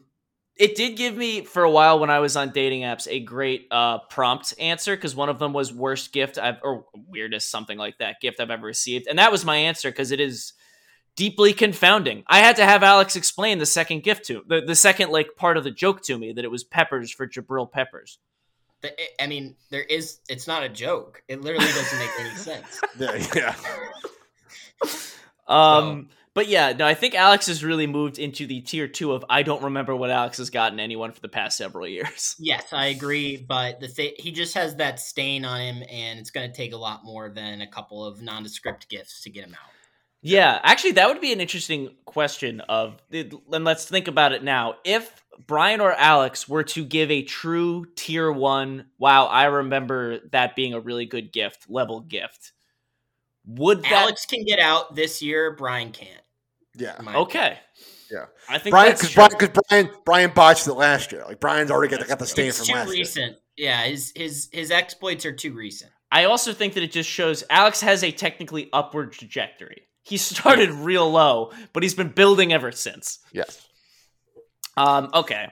it 0.57 0.75
did 0.75 0.97
give 0.97 1.15
me 1.15 1.43
for 1.43 1.63
a 1.63 1.69
while 1.71 1.99
when 1.99 2.09
I 2.09 2.19
was 2.19 2.35
on 2.35 2.51
dating 2.51 2.81
apps 2.81 3.07
a 3.09 3.19
great 3.19 3.67
uh 3.71 3.99
prompt 4.09 4.53
answer 4.59 4.95
because 4.95 5.15
one 5.15 5.29
of 5.29 5.39
them 5.39 5.53
was 5.53 5.73
worst 5.73 6.13
gift 6.13 6.37
I've 6.37 6.57
or 6.63 6.85
weirdest 6.93 7.49
something 7.49 7.77
like 7.77 7.97
that 7.99 8.19
gift 8.21 8.39
I've 8.39 8.51
ever 8.51 8.65
received, 8.65 9.07
and 9.07 9.17
that 9.19 9.31
was 9.31 9.45
my 9.45 9.55
answer 9.57 9.89
because 9.89 10.11
it 10.11 10.19
is 10.19 10.53
deeply 11.15 11.53
confounding. 11.53 12.23
I 12.27 12.39
had 12.39 12.55
to 12.57 12.65
have 12.65 12.83
Alex 12.83 13.15
explain 13.15 13.57
the 13.57 13.65
second 13.65 14.03
gift 14.03 14.25
to 14.27 14.43
the 14.47 14.61
the 14.61 14.75
second 14.75 15.09
like 15.11 15.35
part 15.35 15.57
of 15.57 15.63
the 15.63 15.71
joke 15.71 16.01
to 16.03 16.17
me 16.17 16.33
that 16.33 16.45
it 16.45 16.51
was 16.51 16.63
peppers 16.63 17.11
for 17.11 17.27
Jabril 17.27 17.71
Peppers. 17.71 18.19
The- 18.81 18.93
I 19.21 19.27
mean, 19.27 19.55
there 19.69 19.83
is. 19.83 20.19
It's 20.27 20.47
not 20.47 20.63
a 20.63 20.69
joke. 20.69 21.21
It 21.27 21.41
literally 21.41 21.67
doesn't 21.67 21.99
make 21.99 22.09
any 22.19 22.35
sense. 22.35 22.81
Yeah, 22.97 23.27
yeah. 23.35 23.55
Um, 25.47 26.09
but 26.33 26.47
yeah, 26.47 26.71
no, 26.71 26.85
I 26.85 26.93
think 26.93 27.13
Alex 27.13 27.47
has 27.47 27.63
really 27.63 27.87
moved 27.87 28.17
into 28.17 28.47
the 28.47 28.61
tier 28.61 28.87
two 28.87 29.11
of 29.11 29.25
I 29.29 29.43
don't 29.43 29.63
remember 29.63 29.95
what 29.95 30.09
Alex 30.09 30.37
has 30.37 30.49
gotten 30.49 30.79
anyone 30.79 31.11
for 31.11 31.19
the 31.19 31.27
past 31.27 31.57
several 31.57 31.87
years. 31.87 32.35
Yes, 32.43 32.73
I 32.73 32.87
agree. 32.87 33.37
But 33.37 33.79
the 33.79 33.87
th- 33.87 34.15
he 34.17 34.31
just 34.31 34.55
has 34.55 34.75
that 34.77 34.99
stain 34.99 35.45
on 35.45 35.59
him, 35.59 35.83
and 35.89 36.19
it's 36.19 36.31
going 36.31 36.49
to 36.49 36.55
take 36.55 36.73
a 36.73 36.77
lot 36.77 37.03
more 37.03 37.29
than 37.29 37.61
a 37.61 37.67
couple 37.67 38.05
of 38.05 38.21
nondescript 38.21 38.89
gifts 38.89 39.21
to 39.21 39.29
get 39.29 39.45
him 39.45 39.53
out. 39.53 39.69
Yeah, 40.21 40.59
actually, 40.63 40.93
that 40.93 41.07
would 41.07 41.21
be 41.21 41.33
an 41.33 41.41
interesting 41.41 41.95
question. 42.05 42.61
Of 42.61 43.01
and 43.11 43.63
let's 43.63 43.85
think 43.85 44.07
about 44.07 44.31
it 44.31 44.43
now. 44.43 44.75
If 44.83 45.23
Brian 45.47 45.81
or 45.81 45.93
Alex 45.93 46.47
were 46.47 46.63
to 46.63 46.85
give 46.85 47.11
a 47.11 47.23
true 47.23 47.85
tier 47.95 48.31
one, 48.31 48.85
wow, 48.97 49.25
I 49.25 49.45
remember 49.45 50.19
that 50.31 50.55
being 50.55 50.73
a 50.73 50.79
really 50.79 51.05
good 51.05 51.31
gift 51.31 51.69
level 51.69 51.99
gift. 51.99 52.53
Would 53.45 53.83
that 53.83 53.91
Alex 53.91 54.25
can 54.25 54.45
get 54.45 54.59
out 54.59 54.95
this 54.95 55.21
year. 55.21 55.55
Brian 55.55 55.91
can't. 55.91 56.20
Yeah. 56.75 56.95
my 57.01 57.15
okay? 57.15 57.59
Yeah. 58.11 58.25
I 58.49 58.57
think 58.57 58.73
Brian, 58.73 58.93
because. 58.93 59.13
Brian, 59.13 59.31
cause 59.31 59.49
Brian, 59.69 59.89
Brian 60.05 60.31
botched 60.33 60.67
it 60.67 60.73
last 60.73 61.11
year. 61.11 61.23
Like 61.25 61.39
Brian's 61.39 61.71
already 61.71 61.95
got, 61.95 62.07
got 62.07 62.19
the 62.19 62.25
stain 62.25 62.51
from 62.51 62.65
too 62.65 62.73
last 62.73 62.87
year. 62.87 62.97
recent. 62.97 63.37
Yeah, 63.57 63.83
his 63.83 64.11
his 64.15 64.49
his 64.51 64.71
exploits 64.71 65.25
are 65.25 65.33
too 65.33 65.53
recent. 65.53 65.91
I 66.11 66.25
also 66.25 66.51
think 66.51 66.73
that 66.73 66.83
it 66.83 66.91
just 66.91 67.09
shows 67.09 67.43
Alex 67.49 67.81
has 67.81 68.03
a 68.03 68.11
technically 68.11 68.69
upward 68.73 69.13
trajectory. 69.13 69.83
He 70.03 70.17
started 70.17 70.69
real 70.71 71.09
low, 71.09 71.51
but 71.73 71.83
he's 71.83 71.93
been 71.93 72.09
building 72.09 72.51
ever 72.51 72.71
since. 72.71 73.19
Yes. 73.31 73.65
Um, 74.75 75.09
okay. 75.13 75.47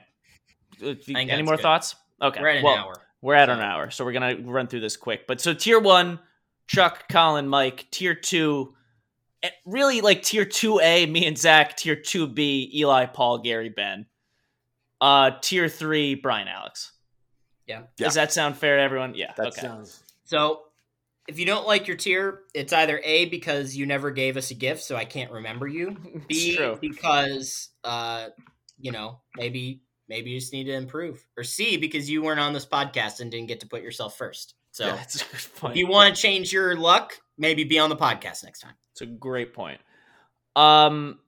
Uh, 0.82 0.94
Any 1.14 1.42
more 1.42 1.56
good. 1.56 1.62
thoughts? 1.62 1.94
Okay. 2.20 2.40
We're 2.40 2.48
at 2.48 2.56
an 2.58 2.64
well, 2.64 2.76
hour. 2.76 2.94
We're 3.22 3.34
at 3.34 3.48
an 3.48 3.60
hour, 3.60 3.90
so 3.90 4.04
we're 4.04 4.12
gonna 4.12 4.36
run 4.42 4.66
through 4.66 4.80
this 4.80 4.96
quick. 4.96 5.26
But 5.26 5.40
so 5.40 5.54
tier 5.54 5.78
one, 5.78 6.18
Chuck, 6.66 7.04
Colin, 7.10 7.48
Mike. 7.48 7.86
Tier 7.90 8.14
two, 8.14 8.74
really 9.64 10.00
like 10.00 10.22
tier 10.22 10.44
two 10.44 10.80
A, 10.80 11.06
me 11.06 11.26
and 11.26 11.38
Zach. 11.38 11.76
Tier 11.76 11.96
two 11.96 12.26
B, 12.26 12.70
Eli, 12.74 13.06
Paul, 13.06 13.38
Gary, 13.38 13.68
Ben. 13.68 14.06
Uh, 15.00 15.32
tier 15.40 15.68
three, 15.68 16.14
Brian, 16.14 16.48
Alex. 16.48 16.92
Yeah. 17.66 17.80
Yeah. 17.98 18.06
Does 18.06 18.14
that 18.14 18.32
sound 18.32 18.56
fair 18.56 18.76
to 18.76 18.82
everyone? 18.82 19.14
Yeah. 19.14 19.32
That 19.36 19.48
okay. 19.48 19.60
sounds. 19.60 20.02
So, 20.24 20.62
if 21.28 21.38
you 21.38 21.46
don't 21.46 21.66
like 21.66 21.86
your 21.86 21.96
tier, 21.96 22.40
it's 22.54 22.72
either 22.72 23.00
A 23.04 23.26
because 23.26 23.76
you 23.76 23.86
never 23.86 24.10
gave 24.10 24.36
us 24.36 24.50
a 24.50 24.54
gift, 24.54 24.82
so 24.82 24.96
I 24.96 25.04
can't 25.04 25.30
remember 25.30 25.66
you. 25.66 25.96
B 26.28 26.58
because 26.80 27.68
uh, 27.84 28.28
you 28.78 28.90
know 28.90 29.20
maybe 29.36 29.82
maybe 30.08 30.30
you 30.30 30.40
just 30.40 30.52
need 30.52 30.64
to 30.64 30.74
improve. 30.74 31.24
Or 31.36 31.44
C, 31.44 31.76
because 31.76 32.10
you 32.10 32.22
weren't 32.22 32.40
on 32.40 32.52
this 32.52 32.66
podcast 32.66 33.20
and 33.20 33.30
didn't 33.30 33.46
get 33.46 33.60
to 33.60 33.68
put 33.68 33.82
yourself 33.82 34.18
first. 34.18 34.54
So 34.72 34.86
Yeah, 34.86 34.96
that's 34.96 35.22
a 35.22 35.24
good 35.24 35.56
point. 35.56 35.72
if 35.72 35.78
you 35.78 35.86
want 35.86 36.14
to 36.14 36.20
change 36.20 36.52
your 36.52 36.76
luck, 36.76 37.14
maybe 37.40 37.64
be 37.64 37.78
on 37.80 37.88
the 37.88 37.96
podcast 37.96 38.44
next 38.44 38.60
time. 38.60 38.74
It's 38.92 39.00
a 39.00 39.06
great 39.06 39.54
point. 39.54 39.80
Um, 40.54 41.18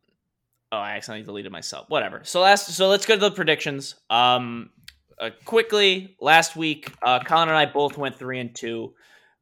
oh, 0.70 0.76
I 0.76 0.96
accidentally 0.96 1.24
deleted 1.24 1.50
myself. 1.50 1.88
Whatever. 1.88 2.20
So 2.24 2.40
last, 2.40 2.68
so 2.68 2.88
let's 2.88 3.06
go 3.06 3.14
to 3.14 3.20
the 3.20 3.30
predictions. 3.30 3.96
Um, 4.10 4.70
uh, 5.18 5.30
quickly, 5.44 6.16
last 6.20 6.54
week, 6.54 6.92
uh, 7.02 7.20
Colin 7.20 7.48
and 7.48 7.56
I 7.56 7.66
both 7.66 7.96
went 7.96 8.16
three 8.16 8.38
and 8.38 8.54
two. 8.54 8.94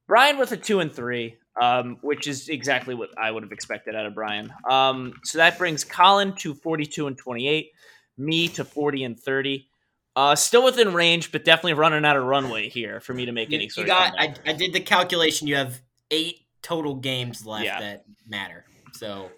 Brian 0.07 0.39
with 0.39 0.53
a 0.53 0.57
two 0.57 0.81
and 0.81 0.93
three, 0.93 1.37
um, 1.61 1.99
which 2.03 2.27
is 2.27 2.49
exactly 2.49 2.95
what 2.95 3.11
I 3.19 3.31
would 3.31 3.43
have 3.43 3.53
expected 3.53 3.95
out 3.95 4.07
of 4.07 4.15
Brian. 4.15 4.53
Um, 4.69 5.15
so 5.25 5.39
that 5.39 5.59
brings 5.59 5.85
Colin 5.85 6.35
to 6.37 6.55
forty-two 6.55 7.07
and 7.07 7.17
twenty-eight, 7.17 7.71
me 8.19 8.49
to 8.49 8.65
forty 8.65 9.05
and 9.05 9.19
thirty. 9.19 9.69
Uh, 10.17 10.35
still 10.35 10.65
within 10.65 10.93
range, 10.93 11.33
but 11.33 11.45
definitely 11.45 11.75
running 11.75 12.05
out 12.05 12.17
of 12.17 12.25
runway 12.25 12.69
here 12.69 13.01
for 13.01 13.15
me 13.15 13.27
to 13.27 13.33
make 13.33 13.51
You, 13.51 13.55
any 13.57 13.65
you 13.65 13.71
sort 13.71 13.87
got. 13.87 14.09
of 14.09 14.15
I. 14.19 14.35
I 14.51 14.53
did 14.53 14.73
the 14.73 14.81
calculation. 14.81 15.47
You 15.47 15.57
have 15.57 15.81
eight 16.11 16.41
total 16.63 16.95
games 16.95 17.45
left 17.47 17.65
Yeah. 17.65 17.81
that 17.81 18.05
matter. 18.29 18.65
So 18.93 19.31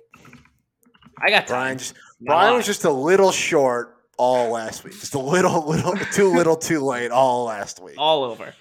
I 1.20 1.30
got. 1.30 1.46
Brian 1.46 1.78
just 1.78 1.94
Brian 2.20 2.54
was 2.56 2.66
just 2.66 2.84
a 2.84 2.90
little 2.90 3.32
short 3.32 3.96
all 4.16 4.50
last 4.50 4.84
week. 4.84 4.92
Just 4.94 5.14
a 5.14 5.18
little, 5.18 5.66
little, 5.68 5.96
too 6.12 6.32
little, 6.32 6.56
too 6.56 6.80
late 6.80 7.10
all 7.10 7.44
last 7.44 7.82
week. 7.82 7.96
all 7.98 8.24
over. 8.24 8.54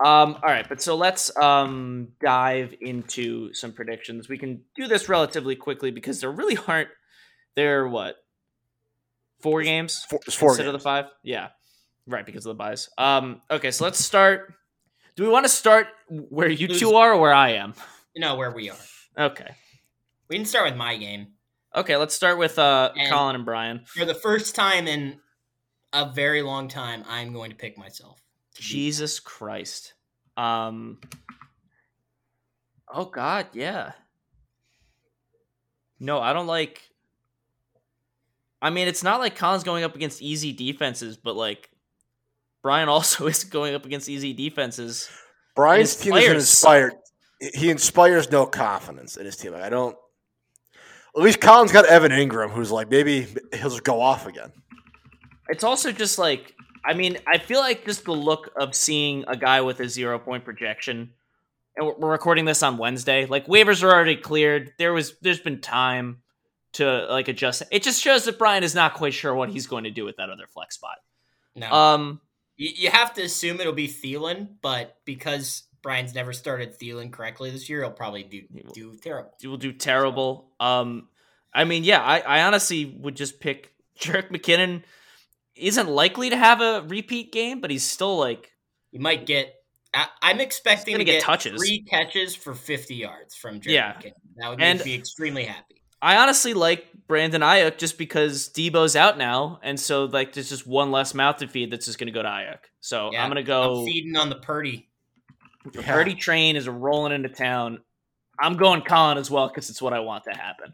Um, 0.00 0.34
all 0.42 0.48
right, 0.50 0.66
but 0.68 0.80
so 0.80 0.96
let's 0.96 1.34
um, 1.36 2.08
dive 2.22 2.74
into 2.80 3.52
some 3.52 3.72
predictions. 3.72 4.28
We 4.30 4.38
can 4.38 4.62
do 4.74 4.88
this 4.88 5.08
relatively 5.10 5.56
quickly 5.56 5.90
because 5.90 6.20
there 6.20 6.30
really 6.32 6.56
aren't. 6.66 6.88
There 7.54 7.82
are 7.82 7.88
what 7.88 8.16
four 9.40 9.62
games 9.62 10.04
Four, 10.08 10.20
it's 10.26 10.34
four 10.34 10.50
instead 10.50 10.66
of 10.66 10.72
the 10.72 10.78
five? 10.78 11.06
Yeah, 11.22 11.48
right 12.06 12.24
because 12.24 12.46
of 12.46 12.50
the 12.50 12.54
buys. 12.54 12.88
Um, 12.96 13.42
okay, 13.50 13.70
so 13.70 13.84
let's 13.84 14.02
start. 14.02 14.54
Do 15.16 15.22
we 15.24 15.28
want 15.28 15.44
to 15.44 15.48
start 15.50 15.88
where 16.08 16.48
you 16.48 16.66
Who's- 16.68 16.80
two 16.80 16.94
are 16.94 17.12
or 17.12 17.20
where 17.20 17.34
I 17.34 17.50
am? 17.52 17.74
No, 18.16 18.34
where 18.36 18.50
we 18.50 18.70
are. 18.70 18.76
Okay, 19.18 19.54
We 20.28 20.36
can 20.36 20.44
start 20.46 20.66
with 20.70 20.76
my 20.76 20.96
game. 20.96 21.28
okay, 21.74 21.96
let's 21.96 22.14
start 22.14 22.38
with 22.38 22.58
uh, 22.58 22.92
And- 22.96 23.10
Colin 23.10 23.36
and 23.36 23.44
Brian. 23.44 23.84
For 23.86 24.04
the 24.04 24.14
first 24.14 24.54
time 24.54 24.86
in 24.86 25.20
a 25.92 26.10
very 26.12 26.42
long 26.42 26.68
time, 26.68 27.04
I'm 27.08 27.32
going 27.32 27.50
to 27.50 27.56
pick 27.56 27.76
myself. 27.76 28.20
to 28.54 28.62
Jesus 28.62 29.20
Christ. 29.20 29.94
Um. 30.36 31.00
Oh 32.92 33.04
God, 33.04 33.46
yeah. 33.52 33.92
No, 35.98 36.18
I 36.20 36.32
don't 36.32 36.46
like. 36.46 36.82
I 38.62 38.70
mean, 38.70 38.88
it's 38.88 39.02
not 39.02 39.20
like 39.20 39.36
Colin's 39.36 39.64
going 39.64 39.84
up 39.84 39.94
against 39.94 40.20
easy 40.22 40.52
defenses, 40.52 41.16
but 41.16 41.36
like 41.36 41.70
Brian 42.62 42.88
also 42.88 43.26
is 43.28 43.44
going 43.44 43.74
up 43.74 43.84
against 43.86 44.08
easy 44.08 44.32
defenses. 44.32 45.08
Brian's 45.56 45.96
team 45.96 46.12
isn't 46.14 46.26
players 46.28 46.42
inspired. 46.42 46.92
He 47.54 47.70
inspires 47.70 48.30
no 48.30 48.46
confidence 48.46 49.16
in 49.16 49.24
his 49.24 49.36
team. 49.36 49.52
Like, 49.52 49.62
I 49.62 49.70
don't. 49.70 49.96
At 51.16 51.22
least 51.22 51.40
Colin's 51.40 51.72
got 51.72 51.86
Evan 51.86 52.12
Engram, 52.12 52.50
who's 52.50 52.70
like 52.70 52.88
maybe 52.90 53.22
he'll 53.52 53.70
just 53.70 53.82
go 53.82 54.00
off 54.00 54.26
again. 54.26 54.52
It's 55.48 55.64
also 55.64 55.90
just 55.90 56.18
like 56.18 56.54
I 56.84 56.94
mean, 56.94 57.18
I 57.26 57.38
feel 57.38 57.60
like 57.60 57.84
just 57.84 58.04
the 58.04 58.12
look 58.12 58.50
of 58.56 58.74
seeing 58.74 59.24
a 59.26 59.36
guy 59.36 59.60
with 59.62 59.80
a 59.80 59.88
zero 59.88 60.18
point 60.18 60.44
projection, 60.44 61.10
and 61.76 61.86
we're- 61.86 61.96
we're 61.98 62.10
recording 62.10 62.44
this 62.44 62.62
on 62.62 62.78
Wednesday. 62.78 63.26
Like 63.26 63.46
waivers 63.46 63.82
are 63.82 63.90
already 63.90 64.16
cleared. 64.16 64.72
There 64.78 64.92
was 64.92 65.14
there's 65.20 65.40
been 65.40 65.60
time 65.60 66.22
to 66.74 67.06
like 67.10 67.26
adjust. 67.28 67.64
It 67.72 67.82
just 67.82 68.00
shows 68.00 68.24
that 68.26 68.38
Brian 68.38 68.62
is 68.62 68.74
not 68.76 68.94
quite 68.94 69.12
sure 69.14 69.34
what 69.34 69.48
he's 69.50 69.66
going 69.66 69.84
to 69.84 69.90
do 69.90 70.04
with 70.04 70.16
that 70.18 70.30
other 70.30 70.46
flex 70.46 70.76
spot. 70.76 70.98
No, 71.56 71.70
Um, 71.72 72.20
you, 72.60 72.70
you 72.76 72.90
have 72.90 73.14
to 73.14 73.22
assume 73.22 73.60
it'll 73.60 73.72
be 73.72 73.88
Thielen, 73.88 74.48
but 74.60 74.98
because 75.04 75.64
Brian's 75.82 76.14
never 76.14 76.32
started 76.32 76.78
Thielen 76.78 77.10
correctly 77.10 77.50
this 77.50 77.68
year, 77.68 77.80
he'll 77.80 77.90
probably 77.90 78.22
do 78.22 78.42
He 78.52 78.62
will. 78.64 78.72
do 78.72 78.96
terrible. 78.96 79.30
he 79.40 79.46
will 79.46 79.56
do 79.56 79.72
terrible. 79.72 80.50
Um, 80.60 81.08
I 81.54 81.64
mean, 81.64 81.84
yeah, 81.84 82.02
I, 82.02 82.20
I 82.20 82.42
honestly 82.42 82.84
would 82.84 83.16
just 83.16 83.40
pick 83.40 83.72
Jerick 83.98 84.30
McKinnon. 84.30 84.82
Isn't 85.56 85.88
likely 85.88 86.30
to 86.30 86.36
have 86.36 86.60
a 86.60 86.82
repeat 86.86 87.32
game, 87.32 87.60
but 87.60 87.70
he's 87.70 87.82
still 87.84 88.16
like 88.18 88.52
You 88.92 89.00
might 89.00 89.26
get. 89.26 89.54
I, 89.92 90.06
I'm 90.22 90.40
expecting 90.40 90.94
gonna 90.94 91.04
get 91.04 91.12
get, 91.14 91.22
touches. 91.22 91.58
three 91.60 91.82
catches 91.82 92.34
for 92.36 92.54
50 92.54 92.94
yards 92.94 93.34
from 93.34 93.60
Jerick 93.60 93.72
Yeah. 93.72 93.92
McKinnon. 93.94 94.12
That 94.36 94.48
would 94.50 94.58
make 94.58 94.66
And- 94.76 94.84
me 94.84 94.94
extremely 94.94 95.44
happy. 95.44 95.82
I 96.02 96.16
honestly 96.18 96.54
like 96.54 96.86
Brandon 97.10 97.40
Aiyuk 97.42 97.76
just 97.76 97.98
because 97.98 98.48
Debo's 98.50 98.94
out 98.94 99.18
now, 99.18 99.58
and 99.64 99.78
so 99.80 100.04
like 100.04 100.32
there's 100.32 100.48
just 100.48 100.64
one 100.64 100.92
less 100.92 101.12
mouth 101.12 101.38
to 101.38 101.48
feed 101.48 101.72
that's 101.72 101.86
just 101.86 101.98
going 101.98 102.06
to 102.06 102.12
go 102.12 102.22
to 102.22 102.28
Aiyuk. 102.28 102.58
So 102.78 103.10
Yeah, 103.12 103.24
I'm 103.24 103.28
going 103.28 103.34
to 103.36 103.42
go. 103.42 103.80
I'm 103.80 103.84
feeding 103.84 104.16
on 104.16 104.28
the 104.28 104.36
Purdy. 104.36 104.88
The 105.72 105.82
Purdy 105.82 106.14
train 106.14 106.54
is 106.54 106.68
rolling 106.68 107.12
into 107.12 107.28
town. 107.28 107.80
I'm 108.38 108.56
going 108.56 108.82
Colin 108.82 109.18
as 109.18 109.28
well 109.28 109.48
because 109.48 109.70
it's 109.70 109.82
what 109.82 109.92
I 109.92 109.98
want 109.98 110.22
to 110.24 110.30
happen. 110.30 110.72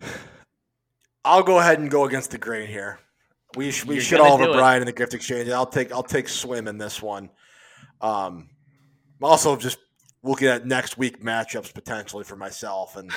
I'll 1.24 1.42
go 1.42 1.58
ahead 1.58 1.80
and 1.80 1.90
go 1.90 2.04
against 2.04 2.30
the 2.30 2.38
grain 2.38 2.68
here. 2.68 3.00
We 3.56 3.72
sh- 3.72 3.84
we 3.84 3.96
You're 3.96 4.04
shit 4.04 4.20
all 4.20 4.38
do 4.38 4.44
over. 4.44 4.58
Brian 4.58 4.80
in 4.80 4.86
the 4.86 4.92
gift 4.92 5.12
exchange. 5.12 5.50
I'll 5.50 5.66
take 5.66 5.90
I'll 5.90 6.04
take 6.04 6.28
swim 6.28 6.68
in 6.68 6.78
this 6.78 7.02
one. 7.02 7.30
Um, 8.00 8.48
I'm 9.20 9.24
also 9.24 9.56
just 9.56 9.78
looking 10.26 10.48
at 10.48 10.66
next 10.66 10.98
week 10.98 11.22
matchups 11.22 11.72
potentially 11.72 12.24
for 12.24 12.36
myself, 12.36 12.96
and 12.96 13.10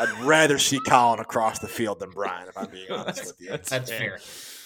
I'd 0.00 0.24
rather 0.24 0.58
see 0.58 0.80
Colin 0.80 1.20
across 1.20 1.58
the 1.58 1.68
field 1.68 2.00
than 2.00 2.10
Brian. 2.10 2.48
If 2.48 2.58
I'm 2.58 2.70
being 2.70 2.90
honest 2.90 3.26
with 3.26 3.40
you. 3.40 3.48
That's 3.48 3.90
fair. 3.90 4.18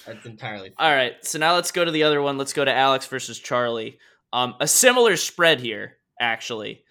That's 0.07 0.26
entirely 0.26 0.70
fair. 0.70 0.74
All 0.78 0.95
right, 0.95 1.14
so 1.22 1.38
now 1.38 1.55
let's 1.55 1.70
go 1.70 1.84
to 1.84 1.90
the 1.90 2.03
other 2.03 2.20
one. 2.20 2.38
Let's 2.38 2.53
go 2.53 2.64
to 2.64 2.72
Alex 2.74 3.07
versus 3.07 3.38
Charlie. 3.38 3.99
Um, 4.32 4.55
a 4.61 4.66
similar 4.66 5.16
spread 5.16 5.61
here, 5.61 5.99
actually. 6.20 6.84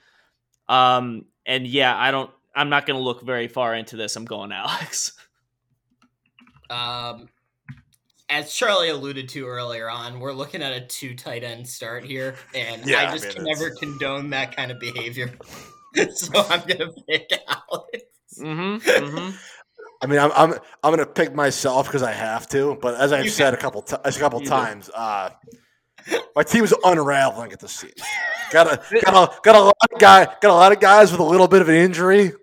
Um, 0.70 1.26
and 1.46 1.68
yeah, 1.68 1.96
I 1.98 2.12
don't. 2.12 2.30
I'm 2.54 2.70
not 2.70 2.86
going 2.86 2.98
to 2.98 3.04
look 3.04 3.22
very 3.22 3.48
far 3.48 3.74
into 3.74 3.96
this. 3.96 4.16
I'm 4.16 4.26
going 4.26 4.52
Alex. 4.52 5.14
Um, 6.72 7.28
as 8.32 8.54
Charlie 8.54 8.90
alluded 8.90 9.30
to 9.30 9.46
earlier 9.46 9.90
on, 9.90 10.20
we're 10.20 10.32
looking 10.34 10.64
at 10.64 10.74
a 10.74 10.82
two 10.86 11.14
tight 11.16 11.44
end 11.44 11.68
start 11.68 12.04
here, 12.06 12.36
and 12.56 12.86
Yeah, 12.86 13.02
I 13.02 13.10
I 13.10 13.12
just 13.12 13.26
mean, 13.26 13.34
can 13.34 13.48
it's- 13.48 13.60
never 13.60 13.76
condone 13.76 14.30
that 14.32 14.56
kind 14.56 14.72
of 14.72 14.80
behavior. 14.80 15.32
so 16.14 16.30
I'm 16.50 16.62
gonna 16.68 16.92
pick 17.08 17.30
Alex. 17.48 18.04
Mm-hmm. 18.40 18.78
mm-hmm. 18.78 19.36
I 20.02 20.08
mean, 20.08 20.18
I'm 20.20 20.32
I'm 20.32 20.54
I'm 20.84 20.92
gonna 20.92 21.06
pick 21.06 21.36
myself 21.36 21.86
because 21.88 22.02
I 22.02 22.12
have 22.12 22.48
to. 22.50 22.78
But 22.82 22.96
as 22.96 23.12
I've 23.12 23.26
You 23.26 23.30
said 23.30 23.54
a 23.54 23.58
couple 23.58 23.82
ti- 23.84 23.98
a 24.04 24.12
couple 24.14 24.42
You 24.42 24.48
times, 24.48 24.90
uh, 24.96 25.30
my 26.36 26.42
is 26.42 26.74
unraveling 26.84 27.52
at 27.52 27.60
the 27.60 27.68
seams. 27.68 27.94
Got 28.52 28.68
a 28.68 29.02
got 29.06 29.14
a 29.14 29.42
got 29.44 29.56
a 29.56 29.62
lot 29.62 29.76
of 29.94 30.00
guy 30.00 30.26
got 30.26 30.44
a 30.46 30.54
lot 30.54 30.72
of 30.74 30.80
guys 30.82 31.10
with 31.12 31.22
a 31.22 31.24
little 31.24 31.48
bit 31.48 31.62
of 31.62 31.70
an 31.70 31.76
injury 31.76 32.34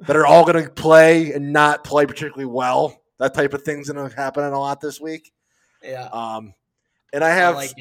that 0.00 0.16
are 0.16 0.24
all 0.24 0.46
gonna 0.46 0.70
play 0.70 1.32
and 1.32 1.52
not 1.52 1.84
play 1.84 2.06
particularly 2.06 2.46
well. 2.46 2.98
That 3.18 3.34
type 3.34 3.52
of 3.52 3.62
thing's 3.62 3.90
gonna 3.90 4.08
happen 4.14 4.44
a 4.44 4.58
lot 4.58 4.80
this 4.80 4.98
week. 4.98 5.30
Yeah, 5.82 6.08
Um, 6.12 6.54
and 7.12 7.22
I 7.24 7.28
I 7.28 7.34
have 7.34 7.54
like 7.54 7.72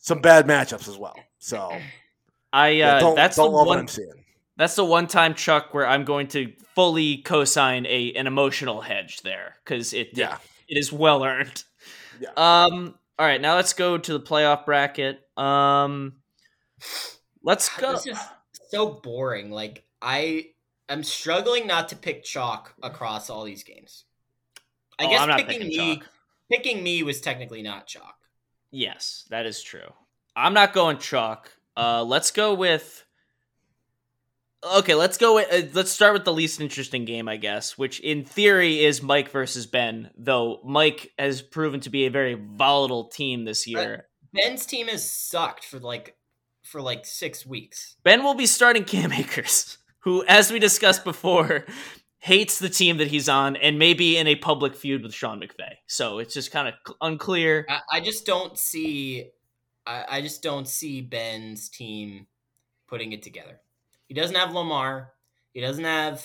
some 0.00 0.20
bad 0.20 0.46
matchups 0.46 0.88
as 0.88 0.96
well. 0.98 1.16
So 1.38 1.70
I 2.52 2.68
uh, 2.68 2.70
yeah, 2.70 2.98
don't 3.00 3.14
that's 3.14 3.36
don't 3.36 3.50
the 3.50 3.56
love 3.56 3.66
what 3.66 3.68
one. 3.68 3.78
I'm 3.80 3.88
seeing. 3.88 4.24
That's 4.56 4.74
the 4.74 4.84
one 4.84 5.06
time, 5.06 5.34
Chuck, 5.34 5.72
where 5.72 5.86
I'm 5.86 6.04
going 6.04 6.28
to 6.28 6.52
fully 6.74 7.18
co-sign 7.18 7.86
a 7.86 8.12
an 8.14 8.26
emotional 8.26 8.80
hedge 8.82 9.22
there 9.22 9.54
because 9.64 9.92
it 9.94 10.10
Yeah. 10.14 10.36
it 10.68 10.76
is 10.78 10.92
well 10.92 11.24
earned. 11.24 11.64
Yeah. 12.20 12.30
Um. 12.36 12.94
All 13.18 13.26
right, 13.26 13.40
now 13.40 13.56
let's 13.56 13.72
go 13.72 13.98
to 13.98 14.12
the 14.12 14.20
playoff 14.20 14.64
bracket. 14.66 15.20
Um. 15.36 16.14
Let's 17.42 17.74
go. 17.76 17.92
This 17.92 18.06
is 18.06 18.18
so 18.70 19.00
boring. 19.02 19.50
Like 19.50 19.84
I 20.02 20.46
am 20.88 21.02
struggling 21.02 21.66
not 21.66 21.88
to 21.90 21.96
pick 21.96 22.24
chalk 22.24 22.74
across 22.82 23.30
all 23.30 23.44
these 23.44 23.62
games. 23.64 24.04
I 24.98 25.06
Oh, 25.06 25.10
guess 25.10 25.20
I'm 25.22 25.28
not 25.28 25.38
picking 25.38 25.60
picking 25.62 25.68
me 25.68 25.96
chalk. 25.96 26.08
Picking 26.50 26.82
me 26.82 27.02
was 27.02 27.20
technically 27.20 27.62
not 27.62 27.86
chalk. 27.86 28.16
Yes, 28.70 29.24
that 29.30 29.46
is 29.46 29.62
true. 29.62 29.92
I'm 30.36 30.54
not 30.54 30.72
going 30.72 30.98
chalk. 30.98 31.50
Uh, 31.76 32.04
let's 32.04 32.30
go 32.30 32.54
with. 32.54 33.04
Okay, 34.62 34.94
let's 34.94 35.16
go. 35.16 35.36
With, 35.36 35.52
uh, 35.52 35.68
let's 35.72 35.90
start 35.90 36.12
with 36.12 36.24
the 36.24 36.32
least 36.32 36.60
interesting 36.60 37.04
game, 37.04 37.28
I 37.28 37.36
guess, 37.36 37.78
which 37.78 37.98
in 38.00 38.24
theory 38.24 38.84
is 38.84 39.02
Mike 39.02 39.30
versus 39.30 39.66
Ben. 39.66 40.10
Though 40.16 40.60
Mike 40.64 41.12
has 41.18 41.40
proven 41.40 41.80
to 41.80 41.90
be 41.90 42.06
a 42.06 42.10
very 42.10 42.34
volatile 42.34 43.04
team 43.04 43.44
this 43.44 43.66
year. 43.66 44.06
Ben's 44.32 44.66
team 44.66 44.88
has 44.88 45.10
sucked 45.10 45.64
for 45.64 45.78
like 45.78 46.16
for 46.62 46.80
like 46.80 47.06
six 47.06 47.44
weeks. 47.44 47.96
Ben 48.04 48.22
will 48.22 48.34
be 48.34 48.46
starting 48.46 48.84
Cam 48.84 49.12
Akers, 49.12 49.78
who, 50.00 50.24
as 50.26 50.52
we 50.52 50.58
discussed 50.58 51.04
before, 51.04 51.64
hates 52.20 52.58
the 52.58 52.68
team 52.68 52.98
that 52.98 53.08
he's 53.08 53.28
on 53.28 53.56
and 53.56 53.78
maybe 53.78 54.16
in 54.16 54.26
a 54.26 54.36
public 54.36 54.74
feud 54.76 55.02
with 55.02 55.12
Sean 55.14 55.40
McVay. 55.40 55.72
So 55.86 56.18
it's 56.18 56.34
just 56.34 56.52
kind 56.52 56.68
of 56.68 56.74
unclear. 57.00 57.66
I, 57.68 57.80
I 57.92 58.00
just 58.00 58.26
don't 58.26 58.56
see. 58.58 59.30
I, 59.86 60.04
I 60.08 60.20
just 60.20 60.42
don't 60.42 60.68
see 60.68 61.00
Ben's 61.00 61.68
team 61.68 62.26
putting 62.88 63.12
it 63.12 63.22
together. 63.22 63.60
He 64.06 64.14
doesn't 64.14 64.36
have 64.36 64.52
Lamar. 64.52 65.12
He 65.52 65.60
doesn't 65.60 65.84
have 65.84 66.24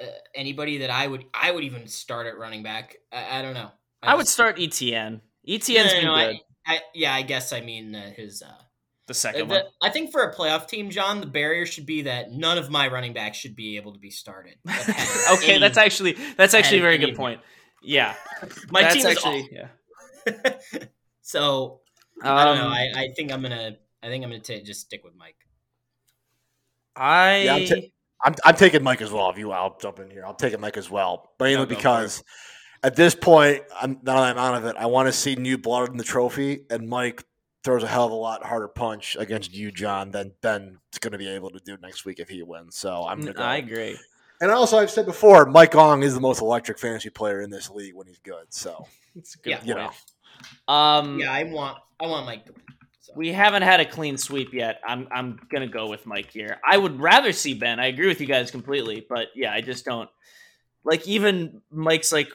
uh, 0.00 0.04
anybody 0.34 0.78
that 0.78 0.90
I 0.90 1.06
would 1.06 1.24
I 1.34 1.50
would 1.50 1.64
even 1.64 1.86
start 1.88 2.26
at 2.26 2.38
running 2.38 2.62
back. 2.62 2.96
I, 3.12 3.38
I 3.40 3.42
don't 3.42 3.54
know. 3.54 3.70
I 4.02 4.14
would 4.14 4.22
just- 4.22 4.34
start 4.34 4.56
ETN. 4.58 5.20
ETN's 5.46 5.68
No, 5.68 5.82
no, 5.82 5.90
been 5.90 6.04
no, 6.04 6.14
good. 6.14 6.40
I, 6.66 6.74
I, 6.76 6.80
yeah, 6.94 7.14
I 7.14 7.22
guess 7.22 7.52
I 7.52 7.60
mean 7.60 7.94
uh, 7.94 8.10
his. 8.16 8.42
Uh, 8.42 8.48
the 9.06 9.14
second 9.14 9.48
the- 9.48 9.54
one. 9.54 9.64
I 9.82 9.90
think 9.90 10.10
for 10.12 10.22
a 10.22 10.34
playoff 10.34 10.66
team, 10.68 10.90
John, 10.90 11.20
the 11.20 11.26
barrier 11.26 11.66
should 11.66 11.86
be 11.86 12.02
that 12.02 12.32
none 12.32 12.58
of 12.58 12.70
my 12.70 12.88
running 12.88 13.12
backs 13.12 13.36
should 13.38 13.54
be 13.56 13.76
able 13.76 13.92
to 13.92 13.98
be 13.98 14.10
started. 14.10 14.56
ahead 14.66 15.38
okay, 15.38 15.50
any- 15.52 15.60
that's 15.60 15.78
actually 15.78 16.16
that's 16.36 16.54
actually 16.54 16.78
a 16.78 16.82
very 16.82 16.98
good 16.98 17.14
point. 17.16 17.40
Yeah, 17.82 18.14
my 18.70 18.82
that's 18.82 18.94
team 18.94 19.06
is 19.06 19.16
actually 19.16 19.48
yeah. 19.52 19.68
all- 20.26 20.80
so 21.20 21.80
I 22.22 22.44
don't 22.44 22.58
know. 22.58 22.66
Um, 22.66 22.72
I, 22.72 22.88
I 22.96 23.08
think 23.16 23.32
I'm 23.32 23.42
gonna. 23.42 23.76
I 24.02 24.08
think 24.08 24.24
I'm 24.24 24.30
gonna 24.30 24.40
ta- 24.40 24.64
just 24.64 24.82
stick 24.82 25.02
with 25.04 25.14
Mike. 25.16 25.36
I 26.96 27.42
Yeah, 27.42 27.54
I'm 27.54 27.66
ta- 27.66 27.88
I'm, 28.24 28.34
I'm 28.44 28.54
taking 28.54 28.82
Mike 28.82 29.02
as 29.02 29.10
well. 29.10 29.30
If 29.30 29.38
you, 29.38 29.52
I'll 29.52 29.76
jump 29.78 29.98
in 29.98 30.10
here. 30.10 30.24
I'm 30.24 30.36
taking 30.36 30.60
Mike 30.60 30.76
as 30.76 30.90
well, 30.90 31.30
mainly 31.40 31.56
No, 31.56 31.66
go 31.66 31.70
for 31.70 31.76
because 31.76 32.22
at 32.82 32.96
this 32.96 33.14
point, 33.14 33.62
I'm 33.80 33.98
now 34.02 34.20
that 34.20 34.36
I'm 34.36 34.38
out 34.38 34.54
of 34.54 34.64
it. 34.66 34.76
I 34.78 34.86
want 34.86 35.08
to 35.08 35.12
see 35.12 35.36
new 35.36 35.58
blood 35.58 35.90
in 35.90 35.96
the 35.96 36.04
trophy, 36.04 36.60
and 36.70 36.88
Mike 36.88 37.24
throws 37.64 37.82
a 37.82 37.88
hell 37.88 38.04
of 38.04 38.12
a 38.12 38.14
lot 38.14 38.44
harder 38.44 38.68
punch 38.68 39.16
against 39.18 39.54
you, 39.54 39.72
John, 39.72 40.10
than 40.10 40.32
Ben's 40.42 40.78
going 41.00 41.12
to 41.12 41.18
be 41.18 41.28
able 41.28 41.50
to 41.50 41.58
do 41.64 41.76
next 41.82 42.04
week 42.04 42.20
if 42.20 42.28
he 42.28 42.42
wins. 42.42 42.76
So 42.76 43.06
I'm 43.06 43.20
going 43.20 43.32
to 43.32 43.38
go. 43.38 43.42
I 43.42 43.56
agree. 43.56 43.98
and 44.40 44.50
also, 44.50 44.78
I've 44.78 44.90
said 44.90 45.06
before, 45.06 45.46
Mike 45.46 45.72
Gong 45.72 46.02
is 46.02 46.14
the 46.14 46.20
most 46.20 46.40
electric 46.42 46.78
fantasy 46.78 47.08
player 47.10 47.40
in 47.40 47.50
this 47.50 47.70
league 47.70 47.94
when 47.94 48.06
he's 48.06 48.18
good. 48.18 48.46
So 48.50 48.86
It's 49.16 49.34
good 49.36 49.50
Yeah. 49.50 49.64
you 49.64 49.74
know, 49.74 49.90
Um, 50.72 51.18
Yeah, 51.18 51.32
I 51.32 51.44
want. 51.44 51.78
I 51.98 52.06
want 52.06 52.26
Mike 52.26 52.44
to 52.46 52.52
win. 52.52 52.60
So. 53.00 53.12
we 53.16 53.32
haven't 53.32 53.62
had 53.62 53.80
a 53.80 53.84
clean 53.84 54.18
sweep 54.18 54.52
yet. 54.52 54.80
I'm 54.86 55.08
I'm 55.10 55.38
gonna 55.52 55.68
go 55.68 55.88
with 55.88 56.06
Mike 56.06 56.30
here. 56.30 56.58
I 56.66 56.76
would 56.76 57.00
rather 57.00 57.32
see 57.32 57.54
Ben. 57.54 57.78
I 57.78 57.86
agree 57.86 58.08
with 58.08 58.20
you 58.20 58.26
guys 58.26 58.50
completely, 58.50 59.06
but 59.08 59.28
yeah, 59.34 59.52
I 59.52 59.60
just 59.60 59.84
don't 59.84 60.08
like 60.84 61.06
even 61.06 61.62
Mike's 61.70 62.12
like 62.12 62.28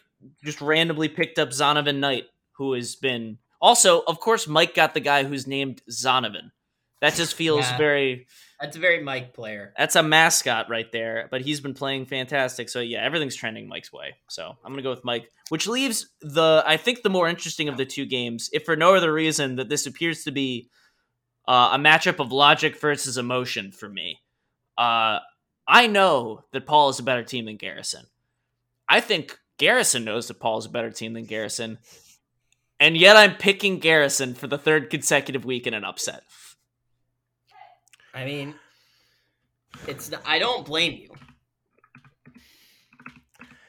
just 0.44 0.62
randomly 0.62 1.10
picked 1.10 1.40
up 1.40 1.50
Zonovan 1.50 1.98
Knight, 2.00 2.26
who 2.54 2.74
has 2.74 2.96
been 2.96 3.38
also, 3.62 4.02
of 4.08 4.20
course, 4.20 4.48
Mike 4.48 4.74
got 4.76 4.94
the 4.94 5.00
guy 5.00 5.24
who's 5.24 5.48
named 5.48 5.82
Zonovan. 5.90 6.52
That 7.02 7.14
just 7.16 7.34
feels 7.34 7.66
Yeah. 7.66 7.78
very 7.78 8.28
That's 8.60 8.76
a 8.76 8.80
very 8.80 9.02
Mike 9.02 9.34
player. 9.34 9.74
that's 9.78 9.96
a 9.96 10.04
mascot 10.04 10.70
right 10.70 10.92
there, 10.92 11.28
but 11.32 11.42
he's 11.42 11.62
been 11.62 11.74
playing 11.74 12.08
fantastic. 12.08 12.68
So 12.70 12.82
yeah, 12.82 13.00
everything's 13.02 13.36
trending 13.36 13.70
Mike's 13.70 13.94
way. 13.94 14.16
So 14.30 14.58
I'm 14.66 14.72
gonna 14.74 14.82
go 14.82 14.90
with 14.90 15.06
Mike, 15.06 15.30
which 15.48 15.66
leaves 15.68 16.08
the 16.22 16.62
I 16.66 16.76
think 16.78 17.02
the 17.02 17.10
more 17.10 17.30
interesting 17.30 17.70
of 17.70 17.78
the 17.78 17.86
two 17.86 18.06
games, 18.06 18.50
if 18.52 18.66
for 18.66 18.76
no 18.76 18.96
other 18.96 19.14
reason 19.14 19.56
that 19.56 19.70
this 19.70 19.86
appears 19.86 20.24
to 20.26 20.32
be 20.32 20.70
uh, 21.48 21.70
a 21.74 21.78
matchup 21.78 22.20
of 22.20 22.32
logic 22.34 22.80
versus 22.80 23.18
emotion 23.18 23.72
for 23.72 23.88
me. 23.90 24.20
Uh, 24.78 25.20
I 25.68 25.88
know 25.88 26.44
that 26.52 26.66
Paul 26.66 26.90
is 26.90 27.00
a 27.00 27.04
better 27.04 27.24
team 27.24 27.46
than 27.46 27.58
Garrison. 27.58 28.06
I 28.88 29.00
think 29.02 29.40
Garrison 29.58 30.04
knows 30.04 30.28
that 30.28 30.40
Paul 30.40 30.58
is 30.60 30.66
a 30.66 30.70
better 30.70 30.92
team 30.92 31.14
than 31.14 31.26
Garrison, 31.26 31.80
and 32.80 32.98
yet 32.98 33.16
I'm 33.16 33.36
picking 33.36 33.80
Garrison 33.80 34.34
for 34.34 34.48
the 34.48 34.58
third 34.58 34.90
consecutive 34.90 35.46
week 35.46 35.68
in 35.68 35.74
an 35.74 35.84
upset. 35.84 36.24
I 38.14 38.26
mean, 38.26 38.56
it's 39.88 40.12
I 40.26 40.40
don't 40.40 40.66
blame 40.66 40.94
you. 40.94 41.10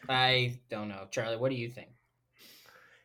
I 0.09 0.59
don't 0.71 0.89
know, 0.89 1.07
Charlie. 1.11 1.37
What 1.37 1.51
do 1.51 1.57
you 1.57 1.69
think? 1.69 1.89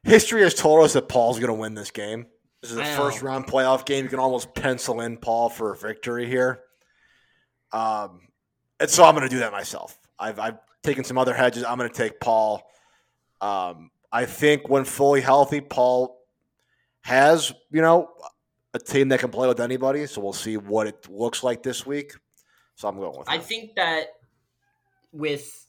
history 0.06 0.42
has 0.44 0.54
told 0.54 0.84
us 0.86 0.94
that 0.94 1.10
Paul's 1.10 1.40
going 1.40 1.48
to 1.50 1.54
win 1.54 1.74
this 1.74 1.92
game. 1.92 2.28
This 2.62 2.72
is 2.72 2.78
a 2.78 2.84
I 2.84 2.92
know. 2.92 3.04
first 3.04 3.22
round 3.22 3.48
playoff 3.48 3.86
game. 3.86 4.06
You 4.06 4.10
can 4.10 4.20
almost 4.20 4.54
pencil 4.54 5.02
in 5.02 5.18
Paul 5.18 5.50
for 5.50 5.74
a 5.74 5.78
victory 5.78 6.28
here. 6.28 6.62
Um, 7.72 8.22
and 8.80 8.90
so 8.90 9.04
I'm 9.04 9.16
going 9.16 9.28
to 9.28 9.34
do 9.34 9.40
that 9.40 9.52
myself. 9.52 9.98
I've, 10.18 10.40
I've 10.40 10.58
taken 10.84 11.04
some 11.04 11.18
other 11.18 11.34
hedges. 11.34 11.64
I'm 11.64 11.78
going 11.78 11.90
to 11.90 11.96
take 11.96 12.20
Paul. 12.20 12.64
Um, 13.42 13.90
I 14.12 14.26
think 14.26 14.70
when 14.70 14.86
fully 14.86 15.22
healthy, 15.22 15.62
Paul 15.62 16.20
has, 17.02 17.52
you 17.72 17.82
know, 17.82 18.10
a 18.74 18.80
team 18.80 19.10
that 19.10 19.20
can 19.20 19.30
play 19.32 19.48
with 19.48 19.60
anybody. 19.60 20.06
So 20.06 20.22
we'll 20.22 20.34
see 20.34 20.58
what 20.58 20.88
it 20.88 21.08
looks 21.10 21.44
like 21.44 21.64
this 21.64 21.86
week. 21.86 22.14
So 22.76 22.88
I'm 22.88 22.98
going 22.98 23.18
with 23.18 23.30
I 23.30 23.36
him. 23.36 23.42
think 23.42 23.76
that 23.76 24.08
with, 25.12 25.66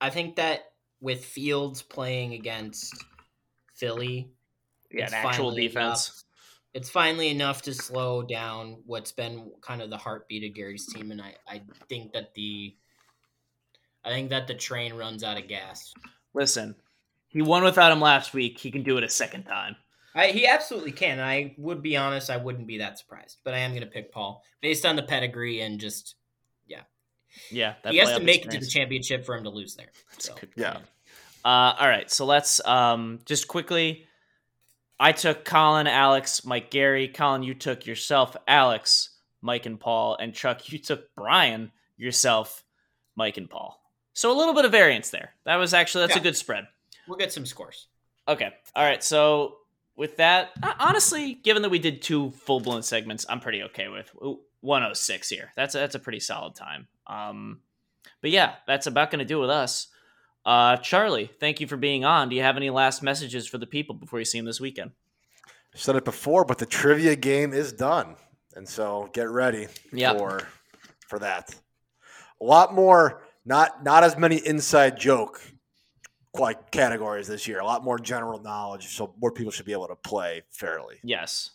I 0.00 0.10
think 0.10 0.36
that 0.36 0.60
with 1.00 1.24
Fields 1.24 1.82
playing 1.82 2.34
against 2.34 2.94
Philly, 3.74 4.30
Yeah, 4.92 5.04
It's 5.04 5.12
an 5.12 5.18
actual 5.18 5.50
finally 5.50 5.68
defense. 5.68 6.24
it's 6.74 6.90
finally 6.90 7.28
enough 7.28 7.62
to 7.62 7.74
slow 7.74 8.22
down 8.22 8.82
what's 8.86 9.12
been 9.12 9.50
kind 9.62 9.80
of 9.82 9.90
the 9.90 9.96
heartbeat 9.96 10.44
of 10.48 10.54
Gary's 10.54 10.86
team, 10.86 11.10
and 11.10 11.20
I, 11.22 11.34
I 11.48 11.62
think 11.88 12.12
that 12.12 12.34
the, 12.34 12.74
I 14.04 14.10
think 14.10 14.30
that 14.30 14.46
the 14.46 14.54
train 14.54 14.94
runs 14.94 15.24
out 15.24 15.38
of 15.38 15.48
gas. 15.48 15.92
Listen, 16.34 16.74
he 17.32 17.42
won 17.42 17.64
without 17.64 17.92
him 17.92 18.00
last 18.00 18.34
week. 18.34 18.58
He 18.58 18.70
can 18.70 18.82
do 18.82 18.98
it 18.98 19.04
a 19.04 19.08
second 19.08 19.44
time. 19.44 19.76
I, 20.14 20.28
he 20.28 20.46
absolutely 20.46 20.92
can. 20.92 21.12
and 21.12 21.22
I 21.22 21.54
would 21.56 21.82
be 21.82 21.96
honest, 21.96 22.28
I 22.28 22.36
wouldn't 22.36 22.66
be 22.66 22.78
that 22.78 22.98
surprised. 22.98 23.38
But 23.44 23.54
I 23.54 23.58
am 23.58 23.70
going 23.70 23.82
to 23.82 23.86
pick 23.86 24.12
Paul 24.12 24.42
based 24.60 24.84
on 24.84 24.96
the 24.96 25.02
pedigree 25.02 25.62
and 25.62 25.80
just 25.80 26.16
Yeah, 26.66 26.82
Yeah, 27.50 27.74
that 27.82 27.92
he 27.92 27.98
has 27.98 28.10
to 28.10 28.20
playoff 28.20 28.24
make 28.24 28.44
it 28.44 28.50
to 28.50 28.58
the 28.58 28.66
championship 28.66 29.24
for 29.24 29.34
him 29.34 29.44
to 29.44 29.50
lose 29.50 29.74
there. 29.74 29.90
That's 30.12 30.26
So, 30.26 30.34
good 30.38 30.50
Yeah. 30.56 30.78
Uh, 31.44 31.74
all 31.78 31.88
right, 31.88 32.08
so 32.08 32.24
let's 32.24 32.64
um, 32.66 33.18
just 33.24 33.48
quickly. 33.48 34.06
I 35.00 35.10
took 35.10 35.44
Colin, 35.44 35.88
Alex, 35.88 36.44
Mike, 36.44 36.70
Gary. 36.70 37.08
Colin, 37.08 37.42
you 37.42 37.54
took 37.54 37.86
yourself, 37.86 38.36
Alex, 38.46 39.10
Mike, 39.40 39.66
and 39.66 39.80
Paul, 39.80 40.16
and 40.20 40.32
Chuck, 40.32 40.70
you 40.70 40.78
took 40.78 41.12
Brian, 41.16 41.72
yourself, 41.96 42.62
Mike, 43.16 43.38
and 43.38 43.50
Paul. 43.50 43.82
So 44.12 44.30
a 44.30 44.38
little 44.38 44.54
bit 44.54 44.64
of 44.64 44.70
variance 44.70 45.10
there. 45.10 45.30
That 45.44 45.56
was 45.56 45.74
actually 45.74 46.06
that's 46.06 46.18
a 46.18 46.20
good 46.20 46.36
spread. 46.36 46.68
We'll 47.08 47.18
get 47.18 47.32
some 47.32 47.46
scores. 47.46 47.88
Okay. 48.28 48.50
All 48.74 48.84
right. 48.84 49.02
So 49.02 49.56
with 49.96 50.16
that, 50.18 50.50
uh, 50.62 50.74
honestly, 50.78 51.34
given 51.34 51.62
that 51.62 51.68
we 51.70 51.78
did 51.78 52.02
two 52.02 52.30
full 52.32 52.60
blown 52.60 52.82
segments, 52.82 53.26
I'm 53.28 53.40
pretty 53.40 53.62
okay 53.64 53.88
with 53.88 54.10
106 54.60 55.28
here. 55.28 55.52
That's 55.56 55.74
a, 55.74 55.78
that's 55.78 55.94
a 55.94 55.98
pretty 55.98 56.20
solid 56.20 56.54
time. 56.54 56.86
Um, 57.06 57.60
but 58.20 58.30
yeah, 58.30 58.54
that's 58.66 58.86
about 58.86 59.10
going 59.10 59.18
to 59.18 59.24
do 59.24 59.38
with 59.40 59.50
us. 59.50 59.88
Uh, 60.44 60.76
Charlie, 60.78 61.30
thank 61.38 61.60
you 61.60 61.66
for 61.66 61.76
being 61.76 62.04
on. 62.04 62.28
Do 62.28 62.36
you 62.36 62.42
have 62.42 62.56
any 62.56 62.70
last 62.70 63.02
messages 63.02 63.46
for 63.46 63.58
the 63.58 63.66
people 63.66 63.94
before 63.94 64.18
you 64.18 64.24
see 64.24 64.38
them 64.38 64.46
this 64.46 64.60
weekend? 64.60 64.92
said 65.74 65.96
it 65.96 66.04
before, 66.04 66.44
but 66.44 66.58
the 66.58 66.66
trivia 66.66 67.16
game 67.16 67.52
is 67.54 67.72
done, 67.72 68.16
and 68.54 68.68
so 68.68 69.08
get 69.14 69.30
ready 69.30 69.68
Yep. 69.92 70.18
for 70.18 70.48
for 71.08 71.18
that. 71.20 71.54
A 72.40 72.44
lot 72.44 72.74
more, 72.74 73.22
not 73.46 73.82
not 73.82 74.04
as 74.04 74.16
many 74.18 74.36
inside 74.36 74.98
joke 74.98 75.40
like 76.38 76.70
categories 76.70 77.28
this 77.28 77.46
year. 77.46 77.60
A 77.60 77.64
lot 77.64 77.84
more 77.84 77.98
general 77.98 78.40
knowledge, 78.40 78.88
so 78.88 79.14
more 79.20 79.30
people 79.32 79.52
should 79.52 79.66
be 79.66 79.72
able 79.72 79.88
to 79.88 79.96
play 79.96 80.42
fairly. 80.50 80.96
Yes. 81.02 81.50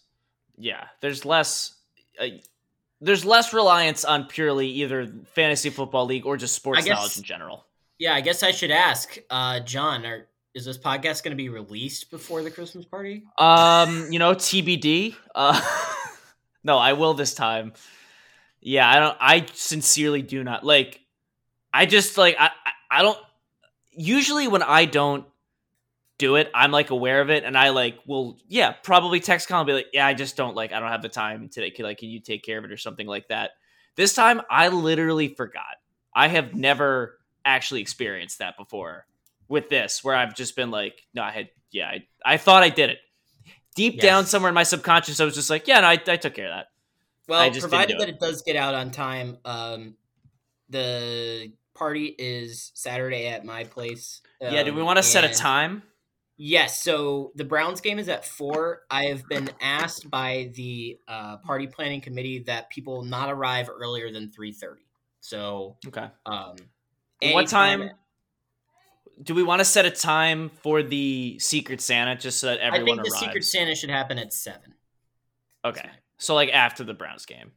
Yeah. 0.57 0.85
There's 1.01 1.25
less. 1.25 1.75
Uh, 2.19 2.27
there's 2.99 3.23
less 3.23 3.53
reliance 3.53 4.03
on 4.05 4.25
purely 4.25 4.67
either 4.67 5.07
fantasy 5.33 5.69
football 5.69 6.05
league 6.05 6.25
or 6.25 6.35
just 6.35 6.55
sports 6.55 6.83
guess- 6.83 6.95
knowledge 6.95 7.17
in 7.17 7.23
general. 7.23 7.65
Yeah, 7.99 8.13
I 8.13 8.21
guess 8.21 8.43
I 8.43 8.51
should 8.51 8.69
ask, 8.69 9.17
uh, 9.31 9.59
John, 9.61 10.05
are, 10.05 10.27
is 10.53 10.65
this 10.65 10.77
podcast 10.77 11.23
going 11.23 11.31
to 11.31 11.35
be 11.35 11.49
released 11.49 12.11
before 12.11 12.43
the 12.43 12.51
Christmas 12.51 12.85
party? 12.85 13.23
Um, 13.39 14.11
you 14.11 14.19
know, 14.19 14.35
TBD. 14.35 15.15
Uh, 15.33 15.59
no, 16.63 16.77
I 16.77 16.93
will 16.93 17.15
this 17.15 17.33
time. 17.33 17.73
Yeah, 18.61 18.87
I 18.87 18.99
don't. 18.99 19.17
I 19.19 19.45
sincerely 19.53 20.21
do 20.21 20.43
not 20.43 20.63
like. 20.63 21.01
I 21.73 21.85
just 21.87 22.17
like. 22.17 22.35
I. 22.39 22.47
I, 22.47 22.99
I 22.99 23.01
don't. 23.01 23.17
Usually, 23.97 24.47
when 24.47 24.63
I 24.63 24.85
don't 24.85 25.25
do 26.17 26.35
it, 26.35 26.49
I'm 26.53 26.71
like 26.71 26.89
aware 26.89 27.21
of 27.21 27.29
it, 27.29 27.43
and 27.43 27.57
I 27.57 27.69
like 27.69 27.97
will. 28.05 28.37
Yeah, 28.47 28.71
probably 28.71 29.19
text 29.19 29.47
Colin 29.47 29.61
and 29.61 29.67
be 29.67 29.73
like, 29.73 29.87
"Yeah, 29.93 30.05
I 30.05 30.13
just 30.13 30.37
don't 30.37 30.55
like. 30.55 30.71
I 30.71 30.79
don't 30.79 30.91
have 30.91 31.01
the 31.01 31.09
time 31.09 31.49
today. 31.49 31.71
Can 31.71 31.85
like, 31.85 31.97
can 31.97 32.09
you 32.09 32.19
take 32.19 32.43
care 32.43 32.57
of 32.57 32.65
it 32.65 32.71
or 32.71 32.77
something 32.77 33.07
like 33.07 33.27
that?" 33.29 33.51
This 33.95 34.13
time, 34.13 34.41
I 34.49 34.69
literally 34.69 35.29
forgot. 35.29 35.63
I 36.13 36.27
have 36.27 36.53
never 36.53 37.17
actually 37.45 37.81
experienced 37.81 38.39
that 38.39 38.57
before 38.57 39.05
with 39.47 39.69
this, 39.69 40.03
where 40.03 40.15
I've 40.15 40.35
just 40.35 40.55
been 40.55 40.71
like, 40.71 41.01
"No, 41.13 41.23
I 41.23 41.31
had. 41.31 41.49
Yeah, 41.71 41.87
I, 41.87 42.07
I 42.25 42.37
thought 42.37 42.63
I 42.63 42.69
did 42.69 42.89
it." 42.91 42.99
Deep 43.75 43.95
Yes. 43.95 44.01
down 44.03 44.25
somewhere 44.25 44.49
in 44.49 44.55
my 44.55 44.63
subconscious, 44.63 45.19
I 45.19 45.25
was 45.25 45.35
just 45.35 45.49
like, 45.49 45.67
"Yeah, 45.67 45.81
no, 45.81 45.87
I, 45.87 46.01
I 46.07 46.17
took 46.17 46.33
care 46.33 46.45
of 46.45 46.55
that." 46.55 46.67
Well, 47.27 47.51
provided 47.51 47.99
that 47.99 48.07
it. 48.07 48.15
it 48.15 48.19
does 48.19 48.41
get 48.41 48.55
out 48.55 48.73
on 48.73 48.91
time, 48.91 49.37
um, 49.43 49.95
the 50.69 51.51
party 51.77 52.15
is 52.17 52.71
Saturday 52.73 53.27
at 53.27 53.45
my 53.45 53.63
place. 53.63 54.21
yeah, 54.41 54.63
do 54.63 54.73
we 54.73 54.81
um, 54.81 54.85
want 54.87 54.97
to 54.97 55.03
set 55.03 55.23
a 55.23 55.29
time? 55.29 55.83
Yes. 56.37 56.81
So 56.83 57.31
the 57.35 57.43
Browns 57.45 57.81
game 57.81 57.97
is 57.99 58.09
at 58.09 58.23
four. 58.25 58.81
I 58.91 59.05
have 59.05 59.27
been 59.27 59.49
asked 59.61 60.09
by 60.09 60.51
the 60.55 60.97
uh, 61.07 61.37
party 61.37 61.67
planning 61.67 62.01
committee 62.01 62.39
that 62.47 62.69
people 62.69 63.03
not 63.03 63.29
arrive 63.31 63.69
earlier 63.69 64.11
than 64.11 64.31
three 64.31 64.51
thirty. 64.51 64.83
So, 65.19 65.77
Okay. 65.87 66.07
um, 66.25 66.55
What 67.21 67.47
time? 67.47 67.89
Do 69.23 69.33
we 69.33 69.41
want 69.41 69.59
to 69.61 69.65
set 69.65 69.85
a 69.85 69.91
time 69.91 70.49
for 70.61 70.83
the 70.83 71.39
Secret 71.39 71.81
Santa 71.81 72.15
just 72.15 72.39
so 72.39 72.47
that 72.47 72.59
everyone? 72.59 72.99
I 72.99 73.01
think 73.01 73.07
the 73.07 73.11
arrives? 73.13 73.25
Secret 73.25 73.45
Santa 73.45 73.75
should 73.75 73.89
happen 73.89 74.19
at 74.19 74.31
seven. 74.31 74.75
okay, 75.65 75.89
so 76.19 76.35
like 76.35 76.49
after 76.49 76.83
the 76.83 76.93
Browns 76.93 77.25
game, 77.25 77.51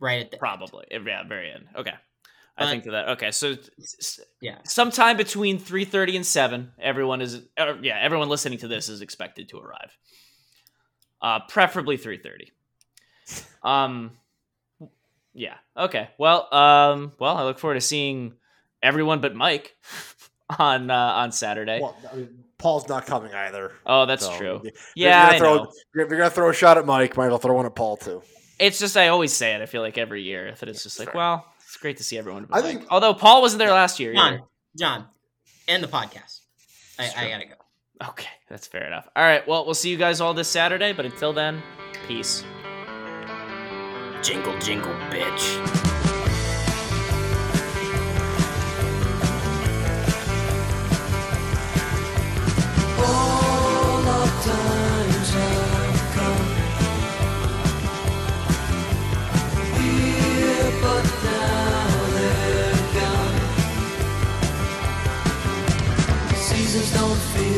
Right 0.00 0.20
at 0.20 0.30
the 0.30 0.36
probably. 0.36 0.84
Yeah, 0.90 1.24
very 1.26 1.50
end. 1.50 1.68
Okay. 1.76 1.94
I 2.60 2.64
But- 2.64 2.70
think 2.70 2.84
that. 2.84 3.08
Okay, 3.10 3.30
so 3.30 3.56
Yeah. 4.40 4.58
sometime 4.64 5.16
between 5.16 5.58
three 5.58 5.84
thirty 5.86 6.14
and 6.16 6.26
seven, 6.26 6.72
everyone 6.78 7.20
is. 7.22 7.40
Uh, 7.56 7.74
yeah, 7.80 7.98
everyone 8.00 8.28
listening 8.28 8.58
to 8.58 8.68
this 8.68 8.88
is 8.88 9.00
expected 9.00 9.48
to 9.48 9.58
arrive. 9.58 9.96
Uh, 11.22 11.40
preferably 11.48 11.96
three 11.96 12.18
thirty. 12.18 12.52
Um, 13.62 14.12
yeah. 15.34 15.54
Okay. 15.76 16.10
Well. 16.18 16.52
Um. 16.54 17.12
Well, 17.18 17.36
I 17.36 17.44
look 17.44 17.58
forward 17.58 17.74
to 17.74 17.80
seeing 17.80 18.34
everyone 18.82 19.20
but 19.20 19.34
Mike 19.34 19.76
on 20.58 20.90
uh, 20.90 20.94
on 20.94 21.32
Saturday. 21.32 21.80
Well, 21.80 21.96
I 22.12 22.16
mean, 22.16 22.44
Paul's 22.58 22.88
not 22.88 23.06
coming 23.06 23.32
either. 23.34 23.72
oh, 23.86 24.06
that's 24.06 24.24
so, 24.26 24.36
true. 24.36 24.60
if 24.64 24.92
Yeah, 24.94 25.06
you're 25.06 25.14
I 25.26 25.26
gonna 25.26 25.38
throw, 25.38 25.56
know. 25.64 25.72
You're 25.94 26.04
if 26.04 26.10
you're 26.10 26.18
gonna 26.18 26.30
throw 26.30 26.50
a 26.50 26.54
shot 26.54 26.76
at 26.78 26.86
Mike, 26.86 27.16
might 27.16 27.26
as 27.26 27.30
well 27.30 27.38
throw 27.38 27.54
one 27.54 27.66
at 27.66 27.74
Paul 27.74 27.96
too. 27.96 28.22
It's 28.58 28.78
just 28.78 28.96
I 28.96 29.08
always 29.08 29.32
say 29.32 29.54
it. 29.54 29.62
I 29.62 29.66
feel 29.66 29.80
like 29.82 29.96
every 29.96 30.22
year 30.22 30.54
that 30.58 30.68
it's 30.68 30.82
just 30.82 30.98
like, 30.98 31.08
Fair. 31.12 31.16
well, 31.16 31.46
it's 31.70 31.76
great 31.76 31.98
to 31.98 32.02
see 32.04 32.18
everyone. 32.18 32.46
I 32.50 32.60
Mike. 32.60 32.64
think- 32.64 32.86
although 32.90 33.14
Paul 33.14 33.42
wasn't 33.42 33.60
there 33.60 33.72
last 33.72 34.00
year. 34.00 34.12
either. 34.12 34.38
John, 34.38 34.46
John, 34.76 35.06
and 35.68 35.82
the 35.82 35.88
podcast. 35.88 36.40
I, 36.98 37.10
I 37.16 37.28
gotta 37.30 37.46
go. 37.46 38.08
Okay, 38.10 38.28
that's 38.48 38.66
fair 38.66 38.84
enough. 38.86 39.08
All 39.14 39.22
right, 39.22 39.46
well, 39.46 39.64
we'll 39.64 39.74
see 39.74 39.90
you 39.90 39.96
guys 39.96 40.20
all 40.20 40.34
this 40.34 40.48
Saturday, 40.48 40.92
but 40.92 41.04
until 41.06 41.32
then, 41.32 41.62
peace. 42.08 42.42
Jingle, 44.22 44.58
jingle, 44.58 44.92
bitch. 45.10 45.99
Seasons 66.70 66.92
don't 66.92 67.18
fear 67.34 67.49